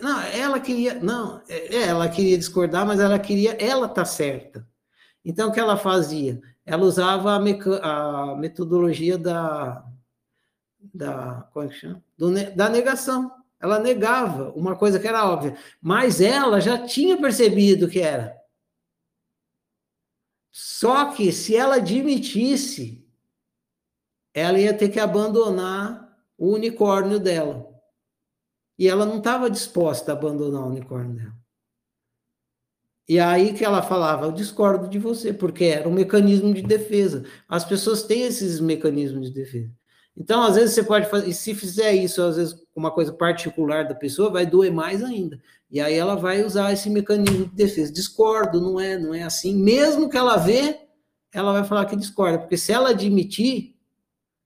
Não, 0.00 0.18
ela 0.22 0.58
queria, 0.58 0.94
não, 0.94 1.42
é, 1.46 1.88
ela 1.88 2.08
queria 2.08 2.38
discordar, 2.38 2.86
mas 2.86 3.00
ela 3.00 3.18
queria, 3.18 3.52
ela 3.62 3.86
tá 3.86 4.06
certa. 4.06 4.66
Então, 5.24 5.48
o 5.48 5.52
que 5.52 5.60
ela 5.60 5.76
fazia? 5.76 6.40
Ela 6.64 6.84
usava 6.84 7.32
a, 7.32 8.30
a 8.32 8.36
metodologia 8.36 9.16
da, 9.18 9.84
da, 10.92 11.48
como 11.52 11.66
é 11.66 11.68
que 11.68 11.74
chama? 11.74 12.02
Do, 12.16 12.32
da 12.54 12.68
negação. 12.68 13.30
Ela 13.60 13.78
negava 13.78 14.50
uma 14.56 14.74
coisa 14.76 14.98
que 14.98 15.06
era 15.06 15.28
óbvia, 15.28 15.56
mas 15.80 16.20
ela 16.20 16.60
já 16.60 16.84
tinha 16.84 17.16
percebido 17.16 17.88
que 17.88 18.00
era. 18.00 18.36
Só 20.50 21.12
que 21.12 21.30
se 21.32 21.56
ela 21.56 21.76
admitisse, 21.76 23.06
ela 24.34 24.58
ia 24.58 24.76
ter 24.76 24.88
que 24.88 24.98
abandonar 24.98 26.18
o 26.36 26.52
unicórnio 26.52 27.20
dela. 27.20 27.70
E 28.78 28.88
ela 28.88 29.06
não 29.06 29.18
estava 29.18 29.48
disposta 29.48 30.12
a 30.12 30.16
abandonar 30.16 30.62
o 30.62 30.66
unicórnio 30.66 31.14
dela. 31.14 31.41
E 33.12 33.20
aí 33.20 33.52
que 33.52 33.62
ela 33.62 33.82
falava, 33.82 34.24
eu 34.24 34.32
discordo 34.32 34.88
de 34.88 34.98
você, 34.98 35.34
porque 35.34 35.64
era 35.64 35.86
um 35.86 35.92
mecanismo 35.92 36.54
de 36.54 36.62
defesa. 36.62 37.26
As 37.46 37.62
pessoas 37.62 38.04
têm 38.04 38.22
esses 38.22 38.58
mecanismos 38.58 39.28
de 39.28 39.34
defesa. 39.34 39.70
Então, 40.16 40.42
às 40.42 40.54
vezes, 40.54 40.74
você 40.74 40.82
pode 40.82 41.10
fazer, 41.10 41.28
e 41.28 41.34
se 41.34 41.54
fizer 41.54 41.92
isso, 41.92 42.22
às 42.22 42.36
vezes, 42.38 42.56
uma 42.74 42.90
coisa 42.90 43.12
particular 43.12 43.86
da 43.86 43.94
pessoa, 43.94 44.30
vai 44.30 44.46
doer 44.46 44.72
mais 44.72 45.04
ainda. 45.04 45.38
E 45.70 45.78
aí 45.78 45.92
ela 45.92 46.14
vai 46.14 46.42
usar 46.42 46.72
esse 46.72 46.88
mecanismo 46.88 47.44
de 47.44 47.54
defesa. 47.54 47.92
Discordo, 47.92 48.62
não 48.62 48.80
é, 48.80 48.98
não 48.98 49.12
é 49.12 49.24
assim. 49.24 49.54
Mesmo 49.62 50.08
que 50.08 50.16
ela 50.16 50.38
vê, 50.38 50.80
ela 51.34 51.52
vai 51.52 51.64
falar 51.64 51.84
que 51.84 51.96
discorda, 51.96 52.38
porque 52.38 52.56
se 52.56 52.72
ela 52.72 52.92
admitir, 52.92 53.76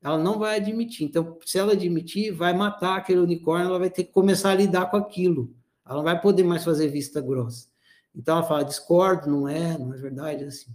ela 0.02 0.18
não 0.18 0.40
vai 0.40 0.56
admitir. 0.56 1.06
Então, 1.06 1.38
se 1.47 1.56
ela 1.56 1.74
admitir, 1.74 2.32
vai 2.32 2.52
matar 2.52 2.97
aquele 2.97 3.20
unicórnio, 3.20 3.68
ela 3.68 3.78
vai 3.78 3.90
ter 3.90 4.02
que 4.02 4.12
começar 4.12 4.51
a 4.51 4.56
lidar 4.56 4.90
com 4.90 4.97
aquilo. 4.97 5.55
Ela 5.86 5.98
não 5.98 6.02
vai 6.02 6.20
poder 6.20 6.43
mais 6.43 6.64
fazer 6.64 6.88
vista 6.88 7.20
grossa. 7.20 7.75
Então 8.16 8.38
ela 8.38 8.47
fala, 8.47 8.64
discordo, 8.64 9.30
não 9.30 9.47
é, 9.47 9.76
não 9.76 9.93
é 9.93 9.98
verdade, 9.98 10.44
assim. 10.44 10.74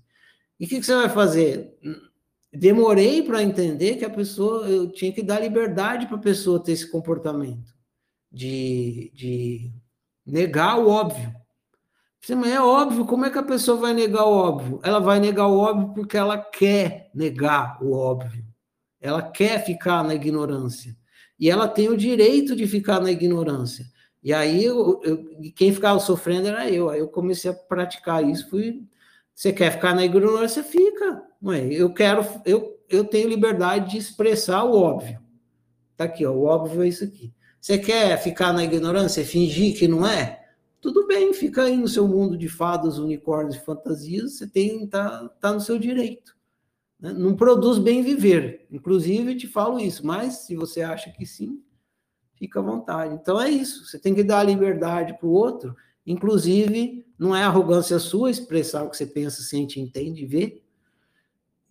E 0.60 0.66
o 0.66 0.70
que, 0.70 0.80
que 0.80 0.86
você 0.86 0.94
vai 0.94 1.10
fazer? 1.10 1.76
Demorei 2.54 3.24
para 3.24 3.42
entender 3.42 3.96
que 3.96 4.06
a 4.06 4.10
pessoa, 4.10 4.68
eu 4.68 4.92
tinha 4.92 5.12
que 5.12 5.24
dar 5.24 5.40
liberdade 5.40 6.06
para 6.06 6.18
a 6.18 6.22
pessoa 6.22 6.62
ter 6.62 6.74
esse 6.74 6.90
comportamento 6.92 7.74
de, 8.32 9.12
de 9.16 9.72
negar 10.26 10.78
o 10.78 10.88
óbvio. 10.88 11.34
Mas 12.30 12.52
é 12.52 12.62
óbvio, 12.62 13.06
como 13.06 13.26
é 13.26 13.32
que 13.32 13.40
a 13.40 13.44
pessoa 13.44 13.78
vai 13.78 13.94
negar 13.94 14.26
o 14.26 14.32
óbvio? 14.32 14.80
Ela 14.84 15.00
vai 15.00 15.20
negar 15.20 15.48
o 15.48 15.58
óbvio 15.58 15.94
porque 15.96 16.16
ela 16.16 16.38
quer 16.38 17.10
negar 17.16 17.82
o 17.82 17.94
óbvio. 17.94 18.46
Ela 19.00 19.24
quer 19.24 19.66
ficar 19.66 20.04
na 20.04 20.14
ignorância. 20.14 20.96
E 21.40 21.50
ela 21.50 21.68
tem 21.68 21.90
o 21.90 21.98
direito 21.98 22.56
de 22.56 22.68
ficar 22.68 23.00
na 23.00 23.12
ignorância. 23.12 23.86
E 24.24 24.34
aí, 24.34 24.64
eu, 24.64 25.02
eu, 25.04 25.52
quem 25.56 25.74
ficava 25.74 26.00
sofrendo 26.00 26.48
era 26.48 26.70
eu. 26.70 26.90
Aí 26.90 27.00
eu 27.00 27.08
comecei 27.08 27.50
a 27.50 27.54
praticar 27.54 28.24
isso. 28.24 28.50
Fui, 28.50 28.84
você 29.34 29.52
quer 29.52 29.72
ficar 29.72 29.96
na 29.96 30.06
ignorância? 30.06 30.64
Fica. 30.64 31.24
Ué, 31.44 31.68
eu 31.72 31.92
quero, 31.94 32.26
eu, 32.46 32.80
eu 32.88 33.04
tenho 33.04 33.28
liberdade 33.28 33.92
de 33.92 33.98
expressar 33.98 34.64
o 34.64 34.76
óbvio. 34.76 35.20
Tá 35.98 36.04
aqui, 36.04 36.26
ó, 36.26 36.32
o 36.32 36.44
óbvio 36.44 36.84
é 36.84 36.88
isso 36.88 37.04
aqui. 37.04 37.34
Você 37.60 37.78
quer 37.78 38.18
ficar 38.22 38.54
na 38.54 38.64
ignorância, 38.64 39.26
fingir 39.26 39.78
que 39.78 39.88
não 39.88 40.06
é? 40.06 40.46
Tudo 40.80 41.06
bem, 41.06 41.32
fica 41.32 41.64
aí 41.64 41.78
no 41.78 41.88
seu 41.88 42.08
mundo 42.08 42.36
de 42.36 42.50
fadas, 42.50 42.98
unicórnios 42.98 43.56
e 43.56 43.64
fantasias, 43.64 44.34
você 44.34 44.48
tem 44.48 44.88
tá, 44.88 45.30
tá 45.40 45.54
no 45.54 45.62
seu 45.62 45.78
direito. 45.78 46.36
Né? 47.00 47.14
Não 47.14 47.36
produz 47.36 47.78
bem 47.78 48.02
viver. 48.02 48.66
Inclusive, 48.72 49.36
te 49.36 49.48
falo 49.48 49.80
isso, 49.80 50.06
mas 50.06 50.38
se 50.38 50.56
você 50.56 50.82
acha 50.82 51.12
que 51.12 51.26
sim, 51.26 51.62
fica 52.42 52.60
à 52.60 52.64
vontade. 52.64 53.14
Então 53.14 53.40
é 53.40 53.52
isso, 53.52 53.86
você 53.86 54.00
tem 54.00 54.16
que 54.16 54.24
dar 54.24 54.42
liberdade 54.42 55.16
para 55.16 55.28
o 55.28 55.32
outro, 55.32 55.78
inclusive 56.04 57.06
não 57.18 57.36
é 57.36 57.44
arrogância 57.44 58.00
sua 58.00 58.32
expressar 58.32 58.84
o 58.84 58.90
que 58.90 58.98
você 58.98 59.06
pensa, 59.06 59.44
sente, 59.44 59.80
entende, 59.80 60.26
vê, 60.26 60.64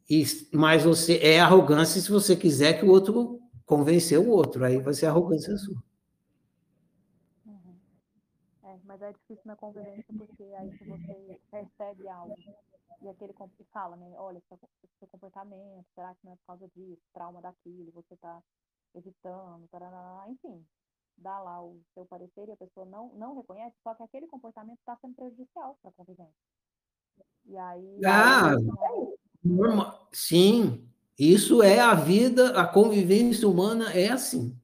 e, 0.08 0.24
mas 0.52 0.84
você 0.84 1.18
é 1.18 1.40
arrogância 1.40 2.00
se 2.00 2.08
você 2.08 2.36
quiser 2.36 2.78
que 2.78 2.84
o 2.84 2.88
outro 2.88 3.40
convencer 3.66 4.20
o 4.20 4.28
outro, 4.28 4.64
aí 4.64 4.78
vai 4.78 4.94
ser 4.94 5.06
arrogância 5.06 5.56
sua. 5.56 5.82
Uhum. 7.44 7.76
É, 8.62 8.78
mas 8.84 9.02
é 9.02 9.12
difícil 9.12 9.42
na 9.44 9.56
convivência 9.56 10.04
porque 10.16 10.44
aí 10.56 10.78
se 10.78 10.84
você 10.84 11.40
percebe 11.50 12.08
algo 12.08 12.36
e 13.02 13.08
aquele 13.08 13.32
que 13.32 13.64
fala, 13.72 13.96
né? 13.96 14.12
Olha, 14.18 14.40
seu 14.48 15.08
comportamento, 15.08 15.84
será 15.96 16.14
que 16.14 16.24
não 16.24 16.32
é 16.32 16.36
por 16.36 16.46
causa 16.46 16.68
disso, 16.76 17.02
trauma 17.12 17.40
daquilo, 17.40 17.90
você 17.92 18.14
está 18.14 18.40
evitando, 18.94 19.68
tarará, 19.70 20.24
enfim, 20.28 20.64
dá 21.16 21.38
lá 21.40 21.62
o 21.62 21.80
seu 21.94 22.04
parecer 22.06 22.48
e 22.48 22.52
a 22.52 22.56
pessoa 22.56 22.86
não, 22.86 23.12
não 23.14 23.36
reconhece, 23.36 23.76
só 23.82 23.94
que 23.94 24.02
aquele 24.02 24.26
comportamento 24.26 24.78
está 24.78 24.96
sendo 24.96 25.14
prejudicial 25.14 25.76
para 25.82 25.90
a 25.90 25.94
convivência. 25.94 26.34
E 27.46 27.56
aí. 27.56 28.00
Ah, 28.04 28.56
normal. 29.42 30.08
sim, 30.12 30.88
isso 31.18 31.62
é 31.62 31.78
a 31.78 31.94
vida, 31.94 32.58
a 32.60 32.66
convivência 32.66 33.48
humana 33.48 33.92
é 33.92 34.08
assim. 34.08 34.56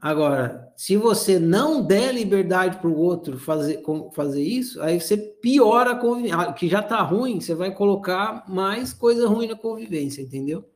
Agora, 0.00 0.70
se 0.76 0.98
você 0.98 1.38
não 1.38 1.82
der 1.82 2.12
liberdade 2.12 2.76
para 2.76 2.90
o 2.90 2.98
outro 2.98 3.38
fazer, 3.38 3.82
fazer 4.12 4.42
isso, 4.42 4.82
aí 4.82 5.00
você 5.00 5.16
piora 5.16 5.92
a 5.92 5.98
convivência. 5.98 6.52
Que 6.52 6.68
já 6.68 6.80
está 6.80 7.00
ruim, 7.00 7.40
você 7.40 7.54
vai 7.54 7.74
colocar 7.74 8.44
mais 8.46 8.92
coisa 8.92 9.26
ruim 9.26 9.46
na 9.46 9.56
convivência, 9.56 10.20
entendeu? 10.20 10.68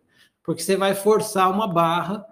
Porque 0.42 0.62
você 0.62 0.76
vai 0.76 0.94
forçar 0.94 1.50
uma 1.50 1.66
barra 1.66 2.24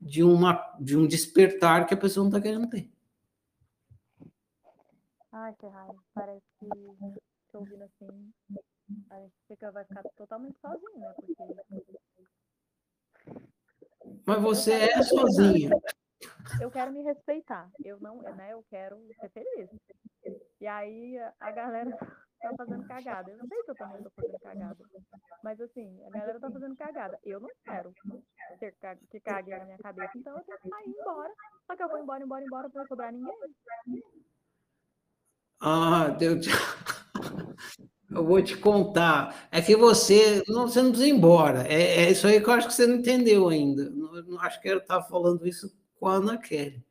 de, 0.00 0.22
uma, 0.22 0.54
de 0.80 0.96
um 0.96 1.06
despertar 1.06 1.86
que 1.86 1.94
a 1.94 1.96
pessoa 1.96 2.24
não 2.24 2.30
está 2.30 2.40
querendo 2.40 2.68
ter. 2.68 2.90
Ai, 5.32 5.54
que 5.54 5.66
raiva. 5.66 6.02
Parece 6.14 6.44
que, 6.58 6.68
que 6.68 7.56
ouvindo 7.56 7.84
assim, 7.84 8.32
a 9.10 9.20
gente 9.20 9.34
fica, 9.46 9.70
vai 9.70 9.84
ficar 9.84 10.02
totalmente 10.16 10.58
sozinho, 10.60 10.98
né? 10.98 11.14
Porque... 11.14 12.00
Mas 14.26 14.42
você 14.42 14.72
é 14.72 15.02
sozinha. 15.02 15.70
Eu 16.60 16.70
quero 16.70 16.92
me 16.92 17.02
respeitar. 17.02 17.70
Eu 17.84 17.98
não, 18.00 18.20
né? 18.22 18.52
Eu 18.52 18.64
quero 18.68 18.96
ser 19.20 19.30
feliz. 19.30 19.70
E 20.60 20.66
aí 20.66 21.18
a 21.40 21.50
galera 21.50 21.90
tá 22.40 22.54
fazendo 22.56 22.86
cagada. 22.86 23.30
Eu 23.30 23.38
não 23.38 23.46
sei 23.46 23.62
se 23.62 23.70
eu 23.70 23.74
também 23.74 24.02
tô 24.02 24.10
fazendo 24.10 24.38
cagada. 24.40 24.84
Mas 25.42 25.60
assim, 25.60 26.04
a 26.04 26.10
galera 26.10 26.40
tá 26.40 26.50
fazendo 26.50 26.76
cagada. 26.76 27.18
Eu 27.24 27.40
não 27.40 27.48
quero 27.64 27.94
ter 28.58 28.74
que 29.10 29.20
cague 29.20 29.50
na 29.50 29.64
minha 29.64 29.78
cabeça. 29.78 30.12
Então 30.16 30.36
eu 30.36 30.44
tenho 30.44 30.58
que 30.58 30.68
sair 30.68 30.88
embora. 30.88 31.32
Só 31.66 31.76
que 31.76 31.82
eu 31.82 31.88
vou 31.88 31.98
embora, 31.98 32.24
embora, 32.24 32.44
embora, 32.44 32.70
não 32.74 32.86
sobrar 32.86 33.12
ninguém. 33.12 33.34
Ah, 35.60 36.08
Deus. 36.08 36.46
Eu 38.10 38.26
vou 38.26 38.42
te 38.42 38.56
contar. 38.56 39.48
É 39.52 39.62
que 39.62 39.76
você 39.76 40.42
não, 40.48 40.66
você 40.66 40.82
não 40.82 40.90
precisa 40.90 41.08
ir 41.08 41.16
embora. 41.16 41.62
É, 41.68 42.06
é, 42.06 42.10
isso 42.10 42.26
aí 42.26 42.40
que 42.42 42.48
eu 42.48 42.54
acho 42.54 42.66
que 42.66 42.74
você 42.74 42.84
não 42.84 42.96
entendeu 42.96 43.48
ainda. 43.48 43.88
Não, 43.88 44.12
não 44.24 44.40
acho 44.40 44.60
que 44.60 44.68
eu 44.68 44.78
estava 44.78 45.04
falando 45.04 45.46
isso 45.46 45.72
com 46.00 46.08
a 46.08 46.14
Ana 46.14 46.38
Kelly. 46.38 46.82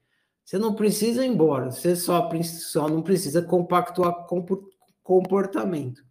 Você 0.45 0.59
não 0.59 0.75
precisa 0.75 1.25
ir 1.25 1.29
embora. 1.29 1.71
Você 1.71 1.95
só, 1.95 2.29
só 2.43 2.87
não 2.87 3.01
precisa 3.01 3.41
compactuar 3.41 4.27
com 4.27 4.45
comportamento. 5.03 6.01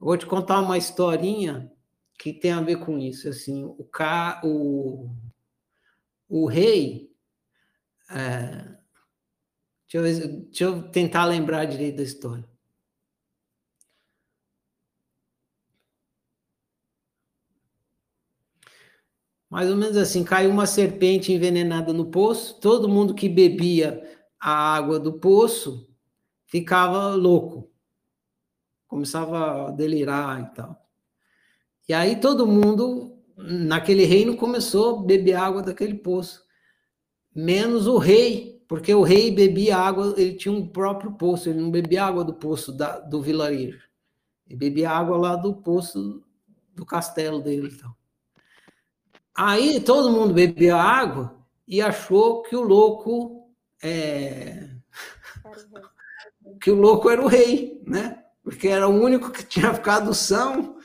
Eu 0.00 0.06
vou 0.06 0.16
te 0.16 0.24
contar 0.24 0.60
uma 0.60 0.78
historinha 0.78 1.70
que 2.18 2.32
tem 2.32 2.52
a 2.52 2.60
ver 2.60 2.76
com 2.76 2.98
isso. 2.98 3.28
Assim, 3.28 3.64
o, 3.64 3.84
ca, 3.84 4.40
o, 4.44 5.10
o 6.28 6.46
rei. 6.46 7.10
É, 8.10 8.76
deixa, 9.92 10.24
eu 10.24 10.28
deixa 10.42 10.64
eu 10.64 10.82
tentar 10.90 11.24
lembrar 11.24 11.64
direito 11.64 11.96
da 11.96 12.02
história. 12.02 12.48
Mais 19.50 19.68
ou 19.68 19.76
menos 19.76 19.96
assim, 19.96 20.22
caiu 20.22 20.50
uma 20.50 20.64
serpente 20.64 21.32
envenenada 21.32 21.92
no 21.92 22.06
poço, 22.06 22.60
todo 22.60 22.88
mundo 22.88 23.14
que 23.14 23.28
bebia 23.28 24.02
a 24.38 24.74
água 24.74 24.98
do 24.98 25.14
poço 25.14 25.88
ficava 26.46 27.14
louco 27.14 27.70
começava 28.90 29.68
a 29.68 29.70
delirar 29.70 30.40
e 30.42 30.54
tal. 30.54 30.84
E 31.88 31.94
aí 31.94 32.16
todo 32.16 32.46
mundo 32.46 33.16
naquele 33.36 34.04
reino 34.04 34.36
começou 34.36 34.98
a 34.98 35.02
beber 35.04 35.34
água 35.34 35.62
daquele 35.62 35.94
poço. 35.94 36.44
menos 37.32 37.86
o 37.86 37.96
rei, 37.96 38.64
porque 38.66 38.92
o 38.92 39.02
rei 39.02 39.30
bebia 39.30 39.76
água, 39.76 40.14
ele 40.16 40.34
tinha 40.34 40.52
um 40.52 40.66
próprio 40.66 41.12
poço, 41.12 41.48
ele 41.48 41.60
não 41.60 41.70
bebia 41.70 42.04
água 42.04 42.24
do 42.24 42.34
poço 42.34 42.72
da, 42.72 42.98
do 42.98 43.22
vilarejo. 43.22 43.88
Ele 44.48 44.56
bebia 44.58 44.90
água 44.90 45.16
lá 45.16 45.36
do 45.36 45.54
poço 45.54 46.24
do 46.74 46.84
castelo 46.84 47.40
dele. 47.40 47.70
Então. 47.72 47.94
Aí 49.42 49.80
todo 49.80 50.12
mundo 50.12 50.34
bebia 50.34 50.76
água 50.76 51.34
e 51.66 51.80
achou 51.80 52.42
que 52.42 52.54
o 52.54 52.60
louco 52.60 53.50
é... 53.82 54.68
que 56.60 56.70
o 56.70 56.74
louco 56.74 57.08
era 57.08 57.22
o 57.22 57.26
rei, 57.26 57.80
né? 57.86 58.22
Porque 58.44 58.68
era 58.68 58.86
o 58.86 59.02
único 59.02 59.30
que 59.30 59.42
tinha 59.42 59.72
ficado 59.72 60.12
são. 60.12 60.76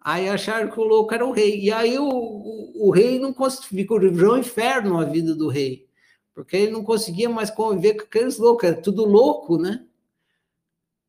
Aí 0.00 0.28
acharam 0.28 0.68
que 0.68 0.80
o 0.80 0.82
louco 0.82 1.14
era 1.14 1.24
o 1.24 1.30
rei. 1.30 1.60
E 1.60 1.70
aí 1.70 1.96
o, 1.96 2.08
o, 2.08 2.88
o 2.88 2.90
rei 2.90 3.20
não 3.20 3.32
conseguia, 3.32 3.86
virou 4.10 4.34
um 4.34 4.38
inferno 4.38 4.98
a 4.98 5.04
vida 5.04 5.32
do 5.32 5.46
rei. 5.46 5.86
Porque 6.34 6.56
ele 6.56 6.72
não 6.72 6.82
conseguia 6.82 7.30
mais 7.30 7.52
conviver 7.52 7.94
com 7.94 8.02
aqueles 8.02 8.36
loucos, 8.36 8.64
era 8.64 8.82
tudo 8.82 9.04
louco, 9.04 9.58
né? 9.58 9.86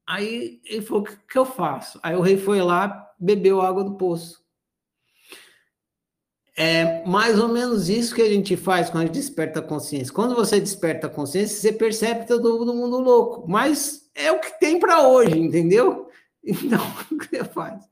Aí 0.06 0.62
ele 0.64 0.84
falou: 0.84 1.02
o 1.02 1.06
que, 1.06 1.18
que 1.28 1.40
eu 1.40 1.46
faço? 1.46 2.00
Aí 2.04 2.16
o 2.16 2.22
rei 2.22 2.38
foi 2.38 2.62
lá, 2.62 3.12
bebeu 3.18 3.62
água 3.62 3.84
do 3.84 3.96
poço. 3.96 4.43
É 6.56 7.04
mais 7.06 7.40
ou 7.40 7.48
menos 7.48 7.90
isso 7.90 8.14
que 8.14 8.22
a 8.22 8.30
gente 8.30 8.56
faz 8.56 8.90
quando 8.90 9.04
a 9.04 9.06
gente 9.08 9.16
desperta 9.16 9.60
a 9.60 9.64
consciência. 9.64 10.14
Quando 10.14 10.36
você 10.36 10.60
desperta 10.60 11.08
a 11.08 11.10
consciência, 11.10 11.58
você 11.58 11.72
percebe 11.74 12.22
que 12.22 12.28
todo 12.28 12.74
mundo 12.74 13.00
louco. 13.00 13.50
Mas 13.50 14.10
é 14.14 14.32
o 14.32 14.40
que 14.40 14.60
tem 14.60 14.80
para 14.80 15.08
hoje, 15.08 15.38
entendeu? 15.38 16.10
Então, 16.46 16.82
o 17.10 17.18
que 17.18 17.38
você 17.38 17.46
faz? 17.46 17.86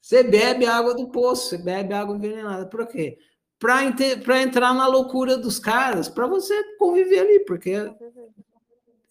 Você 0.00 0.24
bebe 0.24 0.66
água 0.66 0.94
do 0.94 1.08
poço, 1.10 1.48
você 1.48 1.56
bebe 1.56 1.94
água 1.94 2.16
envenenada. 2.16 2.66
Por 2.66 2.84
quê? 2.88 3.16
Para 3.56 4.42
entrar 4.42 4.74
na 4.74 4.88
loucura 4.88 5.38
dos 5.38 5.60
caras, 5.60 6.08
para 6.08 6.26
você 6.26 6.60
conviver 6.76 7.20
ali, 7.20 7.44
porque. 7.46 7.72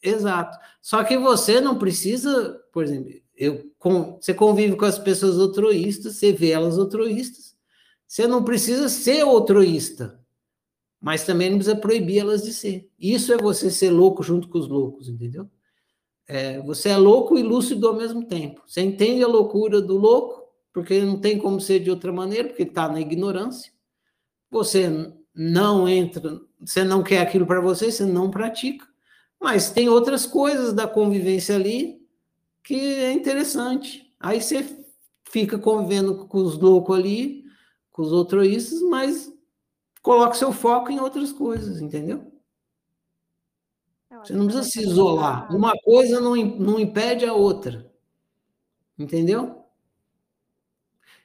Exato. 0.01 0.57
Só 0.81 1.01
que 1.05 1.17
você 1.17 1.61
não 1.61 1.79
precisa, 1.79 2.61
por 2.73 2.83
exemplo, 2.83 3.13
eu, 3.35 3.71
com, 3.79 4.19
você 4.21 4.33
convive 4.33 4.75
com 4.75 4.85
as 4.85 4.99
pessoas 4.99 5.39
altruístas, 5.39 6.17
você 6.17 6.31
vê 6.31 6.51
elas 6.51 6.77
altruístas, 6.77 7.52
você 8.13 8.27
não 8.27 8.43
precisa 8.43 8.89
ser 8.89 9.21
altruísta, 9.21 10.23
mas 11.01 11.25
também 11.25 11.49
não 11.49 11.57
precisa 11.57 11.75
proibir 11.75 12.19
elas 12.19 12.43
de 12.43 12.53
ser. 12.53 12.87
Isso 12.99 13.33
é 13.33 13.37
você 13.37 13.71
ser 13.71 13.89
louco 13.89 14.21
junto 14.21 14.47
com 14.49 14.59
os 14.59 14.67
loucos, 14.67 15.09
entendeu? 15.09 15.49
É, 16.27 16.61
você 16.61 16.89
é 16.89 16.97
louco 16.97 17.39
e 17.39 17.41
lúcido 17.41 17.87
ao 17.87 17.95
mesmo 17.95 18.23
tempo. 18.23 18.61
Você 18.67 18.81
entende 18.81 19.23
a 19.23 19.27
loucura 19.27 19.81
do 19.81 19.97
louco, 19.97 20.47
porque 20.71 21.01
não 21.01 21.19
tem 21.19 21.39
como 21.39 21.59
ser 21.59 21.79
de 21.79 21.89
outra 21.89 22.13
maneira, 22.13 22.49
porque 22.49 22.61
está 22.61 22.87
na 22.87 23.01
ignorância. 23.01 23.73
Você 24.51 25.11
não 25.33 25.89
entra, 25.89 26.39
você 26.59 26.83
não 26.83 27.01
quer 27.01 27.19
aquilo 27.19 27.47
para 27.47 27.61
você, 27.61 27.91
você 27.91 28.05
não 28.05 28.29
pratica. 28.29 28.85
Mas 29.41 29.71
tem 29.71 29.89
outras 29.89 30.23
coisas 30.23 30.71
da 30.71 30.85
convivência 30.85 31.55
ali 31.55 31.99
que 32.63 32.75
é 32.75 33.11
interessante. 33.11 34.05
Aí 34.19 34.39
você 34.39 34.63
fica 35.31 35.57
convivendo 35.57 36.27
com 36.27 36.37
os 36.37 36.59
loucos 36.59 36.95
ali, 36.95 37.42
com 37.93 38.01
os 38.01 38.11
altruístas, 38.11 38.81
mas 38.81 39.31
coloca 40.01 40.33
seu 40.33 40.51
foco 40.51 40.91
em 40.91 40.99
outras 40.99 41.31
coisas, 41.31 41.79
entendeu? 41.79 42.29
Você 44.09 44.33
não 44.33 44.45
precisa 44.45 44.69
se 44.69 44.81
isolar. 44.81 45.53
Uma 45.55 45.73
coisa 45.83 46.19
não, 46.19 46.35
não 46.35 46.79
impede 46.79 47.25
a 47.25 47.33
outra. 47.33 47.91
Entendeu? 48.97 49.63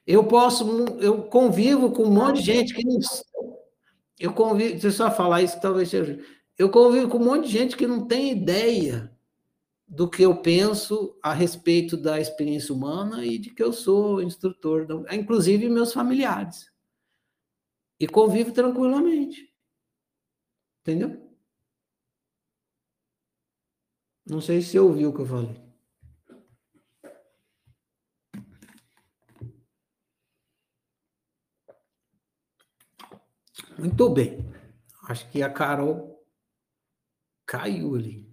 Eu 0.05 0.23
posso, 0.23 0.65
eu 0.99 1.23
convivo 1.23 1.91
com 1.91 2.03
um 2.03 2.11
monte 2.11 2.37
de 2.37 2.45
gente 2.45 2.73
que 2.73 2.83
não. 2.83 2.99
Eu 4.19 4.33
convivo, 4.33 4.71
deixa 4.71 4.87
eu 4.87 4.91
só 4.91 5.11
falar 5.11 5.41
isso, 5.41 5.61
talvez 5.61 5.89
seja. 5.89 6.19
Eu 6.57 6.69
convivo 6.69 7.09
com 7.09 7.17
um 7.17 7.25
monte 7.25 7.45
de 7.45 7.51
gente 7.51 7.77
que 7.77 7.87
não 7.87 8.05
tem 8.05 8.31
ideia 8.31 9.11
do 9.89 10.07
que 10.07 10.21
eu 10.21 10.39
penso 10.39 11.17
a 11.21 11.33
respeito 11.33 11.97
da 11.97 12.19
experiência 12.19 12.73
humana 12.73 13.25
e 13.25 13.39
de 13.39 13.49
que 13.49 13.63
eu 13.63 13.73
sou 13.73 14.21
instrutor, 14.21 14.85
inclusive 15.11 15.67
meus 15.67 15.91
familiares. 15.91 16.71
E 17.99 18.07
convivo 18.07 18.53
tranquilamente. 18.53 19.51
Entendeu? 20.81 21.27
Não 24.27 24.39
sei 24.39 24.61
se 24.61 24.69
você 24.69 24.79
ouviu 24.79 25.09
o 25.09 25.13
que 25.13 25.21
eu 25.21 25.25
falei. 25.25 25.69
Muito 33.79 34.09
bem. 34.09 34.37
Acho 35.07 35.27
que 35.31 35.41
a 35.41 35.51
Carol 35.51 36.23
caiu 37.47 37.95
ali. 37.95 38.28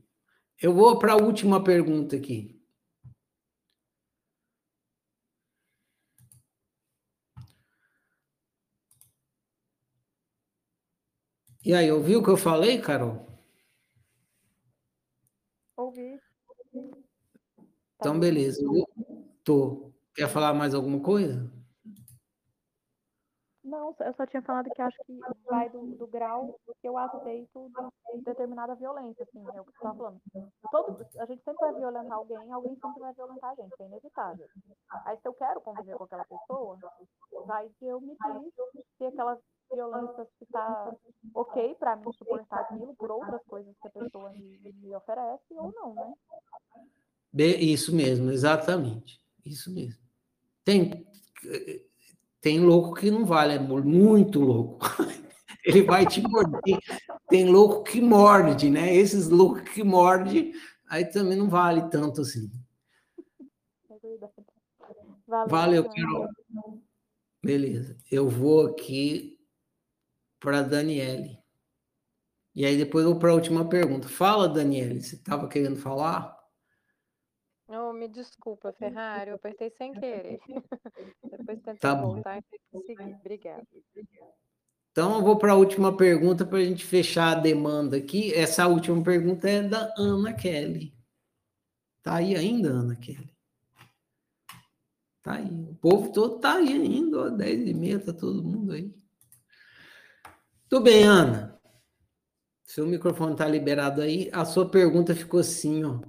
Eu 0.60 0.72
vou 0.72 0.98
para 0.98 1.12
a 1.12 1.16
última 1.16 1.62
pergunta 1.62 2.16
aqui. 2.16 2.56
E 11.64 11.74
aí, 11.74 11.90
ouviu 11.90 12.20
o 12.20 12.22
que 12.22 12.30
eu 12.30 12.36
falei, 12.36 12.80
Carol? 12.80 13.26
Ouvi. 15.76 16.18
Então, 17.96 18.18
beleza. 18.18 18.62
Eu 18.62 18.86
tô. 19.42 19.92
Quer 20.14 20.28
falar 20.28 20.54
mais 20.54 20.74
alguma 20.74 21.00
coisa? 21.00 21.52
Não, 23.66 23.92
eu 23.98 24.14
só 24.14 24.24
tinha 24.26 24.42
falado 24.42 24.70
que 24.70 24.80
acho 24.80 24.96
que 25.04 25.18
vai 25.44 25.68
do, 25.70 25.96
do 25.96 26.06
grau 26.06 26.56
que 26.80 26.86
eu 26.86 26.96
aceito 26.96 27.68
de 28.14 28.22
determinada 28.22 28.76
violência, 28.76 29.24
assim, 29.24 29.40
é 29.40 29.60
o 29.60 29.64
que 29.64 29.72
você 29.72 29.76
estava 29.78 29.96
falando. 29.96 30.20
Todo, 30.70 31.06
a 31.18 31.26
gente 31.26 31.42
sempre 31.42 31.60
vai 31.60 31.74
violentar 31.74 32.16
alguém, 32.16 32.52
alguém 32.52 32.74
sempre 32.74 33.00
vai 33.00 33.12
violentar 33.12 33.50
a 33.50 33.54
gente, 33.56 33.74
é 33.80 33.86
inevitável. 33.86 34.46
Aí 35.04 35.18
se 35.18 35.26
eu 35.26 35.34
quero 35.34 35.60
conviver 35.60 35.96
com 35.96 36.04
aquela 36.04 36.24
pessoa, 36.24 36.78
vai 37.44 37.68
de 37.68 37.86
eu 37.86 38.00
medir 38.00 38.52
se 38.98 39.04
aquela 39.04 39.36
violência 39.72 40.28
está 40.40 40.94
ok 41.34 41.74
para 41.74 41.96
mim 41.96 42.12
suportar 42.12 42.60
aquilo 42.60 42.94
por 42.94 43.10
outras 43.10 43.42
coisas 43.46 43.74
que 43.82 43.88
a 43.88 43.90
pessoa 43.90 44.30
me, 44.30 44.60
me 44.60 44.94
oferece 44.94 45.42
ou 45.50 45.72
não, 45.72 45.92
né? 45.92 46.14
Isso 47.34 47.94
mesmo, 47.94 48.30
exatamente. 48.30 49.20
Isso 49.44 49.74
mesmo. 49.74 50.00
Tem 50.64 51.04
tem 52.46 52.60
louco 52.60 52.94
que 52.94 53.10
não 53.10 53.24
vale, 53.24 53.54
é 53.54 53.58
muito 53.58 54.38
louco. 54.38 54.86
Ele 55.66 55.82
vai 55.82 56.06
te 56.06 56.22
morder. 56.22 56.78
Tem 57.28 57.44
louco 57.44 57.82
que 57.82 58.00
morde, 58.00 58.70
né? 58.70 58.94
Esses 58.94 59.28
loucos 59.28 59.62
que 59.62 59.82
morde, 59.82 60.52
aí 60.88 61.04
também 61.06 61.36
não 61.36 61.48
vale 61.48 61.90
tanto 61.90 62.20
assim. 62.20 62.48
Valeu, 65.26 65.48
Valeu 65.48 65.90
Carol. 65.90 66.28
Beleza. 67.42 67.98
Eu 68.08 68.28
vou 68.28 68.68
aqui 68.68 69.40
para 70.38 70.62
Daniele. 70.62 71.40
E 72.54 72.64
aí 72.64 72.76
depois 72.76 73.04
eu 73.04 73.10
vou 73.10 73.18
para 73.18 73.32
a 73.32 73.34
última 73.34 73.68
pergunta. 73.68 74.06
Fala, 74.06 74.48
Daniele, 74.48 75.02
você 75.02 75.16
estava 75.16 75.48
querendo 75.48 75.80
falar? 75.80 76.35
Me 78.06 78.12
desculpa, 78.12 78.72
Ferrari, 78.72 79.30
eu 79.30 79.36
apertei 79.36 79.68
sem 79.70 79.92
querer. 79.92 80.38
Depois 81.28 81.58
tentei 81.60 81.76
Tá 81.80 81.92
bom. 81.92 82.14
voltar 82.14 82.38
e 82.38 82.42
tem 82.42 82.60
que 82.80 82.86
seguir. 82.86 83.14
Obrigada. 83.16 83.66
Então 84.92 85.16
eu 85.16 85.22
vou 85.22 85.36
para 85.36 85.52
a 85.52 85.56
última 85.56 85.96
pergunta 85.96 86.46
para 86.46 86.58
a 86.58 86.64
gente 86.64 86.84
fechar 86.84 87.36
a 87.36 87.40
demanda 87.40 87.96
aqui. 87.96 88.32
Essa 88.32 88.68
última 88.68 89.02
pergunta 89.02 89.48
é 89.48 89.60
da 89.62 89.92
Ana 89.98 90.32
Kelly. 90.32 90.94
Tá 92.00 92.14
aí 92.16 92.36
ainda, 92.36 92.68
Ana 92.68 92.94
Kelly? 92.94 93.34
Tá 95.22 95.34
aí. 95.34 95.50
O 95.50 95.74
povo 95.74 96.12
todo 96.12 96.38
tá 96.38 96.54
aí 96.54 96.72
ainda, 96.72 97.22
ó, 97.22 97.28
10 97.28 97.68
e 97.68 97.74
meia, 97.74 97.98
tá 97.98 98.12
todo 98.12 98.44
mundo 98.44 98.72
aí. 98.72 98.94
Tudo 100.68 100.84
bem, 100.84 101.02
Ana. 101.02 101.60
Seu 102.62 102.86
microfone 102.86 103.32
está 103.32 103.48
liberado 103.48 104.00
aí. 104.00 104.30
A 104.32 104.44
sua 104.44 104.70
pergunta 104.70 105.12
ficou 105.14 105.40
assim, 105.40 105.82
ó. 105.84 106.00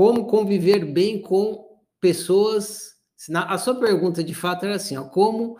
Como 0.00 0.26
conviver 0.26 0.82
bem 0.86 1.20
com 1.20 1.78
pessoas. 2.00 2.98
A 3.34 3.58
sua 3.58 3.78
pergunta 3.78 4.24
de 4.24 4.32
fato 4.32 4.64
era 4.64 4.76
assim: 4.76 4.96
ó, 4.96 5.06
como 5.06 5.58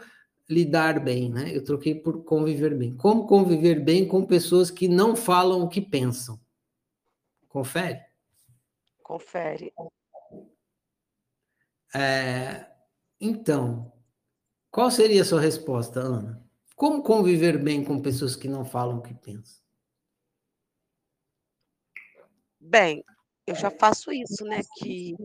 lidar 0.49 0.99
bem, 0.99 1.29
né? 1.29 1.55
Eu 1.55 1.63
troquei 1.63 1.95
por 1.95 2.25
conviver 2.25 2.75
bem. 2.75 2.97
Como 2.97 3.27
conviver 3.27 3.85
bem 3.85 4.09
com 4.09 4.25
pessoas 4.25 4.71
que 4.71 4.89
não 4.89 5.15
falam 5.15 5.61
o 5.61 5.69
que 5.69 5.83
pensam? 5.83 6.41
Confere? 7.49 8.01
Confere. 9.03 9.75
É, 11.95 12.67
então, 13.21 13.93
qual 14.71 14.91
seria 14.91 15.21
a 15.21 15.27
sua 15.27 15.43
resposta, 15.43 16.01
Ana? 16.01 16.43
Como 16.75 17.03
conviver 17.03 17.63
bem 17.63 17.85
com 17.85 18.01
pessoas 18.01 18.35
que 18.35 18.49
não 18.49 18.65
falam 18.65 19.01
o 19.01 19.03
que 19.03 19.13
pensam? 19.13 19.63
Bem, 22.59 23.05
eu 23.47 23.55
já 23.55 23.71
faço 23.71 24.13
isso, 24.13 24.45
né? 24.45 24.61
Que 24.79 25.17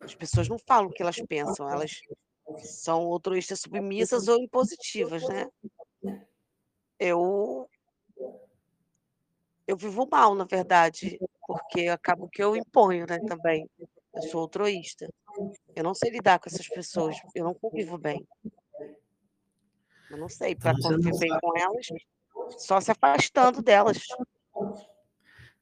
as 0.00 0.14
pessoas 0.14 0.48
não 0.48 0.58
falam 0.58 0.88
o 0.88 0.92
que 0.92 1.02
elas 1.02 1.20
pensam, 1.28 1.68
elas 1.68 2.00
são 2.62 3.12
altruístas 3.12 3.60
submissas 3.60 4.28
ou 4.28 4.38
impositivas, 4.40 5.22
né? 5.28 5.46
Eu 6.98 7.68
eu 9.66 9.76
vivo 9.76 10.08
mal, 10.10 10.34
na 10.34 10.44
verdade, 10.44 11.18
porque 11.46 11.88
acabo 11.88 12.26
que 12.28 12.42
eu 12.42 12.56
imponho, 12.56 13.04
né, 13.06 13.18
também. 13.28 13.68
Eu 14.14 14.22
sou 14.22 14.40
altruísta. 14.40 15.06
Eu 15.76 15.84
não 15.84 15.94
sei 15.94 16.10
lidar 16.10 16.38
com 16.38 16.48
essas 16.48 16.66
pessoas, 16.66 17.16
eu 17.34 17.44
não 17.44 17.54
convivo 17.54 17.98
bem. 17.98 18.26
Eu 20.10 20.16
não 20.16 20.28
sei, 20.28 20.56
para 20.56 20.72
Então 20.72 20.92
conviver 20.92 21.18
bem 21.18 21.38
com 21.40 21.56
elas, 21.56 21.86
só 22.56 22.80
se 22.80 22.90
afastando 22.90 23.62
delas. 23.62 23.98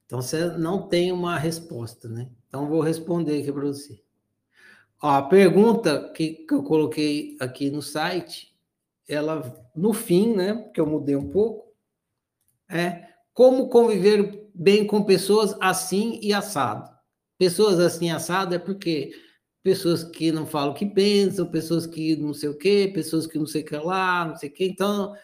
Então 0.06 0.22
você 0.22 0.46
não 0.56 0.88
tem 0.88 1.12
uma 1.12 1.36
resposta, 1.36 2.08
né? 2.08 2.30
Então 2.48 2.68
vou 2.68 2.80
responder 2.80 3.40
aqui 3.40 3.52
para 3.52 3.66
você. 3.66 4.00
Ó, 5.02 5.08
a 5.08 5.22
pergunta 5.22 6.10
que, 6.14 6.46
que 6.46 6.54
eu 6.54 6.62
coloquei 6.62 7.36
aqui 7.40 7.70
no 7.70 7.82
site, 7.82 8.56
ela 9.08 9.42
no 9.74 9.92
fim, 9.92 10.34
né? 10.34 10.54
Porque 10.54 10.80
eu 10.80 10.86
mudei 10.86 11.16
um 11.16 11.28
pouco, 11.28 11.74
é 12.70 13.08
como 13.34 13.68
conviver 13.68 14.48
bem 14.54 14.86
com 14.86 15.04
pessoas 15.04 15.54
assim 15.60 16.18
e 16.22 16.32
assado. 16.32 16.88
Pessoas 17.36 17.78
assim 17.78 18.10
assado 18.10 18.54
é 18.54 18.58
porque 18.58 19.10
pessoas 19.62 20.04
que 20.04 20.30
não 20.30 20.46
falam 20.46 20.70
o 20.70 20.74
que 20.74 20.86
pensam, 20.86 21.50
pessoas 21.50 21.86
que 21.86 22.16
não 22.16 22.32
sei 22.32 22.48
o 22.48 22.56
quê, 22.56 22.90
pessoas 22.94 23.26
que 23.26 23.38
não 23.38 23.46
sei 23.46 23.62
o 23.62 23.64
que 23.64 23.76
lá, 23.76 24.24
não 24.24 24.36
sei 24.36 24.48
o 24.48 24.52
quê. 24.52 24.66
Então, 24.66 25.14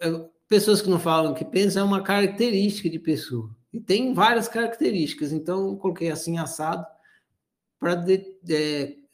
é, 0.00 0.08
pessoas 0.46 0.80
que 0.80 0.90
não 0.90 1.00
falam 1.00 1.32
o 1.32 1.34
que 1.34 1.44
pensam 1.44 1.82
é 1.82 1.84
uma 1.86 2.02
característica 2.02 2.88
de 2.88 2.98
pessoa. 2.98 3.50
E 3.76 3.80
tem 3.80 4.14
várias 4.14 4.48
características. 4.48 5.32
Então, 5.32 5.68
eu 5.68 5.76
coloquei 5.76 6.10
assim 6.10 6.38
assado 6.38 6.86
para 7.78 7.94
de, 7.94 8.38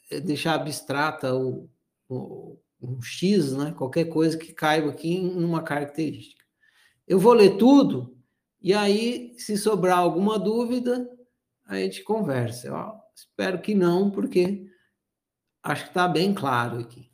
é, 0.09 0.21
deixar 0.21 0.53
abstrata 0.53 1.35
o, 1.35 1.69
o, 2.07 2.57
um 2.81 3.01
X, 3.01 3.51
né? 3.51 3.73
qualquer 3.77 4.05
coisa 4.05 4.37
que 4.37 4.53
caiba 4.53 4.89
aqui 4.89 5.15
em 5.15 5.43
uma 5.43 5.61
característica. 5.61 6.45
Eu 7.05 7.19
vou 7.19 7.33
ler 7.33 7.57
tudo, 7.57 8.17
e 8.61 8.73
aí, 8.73 9.35
se 9.37 9.57
sobrar 9.57 9.97
alguma 9.97 10.39
dúvida, 10.39 11.09
a 11.65 11.75
gente 11.75 12.01
conversa. 12.01 12.73
Ó, 12.73 12.95
espero 13.13 13.61
que 13.61 13.75
não, 13.75 14.09
porque 14.09 14.65
acho 15.61 15.83
que 15.83 15.89
está 15.89 16.07
bem 16.07 16.33
claro 16.33 16.79
aqui. 16.79 17.11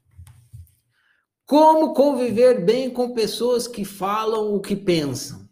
Como 1.48 1.96
conviver 1.96 2.64
bem 2.64 2.92
com 2.92 3.16
pessoas 3.16 3.68
que 3.68 3.84
falam 3.84 4.54
o 4.54 4.62
que 4.62 4.76
pensam? 4.76 5.49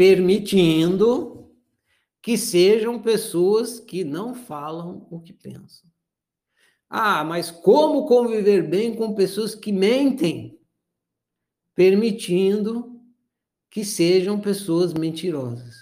Permitindo 0.00 1.52
que 2.22 2.38
sejam 2.38 3.02
pessoas 3.02 3.78
que 3.78 4.02
não 4.02 4.34
falam 4.34 5.06
o 5.10 5.20
que 5.20 5.30
pensam. 5.30 5.90
Ah, 6.88 7.22
mas 7.22 7.50
como 7.50 8.06
conviver 8.06 8.66
bem 8.66 8.96
com 8.96 9.14
pessoas 9.14 9.54
que 9.54 9.70
mentem? 9.70 10.58
Permitindo 11.74 12.98
que 13.68 13.84
sejam 13.84 14.40
pessoas 14.40 14.94
mentirosas. 14.94 15.76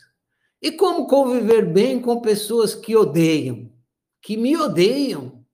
E 0.60 0.72
como 0.72 1.06
conviver 1.06 1.72
bem 1.72 2.00
com 2.00 2.20
pessoas 2.20 2.74
que 2.74 2.96
odeiam, 2.96 3.72
que 4.20 4.36
me 4.36 4.56
odeiam? 4.56 5.46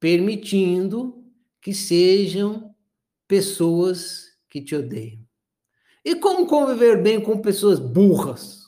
Permitindo 0.00 1.24
que 1.62 1.72
sejam 1.72 2.74
pessoas 3.28 4.36
que 4.50 4.60
te 4.60 4.74
odeiam. 4.74 5.23
E 6.04 6.14
como 6.14 6.46
conviver 6.46 7.02
bem 7.02 7.18
com 7.18 7.40
pessoas 7.40 7.78
burras? 7.78 8.64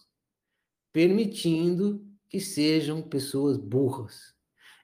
Permitindo 0.90 2.02
que 2.30 2.40
sejam 2.40 3.02
pessoas 3.02 3.58
burras. 3.58 4.34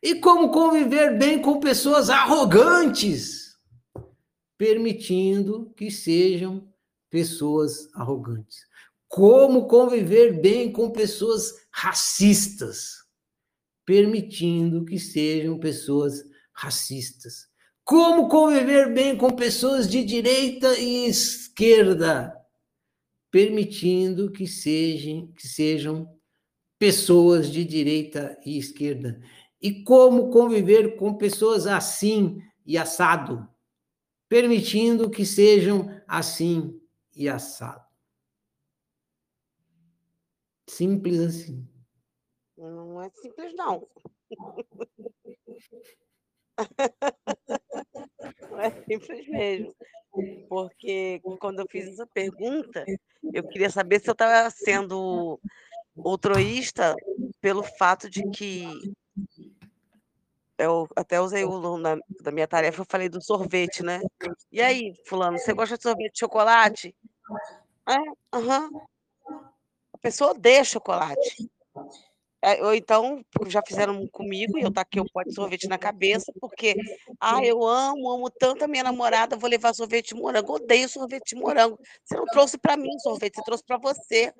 E 0.02 0.16
como 0.16 0.50
conviver 0.50 1.16
bem 1.16 1.40
com 1.40 1.58
pessoas 1.60 2.10
arrogantes? 2.10 3.56
Permitindo 4.58 5.72
que 5.76 5.90
sejam 5.90 6.68
pessoas 7.08 7.88
arrogantes. 7.94 8.66
Como 9.08 9.66
conviver 9.66 10.40
bem 10.40 10.70
com 10.70 10.90
pessoas 10.90 11.54
racistas? 11.70 12.96
Permitindo 13.86 14.84
que 14.84 14.98
sejam 14.98 15.58
pessoas 15.58 16.22
racistas. 16.52 17.46
Como 17.82 18.28
conviver 18.28 18.92
bem 18.92 19.16
com 19.16 19.30
pessoas 19.30 19.88
de 19.88 20.04
direita 20.04 20.78
e 20.78 21.06
esquerda? 21.06 22.41
Permitindo 23.32 24.30
que 24.30 24.46
sejam, 24.46 25.26
que 25.32 25.48
sejam 25.48 26.16
pessoas 26.78 27.50
de 27.50 27.64
direita 27.64 28.38
e 28.44 28.58
esquerda. 28.58 29.20
E 29.60 29.82
como 29.82 30.30
conviver 30.30 30.96
com 30.96 31.14
pessoas 31.14 31.66
assim 31.66 32.40
e 32.64 32.78
assado? 32.78 33.48
Permitindo 34.28 35.10
que 35.10 35.26
sejam 35.26 35.88
assim 36.06 36.78
e 37.16 37.28
assado. 37.28 37.82
Simples 40.68 41.18
assim. 41.18 41.66
Não 42.56 43.00
é 43.00 43.10
simples, 43.10 43.54
não. 43.56 43.88
Não 48.50 48.60
é 48.60 48.70
simples 48.84 49.28
mesmo. 49.28 49.74
Porque 50.48 51.20
quando 51.40 51.60
eu 51.60 51.66
fiz 51.70 51.88
essa 51.88 52.06
pergunta, 52.06 52.84
eu 53.32 53.42
queria 53.48 53.70
saber 53.70 54.00
se 54.00 54.10
eu 54.10 54.12
estava 54.12 54.50
sendo 54.50 55.40
altruísta 56.04 56.94
pelo 57.40 57.62
fato 57.62 58.10
de 58.10 58.28
que 58.30 58.92
eu 60.58 60.86
até 60.94 61.20
usei 61.20 61.44
o 61.44 61.78
na, 61.78 61.96
da 62.20 62.30
minha 62.30 62.46
tarefa, 62.46 62.82
eu 62.82 62.86
falei 62.88 63.08
do 63.08 63.22
sorvete, 63.22 63.82
né? 63.82 64.00
E 64.50 64.60
aí, 64.60 64.94
fulano, 65.06 65.38
você 65.38 65.52
gosta 65.52 65.76
de 65.76 65.82
sorvete 65.82 66.12
de 66.12 66.20
chocolate? 66.20 66.94
É, 67.88 67.96
aham. 68.36 68.70
A 69.92 69.98
pessoa 69.98 70.32
odeia 70.32 70.62
chocolate. 70.62 71.50
É, 72.44 72.60
ou 72.60 72.74
então, 72.74 73.24
já 73.46 73.62
fizeram 73.64 74.04
comigo 74.08 74.58
e 74.58 74.62
eu 74.62 74.72
taquei 74.72 75.00
o 75.00 75.10
pote 75.12 75.28
de 75.28 75.34
sorvete 75.36 75.68
na 75.68 75.78
cabeça, 75.78 76.32
porque, 76.40 76.74
ah, 77.20 77.44
eu 77.44 77.64
amo, 77.64 78.10
amo 78.10 78.28
tanto 78.28 78.64
a 78.64 78.68
minha 78.68 78.82
namorada, 78.82 79.36
vou 79.36 79.48
levar 79.48 79.72
sorvete 79.72 80.08
de 80.08 80.20
morango. 80.20 80.54
Odeio 80.54 80.88
sorvete 80.88 81.30
de 81.30 81.36
morango. 81.36 81.78
Você 82.04 82.16
não 82.16 82.26
trouxe 82.26 82.58
para 82.58 82.76
mim 82.76 82.98
sorvete, 82.98 83.36
você 83.36 83.44
trouxe 83.44 83.62
para 83.64 83.78
você. 83.78 84.34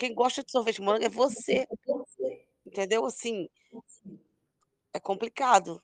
Quem 0.00 0.12
gosta 0.12 0.42
de 0.42 0.50
sorvete 0.50 0.76
de 0.76 0.82
morango 0.82 1.04
é 1.04 1.08
você. 1.08 1.64
Entendeu? 2.66 3.06
Assim, 3.06 3.48
é 4.92 4.98
complicado. 4.98 5.80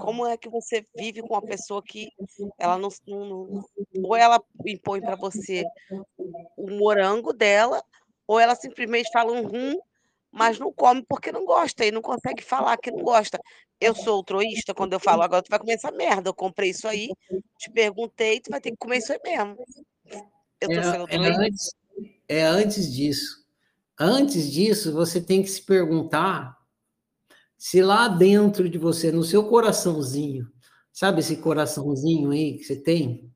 Como 0.00 0.26
é 0.26 0.38
que 0.38 0.48
você 0.48 0.86
vive 0.96 1.20
com 1.20 1.34
uma 1.34 1.42
pessoa 1.42 1.82
que 1.82 2.10
ela 2.58 2.78
não, 2.78 2.88
não 3.06 3.64
ou 4.02 4.16
ela 4.16 4.42
impõe 4.66 5.02
para 5.02 5.16
você 5.16 5.64
o 6.56 6.70
morango 6.70 7.32
dela, 7.32 7.84
ou 8.26 8.40
ela 8.40 8.54
simplesmente 8.54 9.10
fala 9.12 9.32
um 9.32 9.46
rum, 9.46 9.78
mas 10.34 10.58
não 10.58 10.72
come 10.72 11.04
porque 11.08 11.30
não 11.30 11.44
gosta 11.44 11.84
e 11.84 11.92
não 11.92 12.02
consegue 12.02 12.42
falar 12.42 12.76
que 12.76 12.90
não 12.90 13.04
gosta. 13.04 13.38
Eu 13.80 13.94
sou 13.94 14.14
altruísta 14.16 14.74
quando 14.74 14.92
eu 14.92 15.00
falo, 15.00 15.22
agora 15.22 15.42
tu 15.42 15.48
vai 15.48 15.60
comer 15.60 15.74
essa 15.74 15.92
merda, 15.92 16.28
eu 16.28 16.34
comprei 16.34 16.70
isso 16.70 16.88
aí, 16.88 17.08
te 17.56 17.70
perguntei, 17.70 18.40
tu 18.40 18.50
vai 18.50 18.60
ter 18.60 18.72
que 18.72 18.76
comer 18.76 18.98
isso 18.98 19.12
aí 19.12 19.20
mesmo. 19.22 19.56
Eu 20.60 20.68
tô 20.68 20.82
sendo 20.82 20.86
É, 20.86 20.96
é, 20.96 21.00
altruísta? 21.00 21.42
antes, 21.42 21.70
é 22.28 22.42
antes 22.42 22.92
disso. 22.92 23.44
Antes 23.98 24.50
disso, 24.50 24.92
você 24.92 25.20
tem 25.20 25.40
que 25.40 25.48
se 25.48 25.62
perguntar 25.62 26.58
se 27.56 27.80
lá 27.80 28.08
dentro 28.08 28.68
de 28.68 28.76
você, 28.76 29.12
no 29.12 29.22
seu 29.22 29.48
coraçãozinho, 29.48 30.50
sabe 30.92 31.20
esse 31.20 31.36
coraçãozinho 31.36 32.32
aí 32.32 32.58
que 32.58 32.64
você 32.64 32.76
tem? 32.76 33.32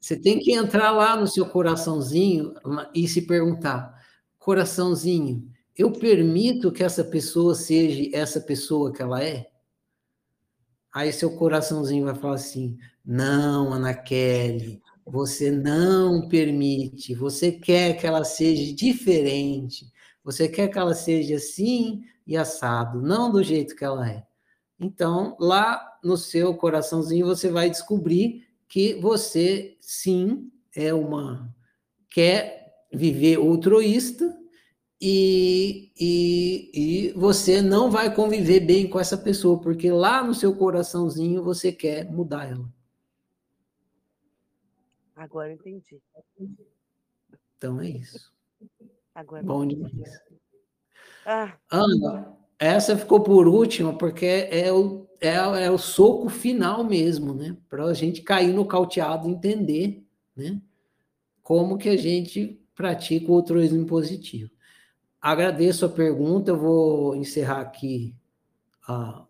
Você 0.00 0.16
tem 0.20 0.38
que 0.38 0.52
entrar 0.52 0.92
lá 0.92 1.16
no 1.16 1.26
seu 1.26 1.48
coraçãozinho 1.48 2.54
e 2.94 3.08
se 3.08 3.22
perguntar: 3.22 3.92
coraçãozinho, 4.38 5.50
eu 5.76 5.90
permito 5.92 6.70
que 6.70 6.84
essa 6.84 7.02
pessoa 7.02 7.54
seja 7.54 8.08
essa 8.16 8.40
pessoa 8.40 8.92
que 8.92 9.02
ela 9.02 9.22
é? 9.22 9.50
Aí 10.92 11.12
seu 11.12 11.36
coraçãozinho 11.36 12.04
vai 12.04 12.14
falar 12.14 12.34
assim: 12.34 12.78
não, 13.04 13.72
Ana 13.72 13.92
Kelly, 13.92 14.80
você 15.04 15.50
não 15.50 16.28
permite, 16.28 17.14
você 17.14 17.50
quer 17.50 17.94
que 17.98 18.06
ela 18.06 18.24
seja 18.24 18.72
diferente, 18.72 19.92
você 20.22 20.48
quer 20.48 20.68
que 20.68 20.78
ela 20.78 20.94
seja 20.94 21.36
assim 21.36 22.04
e 22.26 22.36
assado, 22.36 23.02
não 23.02 23.30
do 23.30 23.42
jeito 23.42 23.74
que 23.74 23.84
ela 23.84 24.08
é. 24.08 24.24
Então, 24.78 25.36
lá 25.38 25.98
no 26.02 26.16
seu 26.16 26.54
coraçãozinho, 26.54 27.26
você 27.26 27.48
vai 27.50 27.68
descobrir 27.68 28.46
que 28.68 28.94
você, 28.94 29.76
sim, 29.80 30.50
é 30.74 30.92
uma. 30.94 31.54
quer 32.10 32.86
viver 32.92 33.36
altruísta 33.38 34.43
e, 35.06 35.92
e, 36.00 36.70
e 36.72 37.12
você 37.12 37.60
não 37.60 37.90
vai 37.90 38.14
conviver 38.14 38.60
bem 38.60 38.88
com 38.88 38.98
essa 38.98 39.18
pessoa, 39.18 39.60
porque 39.60 39.92
lá 39.92 40.24
no 40.24 40.32
seu 40.32 40.56
coraçãozinho 40.56 41.44
você 41.44 41.70
quer 41.70 42.10
mudar 42.10 42.50
ela. 42.50 42.66
Agora 45.14 45.52
entendi. 45.52 46.00
Então 47.58 47.82
é 47.82 47.90
isso. 47.90 48.32
Agora 49.14 49.42
Bom 49.42 49.66
demais. 49.66 49.92
Ah, 51.26 51.54
Ana, 51.70 52.34
essa 52.58 52.96
ficou 52.96 53.20
por 53.20 53.46
última, 53.46 53.98
porque 53.98 54.48
é 54.50 54.72
o, 54.72 55.06
é, 55.20 55.34
é 55.66 55.70
o 55.70 55.76
soco 55.76 56.30
final 56.30 56.82
mesmo, 56.82 57.34
né? 57.34 57.54
Para 57.68 57.84
a 57.84 57.92
gente 57.92 58.22
cair 58.22 58.54
no 58.54 58.64
cauteado 58.64 59.28
e 59.28 59.32
entender, 59.32 60.02
né? 60.34 60.62
Como 61.42 61.76
que 61.76 61.90
a 61.90 61.96
gente 61.96 62.58
pratica 62.74 63.30
o 63.30 63.34
altruísmo 63.34 63.84
positivo. 63.84 64.53
Agradeço 65.24 65.86
a 65.86 65.88
pergunta, 65.88 66.50
eu 66.50 66.58
vou 66.58 67.16
encerrar 67.16 67.62
aqui 67.62 68.14
a, 68.86 69.24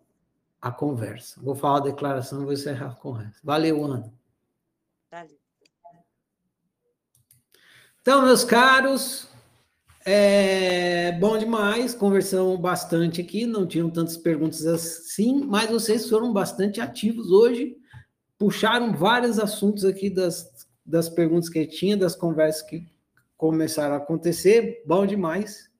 a 0.61 0.69
conversa. 0.69 1.39
Vou 1.41 1.55
falar 1.55 1.77
a 1.77 1.83
declaração 1.83 2.41
e 2.41 2.43
vou 2.43 2.51
encerrar 2.51 2.87
a 2.87 2.95
conversa. 2.95 3.39
Valeu, 3.41 3.81
Ana. 3.81 4.13
Valeu. 5.09 5.37
Então, 8.01 8.23
meus 8.25 8.43
caros, 8.43 9.29
é 10.05 11.13
bom 11.13 11.37
demais, 11.37 11.95
conversamos 11.95 12.59
bastante 12.59 13.21
aqui, 13.21 13.45
não 13.45 13.65
tinham 13.65 13.89
tantas 13.89 14.17
perguntas 14.17 14.65
assim, 14.65 15.45
mas 15.45 15.69
vocês 15.69 16.09
foram 16.09 16.33
bastante 16.33 16.81
ativos 16.81 17.31
hoje, 17.31 17.77
puxaram 18.37 18.93
vários 18.93 19.39
assuntos 19.39 19.85
aqui 19.85 20.09
das, 20.09 20.67
das 20.85 21.07
perguntas 21.07 21.47
que 21.47 21.65
tinha, 21.65 21.95
das 21.95 22.17
conversas 22.17 22.63
que 22.63 22.85
começaram 23.37 23.95
a 23.95 23.99
acontecer, 23.99 24.83
bom 24.85 25.05
demais. 25.05 25.73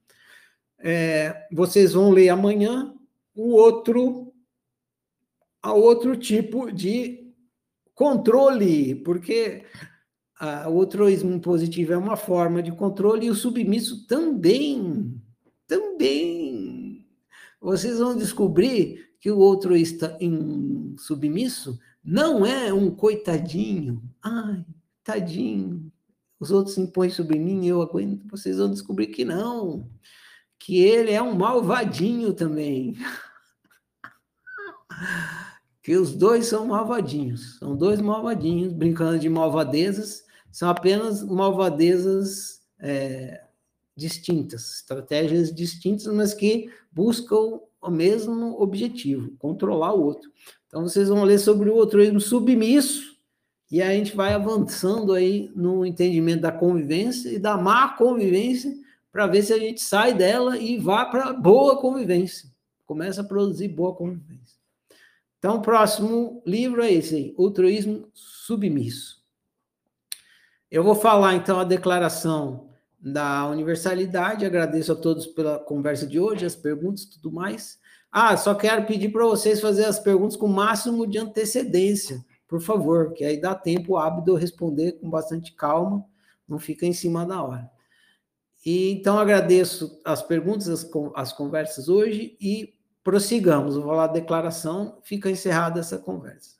É, 0.88 1.47
vocês 1.51 1.93
vão 1.93 2.11
ler 2.11 2.30
amanhã 2.30 2.93
um 3.35 3.53
outro, 3.53 4.31
a 5.59 5.73
outro 5.73 6.15
tipo 6.15 6.72
de 6.72 7.33
controle, 7.95 8.93
porque 8.93 9.65
o 10.67 10.80
altruísmo 10.80 11.39
positivo 11.39 11.93
é 11.93 11.97
uma 11.97 12.15
forma 12.15 12.61
de 12.61 12.72
controle 12.72 13.25
e 13.25 13.30
o 13.31 13.35
submisso 13.35 14.05
também, 14.05 15.19
também. 15.65 17.07
Vocês 17.59 17.97
vão 17.97 18.15
descobrir 18.15 19.15
que 19.19 19.31
o 19.31 19.41
altruísta 19.41 20.15
em 20.22 20.95
submisso 20.99 21.80
não 22.03 22.45
é 22.45 22.72
um 22.72 22.91
coitadinho. 22.91 24.03
Ai, 24.22 24.64
tadinho. 25.03 25.91
Os 26.39 26.51
outros 26.51 26.77
impõem 26.77 27.09
sobre 27.09 27.39
mim, 27.39 27.65
eu 27.65 27.81
aguento. 27.81 28.30
Vocês 28.30 28.59
vão 28.59 28.69
descobrir 28.69 29.07
que 29.07 29.25
não. 29.25 29.89
Que 30.59 30.84
ele 30.84 31.11
é 31.11 31.22
um 31.22 31.35
malvadinho 31.35 32.34
também. 32.34 32.95
que 35.82 35.95
os 35.95 36.16
dois 36.16 36.48
são 36.48 36.67
malvadinhos. 36.67 37.58
São 37.59 37.75
dois 37.75 38.01
malvadinhos 38.01 38.74
brincando 38.74 39.19
de 39.19 39.30
malvadezas 39.30 40.25
são 40.56 40.69
apenas 40.69 41.22
malvadezas 41.22 42.61
é, 42.80 43.42
distintas, 43.93 44.75
estratégias 44.75 45.53
distintas, 45.53 46.08
mas 46.08 46.34
que 46.34 46.72
buscam 46.90 47.59
o 47.82 47.92
mesmo 47.92 48.56
objetivo, 48.61 49.35
controlar 49.38 49.93
o 49.93 50.01
outro. 50.01 50.32
Então, 50.66 50.84
vocês 50.84 51.09
vão 51.09 51.25
ler 51.25 51.40
sobre 51.40 51.69
o 51.69 51.77
altruísmo 51.77 52.22
submisso, 52.22 53.17
e 53.69 53.82
a 53.82 53.92
gente 53.92 54.16
vai 54.16 54.34
avançando 54.34 55.11
aí 55.11 55.51
no 55.53 55.85
entendimento 55.85 56.43
da 56.43 56.53
convivência 56.53 57.27
e 57.27 57.38
da 57.38 57.58
má 57.58 57.90
convivência, 57.90 58.74
para 59.16 59.27
ver 59.27 59.44
se 59.44 59.53
a 59.53 59.58
gente 59.58 59.82
sai 59.82 60.14
dela 60.14 60.58
e 60.58 60.77
vá 60.77 61.06
para 61.06 61.32
boa 61.32 61.80
convivência. 61.80 62.50
Começa 62.85 63.22
a 63.22 63.24
produzir 63.24 63.69
boa 63.69 63.95
convivência. 63.95 64.58
Então, 65.40 65.56
o 65.56 65.61
próximo 65.61 66.44
livro 66.45 66.84
é 66.84 66.92
esse 66.92 67.16
aí, 67.16 67.35
Altruísmo 67.40 68.10
Submisso. 68.14 69.24
Eu 70.69 70.84
vou 70.84 70.95
falar 70.95 71.34
então 71.34 71.58
a 71.58 71.64
declaração 71.64 72.68
da 73.00 73.48
universalidade. 73.48 74.45
Agradeço 74.45 74.92
a 74.92 74.95
todos 74.98 75.26
pela 75.27 75.60
conversa 75.60 76.06
de 76.06 76.19
hoje, 76.19 76.45
as 76.45 76.58
perguntas 76.58 77.03
e 77.03 77.11
tudo 77.11 77.32
mais. 77.32 77.80
Ah, 78.11 78.35
só 78.35 78.53
quero 78.53 78.85
pedir 78.85 79.14
para 79.14 79.24
vocês 79.24 79.61
fazer 79.61 79.85
as 79.85 79.98
perguntas 79.98 80.35
com 80.35 80.48
o 80.48 80.53
máximo 80.53 81.08
de 81.08 81.18
antecedência, 81.18 82.19
por 82.50 82.60
favor, 82.60 83.14
que 83.14 83.24
aí 83.24 83.40
dá 83.40 83.56
tempo 83.56 83.95
hábil 83.95 84.26
de 84.26 84.32
eu 84.32 84.35
responder 84.35 85.00
com 85.00 85.10
bastante 85.10 85.53
calma, 85.53 86.03
não 86.45 86.60
fica 86.60 86.85
em 86.85 86.92
cima 86.92 87.26
da 87.26 87.42
hora. 87.42 87.74
E, 88.66 88.92
então, 88.92 89.19
agradeço 89.19 90.02
as 90.03 90.24
perguntas, 90.24 90.68
as, 90.68 90.90
as 91.14 91.32
conversas 91.32 91.88
hoje 91.88 92.35
e 92.42 92.74
prossigamos. 93.03 93.76
Vou 93.76 93.85
falar 93.85 94.06
a 94.06 94.08
declaração, 94.08 94.98
fica 95.03 95.30
encerrada 95.30 95.80
essa 95.80 96.00
conversa. 96.00 96.56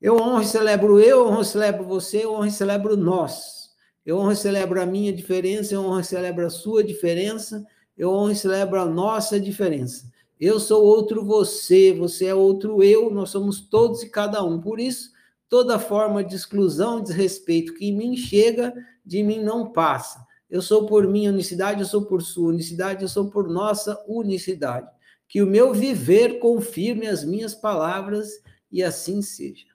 Eu 0.00 0.16
honro 0.16 0.42
e 0.42 0.46
celebro 0.46 1.00
eu, 1.00 1.26
honro 1.26 1.42
e 1.42 1.46
celebro 1.46 1.84
você, 1.84 2.24
eu 2.24 2.34
honro 2.34 2.46
e 2.46 2.50
celebro 2.52 2.96
nós. 2.96 3.70
Eu 4.04 4.18
honro 4.18 4.32
e 4.32 4.36
celebro 4.36 4.80
a 4.80 4.86
minha 4.86 5.12
diferença, 5.12 5.74
eu 5.74 5.80
honro 5.80 6.00
e 6.00 6.04
celebro 6.04 6.46
a 6.46 6.50
sua 6.50 6.84
diferença, 6.84 7.66
eu 7.98 8.12
honro 8.12 8.30
e 8.30 8.36
celebro 8.36 8.80
a 8.80 8.84
nossa 8.84 9.40
diferença. 9.40 10.08
Eu 10.38 10.60
sou 10.60 10.84
outro 10.84 11.24
você, 11.24 11.92
você 11.94 12.26
é 12.26 12.34
outro 12.34 12.82
eu, 12.82 13.10
nós 13.10 13.30
somos 13.30 13.60
todos 13.60 14.02
e 14.02 14.10
cada 14.10 14.44
um. 14.44 14.60
Por 14.60 14.78
isso, 14.78 15.10
toda 15.48 15.78
forma 15.78 16.22
de 16.22 16.36
exclusão, 16.36 17.00
desrespeito 17.00 17.74
que 17.74 17.86
em 17.86 17.96
mim 17.96 18.16
chega, 18.16 18.72
de 19.04 19.22
mim 19.22 19.42
não 19.42 19.72
passa. 19.72 20.25
Eu 20.48 20.62
sou 20.62 20.86
por 20.86 21.06
minha 21.08 21.30
unicidade, 21.30 21.80
eu 21.80 21.86
sou 21.86 22.06
por 22.06 22.22
sua 22.22 22.50
unicidade, 22.50 23.02
eu 23.02 23.08
sou 23.08 23.30
por 23.30 23.48
nossa 23.48 24.02
unicidade. 24.06 24.88
Que 25.28 25.42
o 25.42 25.46
meu 25.46 25.74
viver 25.74 26.38
confirme 26.38 27.06
as 27.06 27.24
minhas 27.24 27.54
palavras 27.54 28.30
e 28.70 28.82
assim 28.82 29.22
seja. 29.22 29.66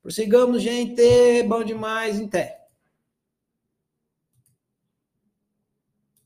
Prossigamos, 0.00 0.62
gente. 0.62 1.02
Bom 1.48 1.64
demais. 1.64 2.20
Até. 2.20 2.61